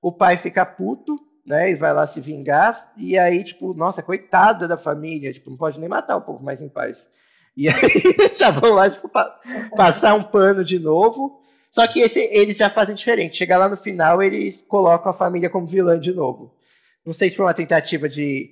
o 0.00 0.12
pai 0.12 0.36
fica 0.36 0.64
puto, 0.64 1.18
né, 1.44 1.72
e 1.72 1.74
vai 1.74 1.92
lá 1.92 2.06
se 2.06 2.20
vingar, 2.20 2.92
e 2.96 3.18
aí, 3.18 3.42
tipo, 3.42 3.74
nossa, 3.74 4.04
coitada 4.04 4.68
da 4.68 4.76
família, 4.76 5.32
tipo, 5.32 5.50
não 5.50 5.56
pode 5.56 5.80
nem 5.80 5.88
matar 5.88 6.16
o 6.16 6.20
povo 6.20 6.44
mais 6.44 6.62
em 6.62 6.68
paz. 6.68 7.08
E 7.56 7.68
aí 7.68 7.74
já 8.38 8.52
vão 8.52 8.74
lá, 8.74 8.88
tipo, 8.88 9.08
pa 9.08 9.36
passar 9.74 10.14
um 10.14 10.22
pano 10.22 10.62
de 10.62 10.78
novo, 10.78 11.42
só 11.68 11.84
que 11.88 11.98
esse 11.98 12.20
eles 12.32 12.56
já 12.56 12.70
fazem 12.70 12.94
diferente. 12.94 13.36
Chegar 13.36 13.58
lá 13.58 13.68
no 13.68 13.76
final, 13.76 14.22
eles 14.22 14.62
colocam 14.62 15.10
a 15.10 15.12
família 15.12 15.50
como 15.50 15.66
vilã 15.66 15.98
de 15.98 16.12
novo. 16.12 16.54
Não 17.04 17.12
sei 17.12 17.28
se 17.28 17.34
foi 17.34 17.46
uma 17.46 17.52
tentativa 17.52 18.08
de 18.08 18.48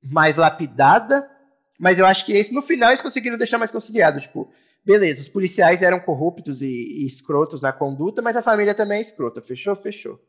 mais 0.00 0.36
lapidada, 0.36 1.28
mas 1.76 1.98
eu 1.98 2.06
acho 2.06 2.24
que 2.24 2.34
esse 2.34 2.54
no 2.54 2.62
final 2.62 2.90
eles 2.90 3.00
conseguiram 3.00 3.36
deixar 3.36 3.58
mais 3.58 3.72
conciliado. 3.72 4.20
Tipo, 4.20 4.48
beleza, 4.84 5.20
os 5.20 5.28
policiais 5.28 5.82
eram 5.82 6.00
corruptos 6.00 6.62
e, 6.62 6.66
e 6.66 7.06
escrotos 7.06 7.62
na 7.62 7.72
conduta, 7.72 8.22
mas 8.22 8.36
a 8.36 8.42
família 8.42 8.74
também 8.74 8.98
é 8.98 9.00
escrota. 9.00 9.42
Fechou? 9.42 9.74
Fechou. 9.76 10.20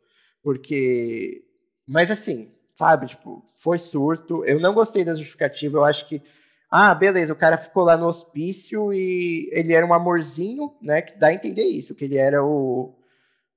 Porque. 0.43 1.43
Mas 1.87 2.11
assim, 2.11 2.53
sabe, 2.75 3.07
tipo, 3.07 3.43
foi 3.57 3.77
surto. 3.77 4.45
Eu 4.45 4.59
não 4.59 4.73
gostei 4.73 5.03
da 5.03 5.15
justificativa. 5.15 5.77
Eu 5.77 5.85
acho 5.85 6.07
que 6.07 6.21
ah, 6.73 6.95
beleza, 6.95 7.33
o 7.33 7.35
cara 7.35 7.57
ficou 7.57 7.83
lá 7.83 7.97
no 7.97 8.07
hospício 8.07 8.93
e 8.93 9.49
ele 9.51 9.73
era 9.73 9.85
um 9.85 9.93
amorzinho, 9.93 10.73
né? 10.81 11.01
Que 11.01 11.19
dá 11.19 11.27
a 11.27 11.33
entender 11.33 11.65
isso, 11.65 11.93
que 11.93 12.05
ele 12.05 12.17
era 12.17 12.41
o. 12.45 12.95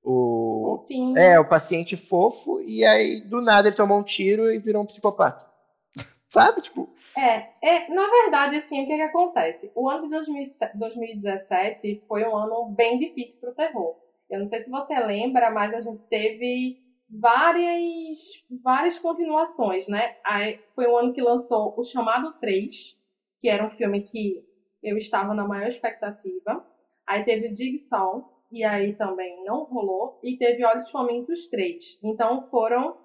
O, 0.07 0.85
é, 1.17 1.39
o 1.39 1.47
paciente 1.47 1.97
fofo, 1.97 2.61
e 2.61 2.85
aí 2.85 3.21
do 3.21 3.41
nada 3.41 3.69
ele 3.69 3.75
tomou 3.75 3.97
um 3.97 4.03
tiro 4.03 4.51
e 4.51 4.59
virou 4.59 4.83
um 4.83 4.85
psicopata. 4.85 5.47
Sabe? 6.27 6.61
Tipo. 6.61 6.93
É, 7.17 7.49
é, 7.61 7.93
na 7.93 8.09
verdade, 8.09 8.57
assim, 8.57 8.83
o 8.83 8.85
que, 8.85 8.95
que 8.95 9.01
acontece? 9.01 9.71
O 9.73 9.89
ano 9.89 10.03
de 10.03 10.09
2017 10.09 12.03
foi 12.07 12.25
um 12.25 12.35
ano 12.35 12.65
bem 12.75 12.97
difícil 12.97 13.39
para 13.39 13.51
o 13.51 13.55
terror. 13.55 13.95
Eu 14.29 14.39
não 14.39 14.45
sei 14.45 14.61
se 14.61 14.69
você 14.69 14.99
lembra, 14.99 15.49
mas 15.51 15.73
a 15.73 15.79
gente 15.79 16.05
teve 16.07 16.77
várias, 17.09 18.45
várias 18.61 18.99
continuações, 18.99 19.87
né? 19.87 20.15
Aí, 20.25 20.59
foi 20.73 20.87
um 20.87 20.97
ano 20.97 21.13
que 21.13 21.21
lançou 21.21 21.73
o 21.77 21.83
Chamado 21.83 22.33
3, 22.39 22.99
que 23.39 23.47
era 23.47 23.65
um 23.65 23.69
filme 23.69 24.01
que 24.01 24.43
eu 24.83 24.97
estava 24.97 25.33
na 25.33 25.47
maior 25.47 25.67
expectativa. 25.67 26.65
Aí 27.07 27.23
teve 27.23 27.47
o 27.47 27.55
Jigsaw, 27.55 28.35
e 28.51 28.63
aí 28.63 28.93
também 28.95 29.43
não 29.43 29.63
rolou. 29.63 30.19
E 30.23 30.37
teve 30.37 30.65
Olhos 30.65 30.89
Famintos 30.91 31.47
3. 31.49 32.03
Então 32.03 32.45
foram. 32.45 32.97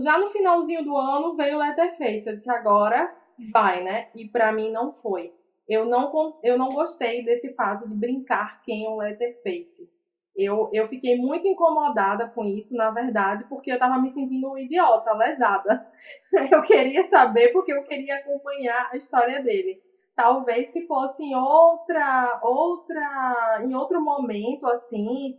Já 0.00 0.18
no 0.18 0.26
finalzinho 0.26 0.84
do 0.84 0.96
ano 0.96 1.34
veio 1.34 1.56
o 1.56 1.58
Letterface. 1.58 2.28
Eu 2.28 2.36
disse, 2.36 2.50
agora 2.50 3.12
vai, 3.52 3.82
né? 3.82 4.08
E 4.14 4.28
para 4.28 4.52
mim 4.52 4.70
não 4.70 4.92
foi. 4.92 5.32
Eu 5.68 5.86
não, 5.86 6.38
eu 6.42 6.58
não 6.58 6.68
gostei 6.68 7.24
desse 7.24 7.54
fato 7.54 7.88
de 7.88 7.94
brincar 7.94 8.60
quem 8.62 8.86
é 8.86 8.88
o 8.88 8.96
Letterface. 8.96 9.88
Eu, 10.34 10.70
eu 10.72 10.86
fiquei 10.88 11.16
muito 11.16 11.46
incomodada 11.46 12.26
com 12.26 12.44
isso, 12.44 12.74
na 12.76 12.90
verdade, 12.90 13.44
porque 13.48 13.70
eu 13.70 13.74
estava 13.74 14.00
me 14.00 14.08
sentindo 14.10 14.56
idiota, 14.56 15.12
lesada. 15.12 15.86
Eu 16.50 16.62
queria 16.62 17.02
saber 17.04 17.52
porque 17.52 17.72
eu 17.72 17.84
queria 17.84 18.16
acompanhar 18.16 18.88
a 18.90 18.96
história 18.96 19.42
dele. 19.42 19.78
Talvez 20.16 20.72
se 20.72 20.86
fosse 20.86 21.22
em 21.22 21.34
outra, 21.34 22.40
outra, 22.42 23.62
em 23.62 23.74
outro 23.74 24.00
momento, 24.00 24.66
assim, 24.66 25.38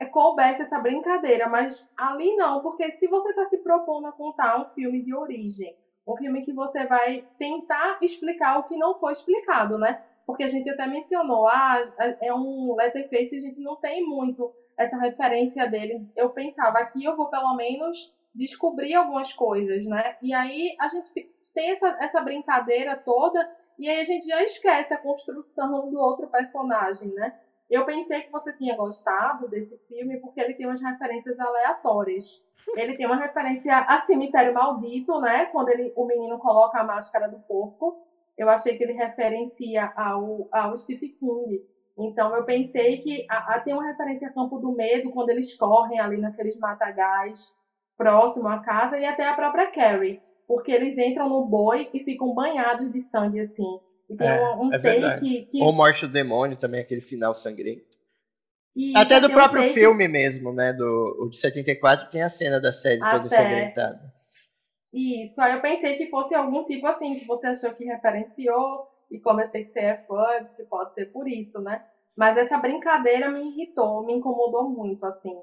é, 0.00 0.06
coubesse 0.06 0.62
essa 0.62 0.78
brincadeira, 0.78 1.48
mas 1.48 1.90
ali 1.96 2.36
não, 2.36 2.60
porque 2.60 2.92
se 2.92 3.08
você 3.08 3.30
está 3.30 3.44
se 3.44 3.62
propondo 3.62 4.06
a 4.06 4.12
contar 4.12 4.60
um 4.60 4.68
filme 4.68 5.02
de 5.02 5.14
origem, 5.14 5.76
um 6.06 6.16
filme 6.16 6.42
que 6.42 6.52
você 6.52 6.86
vai 6.86 7.24
tentar 7.36 7.98
explicar 8.00 8.58
o 8.58 8.64
que 8.64 8.76
não 8.76 8.94
foi 8.98 9.12
explicado, 9.12 9.78
né? 9.78 10.02
porque 10.28 10.44
a 10.44 10.48
gente 10.48 10.68
até 10.68 10.86
mencionou, 10.86 11.48
ah, 11.48 11.80
é 12.20 12.34
um 12.34 12.74
Letterface 12.76 13.34
e 13.34 13.38
a 13.38 13.40
gente 13.40 13.60
não 13.60 13.76
tem 13.76 14.04
muito 14.04 14.52
essa 14.76 15.00
referência 15.00 15.66
dele. 15.66 16.06
Eu 16.14 16.28
pensava, 16.28 16.80
aqui 16.80 17.02
eu 17.02 17.16
vou 17.16 17.30
pelo 17.30 17.56
menos 17.56 18.14
descobrir 18.34 18.94
algumas 18.94 19.32
coisas, 19.32 19.86
né? 19.86 20.18
E 20.20 20.34
aí 20.34 20.76
a 20.78 20.86
gente 20.86 21.32
tem 21.54 21.70
essa, 21.70 21.96
essa 21.98 22.20
brincadeira 22.20 22.94
toda 22.94 23.40
e 23.78 23.88
aí 23.88 24.00
a 24.00 24.04
gente 24.04 24.26
já 24.26 24.42
esquece 24.42 24.92
a 24.92 24.98
construção 24.98 25.88
do 25.88 25.98
outro 25.98 26.28
personagem, 26.28 27.10
né? 27.14 27.34
Eu 27.70 27.84
pensei 27.84 28.22
que 28.22 28.32
você 28.32 28.52
tinha 28.54 28.76
gostado 28.76 29.48
desse 29.48 29.78
filme 29.86 30.18
porque 30.20 30.40
ele 30.40 30.54
tem 30.54 30.66
umas 30.66 30.82
referências 30.82 31.38
aleatórias. 31.38 32.50
Ele 32.76 32.96
tem 32.96 33.06
uma 33.06 33.16
referência 33.16 33.76
a 33.78 33.98
Cemitério 33.98 34.54
Maldito, 34.54 35.20
né? 35.20 35.46
Quando 35.46 35.68
ele, 35.70 35.92
o 35.96 36.06
menino 36.06 36.38
coloca 36.38 36.78
a 36.80 36.84
máscara 36.84 37.28
do 37.28 37.38
porco 37.40 38.08
eu 38.38 38.48
achei 38.48 38.78
que 38.78 38.84
ele 38.84 38.92
referencia 38.92 39.92
ao, 39.96 40.48
ao 40.52 40.78
Stephen 40.78 41.10
King. 41.18 41.60
Então 41.98 42.34
eu 42.36 42.44
pensei 42.44 42.98
que 42.98 43.26
a, 43.28 43.56
a, 43.56 43.60
tem 43.60 43.74
uma 43.74 43.84
referência 43.84 44.28
a 44.28 44.32
Campo 44.32 44.58
do 44.58 44.70
Medo, 44.70 45.10
quando 45.10 45.30
eles 45.30 45.56
correm 45.56 45.98
ali 45.98 46.16
naqueles 46.16 46.56
matagais 46.56 47.58
próximo 47.96 48.46
à 48.46 48.60
casa, 48.60 48.96
e 48.96 49.04
até 49.04 49.26
a 49.26 49.34
própria 49.34 49.68
Carrie, 49.72 50.22
porque 50.46 50.70
eles 50.70 50.96
entram 50.96 51.28
no 51.28 51.44
boi 51.44 51.90
e 51.92 51.98
ficam 51.98 52.32
banhados 52.32 52.92
de 52.92 53.00
sangue 53.00 53.40
assim. 53.40 53.80
E 54.08 54.16
tem 54.16 54.26
é, 54.26 54.54
um, 54.54 54.72
é 54.72 55.18
que. 55.18 55.48
Ou 55.60 55.72
Morte 55.72 56.06
do 56.06 56.12
Demônio 56.12 56.56
também, 56.56 56.80
aquele 56.80 57.00
final 57.00 57.34
sangrento. 57.34 57.98
E 58.74 58.96
até 58.96 59.20
do 59.20 59.28
próprio 59.28 59.62
um 59.62 59.72
filme 59.72 60.06
mesmo, 60.06 60.52
né? 60.52 60.72
Do, 60.72 61.16
o 61.20 61.28
de 61.28 61.38
74 61.38 62.08
tem 62.08 62.22
a 62.22 62.28
cena 62.28 62.60
da 62.60 62.70
série 62.70 63.00
toda 63.00 63.26
ensangrentada. 63.26 64.12
Isso, 64.92 65.40
aí 65.42 65.52
eu 65.52 65.60
pensei 65.60 65.96
que 65.96 66.06
fosse 66.06 66.34
algum 66.34 66.64
tipo 66.64 66.86
assim, 66.86 67.12
que 67.12 67.26
você 67.26 67.48
achou 67.48 67.74
que 67.74 67.84
referenciou, 67.84 68.88
e 69.10 69.18
comecei 69.18 69.64
que 69.64 69.72
você 69.72 69.80
é 69.80 69.96
fã, 70.06 70.46
se 70.46 70.64
pode 70.66 70.94
ser 70.94 71.06
por 71.06 71.28
isso, 71.28 71.60
né? 71.60 71.84
Mas 72.16 72.36
essa 72.36 72.58
brincadeira 72.58 73.30
me 73.30 73.48
irritou, 73.48 74.04
me 74.04 74.12
incomodou 74.12 74.68
muito, 74.68 75.04
assim. 75.06 75.36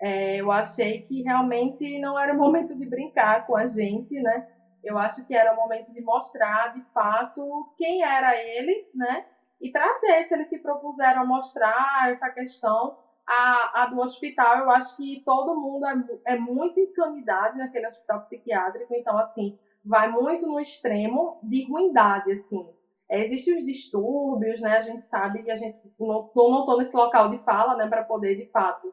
É, 0.00 0.36
eu 0.36 0.52
achei 0.52 1.02
que 1.02 1.22
realmente 1.22 1.98
não 1.98 2.18
era 2.18 2.32
o 2.32 2.36
momento 2.36 2.78
de 2.78 2.86
brincar 2.86 3.46
com 3.46 3.56
a 3.56 3.66
gente, 3.66 4.20
né? 4.20 4.46
Eu 4.82 4.96
acho 4.96 5.26
que 5.26 5.34
era 5.34 5.52
o 5.52 5.56
momento 5.56 5.92
de 5.92 6.00
mostrar, 6.00 6.72
de 6.74 6.82
fato, 6.92 7.72
quem 7.76 8.02
era 8.02 8.36
ele, 8.36 8.88
né? 8.94 9.26
E 9.60 9.72
trazer, 9.72 10.24
se 10.24 10.34
eles 10.34 10.48
se 10.48 10.60
propuseram 10.60 11.22
a 11.22 11.26
mostrar 11.26 12.08
essa 12.10 12.30
questão, 12.30 12.96
a, 13.26 13.82
a 13.82 13.86
do 13.86 14.00
hospital, 14.00 14.58
eu 14.58 14.70
acho 14.70 14.96
que 14.96 15.22
todo 15.24 15.60
mundo 15.60 15.84
é, 15.86 16.34
é 16.34 16.38
muita 16.38 16.80
insanidade 16.80 17.58
naquele 17.58 17.86
hospital 17.86 18.20
psiquiátrico, 18.20 18.94
então, 18.94 19.18
assim, 19.18 19.58
vai 19.84 20.10
muito 20.10 20.46
no 20.46 20.60
extremo 20.60 21.38
de 21.42 21.64
ruindade, 21.68 22.32
assim. 22.32 22.66
É, 23.10 23.20
Existem 23.20 23.54
os 23.54 23.64
distúrbios, 23.64 24.60
né? 24.60 24.76
A 24.76 24.80
gente 24.80 25.04
sabe 25.04 25.42
que 25.42 25.50
a 25.50 25.56
gente 25.56 25.78
não 25.98 26.16
estou 26.16 26.78
nesse 26.78 26.96
local 26.96 27.28
de 27.30 27.38
fala, 27.38 27.74
né? 27.76 27.88
Para 27.88 28.04
poder, 28.04 28.36
de 28.36 28.46
fato, 28.50 28.92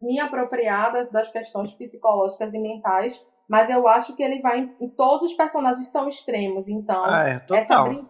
me 0.00 0.18
apropriar 0.18 1.10
das 1.10 1.30
questões 1.30 1.72
psicológicas 1.74 2.54
e 2.54 2.58
mentais, 2.58 3.26
mas 3.52 3.68
eu 3.68 3.86
acho 3.86 4.16
que 4.16 4.22
ele 4.22 4.40
vai 4.40 4.66
em, 4.80 4.88
todos 4.88 5.24
os 5.24 5.34
personagens 5.34 5.92
são 5.92 6.08
extremos, 6.08 6.70
então 6.70 7.04
ah, 7.04 7.28
é, 7.28 7.54
essa, 7.54 7.82
brin 7.82 8.08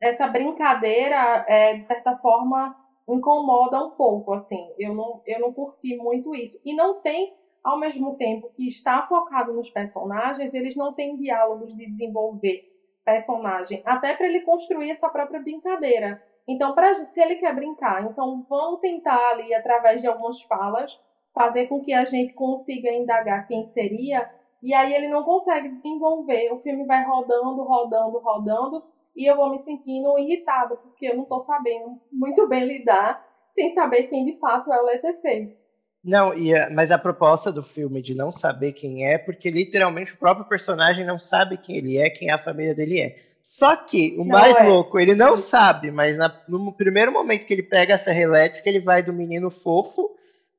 essa 0.00 0.26
brincadeira 0.28 1.44
é, 1.46 1.74
de 1.74 1.84
certa 1.84 2.16
forma 2.16 2.74
incomoda 3.06 3.84
um 3.84 3.90
pouco, 3.90 4.32
assim. 4.32 4.66
Eu 4.78 4.94
não, 4.94 5.20
eu 5.26 5.40
não 5.40 5.52
curti 5.52 5.94
muito 5.98 6.34
isso. 6.34 6.58
E 6.64 6.74
não 6.74 7.02
tem, 7.02 7.34
ao 7.62 7.78
mesmo 7.78 8.16
tempo 8.16 8.50
que 8.56 8.66
está 8.66 9.02
focado 9.02 9.52
nos 9.52 9.68
personagens, 9.68 10.54
eles 10.54 10.74
não 10.74 10.94
têm 10.94 11.18
diálogos 11.18 11.76
de 11.76 11.84
desenvolver 11.90 12.64
personagem, 13.04 13.82
até 13.84 14.16
para 14.16 14.26
ele 14.26 14.40
construir 14.40 14.90
essa 14.90 15.10
própria 15.10 15.40
brincadeira. 15.40 16.22
Então, 16.48 16.74
pra, 16.74 16.94
se 16.94 17.20
ele 17.20 17.36
quer 17.36 17.54
brincar, 17.54 18.06
então 18.06 18.42
vamos 18.48 18.80
tentar 18.80 19.32
ali, 19.32 19.52
através 19.52 20.00
de 20.00 20.08
algumas 20.08 20.40
falas, 20.44 20.98
fazer 21.34 21.66
com 21.66 21.82
que 21.82 21.92
a 21.92 22.06
gente 22.06 22.32
consiga 22.32 22.90
indagar 22.90 23.46
quem 23.46 23.64
seria, 23.64 24.30
e 24.62 24.72
aí 24.72 24.94
ele 24.94 25.08
não 25.08 25.24
consegue 25.24 25.68
desenvolver. 25.68 26.52
O 26.52 26.58
filme 26.58 26.86
vai 26.86 27.04
rodando, 27.04 27.62
rodando, 27.64 28.18
rodando, 28.18 28.84
e 29.16 29.30
eu 29.30 29.36
vou 29.36 29.50
me 29.50 29.58
sentindo 29.58 30.16
irritada, 30.18 30.76
porque 30.76 31.06
eu 31.06 31.16
não 31.16 31.24
estou 31.24 31.40
sabendo 31.40 32.00
muito 32.12 32.48
bem 32.48 32.66
lidar 32.66 33.26
sem 33.50 33.74
saber 33.74 34.04
quem 34.04 34.24
de 34.24 34.38
fato 34.38 34.72
é 34.72 34.80
o 34.80 34.84
Letterface. 34.84 35.68
Não, 36.02 36.34
e 36.34 36.54
a, 36.54 36.70
mas 36.70 36.90
a 36.90 36.98
proposta 36.98 37.52
do 37.52 37.62
filme 37.62 38.00
de 38.00 38.14
não 38.14 38.32
saber 38.32 38.72
quem 38.72 39.06
é, 39.06 39.18
porque 39.18 39.50
literalmente 39.50 40.14
o 40.14 40.16
próprio 40.16 40.48
personagem 40.48 41.06
não 41.06 41.18
sabe 41.18 41.56
quem 41.56 41.76
ele 41.76 41.98
é, 41.98 42.10
quem 42.10 42.30
a 42.30 42.38
família 42.38 42.74
dele 42.74 43.00
é. 43.00 43.16
Só 43.42 43.76
que 43.76 44.14
o 44.14 44.24
não 44.24 44.26
mais 44.26 44.60
é. 44.60 44.64
louco, 44.64 44.98
ele 44.98 45.14
não 45.14 45.36
sabe, 45.36 45.90
mas 45.90 46.16
na, 46.16 46.42
no 46.48 46.72
primeiro 46.72 47.12
momento 47.12 47.44
que 47.44 47.52
ele 47.52 47.62
pega 47.62 47.94
a 47.94 47.98
serra 47.98 48.20
elétrica, 48.20 48.68
ele 48.68 48.80
vai 48.80 49.02
do 49.02 49.12
menino 49.12 49.50
fofo 49.50 50.16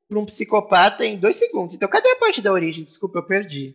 para 0.08 0.18
um 0.18 0.24
psicopata 0.24 1.04
em 1.04 1.18
dois 1.18 1.36
segundos. 1.36 1.74
Então, 1.74 1.88
cadê 1.88 2.08
a 2.10 2.16
parte 2.16 2.42
da 2.42 2.52
origem? 2.52 2.84
Desculpa, 2.84 3.18
eu 3.18 3.26
perdi. 3.26 3.74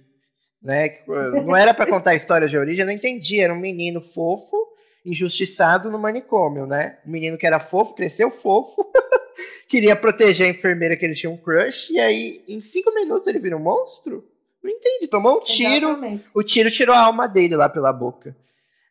Né? 0.62 1.00
Não 1.08 1.56
era 1.56 1.74
para 1.74 1.90
contar 1.90 2.12
a 2.12 2.16
história 2.16 2.48
de 2.48 2.58
origem, 2.58 2.82
eu 2.82 2.88
não 2.88 2.94
entendi. 2.94 3.40
Era 3.40 3.54
um 3.54 3.60
menino 3.60 4.02
fofo, 4.02 4.58
injustiçado 5.06 5.90
no 5.90 5.98
manicômio, 5.98 6.66
né? 6.66 7.00
Um 7.06 7.12
menino 7.12 7.38
que 7.38 7.48
era 7.48 7.60
fofo, 7.60 7.96
cresceu 7.96 8.30
fofo, 8.30 8.86
queria 9.70 9.96
proteger 9.96 10.48
a 10.48 10.50
enfermeira 10.50 10.98
que 10.98 11.06
ele 11.06 11.16
tinha 11.16 11.32
um 11.32 11.38
crush, 11.38 11.90
e 11.92 12.00
aí, 12.00 12.44
em 12.48 12.62
cinco 12.62 12.94
minutos, 12.94 13.28
ele 13.28 13.40
vira 13.40 13.56
um 13.56 13.62
monstro? 13.62 14.28
Não 14.62 14.70
entendi. 14.70 15.08
Tomou 15.08 15.38
um 15.38 15.42
tiro, 15.42 15.88
Exatamente. 15.88 16.26
o 16.36 16.44
tiro 16.44 16.70
tirou 16.70 16.94
a 16.94 17.00
alma 17.00 17.28
dele 17.28 17.56
lá 17.56 17.70
pela 17.70 17.94
boca. 17.94 18.36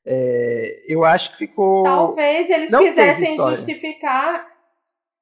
É, 0.05 0.87
eu 0.89 1.05
acho 1.05 1.33
que 1.33 1.37
ficou. 1.37 1.85
Talvez 1.85 2.49
eles 2.49 2.71
não 2.71 2.83
quisessem 2.83 3.37
justificar. 3.37 4.49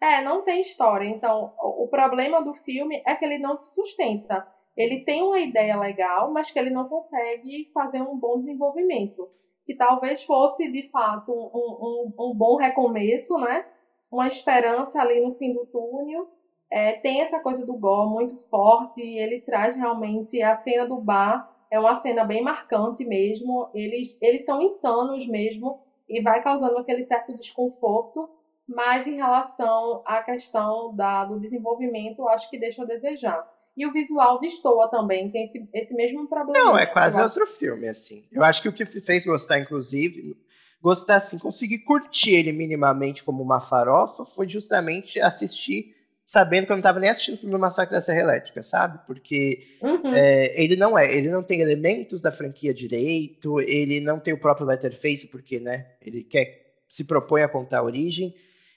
É, 0.00 0.22
não 0.22 0.42
tem 0.42 0.60
história. 0.60 1.06
Então, 1.06 1.52
o 1.58 1.88
problema 1.88 2.40
do 2.44 2.54
filme 2.54 3.02
é 3.04 3.16
que 3.16 3.24
ele 3.24 3.38
não 3.38 3.56
se 3.56 3.74
sustenta. 3.74 4.46
Ele 4.76 5.04
tem 5.04 5.22
uma 5.22 5.40
ideia 5.40 5.78
legal, 5.78 6.32
mas 6.32 6.50
que 6.50 6.58
ele 6.58 6.70
não 6.70 6.88
consegue 6.88 7.70
fazer 7.72 8.02
um 8.02 8.18
bom 8.18 8.36
desenvolvimento. 8.36 9.28
Que 9.64 9.74
talvez 9.74 10.22
fosse, 10.22 10.70
de 10.70 10.88
fato, 10.90 11.32
um, 11.32 12.12
um, 12.16 12.30
um 12.30 12.34
bom 12.34 12.56
recomeço, 12.56 13.38
né? 13.38 13.66
Uma 14.10 14.26
esperança 14.26 15.00
ali 15.00 15.20
no 15.20 15.32
fim 15.32 15.52
do 15.52 15.66
túnel. 15.66 16.28
É, 16.70 16.92
tem 16.92 17.20
essa 17.20 17.40
coisa 17.40 17.64
do 17.64 17.78
Gore 17.78 18.10
muito 18.10 18.36
forte, 18.48 19.00
ele 19.00 19.40
traz 19.40 19.76
realmente 19.76 20.42
a 20.42 20.54
cena 20.54 20.86
do 20.86 21.00
bar 21.00 21.56
é 21.70 21.78
uma 21.78 21.94
cena 21.94 22.24
bem 22.24 22.42
marcante 22.42 23.04
mesmo. 23.04 23.68
Eles, 23.74 24.20
eles 24.22 24.44
são 24.44 24.60
insanos 24.62 25.26
mesmo 25.26 25.80
e 26.08 26.22
vai 26.22 26.42
causando 26.42 26.78
aquele 26.78 27.02
certo 27.02 27.34
desconforto, 27.34 28.28
mas 28.66 29.06
em 29.06 29.16
relação 29.16 30.02
à 30.04 30.22
questão 30.22 30.94
da, 30.94 31.24
do 31.24 31.38
desenvolvimento, 31.38 32.28
acho 32.28 32.48
que 32.50 32.58
deixa 32.58 32.82
a 32.82 32.86
desejar. 32.86 33.55
E 33.76 33.86
o 33.86 33.92
visual 33.92 34.40
destoa 34.40 34.88
também, 34.88 35.30
tem 35.30 35.42
esse, 35.42 35.68
esse 35.74 35.94
mesmo 35.94 36.26
problema. 36.26 36.64
Não, 36.64 36.78
é 36.78 36.86
quase 36.86 37.20
outro 37.20 37.46
filme, 37.46 37.86
assim. 37.88 38.24
Eu 38.32 38.42
acho 38.42 38.62
que 38.62 38.68
o 38.68 38.72
que 38.72 38.86
fez 38.86 39.26
gostar, 39.26 39.58
inclusive, 39.58 40.36
gostar 40.80 41.16
assim, 41.16 41.38
conseguir 41.38 41.80
curtir 41.80 42.34
ele 42.34 42.52
minimamente 42.52 43.22
como 43.22 43.42
uma 43.42 43.60
farofa, 43.60 44.24
foi 44.24 44.48
justamente 44.48 45.20
assistir 45.20 45.94
sabendo 46.26 46.66
que 46.66 46.72
eu 46.72 46.76
não 46.76 46.80
estava 46.80 46.98
nem 46.98 47.08
assistindo 47.08 47.36
o 47.36 47.38
filme 47.38 47.54
do 47.54 47.58
Massacre 47.60 47.94
da 47.94 48.00
Serra 48.00 48.22
Elétrica, 48.22 48.60
sabe? 48.60 48.98
Porque 49.06 49.62
uhum. 49.80 50.12
é, 50.12 50.60
ele 50.60 50.74
não 50.74 50.98
é, 50.98 51.16
ele 51.16 51.30
não 51.30 51.40
tem 51.40 51.60
elementos 51.60 52.20
da 52.20 52.32
franquia 52.32 52.74
direito, 52.74 53.60
ele 53.60 54.00
não 54.00 54.18
tem 54.18 54.34
o 54.34 54.38
próprio 54.38 54.66
Letterface, 54.66 55.28
porque, 55.28 55.60
né, 55.60 55.86
ele 56.04 56.24
quer, 56.24 56.74
se 56.88 57.04
propõe 57.04 57.42
a 57.42 57.48
contar 57.48 57.78
a 57.78 57.84
origem, 57.84 58.34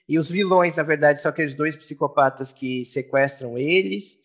e 0.07 0.19
os 0.19 0.29
vilões, 0.29 0.75
na 0.75 0.83
verdade, 0.83 1.21
são 1.21 1.29
aqueles 1.29 1.55
dois 1.55 1.75
psicopatas 1.75 2.53
que 2.53 2.85
sequestram 2.85 3.57
eles. 3.57 4.19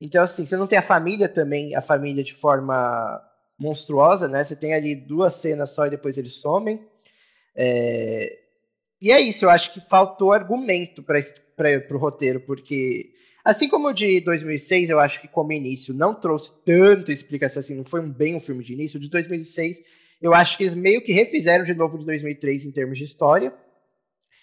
Então, 0.00 0.22
assim, 0.22 0.46
você 0.46 0.56
não 0.56 0.66
tem 0.66 0.78
a 0.78 0.82
família 0.82 1.28
também, 1.28 1.74
a 1.74 1.82
família 1.82 2.24
de 2.24 2.32
forma 2.32 3.20
monstruosa, 3.58 4.26
né? 4.26 4.42
Você 4.42 4.56
tem 4.56 4.72
ali 4.72 4.94
duas 4.94 5.34
cenas 5.34 5.70
só 5.70 5.86
e 5.86 5.90
depois 5.90 6.16
eles 6.16 6.34
somem. 6.34 6.80
É... 7.54 8.38
E 9.02 9.10
é 9.10 9.20
isso, 9.20 9.44
eu 9.44 9.50
acho 9.50 9.72
que 9.72 9.80
faltou 9.80 10.32
argumento 10.32 11.02
para 11.02 11.96
o 11.96 11.98
roteiro, 11.98 12.40
porque 12.40 13.12
assim 13.42 13.68
como 13.68 13.88
o 13.88 13.92
de 13.94 14.20
2006, 14.20 14.90
eu 14.90 15.00
acho 15.00 15.20
que 15.20 15.28
como 15.28 15.52
início 15.52 15.94
não 15.94 16.14
trouxe 16.14 16.52
tanta 16.64 17.10
explicação 17.10 17.60
assim, 17.60 17.74
não 17.74 17.84
foi 17.84 18.00
um, 18.00 18.10
bem 18.10 18.36
um 18.36 18.40
filme 18.40 18.62
de 18.62 18.74
início, 18.74 18.98
o 18.98 19.00
de 19.00 19.08
2006 19.08 19.80
eu 20.20 20.34
acho 20.34 20.58
que 20.58 20.64
eles 20.64 20.74
meio 20.74 21.00
que 21.00 21.12
refizeram 21.12 21.64
de 21.64 21.72
novo 21.72 21.98
de 21.98 22.04
2003 22.04 22.66
em 22.66 22.70
termos 22.70 22.98
de 22.98 23.04
história 23.04 23.54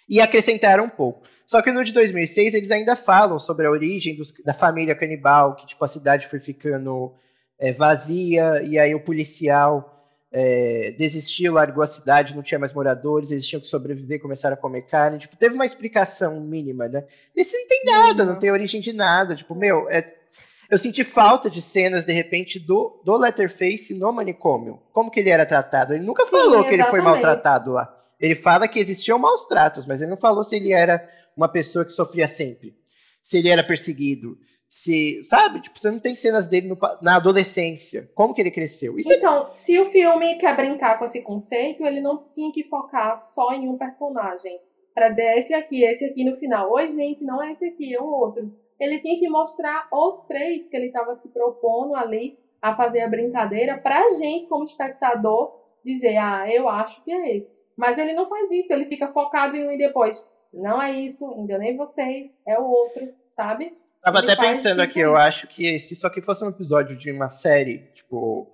e 0.07 0.21
acrescentaram 0.21 0.85
um 0.85 0.89
pouco. 0.89 1.27
Só 1.45 1.61
que 1.61 1.71
no 1.71 1.83
de 1.83 1.93
2006 1.93 2.53
eles 2.53 2.71
ainda 2.71 2.95
falam 2.95 3.39
sobre 3.39 3.65
a 3.65 3.71
origem 3.71 4.15
dos, 4.15 4.33
da 4.43 4.53
família 4.53 4.95
canibal, 4.95 5.55
que 5.55 5.65
tipo 5.65 5.83
a 5.83 5.87
cidade 5.87 6.27
foi 6.27 6.39
ficando 6.39 7.13
é, 7.57 7.71
vazia 7.71 8.61
e 8.63 8.77
aí 8.77 8.93
o 8.93 8.99
policial 8.99 9.93
é, 10.31 10.93
desistiu, 10.97 11.53
largou 11.53 11.83
a 11.83 11.87
cidade, 11.87 12.35
não 12.35 12.43
tinha 12.43 12.59
mais 12.59 12.73
moradores, 12.73 13.31
eles 13.31 13.47
tinham 13.47 13.61
que 13.61 13.67
sobreviver, 13.67 14.21
começaram 14.21 14.55
a 14.55 14.57
comer 14.57 14.81
carne. 14.83 15.19
Tipo, 15.19 15.37
teve 15.37 15.55
uma 15.55 15.65
explicação 15.65 16.39
mínima, 16.41 16.87
né? 16.87 17.05
Isso 17.35 17.57
não 17.57 17.67
tem 17.67 17.85
nada, 17.85 18.25
não 18.25 18.37
tem 18.37 18.51
origem 18.51 18.81
de 18.81 18.91
nada. 18.91 19.35
Tipo, 19.35 19.55
meu, 19.55 19.89
é, 19.89 20.05
eu 20.69 20.77
senti 20.77 21.03
falta 21.03 21.49
de 21.49 21.61
cenas, 21.61 22.03
de 22.03 22.11
repente, 22.11 22.59
do, 22.59 23.01
do 23.03 23.15
Letterface 23.15 23.93
no 23.93 24.11
manicômio. 24.11 24.79
Como 24.91 25.09
que 25.09 25.19
ele 25.19 25.29
era 25.29 25.45
tratado? 25.45 25.93
Ele 25.93 26.03
nunca 26.03 26.25
Sim, 26.25 26.31
falou 26.31 26.45
exatamente. 26.45 26.69
que 26.69 26.75
ele 26.75 26.83
foi 26.89 27.01
maltratado 27.01 27.71
lá. 27.71 27.96
Ele 28.19 28.35
fala 28.35 28.67
que 28.67 28.79
existiam 28.79 29.19
maus 29.19 29.45
tratos, 29.45 29.85
mas 29.85 30.01
ele 30.01 30.09
não 30.09 30.17
falou 30.17 30.43
se 30.43 30.55
ele 30.55 30.71
era 30.71 31.01
uma 31.35 31.47
pessoa 31.47 31.85
que 31.85 31.91
sofria 31.91 32.27
sempre. 32.27 32.75
Se 33.21 33.37
ele 33.37 33.49
era 33.49 33.63
perseguido, 33.63 34.37
se, 34.67 35.23
sabe? 35.23 35.61
Tipo, 35.61 35.79
você 35.79 35.89
não 35.89 35.99
tem 35.99 36.15
cenas 36.15 36.47
dele 36.47 36.67
no, 36.67 36.77
na 37.01 37.15
adolescência. 37.15 38.09
Como 38.13 38.33
que 38.33 38.41
ele 38.41 38.51
cresceu? 38.51 38.97
Isso 38.97 39.11
é 39.11 39.15
então, 39.15 39.47
é... 39.47 39.51
se 39.51 39.79
o 39.79 39.85
filme 39.85 40.35
quer 40.35 40.55
brincar 40.55 40.97
com 40.97 41.05
esse 41.05 41.21
conceito, 41.21 41.85
ele 41.85 42.01
não 42.01 42.29
tinha 42.33 42.51
que 42.51 42.63
focar 42.63 43.17
só 43.17 43.53
em 43.53 43.69
um 43.69 43.77
personagem. 43.77 44.59
Pra 44.93 45.09
dizer, 45.09 45.23
é 45.23 45.39
esse 45.39 45.53
aqui, 45.53 45.83
esse 45.83 46.05
aqui 46.05 46.25
no 46.25 46.35
final. 46.35 46.71
Oi, 46.73 46.87
gente, 46.87 47.23
não 47.23 47.41
é 47.41 47.51
esse 47.51 47.65
aqui, 47.67 47.93
é 47.93 48.01
o 48.01 48.05
outro. 48.05 48.51
Ele 48.79 48.99
tinha 48.99 49.17
que 49.17 49.29
mostrar 49.29 49.87
os 49.91 50.23
três 50.23 50.67
que 50.67 50.75
ele 50.75 50.87
estava 50.87 51.13
se 51.13 51.29
propondo 51.29 51.95
ali 51.95 52.37
a 52.61 52.75
fazer 52.75 53.01
a 53.01 53.07
brincadeira 53.07 53.77
pra 53.77 54.07
gente, 54.19 54.47
como 54.47 54.63
espectador, 54.63 55.53
dizer, 55.83 56.17
ah, 56.17 56.45
eu 56.51 56.67
acho 56.67 57.03
que 57.03 57.11
é 57.11 57.35
esse. 57.35 57.65
Mas 57.77 57.97
ele 57.97 58.13
não 58.13 58.25
faz 58.25 58.49
isso, 58.51 58.73
ele 58.73 58.85
fica 58.85 59.11
focado 59.11 59.55
em 59.55 59.67
um 59.67 59.71
e 59.71 59.77
depois. 59.77 60.29
Não 60.53 60.81
é 60.81 60.91
isso, 60.99 61.25
enganei 61.37 61.75
vocês, 61.75 62.39
é 62.47 62.57
o 62.57 62.65
outro, 62.65 63.07
sabe? 63.27 63.73
Tava 64.01 64.19
até 64.19 64.35
pensando 64.35 64.81
aqui, 64.81 64.99
eu 64.99 65.15
acho 65.15 65.47
que 65.47 65.77
se 65.79 65.93
isso 65.93 66.07
aqui 66.07 66.21
fosse 66.21 66.43
um 66.43 66.49
episódio 66.49 66.95
de 66.95 67.11
uma 67.11 67.29
série, 67.29 67.89
tipo, 67.93 68.53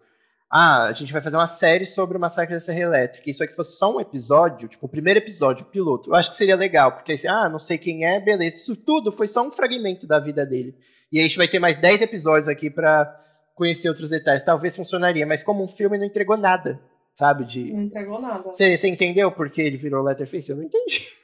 ah, 0.49 0.85
a 0.85 0.93
gente 0.93 1.13
vai 1.13 1.21
fazer 1.21 1.37
uma 1.37 1.47
série 1.47 1.85
sobre 1.85 2.17
o 2.17 2.19
massacre 2.19 2.53
da 2.53 2.59
Serra 2.59 2.79
Elétrica, 2.79 3.29
e 3.29 3.31
isso 3.31 3.43
aqui 3.43 3.53
fosse 3.53 3.77
só 3.77 3.95
um 3.95 3.99
episódio, 3.99 4.67
tipo, 4.67 4.85
o 4.85 4.89
primeiro 4.89 5.19
episódio, 5.19 5.65
o 5.65 5.69
piloto, 5.69 6.09
eu 6.09 6.15
acho 6.15 6.29
que 6.29 6.35
seria 6.35 6.55
legal, 6.55 6.93
porque 6.93 7.15
ah, 7.27 7.47
não 7.49 7.59
sei 7.59 7.77
quem 7.77 8.05
é, 8.05 8.19
beleza, 8.19 8.57
isso 8.57 8.75
tudo 8.75 9.11
foi 9.11 9.27
só 9.27 9.45
um 9.45 9.51
fragmento 9.51 10.07
da 10.07 10.19
vida 10.19 10.45
dele. 10.45 10.75
E 11.11 11.19
a 11.19 11.23
gente 11.23 11.37
vai 11.37 11.47
ter 11.47 11.59
mais 11.59 11.77
10 11.77 12.01
episódios 12.01 12.47
aqui 12.47 12.71
para 12.71 13.23
conhecer 13.53 13.87
outros 13.87 14.09
detalhes. 14.09 14.41
Talvez 14.41 14.75
funcionaria, 14.75 15.27
mas 15.27 15.43
como 15.43 15.63
um 15.63 15.67
filme 15.67 15.97
não 15.97 16.05
entregou 16.05 16.35
nada, 16.35 16.81
sabe? 17.15 17.45
De... 17.45 17.73
Não 17.73 17.83
entregou 17.83 18.21
nada. 18.21 18.51
Você 18.51 18.87
entendeu 18.87 19.31
por 19.31 19.49
que 19.49 19.61
ele 19.61 19.77
virou 19.77 20.03
Letterface? 20.03 20.49
Eu 20.49 20.57
não 20.57 20.63
entendi. 20.63 21.07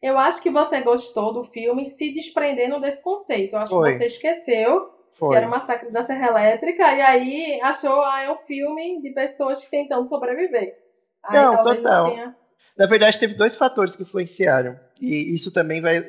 Eu 0.00 0.16
acho 0.16 0.40
que 0.42 0.50
você 0.50 0.80
gostou 0.80 1.32
do 1.32 1.42
filme 1.42 1.84
se 1.84 2.12
desprendendo 2.12 2.80
desse 2.80 3.02
conceito. 3.02 3.56
Eu 3.56 3.58
acho 3.58 3.74
Foi. 3.74 3.90
que 3.90 3.96
você 3.96 4.06
esqueceu 4.06 4.90
Foi. 5.12 5.30
que 5.30 5.36
era 5.36 5.46
o 5.46 5.50
Massacre 5.50 5.90
da 5.90 6.02
Serra 6.02 6.28
Elétrica 6.28 6.94
e 6.94 7.00
aí 7.00 7.60
achou, 7.62 8.00
ah, 8.04 8.22
é 8.22 8.30
um 8.30 8.36
filme 8.36 9.02
de 9.02 9.10
pessoas 9.10 9.66
tentando 9.68 10.08
sobreviver. 10.08 10.78
Aí, 11.24 11.36
não, 11.36 11.60
total. 11.60 12.04
Não 12.04 12.10
tenha... 12.14 12.36
Na 12.76 12.86
verdade, 12.86 13.18
teve 13.18 13.34
dois 13.34 13.56
fatores 13.56 13.96
que 13.96 14.04
influenciaram. 14.04 14.78
E 15.00 15.34
isso 15.34 15.52
também 15.52 15.80
vai 15.80 16.00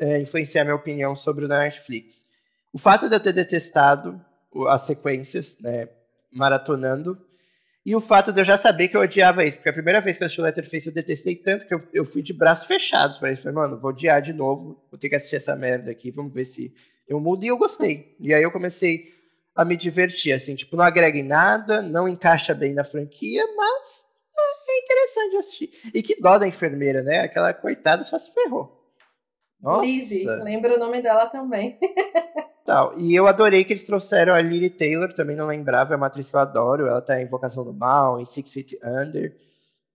é, 0.00 0.20
influenciar 0.20 0.64
minha 0.64 0.76
opinião 0.76 1.14
sobre 1.14 1.44
o 1.44 1.48
Netflix. 1.48 2.24
O 2.72 2.78
fato 2.78 3.10
de 3.10 3.14
eu 3.14 3.20
ter 3.20 3.34
detestado 3.34 4.18
as 4.68 4.82
sequências, 4.82 5.58
né, 5.60 5.88
maratonando, 6.32 7.18
e 7.86 7.94
o 7.94 8.00
fato 8.00 8.32
de 8.32 8.40
eu 8.40 8.44
já 8.44 8.56
saber 8.56 8.88
que 8.88 8.96
eu 8.96 9.02
odiava 9.02 9.44
isso, 9.44 9.58
porque 9.58 9.68
a 9.68 9.72
primeira 9.74 10.00
vez 10.00 10.16
que 10.16 10.22
eu 10.22 10.26
assisti 10.26 10.40
o 10.40 10.44
Letterface 10.44 10.86
eu 10.86 10.94
detestei 10.94 11.36
tanto 11.36 11.66
que 11.66 11.74
eu, 11.74 11.80
eu 11.92 12.04
fui 12.04 12.22
de 12.22 12.32
braços 12.32 12.66
fechados 12.66 13.18
para 13.18 13.30
isso. 13.30 13.42
Falei, 13.42 13.56
mano, 13.56 13.78
vou 13.78 13.90
odiar 13.90 14.22
de 14.22 14.32
novo, 14.32 14.82
vou 14.90 14.98
ter 14.98 15.10
que 15.10 15.14
assistir 15.14 15.36
essa 15.36 15.54
merda 15.54 15.90
aqui, 15.90 16.10
vamos 16.10 16.32
ver 16.32 16.46
se 16.46 16.72
eu 17.06 17.20
mudo. 17.20 17.44
E 17.44 17.48
eu 17.48 17.58
gostei. 17.58 18.16
E 18.18 18.32
aí 18.32 18.42
eu 18.42 18.50
comecei 18.50 19.12
a 19.54 19.64
me 19.64 19.76
divertir, 19.76 20.32
assim, 20.32 20.54
tipo, 20.54 20.76
não 20.76 20.84
agrega 20.84 21.18
em 21.18 21.22
nada, 21.22 21.82
não 21.82 22.08
encaixa 22.08 22.54
bem 22.54 22.72
na 22.72 22.84
franquia, 22.84 23.44
mas 23.54 24.06
é, 24.36 24.70
é 24.70 24.78
interessante 24.78 25.36
assistir. 25.36 25.70
E 25.92 26.02
que 26.02 26.20
dó 26.20 26.38
da 26.38 26.48
enfermeira, 26.48 27.02
né? 27.02 27.20
Aquela 27.20 27.52
coitada 27.52 28.02
só 28.02 28.18
se 28.18 28.32
ferrou. 28.32 28.83
Nossa. 29.64 29.86
Lizzie, 29.86 30.26
lembra 30.42 30.76
o 30.76 30.78
nome 30.78 31.00
dela 31.00 31.26
também. 31.26 31.78
Tal. 32.66 32.98
E 32.98 33.14
eu 33.14 33.26
adorei 33.26 33.64
que 33.64 33.72
eles 33.72 33.86
trouxeram 33.86 34.34
a 34.34 34.40
Lily 34.40 34.68
Taylor, 34.68 35.10
também 35.14 35.34
não 35.34 35.46
lembrava, 35.46 35.94
é 35.94 35.96
uma 35.96 36.06
atriz 36.06 36.28
que 36.28 36.36
eu 36.36 36.40
adoro. 36.40 36.86
Ela 36.86 37.00
tá 37.00 37.18
em 37.18 37.24
Invocação 37.24 37.64
do 37.64 37.72
Mal, 37.72 38.20
em 38.20 38.26
Six 38.26 38.52
Feet 38.52 38.74
Under. 38.84 39.34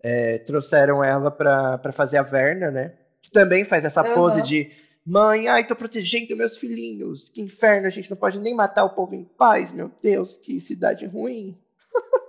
É, 0.01 0.39
trouxeram 0.39 1.03
ela 1.03 1.29
para 1.29 1.91
fazer 1.91 2.17
a 2.17 2.23
Verna, 2.23 2.71
né? 2.71 2.95
Que 3.21 3.29
também 3.29 3.63
faz 3.63 3.85
essa 3.85 4.01
uhum. 4.01 4.15
pose 4.15 4.41
de 4.41 4.71
mãe, 5.05 5.47
ai, 5.47 5.65
tô 5.65 5.75
protegendo 5.75 6.35
meus 6.35 6.57
filhinhos. 6.57 7.29
Que 7.29 7.41
inferno, 7.41 7.85
a 7.85 7.91
gente 7.91 8.09
não 8.09 8.17
pode 8.17 8.39
nem 8.39 8.55
matar 8.55 8.85
o 8.85 8.95
povo 8.95 9.13
em 9.13 9.23
paz, 9.23 9.71
meu 9.71 9.91
Deus, 10.01 10.35
que 10.35 10.59
cidade 10.59 11.05
ruim. 11.05 11.55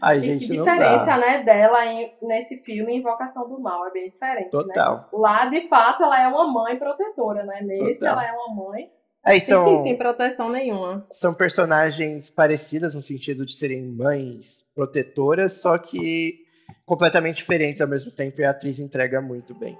Ai, 0.00 0.20
gente, 0.20 0.44
e 0.44 0.58
diferença, 0.58 1.16
né, 1.16 1.42
dela 1.42 1.86
em, 1.86 2.12
nesse 2.22 2.62
filme 2.62 2.96
Invocação 2.96 3.48
do 3.48 3.60
Mal 3.60 3.86
é 3.86 3.90
bem 3.90 4.10
diferente, 4.10 4.50
Total. 4.50 4.96
Né? 4.96 5.04
Lá, 5.12 5.46
de 5.46 5.60
fato, 5.60 6.02
ela 6.02 6.20
é 6.22 6.28
uma 6.28 6.46
mãe 6.46 6.76
protetora, 6.76 7.44
né? 7.44 7.60
Nesse, 7.62 8.00
Total. 8.00 8.20
ela 8.20 8.28
é 8.28 8.32
uma 8.32 8.54
mãe 8.54 8.90
Aí 9.24 9.40
sem, 9.40 9.54
são, 9.54 9.78
sem 9.78 9.96
proteção 9.96 10.50
nenhuma. 10.50 11.06
são 11.10 11.32
personagens 11.32 12.28
parecidas 12.28 12.94
no 12.94 13.00
sentido 13.00 13.46
de 13.46 13.56
serem 13.56 13.82
mães 13.86 14.70
protetoras, 14.74 15.54
só 15.54 15.78
que 15.78 16.44
completamente 16.84 17.36
diferentes 17.36 17.80
ao 17.80 17.88
mesmo 17.88 18.10
tempo 18.10 18.40
e 18.40 18.44
a 18.44 18.50
atriz 18.50 18.78
entrega 18.78 19.22
muito 19.22 19.54
bem. 19.54 19.78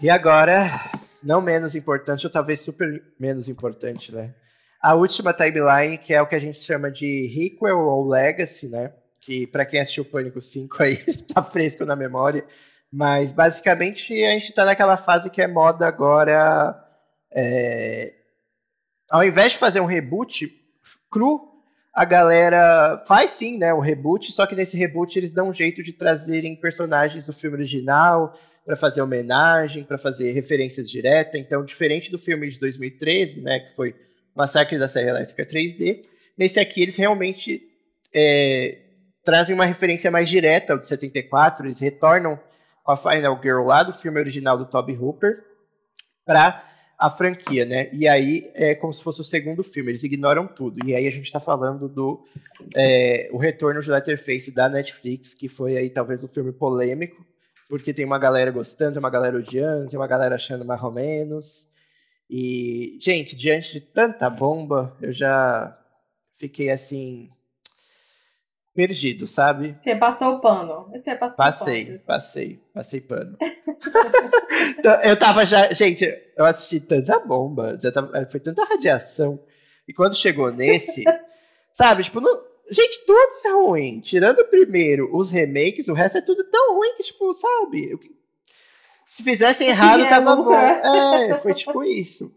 E 0.00 0.08
agora, 0.08 0.70
não 1.28 1.42
menos 1.42 1.74
importante, 1.74 2.26
ou 2.26 2.32
talvez 2.32 2.60
super 2.60 3.02
menos 3.20 3.50
importante, 3.50 4.14
né? 4.14 4.34
A 4.80 4.94
última 4.94 5.34
timeline, 5.34 5.98
que 5.98 6.14
é 6.14 6.22
o 6.22 6.26
que 6.26 6.34
a 6.34 6.38
gente 6.38 6.58
chama 6.58 6.90
de 6.90 7.26
Requel 7.26 7.78
ou 7.78 8.08
Legacy, 8.08 8.66
né? 8.68 8.94
Que 9.20 9.46
para 9.46 9.66
quem 9.66 9.78
assistiu 9.78 10.06
Pânico 10.06 10.40
5 10.40 10.82
aí, 10.82 10.96
tá 11.34 11.42
fresco 11.42 11.84
na 11.84 11.94
memória. 11.94 12.46
Mas 12.90 13.30
basicamente 13.30 14.24
a 14.24 14.30
gente 14.30 14.54
tá 14.54 14.64
naquela 14.64 14.96
fase 14.96 15.28
que 15.28 15.42
é 15.42 15.46
moda 15.46 15.86
agora. 15.86 16.82
é, 17.30 18.14
Ao 19.10 19.22
invés 19.22 19.52
de 19.52 19.58
fazer 19.58 19.80
um 19.80 19.86
reboot 19.86 20.50
cru, 21.10 21.46
a 21.92 22.06
galera 22.06 23.04
faz 23.06 23.32
sim, 23.32 23.58
né? 23.58 23.74
Um 23.74 23.80
reboot, 23.80 24.32
só 24.32 24.46
que 24.46 24.54
nesse 24.54 24.78
reboot 24.78 25.18
eles 25.18 25.34
dão 25.34 25.50
um 25.50 25.54
jeito 25.54 25.82
de 25.82 25.92
trazerem 25.92 26.56
personagens 26.56 27.26
do 27.26 27.34
filme 27.34 27.56
original 27.56 28.34
para 28.68 28.76
fazer 28.76 29.00
homenagem, 29.00 29.82
para 29.82 29.96
fazer 29.96 30.30
referências 30.32 30.90
diretas. 30.90 31.40
Então, 31.40 31.64
diferente 31.64 32.10
do 32.10 32.18
filme 32.18 32.50
de 32.50 32.60
2013, 32.60 33.40
né? 33.40 33.60
Que 33.60 33.74
foi 33.74 33.94
Massacre 34.36 34.76
da 34.76 34.86
Serra 34.86 35.08
Elétrica 35.08 35.42
3D, 35.42 36.04
nesse 36.36 36.60
aqui 36.60 36.82
eles 36.82 36.94
realmente 36.98 37.62
é, 38.14 38.76
trazem 39.24 39.54
uma 39.54 39.64
referência 39.64 40.10
mais 40.10 40.28
direta 40.28 40.74
ao 40.74 40.78
de 40.78 40.86
74, 40.86 41.64
eles 41.64 41.80
retornam 41.80 42.38
com 42.84 42.92
a 42.92 42.96
Final 42.98 43.40
Girl 43.42 43.64
lá 43.64 43.82
do 43.82 43.94
filme 43.94 44.20
original 44.20 44.58
do 44.58 44.66
Toby 44.66 44.92
Hooper 44.92 45.42
para 46.26 46.62
a 46.98 47.08
franquia, 47.08 47.64
né? 47.64 47.88
E 47.90 48.06
aí 48.06 48.50
é 48.54 48.74
como 48.74 48.92
se 48.92 49.02
fosse 49.02 49.22
o 49.22 49.24
segundo 49.24 49.64
filme, 49.64 49.92
eles 49.92 50.04
ignoram 50.04 50.46
tudo. 50.46 50.86
E 50.86 50.94
aí 50.94 51.06
a 51.06 51.10
gente 51.10 51.24
está 51.24 51.40
falando 51.40 51.88
do 51.88 52.22
é, 52.76 53.30
o 53.32 53.38
retorno 53.38 53.80
de 53.80 53.90
Letterface 53.90 54.54
da 54.54 54.68
Netflix, 54.68 55.32
que 55.32 55.48
foi 55.48 55.78
aí 55.78 55.88
talvez 55.88 56.22
um 56.22 56.28
filme 56.28 56.52
polêmico, 56.52 57.26
porque 57.68 57.92
tem 57.92 58.04
uma 58.04 58.18
galera 58.18 58.50
gostando, 58.50 58.92
tem 58.94 59.00
uma 59.00 59.10
galera 59.10 59.36
odiando, 59.36 59.88
tem 59.88 59.98
uma 59.98 60.06
galera 60.06 60.34
achando 60.34 60.64
mais 60.64 60.82
ou 60.82 60.90
menos. 60.90 61.68
E, 62.30 62.98
gente, 63.00 63.36
diante 63.36 63.72
de 63.72 63.80
tanta 63.80 64.28
bomba, 64.28 64.96
eu 65.00 65.12
já 65.12 65.78
fiquei 66.34 66.70
assim 66.70 67.30
perdido, 68.74 69.26
sabe? 69.26 69.74
Você 69.74 69.96
passou 69.96 70.34
o 70.36 70.40
pano. 70.40 70.88
Você 70.92 71.16
passou 71.16 71.36
Passei, 71.36 71.86
pano. 71.86 71.98
passei, 72.06 72.62
passei 72.72 73.00
pano. 73.00 73.36
Então, 74.78 74.92
eu 75.02 75.18
tava 75.18 75.44
já, 75.44 75.72
gente, 75.72 76.04
eu 76.36 76.44
assisti 76.44 76.80
tanta 76.80 77.18
bomba, 77.18 77.76
já 77.80 77.90
tava, 77.90 78.24
foi 78.26 78.38
tanta 78.38 78.64
radiação. 78.64 79.40
E 79.86 79.92
quando 79.92 80.14
chegou 80.14 80.52
nesse, 80.52 81.02
sabe, 81.72 82.04
tipo, 82.04 82.20
não, 82.20 82.47
gente, 82.70 83.04
tudo 83.06 83.42
tá 83.42 83.52
ruim. 83.52 84.00
Tirando 84.00 84.44
primeiro 84.46 85.08
os 85.16 85.30
remakes, 85.30 85.88
o 85.88 85.92
resto 85.94 86.18
é 86.18 86.20
tudo 86.20 86.44
tão 86.44 86.74
ruim 86.76 86.94
que, 86.96 87.02
tipo, 87.04 87.32
sabe? 87.34 87.98
se 89.06 89.22
fizessem 89.22 89.68
errado, 89.68 90.02
é 90.02 90.08
tava 90.08 90.36
bom. 90.36 90.52
É, 90.52 91.38
foi 91.38 91.54
tipo 91.54 91.82
isso. 91.82 92.34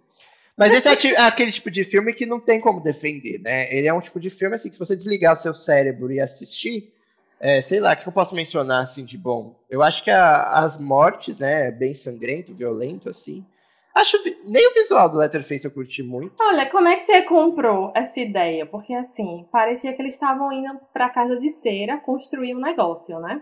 Mas 0.56 0.74
esse 0.74 0.88
é 0.88 1.20
aquele 1.22 1.52
tipo 1.52 1.70
de 1.72 1.84
filme 1.84 2.14
que 2.14 2.26
não 2.26 2.40
tem 2.40 2.62
como 2.62 2.80
defender, 2.82 3.40
né? 3.40 3.74
Ele 3.76 3.88
é 3.88 3.94
um 3.94 4.00
tipo 4.00 4.20
de 4.20 4.30
filme 4.30 4.56
assim 4.56 4.70
que 4.70 4.76
se 4.76 4.80
você 4.80 4.96
desligar 4.96 5.34
o 5.34 5.36
seu 5.36 5.54
cérebro 5.54 6.12
e 6.12 6.20
assistir, 6.20 6.94
é, 7.40 7.60
sei 7.62 7.80
lá, 7.80 7.94
o 7.94 7.98
que 7.98 8.08
eu 8.08 8.14
posso 8.14 8.36
mencionar 8.36 8.84
assim 8.84 9.04
de 9.04 9.18
bom? 9.18 9.56
Eu 9.70 9.82
acho 9.82 10.04
que 10.04 10.12
a- 10.12 10.44
as 10.60 10.78
mortes, 10.78 11.40
né, 11.40 11.68
é 11.68 11.72
bem 11.72 11.94
sangrento, 11.94 12.54
violento 12.54 13.10
assim. 13.10 13.44
Acho 13.94 14.18
nem 14.46 14.70
o 14.70 14.74
visual 14.74 15.10
do 15.10 15.18
Letterface 15.18 15.66
eu 15.66 15.72
curti 15.72 16.02
muito. 16.02 16.34
Olha, 16.42 16.70
como 16.70 16.88
é 16.88 16.96
que 16.96 17.02
você 17.02 17.22
comprou 17.24 17.92
essa 17.96 18.20
ideia? 18.22 18.66
Porque 18.66 18.94
assim, 18.94 19.46
parecia 19.52 19.92
que 19.94 20.02
eles 20.02 20.14
estavam 20.14 20.52
indo 20.52 20.80
pra 20.94 21.10
casa 21.10 21.38
de 21.38 21.50
cera 21.50 21.98
construir 21.98 22.56
um 22.56 22.62
negócio, 22.62 23.20
né? 23.20 23.42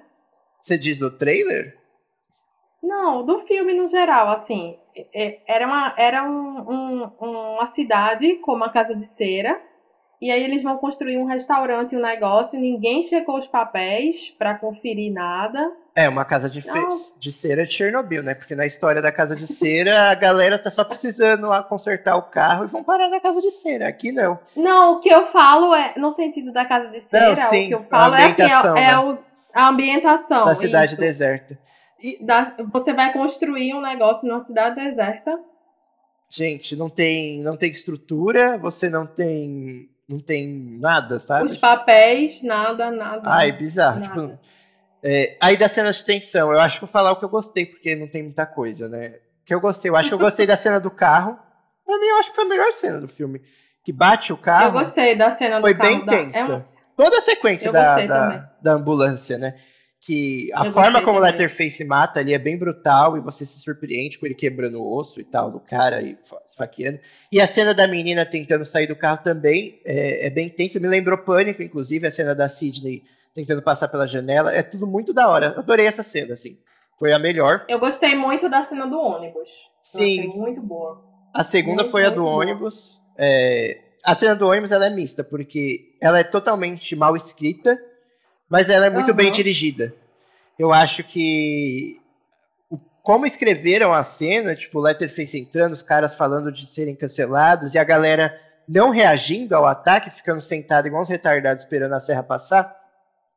Você 0.59 0.77
diz 0.77 0.99
no 0.99 1.11
trailer? 1.11 1.77
Não, 2.81 3.23
do 3.25 3.39
filme 3.39 3.73
no 3.73 3.85
geral, 3.85 4.29
assim, 4.29 4.77
é- 5.13 5.39
era 5.47 5.67
uma, 5.67 5.93
era 5.97 6.23
um- 6.23 6.71
um- 6.71 7.55
uma 7.55 7.65
cidade 7.65 8.35
com 8.37 8.53
uma 8.53 8.69
casa 8.71 8.95
de 8.95 9.03
cera, 9.05 9.61
e 10.21 10.29
aí 10.31 10.43
eles 10.43 10.63
vão 10.63 10.77
construir 10.77 11.17
um 11.17 11.25
restaurante, 11.25 11.95
um 11.95 12.01
negócio, 12.01 12.59
ninguém 12.59 13.01
checou 13.01 13.37
os 13.37 13.47
papéis 13.47 14.29
pra 14.37 14.53
conferir 14.55 15.11
nada. 15.13 15.71
É, 15.95 16.07
uma 16.07 16.23
casa 16.25 16.49
de, 16.49 16.61
fe- 16.61 16.71
Não. 16.79 16.89
de 17.19 17.31
cera 17.31 17.65
de 17.65 17.73
Chernobyl, 17.73 18.23
né? 18.23 18.33
Porque 18.33 18.55
na 18.55 18.65
história 18.65 19.01
da 19.01 19.11
casa 19.11 19.35
de 19.35 19.45
cera, 19.47 20.09
a 20.11 20.15
galera 20.15 20.57
tá 20.57 20.69
só 20.69 20.83
precisando 20.83 21.47
lá 21.47 21.61
consertar 21.63 22.15
o 22.15 22.23
carro 22.23 22.63
e 22.63 22.67
vão 22.67 22.83
parar 22.83 23.09
na 23.09 23.19
casa 23.19 23.41
de 23.41 23.51
cera. 23.51 23.87
Aqui 23.87 24.11
não. 24.11 24.39
Não, 24.55 24.93
o 24.95 24.99
que 24.99 25.09
eu 25.09 25.23
falo 25.25 25.73
é, 25.75 25.93
no 25.97 26.11
sentido 26.11 26.51
da 26.53 26.65
casa 26.65 26.89
de 26.89 27.01
cera, 27.01 27.35
sim, 27.35 27.65
o 27.65 27.67
que 27.69 27.75
eu 27.75 27.83
falo 27.83 28.15
é 28.15 28.25
assim, 28.27 28.43
é, 28.77 28.83
é 28.91 28.99
o- 28.99 29.17
a 29.53 29.67
ambientação. 29.69 30.45
da 30.45 30.53
cidade 30.53 30.91
isso. 30.93 31.01
deserta. 31.01 31.57
E, 32.01 32.25
Da- 32.25 32.55
você 32.71 32.93
vai 32.93 33.11
construir 33.11 33.73
um 33.73 33.81
negócio 33.81 34.25
numa 34.27 34.39
cidade 34.41 34.75
deserta. 34.75 35.37
gente, 36.29 36.75
não 36.75 36.89
tem, 36.89 37.39
não 37.41 37.57
tem 37.57 37.71
estrutura, 37.71 38.57
você 38.57 38.89
não 38.89 39.05
tem, 39.05 39.89
não 40.09 40.19
tem 40.19 40.77
nada, 40.81 41.19
sabe? 41.19 41.45
Os 41.45 41.55
papéis, 41.57 42.41
nada, 42.43 42.89
nada. 42.89 43.21
Ai, 43.29 43.51
bizarro. 43.51 43.99
nada. 43.99 44.11
Tipo, 44.13 44.39
é, 45.03 45.37
aí 45.39 45.55
da 45.55 45.67
cena 45.69 45.91
de 45.91 46.03
tensão, 46.03 46.51
eu 46.51 46.59
acho 46.59 46.75
que 46.75 46.81
vou 46.81 46.89
falar 46.91 47.11
o 47.11 47.15
que 47.17 47.23
eu 47.25 47.29
gostei, 47.29 47.65
porque 47.65 47.95
não 47.95 48.07
tem 48.07 48.23
muita 48.23 48.45
coisa, 48.45 48.89
né? 48.89 49.15
Que 49.45 49.53
eu 49.53 49.61
gostei, 49.61 49.89
eu 49.91 49.95
acho 49.95 50.09
que 50.09 50.15
eu 50.15 50.19
gostei 50.19 50.45
da 50.47 50.55
cena 50.55 50.79
do 50.79 50.89
carro. 50.91 51.37
Pra 51.85 51.97
mim, 51.97 52.05
eu 52.05 52.17
acho 52.19 52.29
que 52.31 52.35
foi 52.35 52.45
a 52.45 52.49
melhor 52.49 52.71
cena 52.71 52.99
do 52.99 53.07
filme. 53.07 53.41
Que 53.83 53.93
bate 53.93 54.33
o 54.33 54.37
carro. 54.37 54.65
eu 54.67 54.71
gostei 54.71 55.15
da 55.15 55.31
cena 55.31 55.57
do 55.57 55.61
Foi 55.61 55.73
carro 55.73 55.89
bem 55.89 56.05
da- 56.05 56.11
tensa. 56.11 56.39
é 56.75 56.79
Toda 56.97 57.17
a 57.17 57.21
sequência 57.21 57.71
da, 57.71 58.05
da, 58.05 58.51
da 58.61 58.71
ambulância, 58.73 59.37
né? 59.37 59.55
Que 60.01 60.49
a 60.53 60.65
Eu 60.65 60.71
forma 60.71 61.01
como 61.01 61.19
o. 61.19 61.21
Letterface 61.21 61.83
mata 61.83 62.19
ali 62.21 62.33
é 62.33 62.39
bem 62.39 62.57
brutal 62.57 63.17
e 63.17 63.19
você 63.21 63.45
se 63.45 63.59
surpreende 63.59 64.17
com 64.17 64.25
ele 64.25 64.33
quebrando 64.35 64.79
o 64.81 64.97
osso 64.97 65.19
e 65.19 65.23
tal 65.25 65.51
do 65.51 65.59
cara 65.59 66.01
e 66.01 66.17
fa- 66.21 66.41
esfaqueando. 66.45 66.99
E 67.31 67.39
a 67.41 67.45
cena 67.45 67.73
da 67.73 67.85
menina 67.87 68.25
tentando 68.25 68.63
sair 68.65 68.87
do 68.87 68.95
carro 68.95 69.21
também 69.21 69.81
é, 69.85 70.27
é 70.27 70.29
bem 70.29 70.47
tensa. 70.49 70.79
Me 70.79 70.87
lembrou 70.87 71.17
Pânico, 71.17 71.61
inclusive, 71.61 72.07
a 72.07 72.11
cena 72.11 72.33
da 72.33 72.47
Sidney 72.47 73.03
tentando 73.33 73.61
passar 73.61 73.89
pela 73.89 74.07
janela. 74.07 74.53
É 74.53 74.63
tudo 74.63 74.87
muito 74.87 75.13
da 75.13 75.27
hora. 75.27 75.53
Eu 75.55 75.59
adorei 75.59 75.85
essa 75.85 76.01
cena, 76.01 76.33
assim. 76.33 76.57
Foi 76.97 77.11
a 77.13 77.19
melhor. 77.19 77.65
Eu 77.67 77.79
gostei 77.79 78.15
muito 78.15 78.49
da 78.49 78.61
cena 78.61 78.87
do 78.87 78.97
ônibus. 78.99 79.49
Sim. 79.81 80.27
muito 80.35 80.61
boa. 80.61 81.03
A 81.33 81.43
segunda 81.43 81.83
Muito, 81.83 81.91
foi 81.91 82.05
a 82.05 82.09
do 82.09 82.25
ônibus. 82.25 83.01
É, 83.17 83.79
a 84.03 84.13
cena 84.15 84.35
do 84.35 84.47
ônibus 84.47 84.71
ela 84.71 84.87
é 84.87 84.89
mista, 84.89 85.23
porque 85.23 85.95
ela 86.01 86.19
é 86.19 86.23
totalmente 86.23 86.95
mal 86.95 87.15
escrita, 87.15 87.77
mas 88.49 88.69
ela 88.69 88.87
é 88.87 88.89
muito 88.89 89.09
Aham. 89.09 89.17
bem 89.17 89.31
dirigida. 89.31 89.93
Eu 90.57 90.73
acho 90.73 91.03
que 91.03 91.97
como 93.01 93.25
escreveram 93.25 93.93
a 93.93 94.03
cena, 94.03 94.55
tipo, 94.55 94.77
o 94.79 94.81
Letterface 94.81 95.39
entrando, 95.39 95.73
os 95.73 95.81
caras 95.81 96.13
falando 96.13 96.51
de 96.51 96.65
serem 96.67 96.95
cancelados 96.95 97.73
e 97.73 97.79
a 97.79 97.83
galera 97.83 98.37
não 98.67 98.89
reagindo 98.91 99.55
ao 99.55 99.65
ataque, 99.65 100.11
ficando 100.11 100.41
sentado 100.41 100.87
igual 100.87 101.01
uns 101.01 101.09
retardados 101.09 101.63
esperando 101.63 101.93
a 101.93 101.99
serra 101.99 102.21
passar, 102.21 102.75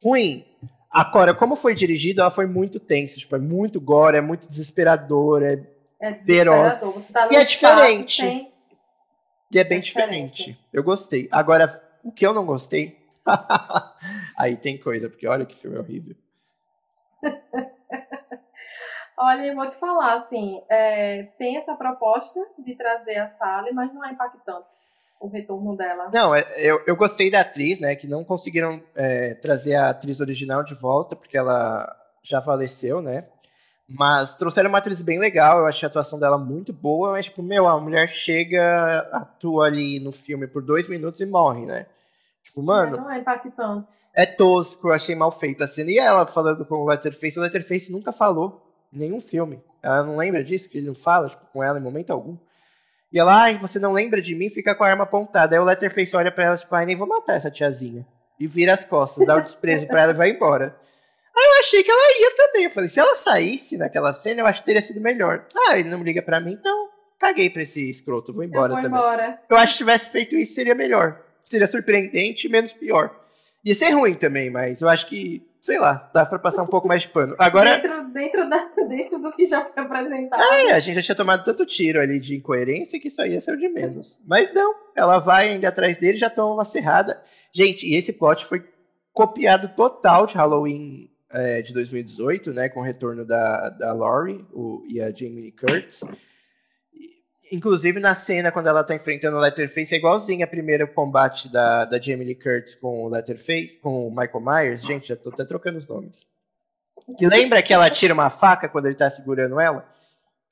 ruim. 0.03 0.45
Agora, 0.91 1.33
como 1.33 1.57
foi 1.57 1.75
dirigida, 1.75 2.21
ela 2.21 2.31
foi 2.31 2.45
muito 2.47 2.79
tensa, 2.79 3.19
tipo, 3.19 3.35
é 3.35 3.39
muito 3.39 3.81
gore, 3.81 4.19
é 4.19 4.21
muito 4.21 4.47
desesperadora, 4.47 5.55
é- 5.55 5.73
É 6.11 6.15
Feroz. 6.15 6.77
tá 7.13 7.29
E 7.31 7.37
é 7.37 7.45
diferente. 7.45 8.17
sem- 8.21 8.53
E 9.51 9.59
é 9.59 9.65
bem 9.65 9.79
É 9.79 9.81
diferente. 9.81 10.37
diferente. 10.39 10.61
Eu 10.73 10.83
gostei. 10.83 11.29
Agora, 11.31 11.81
o 12.03 12.11
que 12.13 12.27
eu 12.27 12.35
não 12.35 12.45
gostei. 12.45 12.99
Aí 14.37 14.57
tem 14.57 14.79
coisa, 14.79 15.09
porque 15.09 15.27
olha 15.27 15.45
que 15.47 15.55
filme 15.55 15.79
horrível. 15.79 16.17
Olha, 19.17 19.47
eu 19.47 19.55
vou 19.55 19.67
te 19.67 19.75
falar, 19.79 20.15
assim, 20.15 20.61
é, 20.69 21.25
tem 21.39 21.57
essa 21.57 21.75
proposta 21.77 22.41
de 22.59 22.75
trazer 22.75 23.19
a 23.19 23.29
Sally, 23.29 23.73
mas 23.73 23.93
não 23.95 24.05
é 24.05 24.11
impactante 24.13 24.75
o 25.21 25.29
retorno 25.29 25.77
dela. 25.77 26.11
Não, 26.13 26.35
é- 26.35 26.45
eu, 26.57 26.83
eu 26.87 26.97
gostei 26.97 27.31
da 27.31 27.41
atriz, 27.43 27.79
né? 27.79 27.95
Que 27.95 28.09
não 28.09 28.25
conseguiram 28.25 28.83
é, 28.97 29.35
trazer 29.35 29.75
a 29.77 29.91
atriz 29.91 30.19
original 30.21 30.65
de 30.65 30.75
volta, 30.75 31.15
porque 31.15 31.37
ela 31.37 31.95
já 32.23 32.41
faleceu, 32.41 33.01
né? 33.01 33.25
Mas 33.87 34.35
trouxeram 34.37 34.71
uma 34.71 34.79
atriz 34.79 35.03
bem 35.03 35.19
legal, 35.19 35.59
eu 35.61 35.67
achei 35.67 35.87
a 35.87 35.91
atuação 35.91 36.19
dela 36.19 36.39
muito 36.39 36.73
boa, 36.73 37.13
mas, 37.13 37.27
tipo, 37.27 37.43
meu, 37.43 37.69
a 37.69 37.79
mulher 37.79 38.09
chega, 38.09 38.99
atua 39.13 39.67
ali 39.67 40.01
no 40.01 40.11
filme 40.11 40.47
por 40.47 40.63
dois 40.63 40.89
minutos 40.89 41.21
e 41.21 41.27
morre, 41.27 41.67
né? 41.67 41.87
Tipo, 42.53 42.63
mano, 42.63 42.99
Não 42.99 43.11
é 43.11 43.19
impactante. 43.19 43.93
é 44.13 44.27
tosco, 44.27 44.89
eu 44.89 44.93
achei 44.93 45.15
mal 45.15 45.31
feita 45.31 45.65
a 45.65 45.67
cena. 45.67 45.91
E 45.91 45.99
ela 45.99 46.27
falando 46.27 46.67
com 46.67 46.75
o 46.75 46.87
Letterface, 46.87 47.39
o 47.39 47.43
Letterface 47.43 47.91
nunca 47.91 48.13
falou 48.13 48.69
Nenhum 48.93 49.21
filme. 49.23 49.63
Ela 49.83 50.05
não 50.05 50.19
lembra 50.19 50.45
disso, 50.45 50.69
que 50.69 50.77
ele 50.77 50.87
não 50.87 50.95
fala 50.95 51.31
tipo, 51.31 51.47
com 51.51 51.65
ela 51.65 51.79
em 51.79 51.83
momento 51.83 52.11
algum. 52.13 52.37
E 53.11 53.19
ela, 53.19 53.45
ai, 53.45 53.59
você 53.59 53.79
não 53.79 53.93
lembra 53.93 54.21
de 54.21 54.35
mim, 54.35 54.51
fica 54.51 54.75
com 54.75 54.85
a 54.85 54.89
arma 54.89 55.05
apontada. 55.05 55.57
Aí 55.57 55.61
o 55.61 55.65
Letterface 55.65 56.15
olha 56.15 56.31
pra 56.31 56.45
ela, 56.45 56.57
tipo, 56.57 56.75
ai, 56.75 56.85
nem 56.85 56.95
vou 56.95 57.07
matar 57.07 57.37
essa 57.37 57.51
tiazinha. 57.51 58.07
E 58.39 58.47
vira 58.47 58.75
as 58.75 58.85
costas, 58.85 59.27
dá 59.27 59.37
o 59.37 59.41
desprezo 59.41 59.87
pra 59.87 60.03
ela 60.03 60.13
e 60.13 60.17
vai 60.17 60.31
embora. 60.31 60.77
Aí 61.35 61.45
eu 61.45 61.59
achei 61.59 61.83
que 61.83 61.91
ela 61.91 62.21
ia 62.21 62.37
também. 62.37 62.65
Eu 62.65 62.71
falei, 62.71 62.89
se 62.89 63.01
ela 63.01 63.15
saísse 63.15 63.79
naquela 63.79 64.13
cena, 64.13 64.43
eu 64.43 64.47
acho 64.47 64.61
que 64.61 64.67
teria 64.67 64.83
sido 64.83 65.01
melhor. 65.01 65.47
Ah, 65.69 65.79
ele 65.79 65.89
não 65.89 65.99
me 65.99 66.05
liga 66.05 66.21
pra 66.21 66.41
mim, 66.41 66.53
então 66.53 66.91
caguei 67.19 67.49
pra 67.49 67.63
esse 67.63 67.89
escroto, 67.89 68.33
vou 68.33 68.45
embora 68.45 68.73
eu 68.73 68.77
vou 68.77 68.83
também. 68.83 68.99
Embora. 68.99 69.41
Eu 69.49 69.57
acho 69.57 69.73
que 69.73 69.73
se 69.73 69.79
tivesse 69.79 70.11
feito 70.11 70.37
isso, 70.37 70.55
seria 70.55 70.75
melhor. 70.75 71.19
Seria 71.45 71.67
surpreendente 71.67 72.47
e 72.47 72.51
menos 72.51 72.73
pior. 72.73 73.15
Ia 73.65 73.75
ser 73.75 73.91
ruim 73.91 74.15
também, 74.15 74.51
mas 74.51 74.81
eu 74.83 74.89
acho 74.89 75.07
que 75.07 75.47
sei 75.63 75.79
lá, 75.79 76.11
dá 76.13 76.27
pra 76.27 76.41
passar 76.41 76.65
um 76.65 76.67
pouco 76.67 76.89
mais 76.89 77.03
de 77.03 77.09
pano. 77.09 77.37
Agora. 77.39 77.79
Dentro, 77.79 78.13
dentro, 78.13 78.51
da, 78.51 78.69
dentro 78.89 79.21
do 79.21 79.33
que 79.33 79.47
já 79.47 79.65
foi 79.65 79.85
apresentado. 79.85 80.43
É, 80.43 80.73
a 80.73 80.79
gente 80.81 80.97
já 80.97 81.03
tinha 81.03 81.15
tomado 81.15 81.45
tanto 81.45 81.65
tiro 81.65 82.01
ali 82.01 82.19
de 82.19 82.35
incoerência 82.35 82.99
que 82.99 83.07
isso 83.07 83.23
aí 83.23 83.33
ia 83.33 83.41
ser 83.41 83.53
o 83.53 83.57
de 83.57 83.69
menos. 83.69 84.21
Mas 84.27 84.53
não, 84.53 84.75
ela 84.97 85.19
vai 85.19 85.51
ainda 85.51 85.69
atrás 85.69 85.97
dele 85.97 86.17
já 86.19 86.29
toma 86.29 86.55
uma 86.55 86.65
serrada. 86.65 87.23
Gente, 87.53 87.87
e 87.87 87.95
esse 87.95 88.13
plot 88.15 88.45
foi 88.45 88.65
copiado 89.13 89.69
total 89.77 90.27
de 90.27 90.35
Halloween 90.35 91.09
é, 91.31 91.63
de 91.63 91.73
2018, 91.73 92.53
né? 92.53 92.69
Com 92.69 92.81
o 92.81 92.85
retorno 92.85 93.25
da, 93.25 93.71
da 93.71 93.93
Laurie 93.93 94.45
o, 94.53 94.85
e 94.89 95.01
a 95.01 95.13
Jamie 95.13 95.53
Curtis. 95.53 96.03
Inclusive, 97.51 97.99
na 97.99 98.15
cena, 98.15 98.53
quando 98.53 98.69
ela 98.69 98.85
tá 98.85 98.95
enfrentando 98.95 99.37
o 99.37 99.41
Letterface, 99.41 99.95
é 99.95 99.99
igualzinho 99.99 100.45
a 100.45 100.47
primeira 100.47 100.87
combate 100.87 101.51
da, 101.51 101.85
da 101.85 101.99
Jamie 101.99 102.27
Lee 102.27 102.35
Curtis 102.35 102.75
com 102.75 103.05
o 103.05 103.09
Letterface, 103.09 103.79
com 103.79 104.07
o 104.07 104.11
Michael 104.11 104.41
Myers. 104.41 104.83
Gente, 104.83 105.09
já 105.09 105.17
tô 105.17 105.31
até 105.31 105.45
trocando 105.45 105.79
os 105.79 105.89
nomes. 105.89 106.27
E 107.21 107.27
lembra 107.27 107.63
que 107.63 107.73
ela 107.73 107.91
tira 107.91 108.15
uma 108.15 108.31
faca 108.31 108.69
quando 108.69 108.87
ele 108.87 108.95
tá 108.95 109.11
segurando 109.11 109.59
ela? 109.59 109.85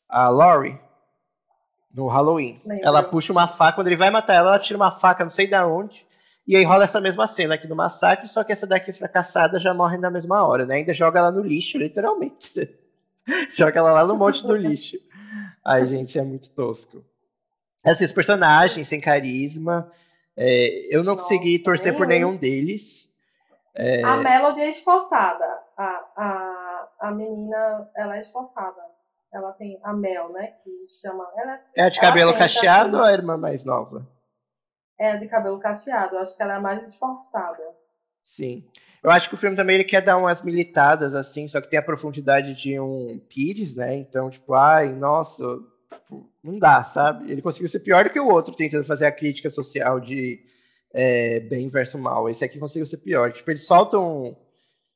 A 0.09 0.29
Laurie, 0.29 0.79
no 1.95 2.09
Halloween. 2.09 2.61
Lembra. 2.65 2.87
Ela 2.87 3.03
puxa 3.03 3.33
uma 3.33 3.47
faca, 3.47 3.77
quando 3.77 3.87
ele 3.87 3.97
vai 3.97 4.11
matar 4.11 4.35
ela, 4.35 4.51
ela 4.51 4.59
tira 4.59 4.77
uma 4.77 4.91
faca, 4.91 5.25
não 5.25 5.31
sei 5.31 5.47
da 5.47 5.67
onde. 5.67 6.07
E 6.47 6.57
aí 6.57 6.65
rola 6.65 6.85
essa 6.85 7.01
mesma 7.01 7.27
cena 7.27 7.55
aqui 7.55 7.69
no 7.69 7.77
massacre, 7.77 8.27
só 8.27 8.43
que 8.43 8.51
essa 8.51 8.67
daqui 8.67 8.93
fracassada 8.93 9.59
já 9.59 9.73
morre 9.73 9.97
na 9.97 10.11
mesma 10.11 10.45
hora, 10.45 10.67
né? 10.67 10.77
Ainda 10.77 10.93
joga 10.93 11.21
ela 11.21 11.31
no 11.31 11.43
lixo, 11.43 11.79
literalmente. 11.79 12.79
joga 13.55 13.79
ela 13.79 13.93
lá 13.93 14.05
no 14.05 14.17
monte 14.17 14.45
do 14.45 14.57
lixo. 14.57 14.97
Ai, 15.65 15.87
gente, 15.87 16.19
é 16.19 16.23
muito 16.23 16.51
tosco. 16.55 17.05
Assim, 17.85 18.05
os 18.05 18.13
personagens 18.13 18.89
sem 18.89 19.01
carisma. 19.01 19.91
É, 20.37 20.95
eu 20.95 21.03
não 21.03 21.15
Nossa, 21.15 21.25
consegui 21.25 21.59
torcer 21.59 21.97
por 21.97 22.07
nenhum 22.07 22.37
deles. 22.37 23.15
É... 23.75 24.03
A 24.03 24.17
Melody 24.17 24.61
é 24.63 24.69
esforçada. 24.69 25.45
A, 25.77 25.85
a, 26.17 26.89
a 27.01 27.11
menina, 27.11 27.91
ela 27.97 28.17
é 28.17 28.19
esforçada. 28.19 28.81
Ela 29.33 29.53
tem 29.53 29.79
a 29.83 29.93
Mel, 29.93 30.33
né? 30.33 30.55
Que 30.65 30.87
chama. 30.89 31.27
Ela, 31.37 31.61
é 31.77 31.83
a 31.85 31.89
de 31.89 32.01
cabelo 32.01 32.37
cacheado 32.37 32.97
ou 32.97 33.03
a 33.03 33.13
irmã 33.13 33.37
mais 33.37 33.65
nova? 33.65 34.07
É 34.99 35.13
a 35.13 35.17
de 35.17 35.29
cabelo 35.29 35.61
cacheado. 35.61 36.17
Eu 36.17 36.21
acho 36.21 36.37
que 36.37 36.43
ela 36.43 36.55
é 36.55 36.57
a 36.57 36.61
mais 36.61 36.89
esforçada. 36.89 37.63
Sim. 38.23 38.69
Eu 39.03 39.11
acho 39.11 39.29
que 39.29 39.35
o 39.35 39.39
filme 39.39 39.57
também 39.57 39.77
ele 39.77 39.85
quer 39.85 40.03
dar 40.03 40.19
umas 40.19 40.43
militadas, 40.43 41.15
assim, 41.15 41.49
só 41.49 41.61
que 41.61 41.71
tem 41.71 41.79
a 41.79 41.83
profundidade 41.83 42.55
de 42.55 42.79
um 42.79 43.19
Pires, 43.29 43.75
né? 43.75 43.97
Então, 43.97 44.29
tipo, 44.29 44.53
ai, 44.53 44.93
nossa, 44.93 45.43
tipo, 45.93 46.31
não 46.45 46.59
dá, 46.59 46.83
sabe? 46.85 47.31
Ele 47.31 47.41
conseguiu 47.41 47.69
ser 47.69 47.81
pior 47.81 48.05
do 48.05 48.11
que 48.11 48.21
o 48.21 48.29
outro, 48.29 48.55
tentando 48.55 48.85
fazer 48.85 49.07
a 49.07 49.13
crítica 49.13 49.49
social 49.49 49.99
de 49.99 50.41
é, 50.93 51.41
bem 51.41 51.69
versus 51.69 52.01
mal. 52.01 52.29
Esse 52.29 52.45
aqui 52.45 52.59
conseguiu 52.59 52.87
ser 52.87 52.99
pior. 52.99 53.33
Tipo, 53.33 53.51
eles 53.51 53.67
soltam. 53.67 54.37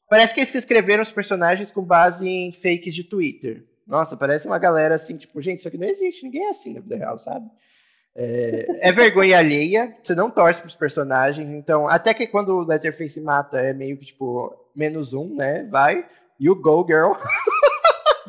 Parece 0.09 0.35
que 0.35 0.41
eles 0.41 0.55
escreveram 0.55 1.03
os 1.03 1.11
personagens 1.11 1.71
com 1.71 1.83
base 1.83 2.29
em 2.29 2.53
fakes 2.53 2.95
de 2.95 3.05
Twitter. 3.05 3.65
Nossa, 3.87 4.17
parece 4.17 4.47
uma 4.47 4.59
galera 4.59 4.95
assim, 4.95 5.17
tipo, 5.17 5.41
gente, 5.41 5.59
isso 5.59 5.69
aqui 5.69 5.79
não 5.79 5.87
existe, 5.87 6.25
ninguém 6.25 6.47
é 6.47 6.51
assim 6.51 6.75
na 6.75 6.81
vida 6.81 6.97
real, 6.97 7.19
sabe? 7.19 7.47
É, 8.17 8.89
é, 8.89 8.93
vergonha 8.93 9.39
alheia, 9.39 9.97
você 10.01 10.15
não 10.15 10.31
torce 10.31 10.61
pros 10.61 10.77
personagens, 10.77 11.51
então, 11.51 11.89
até 11.89 12.15
que 12.15 12.29
quando 12.29 12.51
o 12.51 12.65
Letterface 12.65 13.21
mata, 13.21 13.59
é 13.59 13.73
meio 13.73 13.99
que 13.99 14.07
tipo, 14.07 14.55
menos 14.75 15.13
um, 15.13 15.35
né? 15.35 15.65
Vai, 15.65 16.07
you 16.39 16.55
go, 16.55 16.87
girl. 16.87 17.15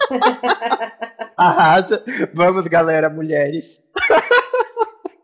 Arrasa. 1.38 2.04
Vamos, 2.34 2.66
galera, 2.68 3.10
mulheres. 3.10 3.84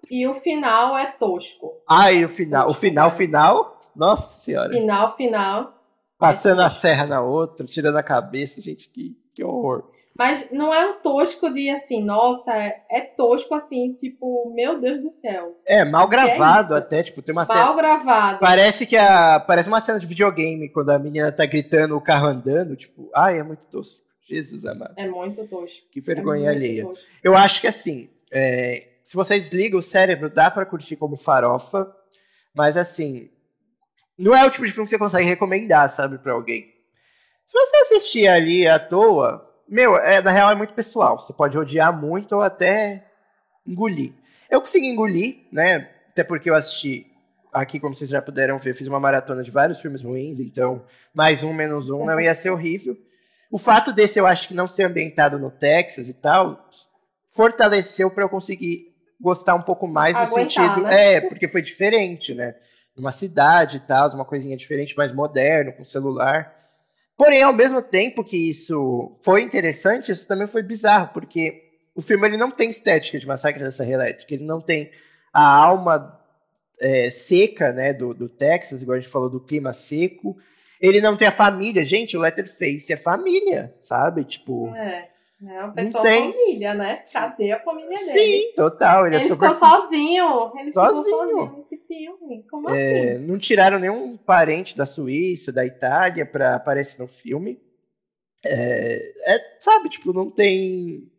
e 0.09 0.27
o 0.27 0.33
final 0.33 0.95
é 0.97 1.11
tosco. 1.13 1.81
Ai, 1.89 2.23
o 2.23 2.29
final, 2.29 2.67
tosco, 2.67 2.77
o 2.77 2.81
final, 2.81 3.09
né? 3.09 3.15
final. 3.15 3.81
Nossa 3.95 4.43
senhora. 4.43 4.71
Final, 4.71 5.15
final. 5.15 5.73
Passando 6.19 6.61
é 6.61 6.65
a 6.65 6.69
serra 6.69 7.07
na 7.07 7.21
outra, 7.21 7.65
tirando 7.65 7.97
a 7.97 8.03
cabeça, 8.03 8.61
gente, 8.61 8.88
que, 8.89 9.17
que 9.33 9.43
horror. 9.43 9.90
Mas 10.17 10.51
não 10.51 10.73
é 10.73 10.85
um 10.91 11.01
tosco 11.01 11.51
de 11.51 11.69
assim, 11.69 12.03
nossa, 12.03 12.53
é, 12.55 12.83
é 12.91 13.01
tosco 13.01 13.55
assim, 13.55 13.93
tipo, 13.93 14.51
meu 14.53 14.79
Deus 14.79 15.01
do 15.01 15.09
céu. 15.09 15.57
É, 15.65 15.85
mal 15.85 16.05
é 16.05 16.09
gravado 16.09 16.75
é 16.75 16.77
até, 16.77 17.01
tipo, 17.01 17.21
tem 17.21 17.33
uma 17.33 17.45
mal 17.45 17.47
cena. 17.47 17.65
Mal 17.65 17.75
gravado. 17.75 18.39
Parece 18.39 18.85
que 18.85 18.97
a. 18.97 19.39
Parece 19.39 19.67
uma 19.67 19.81
cena 19.81 19.99
de 19.99 20.05
videogame, 20.05 20.69
quando 20.69 20.89
a 20.89 20.99
menina 20.99 21.31
tá 21.31 21.45
gritando 21.45 21.95
o 21.95 22.01
carro 22.01 22.27
andando, 22.27 22.75
tipo, 22.75 23.09
ai, 23.15 23.39
é 23.39 23.43
muito 23.43 23.65
tosco. 23.67 24.05
Jesus 24.23 24.65
amado. 24.65 24.93
É 24.97 25.07
muito 25.07 25.45
tosco. 25.47 25.89
Que 25.91 26.01
vergonha 26.01 26.47
é 26.47 26.49
alheia. 26.49 26.85
Tosco. 26.85 27.09
Eu 27.23 27.35
acho 27.35 27.61
que 27.61 27.67
assim, 27.67 28.09
é, 28.31 28.91
se 29.03 29.15
você 29.15 29.35
desliga 29.35 29.77
o 29.77 29.81
cérebro, 29.81 30.29
dá 30.29 30.49
para 30.49 30.65
curtir 30.65 30.95
como 30.95 31.17
farofa, 31.17 31.93
mas 32.53 32.77
assim, 32.77 33.29
não 34.17 34.35
é 34.35 34.45
o 34.45 34.51
tipo 34.51 34.65
de 34.65 34.71
filme 34.71 34.85
que 34.85 34.91
você 34.91 34.99
consegue 34.99 35.27
recomendar, 35.27 35.89
sabe, 35.89 36.17
para 36.17 36.33
alguém. 36.33 36.71
Se 37.45 37.53
você 37.53 37.77
assistir 37.77 38.27
ali 38.27 38.65
à 38.67 38.79
toa, 38.79 39.51
meu, 39.72 39.95
é, 39.95 40.22
na 40.22 40.31
real 40.31 40.52
é 40.52 40.56
muito 40.56 40.73
pessoal. 40.73 41.18
Você 41.18 41.31
pode 41.31 41.57
odiar 41.57 41.98
muito 41.98 42.35
ou 42.35 42.41
até 42.41 43.06
engolir. 43.65 44.14
Eu 44.49 44.60
consegui 44.60 44.88
engolir, 44.88 45.48
né? 45.49 45.89
Até 46.10 46.26
porque 46.26 46.49
eu 46.49 46.56
assisti 46.56 47.07
aqui, 47.53 47.80
como 47.80 47.95
vocês 47.95 48.10
já 48.10 48.22
puderam 48.22 48.57
ver, 48.57 48.76
fiz 48.76 48.88
uma 48.88 48.99
maratona 48.99 49.41
de 49.41 49.49
vários 49.49 49.80
filmes 49.80 50.03
ruins, 50.03 50.41
então 50.41 50.84
mais 51.14 51.41
um, 51.41 51.53
menos 51.53 51.89
um, 51.89 52.06
não 52.06 52.19
ia 52.19 52.34
ser 52.34 52.49
horrível. 52.49 52.98
O 53.49 53.57
fato 53.57 53.93
desse 53.93 54.19
eu 54.19 54.27
acho 54.27 54.48
que 54.48 54.53
não 54.53 54.68
ser 54.68 54.84
ambientado 54.84 55.39
no 55.39 55.49
Texas 55.49 56.10
e 56.10 56.15
tal, 56.15 56.69
fortaleceu 57.30 58.11
para 58.11 58.26
eu 58.26 58.30
conseguir 58.30 58.93
gostar 59.19 59.56
um 59.56 59.61
pouco 59.61 59.88
mais 59.88 60.18
Aguentar, 60.18 60.30
no 60.30 60.52
sentido. 60.52 60.81
Né? 60.81 61.15
É, 61.15 61.22
porque 61.22 61.48
foi 61.48 61.61
diferente, 61.61 62.34
né? 62.34 62.56
Numa 62.95 63.11
cidade 63.11 63.77
e 63.77 63.80
tal, 63.80 64.10
uma 64.14 64.26
coisinha 64.26 64.57
diferente, 64.57 64.98
mais 64.98 65.14
moderno, 65.14 65.72
com 65.73 65.85
celular. 65.85 66.60
Porém, 67.22 67.43
ao 67.43 67.53
mesmo 67.53 67.84
tempo 67.84 68.23
que 68.23 68.49
isso 68.49 69.15
foi 69.22 69.43
interessante, 69.43 70.11
isso 70.11 70.27
também 70.27 70.48
foi 70.48 70.64
bizarro, 70.64 71.10
porque 71.14 71.65
o 71.93 72.02
filme 72.02 72.27
ele 72.27 72.35
não 72.35 72.49
tem 72.49 72.68
estética 72.68 73.19
de 73.19 73.27
Massacre 73.27 73.64
da 73.64 73.69
Serra 73.69 73.91
Elétrica, 73.91 74.34
ele 74.34 74.43
não 74.43 74.60
tem 74.60 74.89
a 75.31 75.45
alma 75.45 76.19
é, 76.80 77.11
seca 77.11 77.72
né, 77.73 77.93
do, 77.93 78.15
do 78.15 78.27
Texas, 78.27 78.81
igual 78.81 78.98
a 78.98 78.99
gente 78.99 79.11
falou 79.11 79.30
do 79.30 79.39
clima 79.39 79.72
seco. 79.72 80.35
Ele 80.81 80.99
não 80.99 81.15
tem 81.15 81.27
a 81.27 81.31
família. 81.31 81.84
Gente, 81.84 82.18
o 82.18 82.19
Letterface 82.19 82.91
é 82.91 82.98
família, 82.98 83.72
sabe? 83.80 84.23
Tipo. 84.23 84.76
É. 84.76 85.10
É 85.43 85.63
uma 85.63 85.73
pessoa 85.73 86.03
tem... 86.03 86.31
família, 86.31 86.73
né? 86.76 87.03
Cadê 87.11 87.51
a 87.51 87.59
família 87.59 87.89
dele? 87.89 87.99
Sim, 87.99 88.53
total. 88.55 89.07
Ele, 89.07 89.15
é 89.15 89.18
ele 89.18 89.26
é 89.26 89.27
super... 89.27 89.51
ficou 89.51 89.69
sozinho. 89.69 90.51
Ele 90.55 90.72
sozinho. 90.72 91.03
ficou 91.03 91.19
sozinho 91.19 91.57
nesse 91.57 91.77
filme. 91.77 92.43
Como 92.49 92.69
é, 92.69 93.13
assim? 93.13 93.26
Não 93.26 93.39
tiraram 93.39 93.80
nenhum 93.80 94.18
parente 94.18 94.77
da 94.77 94.85
Suíça, 94.85 95.51
da 95.51 95.65
Itália, 95.65 96.26
para 96.26 96.55
aparecer 96.55 97.01
no 97.01 97.07
filme. 97.07 97.59
É, 98.45 99.13
é, 99.26 99.39
sabe, 99.59 99.89
tipo, 99.89 100.13
não 100.13 100.30
tem. 100.30 101.11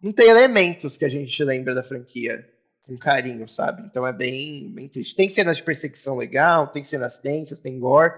Não 0.00 0.12
tem 0.12 0.28
elementos 0.28 0.96
que 0.96 1.04
a 1.04 1.08
gente 1.08 1.42
lembra 1.42 1.74
da 1.74 1.82
franquia 1.82 2.44
com 2.86 2.96
carinho, 2.96 3.48
sabe? 3.48 3.82
Então 3.86 4.06
é 4.06 4.12
bem, 4.12 4.70
bem 4.72 4.88
triste. 4.88 5.16
Tem 5.16 5.28
cenas 5.28 5.56
de 5.56 5.62
perseguição 5.62 6.16
legal, 6.16 6.68
tem 6.68 6.82
cenas 6.82 7.18
tensas, 7.18 7.60
tem 7.60 7.78
gore. 7.78 8.14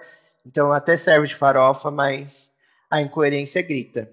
Então 0.46 0.72
até 0.72 0.96
serve 0.96 1.28
de 1.28 1.34
farofa, 1.34 1.90
mas 1.90 2.51
a 2.90 3.01
incoerência 3.01 3.62
grita. 3.62 4.10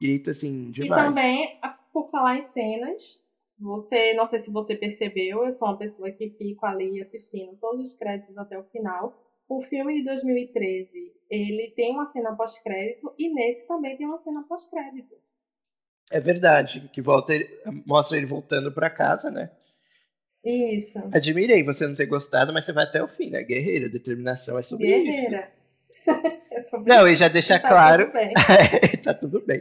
Grita 0.00 0.30
assim, 0.30 0.70
demais. 0.70 1.02
E 1.02 1.06
também, 1.06 1.60
por 1.92 2.10
falar 2.10 2.38
em 2.38 2.44
cenas, 2.44 3.24
você, 3.58 4.12
não 4.14 4.26
sei 4.26 4.38
se 4.40 4.52
você 4.52 4.76
percebeu, 4.76 5.44
eu 5.44 5.52
sou 5.52 5.68
uma 5.68 5.78
pessoa 5.78 6.10
que 6.10 6.30
fico 6.30 6.66
ali 6.66 7.00
assistindo 7.00 7.56
todos 7.56 7.90
os 7.90 7.98
créditos 7.98 8.36
até 8.36 8.58
o 8.58 8.64
final. 8.64 9.22
O 9.48 9.62
filme 9.62 9.94
de 9.94 10.04
2013, 10.04 11.12
ele 11.30 11.72
tem 11.74 11.92
uma 11.92 12.04
cena 12.06 12.34
pós-crédito 12.34 13.14
e 13.18 13.32
nesse 13.32 13.66
também 13.66 13.96
tem 13.96 14.06
uma 14.06 14.18
cena 14.18 14.44
pós-crédito. 14.48 15.14
É 16.10 16.20
verdade, 16.20 16.88
que 16.92 17.00
volta, 17.00 17.32
mostra 17.86 18.16
ele 18.16 18.26
voltando 18.26 18.70
para 18.72 18.90
casa, 18.90 19.30
né? 19.30 19.50
Isso. 20.44 21.00
Admirei 21.12 21.64
você 21.64 21.86
não 21.86 21.94
ter 21.94 22.06
gostado, 22.06 22.52
mas 22.52 22.64
você 22.64 22.72
vai 22.72 22.84
até 22.84 23.02
o 23.02 23.08
fim, 23.08 23.30
né? 23.30 23.42
Guerreira, 23.42 23.88
determinação 23.88 24.58
é 24.58 24.62
sobre 24.62 24.86
Guerreira. 24.86 25.10
isso. 25.10 25.30
Guerreira. 25.30 25.55
Não, 26.86 27.06
e 27.06 27.14
já 27.14 27.28
deixa 27.28 27.58
tá 27.58 27.68
claro. 27.68 28.06
Tudo 28.06 28.18
é, 28.18 28.96
tá 29.02 29.14
tudo 29.14 29.44
bem. 29.44 29.60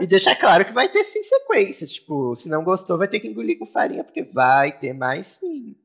e 0.00 0.06
deixa 0.06 0.34
claro 0.34 0.64
que 0.64 0.72
vai 0.72 0.88
ter 0.88 1.02
sim 1.04 1.22
sequências. 1.22 1.92
Tipo, 1.92 2.34
se 2.34 2.48
não 2.48 2.62
gostou, 2.62 2.98
vai 2.98 3.08
ter 3.08 3.20
que 3.20 3.28
engolir 3.28 3.58
com 3.58 3.66
farinha, 3.66 4.04
porque 4.04 4.22
vai 4.22 4.72
ter 4.72 4.92
mais 4.92 5.26
sim. 5.26 5.76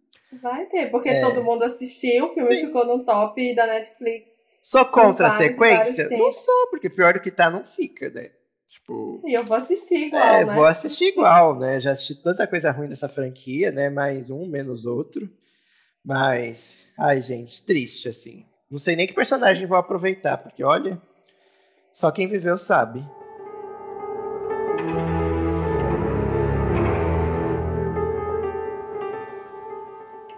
Vai 0.42 0.66
ter, 0.66 0.90
porque 0.90 1.10
é. 1.10 1.22
todo 1.22 1.44
mundo 1.44 1.64
assistiu, 1.64 2.26
o 2.26 2.34
filme 2.34 2.56
sim. 2.56 2.66
ficou 2.66 2.86
no 2.86 3.04
top 3.04 3.56
da 3.56 3.68
Netflix. 3.68 4.42
Sou 4.62 4.86
contra 4.86 5.28
a 5.28 5.30
sequência? 5.30 6.10
Não 6.10 6.32
sou, 6.32 6.68
porque 6.70 6.90
pior 6.90 7.14
do 7.14 7.20
que 7.20 7.30
tá, 7.30 7.50
não 7.50 7.66
fica, 7.66 8.10
né? 8.10 8.32
Tipo, 8.70 9.22
e 9.26 9.34
eu 9.34 9.44
vou 9.44 9.56
assistir 9.56 10.08
igual, 10.08 10.24
é, 10.24 10.46
né? 10.46 10.56
vou 10.56 10.66
assistir 10.66 11.06
igual, 11.06 11.60
né? 11.60 11.80
Já 11.80 11.92
assisti 11.92 12.16
tanta 12.16 12.48
coisa 12.48 12.72
ruim 12.72 12.88
dessa 12.88 13.08
franquia, 13.08 13.72
né? 13.72 13.90
Mais 13.90 14.32
um, 14.32 14.48
menos 14.48 14.86
outro. 14.86 15.30
Mas, 16.04 16.88
ai, 16.98 17.22
gente, 17.22 17.64
triste, 17.64 18.10
assim. 18.10 18.46
Não 18.74 18.80
sei 18.80 18.96
nem 18.96 19.06
que 19.06 19.14
personagem 19.14 19.68
vou 19.68 19.78
aproveitar, 19.78 20.36
porque 20.36 20.64
olha, 20.64 21.00
só 21.92 22.10
quem 22.10 22.26
viveu 22.26 22.58
sabe. 22.58 23.08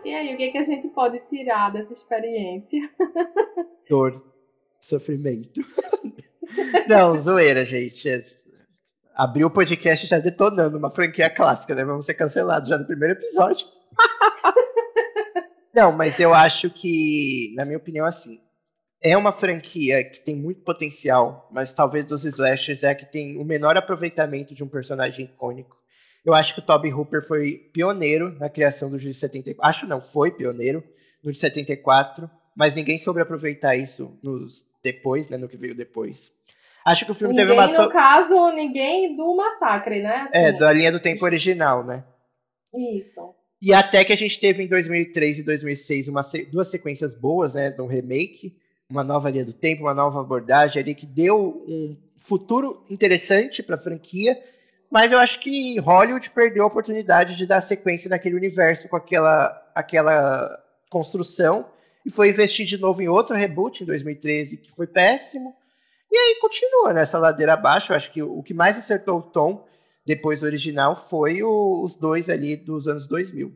E 0.03 0.13
aí, 0.13 0.33
o 0.33 0.37
que, 0.37 0.43
é 0.43 0.51
que 0.51 0.57
a 0.57 0.61
gente 0.61 0.89
pode 0.89 1.19
tirar 1.21 1.71
dessa 1.71 1.93
experiência? 1.93 2.81
Dor, 3.89 4.11
sofrimento. 4.81 5.61
Não, 6.89 7.15
zoeira, 7.15 7.63
gente. 7.63 8.09
Abriu 9.15 9.47
o 9.47 9.51
podcast 9.51 10.07
já 10.07 10.19
detonando 10.19 10.77
uma 10.77 10.91
franquia 10.91 11.29
clássica, 11.29 11.73
né? 11.73 11.85
Vamos 11.85 12.05
ser 12.05 12.15
cancelados 12.15 12.67
já 12.67 12.77
no 12.77 12.85
primeiro 12.85 13.13
episódio. 13.13 13.65
Não, 15.75 15.91
mas 15.91 16.21
eu 16.21 16.33
acho 16.33 16.69
que, 16.69 17.53
na 17.57 17.65
minha 17.65 17.77
opinião, 17.77 18.05
assim, 18.05 18.39
é 19.01 19.17
uma 19.17 19.33
franquia 19.33 20.03
que 20.05 20.21
tem 20.21 20.33
muito 20.33 20.61
potencial, 20.61 21.49
mas 21.51 21.73
talvez 21.73 22.05
dos 22.05 22.23
slashers 22.23 22.83
é 22.83 22.91
a 22.91 22.95
que 22.95 23.05
tem 23.05 23.37
o 23.37 23.43
menor 23.43 23.75
aproveitamento 23.75 24.55
de 24.55 24.63
um 24.63 24.69
personagem 24.69 25.25
icônico. 25.25 25.77
Eu 26.23 26.33
acho 26.33 26.53
que 26.53 26.61
o 26.61 26.63
Toby 26.63 26.93
Hooper 26.93 27.21
foi 27.21 27.69
pioneiro 27.73 28.31
na 28.39 28.49
criação 28.49 28.89
do 28.89 28.97
Juiz 28.97 29.17
74. 29.19 29.69
Acho 29.69 29.85
não, 29.85 30.01
foi 30.01 30.31
pioneiro 30.31 30.81
no 31.21 31.31
de 31.31 31.37
74, 31.37 32.31
mas 32.55 32.75
ninguém 32.75 32.97
soube 32.97 33.19
aproveitar 33.19 33.75
isso 33.75 34.17
nos 34.23 34.65
depois, 34.81 35.27
né, 35.27 35.35
no 35.35 35.49
que 35.49 35.57
veio 35.57 35.75
depois. 35.75 36.31
Acho 36.85 37.05
que 37.05 37.11
o 37.11 37.15
filme 37.15 37.33
ninguém, 37.33 37.57
teve 37.57 37.59
uma. 37.59 37.85
No 37.85 37.91
caso, 37.91 38.51
ninguém 38.53 39.15
do 39.15 39.35
massacre, 39.35 40.01
né? 40.01 40.27
Assim, 40.29 40.37
é, 40.37 40.51
da 40.53 40.71
linha 40.71 40.91
do 40.91 40.99
tempo 40.99 41.25
original, 41.25 41.83
né? 41.83 42.05
Isso. 42.73 43.35
E 43.65 43.73
até 43.73 44.05
que 44.05 44.13
a 44.13 44.15
gente 44.15 44.39
teve 44.39 44.63
em 44.63 44.67
2003 44.67 45.39
e 45.39 45.43
2006 45.43 46.07
uma, 46.07 46.21
duas 46.51 46.69
sequências 46.69 47.13
boas, 47.15 47.55
né? 47.55 47.71
De 47.71 47.81
um 47.81 47.87
remake, 47.87 48.55
uma 48.89 49.03
nova 49.03 49.29
linha 49.29 49.43
do 49.43 49.53
tempo, 49.53 49.81
uma 49.81 49.93
nova 49.93 50.21
abordagem 50.21 50.81
ali 50.81 50.93
que 50.93 51.05
deu 51.05 51.65
um 51.67 51.97
futuro 52.15 52.83
interessante 52.89 53.63
para 53.63 53.75
a 53.75 53.79
franquia 53.79 54.39
mas 54.95 55.11
eu 55.11 55.19
acho 55.19 55.41
que 55.41 55.77
Hollywood 55.79 56.29
perdeu 56.29 56.63
a 56.63 56.67
oportunidade 56.67 57.35
de 57.35 57.45
dar 57.45 57.59
sequência 57.59 58.09
naquele 58.09 58.35
universo 58.35 58.87
com 58.87 58.95
aquela, 58.95 59.71
aquela 59.75 60.57
construção 60.89 61.65
e 62.05 62.09
foi 62.09 62.29
investir 62.29 62.65
de 62.65 62.77
novo 62.77 63.01
em 63.01 63.09
outro 63.09 63.35
reboot 63.35 63.83
em 63.83 63.85
2013 63.85 64.55
que 64.55 64.71
foi 64.71 64.87
péssimo. 64.87 65.53
E 66.09 66.15
aí 66.15 66.39
continua 66.39 66.93
nessa 66.93 67.19
ladeira 67.19 67.55
abaixo. 67.55 67.91
Eu 67.91 67.97
acho 67.97 68.09
que 68.09 68.21
o 68.21 68.41
que 68.41 68.53
mais 68.53 68.77
acertou 68.77 69.19
o 69.19 69.23
tom 69.23 69.65
depois 70.05 70.41
do 70.41 70.45
original 70.45 70.95
foi 70.95 71.41
o, 71.41 71.81
os 71.83 71.95
dois 71.95 72.29
ali 72.29 72.55
dos 72.55 72.87
anos 72.87 73.07
2000. 73.07 73.51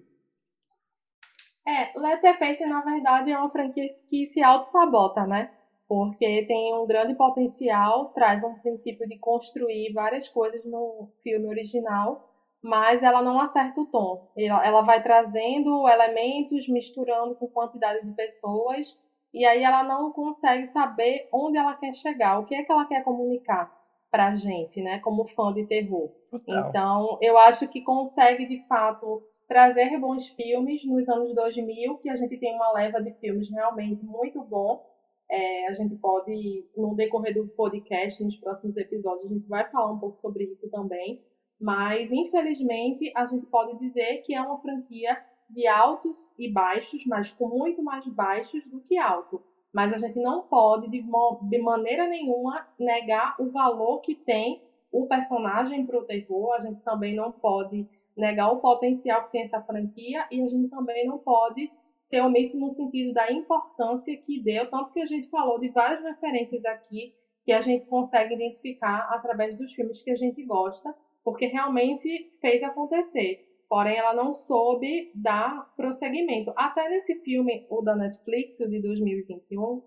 É, 1.67 1.99
Letterface, 1.99 2.65
na 2.65 2.81
verdade, 2.81 3.31
é 3.31 3.37
uma 3.37 3.49
franquia 3.49 3.85
que 4.09 4.25
se 4.25 4.41
auto-sabota, 4.41 5.27
né? 5.27 5.51
porque 5.89 6.45
tem 6.45 6.75
um 6.75 6.85
grande 6.85 7.15
potencial, 7.15 8.09
traz 8.09 8.43
um 8.43 8.53
princípio 8.59 9.07
de 9.07 9.17
construir 9.17 9.91
várias 9.91 10.29
coisas 10.29 10.63
no 10.63 11.09
filme 11.23 11.47
original, 11.47 12.29
mas 12.61 13.01
ela 13.01 13.23
não 13.23 13.41
acerta 13.41 13.81
o 13.81 13.87
tom. 13.87 14.29
Ela, 14.37 14.63
ela 14.63 14.81
vai 14.81 15.01
trazendo 15.01 15.89
elementos, 15.89 16.69
misturando 16.69 17.33
com 17.33 17.47
quantidade 17.47 18.05
de 18.05 18.13
pessoas, 18.13 19.03
e 19.33 19.43
aí 19.43 19.63
ela 19.63 19.83
não 19.83 20.11
consegue 20.11 20.67
saber 20.67 21.27
onde 21.33 21.57
ela 21.57 21.73
quer 21.73 21.95
chegar, 21.95 22.37
o 22.37 22.45
que 22.45 22.53
é 22.53 22.63
que 22.63 22.71
ela 22.71 22.85
quer 22.85 23.03
comunicar 23.03 23.78
pra 24.11 24.35
gente, 24.35 24.81
né, 24.81 24.99
como 24.99 25.25
fã 25.25 25.53
de 25.53 25.65
terror. 25.65 26.09
Total. 26.31 26.69
Então, 26.69 27.17
eu 27.21 27.37
acho 27.37 27.69
que 27.71 27.81
consegue, 27.81 28.45
de 28.45 28.65
fato, 28.67 29.23
trazer 29.47 29.97
bons 29.99 30.29
filmes 30.29 30.85
nos 30.85 31.07
anos 31.09 31.33
2000, 31.33 31.97
que 31.97 32.09
a 32.09 32.15
gente 32.15 32.37
tem 32.37 32.55
uma 32.55 32.71
leva 32.71 33.01
de 33.01 33.13
filmes 33.13 33.51
realmente 33.51 34.03
muito 34.03 34.43
bom, 34.43 34.83
é, 35.29 35.67
a 35.67 35.73
gente 35.73 35.95
pode, 35.95 36.65
no 36.75 36.95
decorrer 36.95 37.35
do 37.35 37.47
podcast, 37.49 38.23
nos 38.23 38.37
próximos 38.37 38.77
episódios, 38.77 39.25
a 39.25 39.33
gente 39.33 39.47
vai 39.47 39.69
falar 39.69 39.91
um 39.91 39.99
pouco 39.99 40.19
sobre 40.19 40.45
isso 40.45 40.69
também. 40.71 41.23
Mas, 41.61 42.11
infelizmente, 42.11 43.11
a 43.15 43.25
gente 43.25 43.45
pode 43.45 43.77
dizer 43.77 44.21
que 44.23 44.33
é 44.33 44.41
uma 44.41 44.59
franquia 44.59 45.21
de 45.49 45.67
altos 45.67 46.37
e 46.39 46.51
baixos, 46.51 47.05
mas 47.05 47.31
com 47.31 47.47
muito 47.47 47.83
mais 47.83 48.07
baixos 48.07 48.67
do 48.69 48.81
que 48.81 48.97
alto. 48.97 49.43
Mas 49.73 49.93
a 49.93 49.97
gente 49.97 50.19
não 50.19 50.41
pode, 50.41 50.89
de, 50.89 51.01
de 51.01 51.59
maneira 51.59 52.07
nenhuma, 52.07 52.67
negar 52.79 53.35
o 53.39 53.51
valor 53.51 53.99
que 54.01 54.15
tem 54.15 54.61
o 54.91 55.05
personagem 55.05 55.85
para 55.85 55.99
o 55.99 56.05
terror. 56.05 56.53
A 56.53 56.59
gente 56.59 56.81
também 56.81 57.15
não 57.15 57.31
pode 57.31 57.87
negar 58.17 58.51
o 58.51 58.59
potencial 58.59 59.25
que 59.25 59.31
tem 59.31 59.43
essa 59.43 59.61
franquia 59.61 60.27
e 60.31 60.41
a 60.41 60.47
gente 60.47 60.69
também 60.69 61.07
não 61.07 61.19
pode 61.19 61.71
ser 61.99 62.21
omisso 62.21 62.59
no 62.59 62.69
sentido 62.69 63.13
da 63.13 63.31
importância 63.31 64.15
que 64.17 64.41
deu, 64.41 64.69
tanto 64.69 64.93
que 64.93 65.01
a 65.01 65.05
gente 65.05 65.29
falou 65.29 65.59
de 65.59 65.69
várias 65.69 66.01
referências 66.01 66.63
aqui 66.65 67.13
que 67.43 67.51
a 67.51 67.59
gente 67.59 67.85
consegue 67.85 68.35
identificar 68.35 69.09
através 69.11 69.55
dos 69.55 69.73
filmes 69.73 70.01
que 70.01 70.11
a 70.11 70.15
gente 70.15 70.43
gosta, 70.45 70.93
porque 71.23 71.47
realmente 71.47 72.29
fez 72.39 72.63
acontecer. 72.63 73.48
Porém, 73.69 73.97
ela 73.97 74.13
não 74.13 74.33
soube 74.33 75.11
dar 75.13 75.71
prosseguimento. 75.77 76.51
Até 76.55 76.89
nesse 76.89 77.21
filme, 77.21 77.65
o 77.69 77.81
da 77.81 77.95
Netflix, 77.95 78.59
o 78.59 78.67
de 78.67 78.81
2021, 78.81 79.81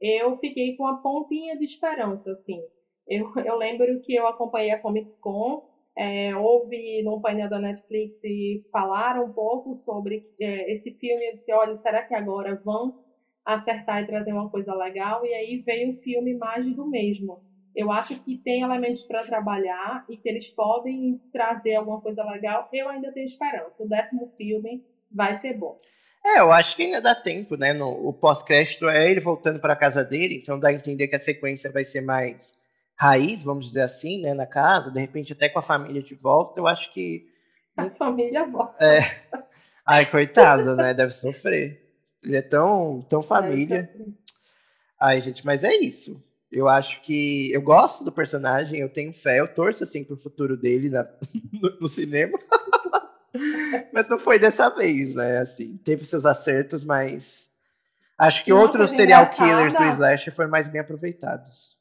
eu 0.00 0.34
fiquei 0.34 0.76
com 0.76 0.82
uma 0.82 1.00
pontinha 1.00 1.56
de 1.56 1.64
esperança, 1.64 2.32
assim. 2.32 2.60
Eu, 3.06 3.32
eu 3.46 3.56
lembro 3.56 4.00
que 4.00 4.14
eu 4.14 4.26
acompanhei 4.26 4.72
a 4.72 4.80
Comic 4.80 5.08
Con 5.20 5.62
é, 5.98 6.36
houve 6.36 7.02
no 7.02 7.20
painel 7.20 7.48
da 7.48 7.58
Netflix 7.58 8.22
e 8.22 8.64
falaram 8.70 9.24
um 9.24 9.32
pouco 9.32 9.74
sobre 9.74 10.24
é, 10.40 10.72
esse 10.72 10.92
filme. 10.92 11.26
Eu 11.26 11.34
disse: 11.34 11.52
olha, 11.52 11.74
será 11.74 12.04
que 12.04 12.14
agora 12.14 12.54
vão 12.64 12.94
acertar 13.44 14.00
e 14.00 14.06
trazer 14.06 14.32
uma 14.32 14.48
coisa 14.48 14.72
legal? 14.76 15.26
E 15.26 15.34
aí 15.34 15.60
veio 15.66 15.90
um 15.90 15.96
filme 15.96 16.34
mais 16.36 16.72
do 16.72 16.88
mesmo. 16.88 17.36
Eu 17.78 17.92
acho 17.92 18.24
que 18.24 18.36
tem 18.36 18.62
elementos 18.62 19.04
para 19.04 19.20
trabalhar 19.20 20.04
e 20.08 20.16
que 20.16 20.28
eles 20.28 20.48
podem 20.48 21.22
trazer 21.32 21.76
alguma 21.76 22.00
coisa 22.00 22.24
legal. 22.24 22.68
Eu 22.72 22.88
ainda 22.88 23.12
tenho 23.12 23.24
esperança. 23.24 23.84
O 23.84 23.88
décimo 23.88 24.32
filme 24.36 24.84
vai 25.08 25.32
ser 25.32 25.56
bom. 25.56 25.80
É, 26.26 26.40
eu 26.40 26.50
acho 26.50 26.74
que 26.74 26.82
ainda 26.82 27.00
dá 27.00 27.14
tempo, 27.14 27.56
né? 27.56 27.72
No, 27.72 27.88
o 28.08 28.12
pós-crédito 28.12 28.88
é 28.88 29.08
ele 29.08 29.20
voltando 29.20 29.60
para 29.60 29.74
a 29.74 29.76
casa 29.76 30.02
dele, 30.02 30.34
então 30.34 30.58
dá 30.58 30.70
a 30.70 30.72
entender 30.72 31.06
que 31.06 31.14
a 31.14 31.20
sequência 31.20 31.70
vai 31.70 31.84
ser 31.84 32.00
mais 32.00 32.58
raiz, 32.96 33.44
vamos 33.44 33.66
dizer 33.66 33.82
assim, 33.82 34.22
né, 34.22 34.34
na 34.34 34.44
casa, 34.44 34.90
de 34.90 34.98
repente 34.98 35.32
até 35.32 35.48
com 35.48 35.60
a 35.60 35.62
família 35.62 36.02
de 36.02 36.16
volta, 36.16 36.58
eu 36.58 36.66
acho 36.66 36.92
que. 36.92 37.28
A 37.76 37.86
família 37.86 38.44
volta. 38.44 38.84
É. 38.84 38.98
Ai, 39.86 40.04
coitado, 40.04 40.74
né? 40.74 40.92
Deve 40.92 41.12
sofrer. 41.12 41.80
Ele 42.24 42.36
é 42.36 42.42
tão, 42.42 43.00
tão 43.08 43.22
família. 43.22 43.88
Ai, 44.98 45.20
gente, 45.20 45.46
mas 45.46 45.62
é 45.62 45.72
isso. 45.76 46.20
Eu 46.50 46.68
acho 46.68 47.00
que. 47.02 47.52
Eu 47.52 47.62
gosto 47.62 48.04
do 48.04 48.12
personagem, 48.12 48.80
eu 48.80 48.88
tenho 48.88 49.12
fé, 49.12 49.40
eu 49.40 49.52
torço 49.52 49.84
assim 49.84 50.02
pro 50.02 50.16
futuro 50.16 50.56
dele 50.56 50.88
na, 50.88 51.06
no, 51.52 51.80
no 51.80 51.88
cinema. 51.88 52.38
mas 53.92 54.08
não 54.08 54.18
foi 54.18 54.38
dessa 54.38 54.68
vez, 54.70 55.14
né? 55.14 55.38
Assim, 55.38 55.76
teve 55.78 56.04
seus 56.04 56.24
acertos, 56.24 56.84
mas. 56.84 57.48
Acho 58.18 58.44
que 58.44 58.52
outros 58.52 58.92
serial 58.92 59.30
killers 59.30 59.74
do 59.74 59.84
Slash 59.84 60.30
foram 60.32 60.50
mais 60.50 60.66
bem 60.66 60.80
aproveitados. 60.80 61.78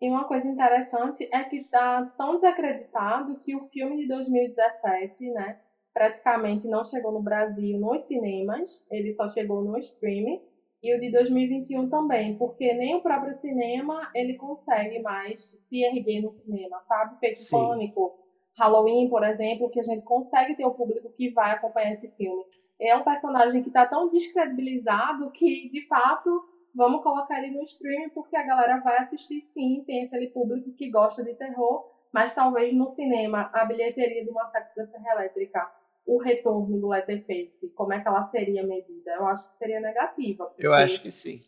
E 0.00 0.08
uma 0.08 0.24
coisa 0.24 0.46
interessante 0.46 1.28
é 1.32 1.44
que 1.44 1.58
está 1.58 2.04
tão 2.18 2.34
desacreditado 2.34 3.38
que 3.38 3.54
o 3.54 3.68
filme 3.68 4.02
de 4.02 4.08
2017, 4.08 5.30
né, 5.30 5.58
praticamente 5.94 6.66
não 6.66 6.84
chegou 6.84 7.12
no 7.12 7.22
Brasil 7.22 7.78
nos 7.78 8.02
cinemas, 8.02 8.84
ele 8.90 9.14
só 9.14 9.28
chegou 9.28 9.62
no 9.62 9.78
streaming, 9.78 10.42
e 10.84 10.94
o 10.94 11.00
de 11.00 11.10
2021 11.10 11.88
também, 11.88 12.36
porque 12.36 12.74
nem 12.74 12.94
o 12.94 13.00
próprio 13.00 13.32
cinema 13.32 14.10
ele 14.14 14.34
consegue 14.34 15.00
mais 15.00 15.40
se 15.40 15.82
erguer 15.82 16.20
no 16.20 16.30
cinema, 16.30 16.80
sabe? 16.84 17.18
Feito 17.18 17.40
Sim. 17.40 17.56
Pânico, 17.56 18.18
Halloween, 18.58 19.08
por 19.08 19.24
exemplo, 19.24 19.70
que 19.70 19.80
a 19.80 19.82
gente 19.82 20.02
consegue 20.02 20.54
ter 20.54 20.66
o 20.66 20.74
público 20.74 21.10
que 21.10 21.30
vai 21.30 21.52
acompanhar 21.52 21.92
esse 21.92 22.10
filme. 22.12 22.44
É 22.80 22.94
um 22.94 23.02
personagem 23.02 23.62
que 23.62 23.68
está 23.68 23.86
tão 23.86 24.08
descredibilizado 24.08 25.30
que, 25.30 25.70
de 25.70 25.86
fato, 25.86 26.44
vamos 26.74 27.02
colocar 27.02 27.42
ele 27.42 27.56
no 27.56 27.62
streaming 27.62 28.10
porque 28.10 28.36
a 28.36 28.44
galera 28.44 28.80
vai 28.80 28.98
assistir 28.98 29.40
sim, 29.40 29.82
tem 29.86 30.04
aquele 30.04 30.28
público 30.28 30.72
que 30.72 30.90
gosta 30.90 31.24
de 31.24 31.34
terror, 31.34 31.88
mas 32.12 32.34
talvez 32.34 32.74
no 32.74 32.86
cinema 32.86 33.50
a 33.52 33.64
bilheteria 33.64 34.24
do 34.24 34.32
Massacre 34.32 34.74
da 34.76 34.84
Serra 34.84 35.12
Elétrica, 35.14 35.66
o 36.06 36.18
retorno 36.18 36.78
do 36.78 36.88
Letterface, 36.88 37.70
como 37.70 37.92
é 37.92 38.00
que 38.00 38.08
ela 38.08 38.22
seria 38.22 38.62
medida? 38.66 39.12
Eu 39.12 39.26
acho 39.26 39.48
que 39.48 39.58
seria 39.58 39.80
negativa. 39.80 40.52
Eu 40.58 40.72
acho 40.72 41.00
que 41.00 41.10
sim. 41.10 41.40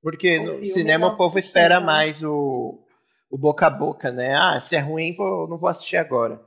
Porque 0.00 0.38
no 0.38 0.64
cinema 0.66 1.08
o 1.08 1.16
povo 1.16 1.38
espera 1.38 1.80
mais 1.80 2.22
o, 2.22 2.78
o 3.30 3.38
boca 3.38 3.66
a 3.66 3.70
boca, 3.70 4.10
né? 4.10 4.34
Ah, 4.34 4.58
se 4.60 4.76
é 4.76 4.80
ruim, 4.80 5.14
vou, 5.14 5.48
não 5.48 5.56
vou 5.56 5.68
assistir 5.68 5.96
agora. 5.96 6.40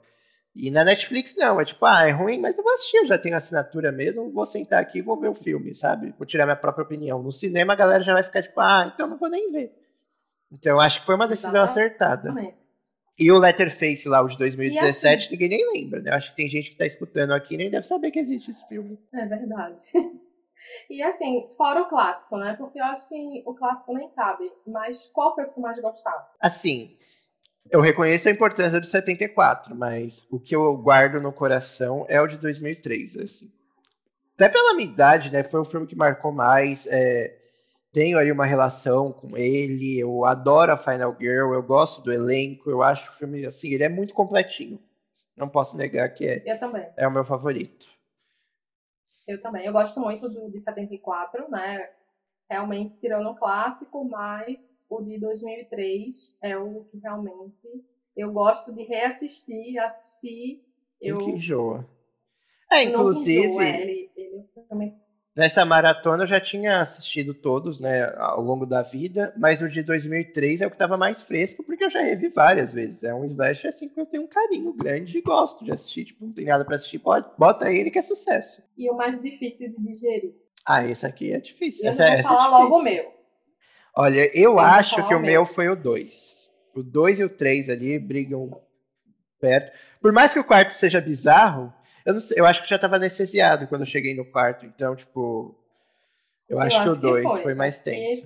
E 0.55 0.72
na 0.72 0.84
Netflix 0.84 1.35
não, 1.35 1.61
é 1.61 1.65
tipo, 1.65 1.85
ah, 1.85 2.07
é 2.07 2.11
ruim, 2.11 2.39
mas 2.39 2.57
eu 2.57 2.64
vou 2.64 2.73
assistir, 2.73 2.97
eu 2.97 3.05
já 3.05 3.18
tenho 3.18 3.35
assinatura 3.35 3.91
mesmo, 3.91 4.31
vou 4.31 4.45
sentar 4.45 4.81
aqui 4.81 4.99
e 4.99 5.03
vou 5.03 5.19
ver 5.19 5.30
o 5.30 5.35
filme, 5.35 5.76
sabe? 5.76 6.14
Vou 6.18 6.26
tirar 6.26 6.45
minha 6.45 6.55
própria 6.55 6.84
opinião. 6.84 7.22
No 7.22 7.31
cinema 7.31 7.73
a 7.73 7.76
galera 7.76 8.01
já 8.01 8.14
vai 8.14 8.23
ficar 8.23 8.41
tipo, 8.41 8.59
ah, 8.59 8.91
então 8.91 9.07
não 9.07 9.18
vou 9.18 9.30
nem 9.30 9.51
ver. 9.51 9.72
Então 10.51 10.80
acho 10.80 10.99
que 10.99 11.05
foi 11.05 11.14
uma 11.14 11.27
decisão 11.27 11.64
Exatamente. 11.64 11.93
acertada. 11.93 12.34
E 13.19 13.31
o 13.31 13.39
Letterface 13.39 14.07
lá, 14.07 14.22
o 14.22 14.27
de 14.27 14.38
2017, 14.38 15.23
assim, 15.23 15.31
ninguém 15.31 15.49
nem 15.49 15.73
lembra, 15.73 16.02
né? 16.02 16.11
Acho 16.11 16.30
que 16.30 16.35
tem 16.35 16.48
gente 16.48 16.69
que 16.69 16.77
tá 16.77 16.85
escutando 16.85 17.31
aqui 17.31 17.56
e 17.56 17.57
nem 17.57 17.69
deve 17.69 17.88
saber 17.88 18.11
que 18.11 18.19
existe 18.19 18.52
esse 18.52 18.68
filme. 18.68 18.99
É 19.14 19.26
verdade. 19.26 19.81
E 20.89 21.02
assim, 21.02 21.48
fora 21.56 21.81
o 21.81 21.88
clássico, 21.88 22.38
né? 22.38 22.56
Porque 22.57 22.80
eu 22.80 22.84
acho 22.85 23.07
que 23.07 23.44
o 23.45 23.53
clássico 23.53 23.94
nem 23.94 24.10
cabe. 24.10 24.52
Mas 24.65 25.10
qual 25.14 25.34
foi 25.34 25.45
o 25.45 25.48
que 25.48 25.53
tu 25.53 25.61
mais 25.61 25.80
gostasse? 25.80 26.38
Assim, 26.41 26.98
eu 27.72 27.81
reconheço 27.81 28.27
a 28.27 28.31
importância 28.31 28.80
do 28.80 28.85
74, 28.85 29.76
mas 29.76 30.26
o 30.30 30.39
que 30.39 30.56
eu 30.56 30.76
guardo 30.77 31.22
no 31.22 31.31
coração 31.31 32.06
é 32.10 32.19
o 32.22 32.27
de 32.27 32.38
2003, 32.38 33.18
assim. 33.18 33.52
Até 34.35 34.49
pela 34.49 34.73
minha 34.73 34.89
idade, 34.89 35.31
né? 35.31 35.44
Foi 35.44 35.60
o 35.60 35.65
filme 35.65 35.88
que 35.88 35.95
marcou 35.95 36.31
mais. 36.31 36.88
É, 36.88 37.35
tenho 37.91 38.18
aí 38.18 38.31
uma 38.31 38.45
relação 38.45 39.11
com 39.11 39.38
ele. 39.38 39.99
Eu 39.99 40.26
adoro 40.26 40.72
a 40.72 40.77
Final 40.77 41.15
Girl. 41.19 41.53
Eu 41.53 41.64
gosto 41.64 42.01
do 42.01 42.11
elenco. 42.11 42.69
Eu 42.69 42.81
acho 42.81 43.09
o 43.09 43.14
filme, 43.14 43.45
assim, 43.45 43.73
ele 43.73 43.84
é 43.84 43.89
muito 43.89 44.14
completinho. 44.14 44.80
Não 45.35 45.47
posso 45.47 45.77
negar 45.77 46.09
que 46.09 46.26
é, 46.26 46.43
eu 46.45 46.57
também. 46.57 46.88
é 46.97 47.07
o 47.07 47.11
meu 47.11 47.23
favorito. 47.23 47.88
Eu 49.27 49.41
também. 49.41 49.65
Eu 49.65 49.73
gosto 49.73 49.99
muito 49.99 50.27
do 50.27 50.49
de 50.49 50.59
74, 50.59 51.49
né? 51.49 51.89
Realmente 52.49 52.99
tirando 52.99 53.30
o 53.30 53.35
clássico, 53.35 54.03
mas 54.05 54.85
o 54.89 55.01
de 55.01 55.19
2003 55.19 56.38
é 56.41 56.57
o 56.57 56.85
que 56.85 56.97
realmente 56.97 57.68
eu 58.15 58.31
gosto 58.31 58.73
de 58.73 58.84
reassistir, 58.84 59.77
assistir. 59.80 60.64
Eu... 60.99 61.19
Que 61.19 61.31
enjoa. 61.31 61.88
É, 62.72 62.84
inclusive, 62.84 63.47
enjoa, 63.47 63.64
ele, 63.64 64.11
ele 64.15 64.43
também... 64.68 64.99
nessa 65.38 65.64
maratona 65.64 66.23
eu 66.23 66.27
já 66.27 66.39
tinha 66.39 66.81
assistido 66.81 67.31
todos, 67.31 67.80
né, 67.80 68.11
ao 68.18 68.41
longo 68.41 68.65
da 68.65 68.81
vida, 68.81 69.31
mas 69.38 69.61
o 69.61 69.69
de 69.69 69.84
2003 69.84 70.61
é 70.61 70.65
o 70.65 70.69
que 70.69 70.76
estava 70.76 70.97
mais 70.97 71.22
fresco, 71.22 71.64
porque 71.64 71.85
eu 71.85 71.89
já 71.91 72.01
revi 72.01 72.27
várias 72.30 72.72
vezes. 72.72 73.03
É 73.03 73.14
um 73.14 73.23
slash 73.23 73.68
assim 73.68 73.88
que 73.88 73.99
eu 74.01 74.05
tenho 74.07 74.23
um 74.23 74.27
carinho 74.27 74.73
grande 74.73 75.19
e 75.19 75.22
gosto 75.22 75.64
de 75.64 75.72
assistir. 75.72 76.05
Tipo, 76.05 76.26
não 76.26 76.34
tem 76.34 76.45
nada 76.45 76.65
para 76.65 76.76
assistir, 76.76 76.99
bota 77.38 77.72
ele 77.72 77.91
que 77.91 77.99
é 77.99 78.01
sucesso. 78.01 78.64
E 78.76 78.89
o 78.89 78.97
mais 78.97 79.22
difícil 79.22 79.69
de 79.69 79.80
digerir? 79.80 80.34
Ah, 80.65 80.84
esse 80.84 81.05
aqui 81.05 81.31
é 81.31 81.39
difícil. 81.39 81.85
Eu 81.85 81.91
essa, 81.91 82.07
vou 82.07 82.14
essa 82.15 82.30
falar 82.30 82.45
é 82.45 82.64
logo 82.64 82.80
o 82.80 82.84
meu. 82.84 83.14
Olha, 83.95 84.38
eu, 84.38 84.53
eu 84.53 84.59
acho 84.59 85.07
que 85.07 85.14
o 85.14 85.19
meu 85.19 85.45
foi 85.45 85.69
o 85.69 85.76
2. 85.76 86.49
O 86.76 86.84
2 86.84 87.19
e 87.19 87.23
o 87.23 87.30
3 87.30 87.69
ali 87.69 87.97
brigam 87.99 88.59
perto. 89.39 89.72
Por 90.01 90.11
mais 90.11 90.34
que 90.34 90.39
o 90.39 90.43
quarto 90.43 90.73
seja 90.73 90.99
bizarro, 90.99 91.73
eu, 92.07 92.13
não 92.13 92.21
sei, 92.21 92.39
eu 92.39 92.45
acho 92.45 92.63
que 92.63 92.69
já 92.69 92.77
estava 92.77 92.95
anestesiado 92.95 93.67
quando 93.67 93.81
eu 93.81 93.85
cheguei 93.85 94.15
no 94.15 94.23
quarto. 94.23 94.65
Então, 94.65 94.95
tipo. 94.95 95.53
Eu, 96.47 96.55
eu 96.55 96.63
acho, 96.63 96.81
que 96.81 96.89
o 96.89 96.95
2 96.95 97.29
foi. 97.29 97.41
foi. 97.41 97.53
mais 97.53 97.81
tenso. 97.81 98.25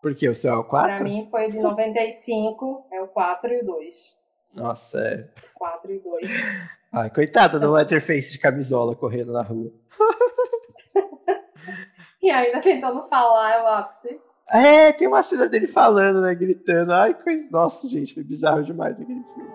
Por 0.00 0.14
que? 0.14 0.28
O 0.28 0.34
seu 0.34 0.54
é 0.54 0.56
o 0.56 0.62
4? 0.62 0.94
Pra 0.94 1.04
mim 1.04 1.26
foi 1.28 1.50
de 1.50 1.58
95, 1.58 2.86
é 2.92 3.02
o 3.02 3.08
4 3.08 3.52
e 3.52 3.60
o 3.60 3.64
2. 3.64 4.18
Nossa, 4.54 5.00
é. 5.00 5.28
4 5.56 5.92
e 5.92 5.98
2. 5.98 6.30
Ai, 6.94 7.10
coitada 7.10 7.58
do 7.58 7.72
Letterface 7.72 8.34
de 8.34 8.38
camisola 8.38 8.94
correndo 8.94 9.32
na 9.32 9.42
rua. 9.42 9.72
e 12.22 12.30
ainda 12.30 12.60
tentando 12.60 13.02
falar, 13.02 13.50
é 13.50 13.62
o 13.64 13.66
ápice. 13.66 14.20
É, 14.48 14.92
tem 14.92 15.08
uma 15.08 15.24
cena 15.24 15.48
dele 15.48 15.66
falando, 15.66 16.20
né? 16.20 16.32
Gritando. 16.36 16.92
Ai, 16.92 17.14
coisa. 17.14 17.48
Nossa, 17.50 17.88
gente, 17.88 18.14
foi 18.14 18.22
bizarro 18.22 18.62
demais 18.62 19.00
aquele 19.00 19.24
filme. 19.24 19.50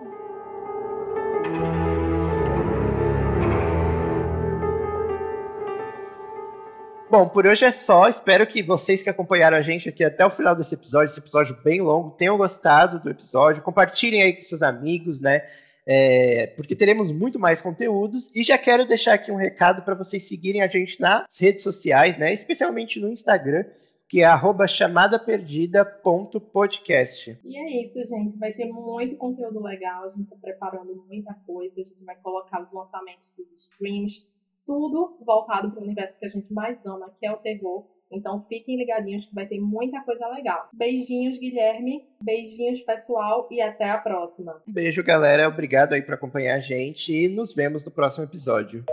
Bom, 7.12 7.28
por 7.28 7.46
hoje 7.46 7.66
é 7.66 7.70
só. 7.70 8.08
Espero 8.08 8.46
que 8.46 8.62
vocês 8.62 9.02
que 9.02 9.10
acompanharam 9.10 9.58
a 9.58 9.60
gente 9.60 9.86
aqui 9.86 10.02
até 10.02 10.24
o 10.24 10.30
final 10.30 10.54
desse 10.54 10.74
episódio, 10.74 11.10
esse 11.10 11.20
episódio 11.20 11.54
bem 11.62 11.82
longo, 11.82 12.12
tenham 12.12 12.38
gostado 12.38 12.98
do 12.98 13.10
episódio. 13.10 13.62
Compartilhem 13.62 14.22
aí 14.22 14.32
com 14.32 14.40
seus 14.40 14.62
amigos, 14.62 15.20
né? 15.20 15.46
É, 15.84 16.46
porque 16.56 16.74
teremos 16.74 17.12
muito 17.12 17.38
mais 17.38 17.60
conteúdos. 17.60 18.34
E 18.34 18.42
já 18.42 18.56
quero 18.56 18.88
deixar 18.88 19.12
aqui 19.12 19.30
um 19.30 19.36
recado 19.36 19.82
para 19.82 19.94
vocês 19.94 20.26
seguirem 20.26 20.62
a 20.62 20.66
gente 20.66 20.98
nas 20.98 21.38
redes 21.38 21.62
sociais, 21.62 22.16
né? 22.16 22.32
Especialmente 22.32 22.98
no 22.98 23.10
Instagram, 23.10 23.66
que 24.08 24.22
é 24.22 24.28
chamadaperdida.podcast. 24.66 27.38
E 27.44 27.58
é 27.58 27.82
isso, 27.82 28.02
gente. 28.06 28.38
Vai 28.38 28.54
ter 28.54 28.64
muito 28.64 29.18
conteúdo 29.18 29.62
legal. 29.62 30.04
A 30.04 30.08
gente 30.08 30.22
está 30.22 30.36
preparando 30.36 31.04
muita 31.06 31.34
coisa. 31.46 31.78
A 31.78 31.84
gente 31.84 32.02
vai 32.04 32.16
colocar 32.22 32.62
os 32.62 32.72
lançamentos 32.72 33.30
dos 33.36 33.52
streams 33.52 34.32
tudo 34.66 35.18
voltado 35.24 35.70
para 35.70 35.80
o 35.80 35.84
universo 35.84 36.18
que 36.18 36.26
a 36.26 36.28
gente 36.28 36.52
mais 36.52 36.84
ama, 36.86 37.12
que 37.18 37.26
é 37.26 37.32
o 37.32 37.38
terror. 37.38 37.86
Então 38.10 38.38
fiquem 38.40 38.76
ligadinhos 38.76 39.24
que 39.24 39.34
vai 39.34 39.46
ter 39.46 39.58
muita 39.58 40.02
coisa 40.02 40.28
legal. 40.28 40.68
Beijinhos, 40.74 41.38
Guilherme. 41.38 42.06
Beijinhos, 42.22 42.82
pessoal, 42.82 43.48
e 43.50 43.60
até 43.60 43.88
a 43.88 43.98
próxima. 43.98 44.62
Beijo, 44.66 45.02
galera. 45.02 45.48
Obrigado 45.48 45.94
aí 45.94 46.02
por 46.02 46.14
acompanhar 46.14 46.56
a 46.56 46.60
gente 46.60 47.12
e 47.12 47.28
nos 47.28 47.54
vemos 47.54 47.84
no 47.84 47.90
próximo 47.90 48.24
episódio. 48.24 48.84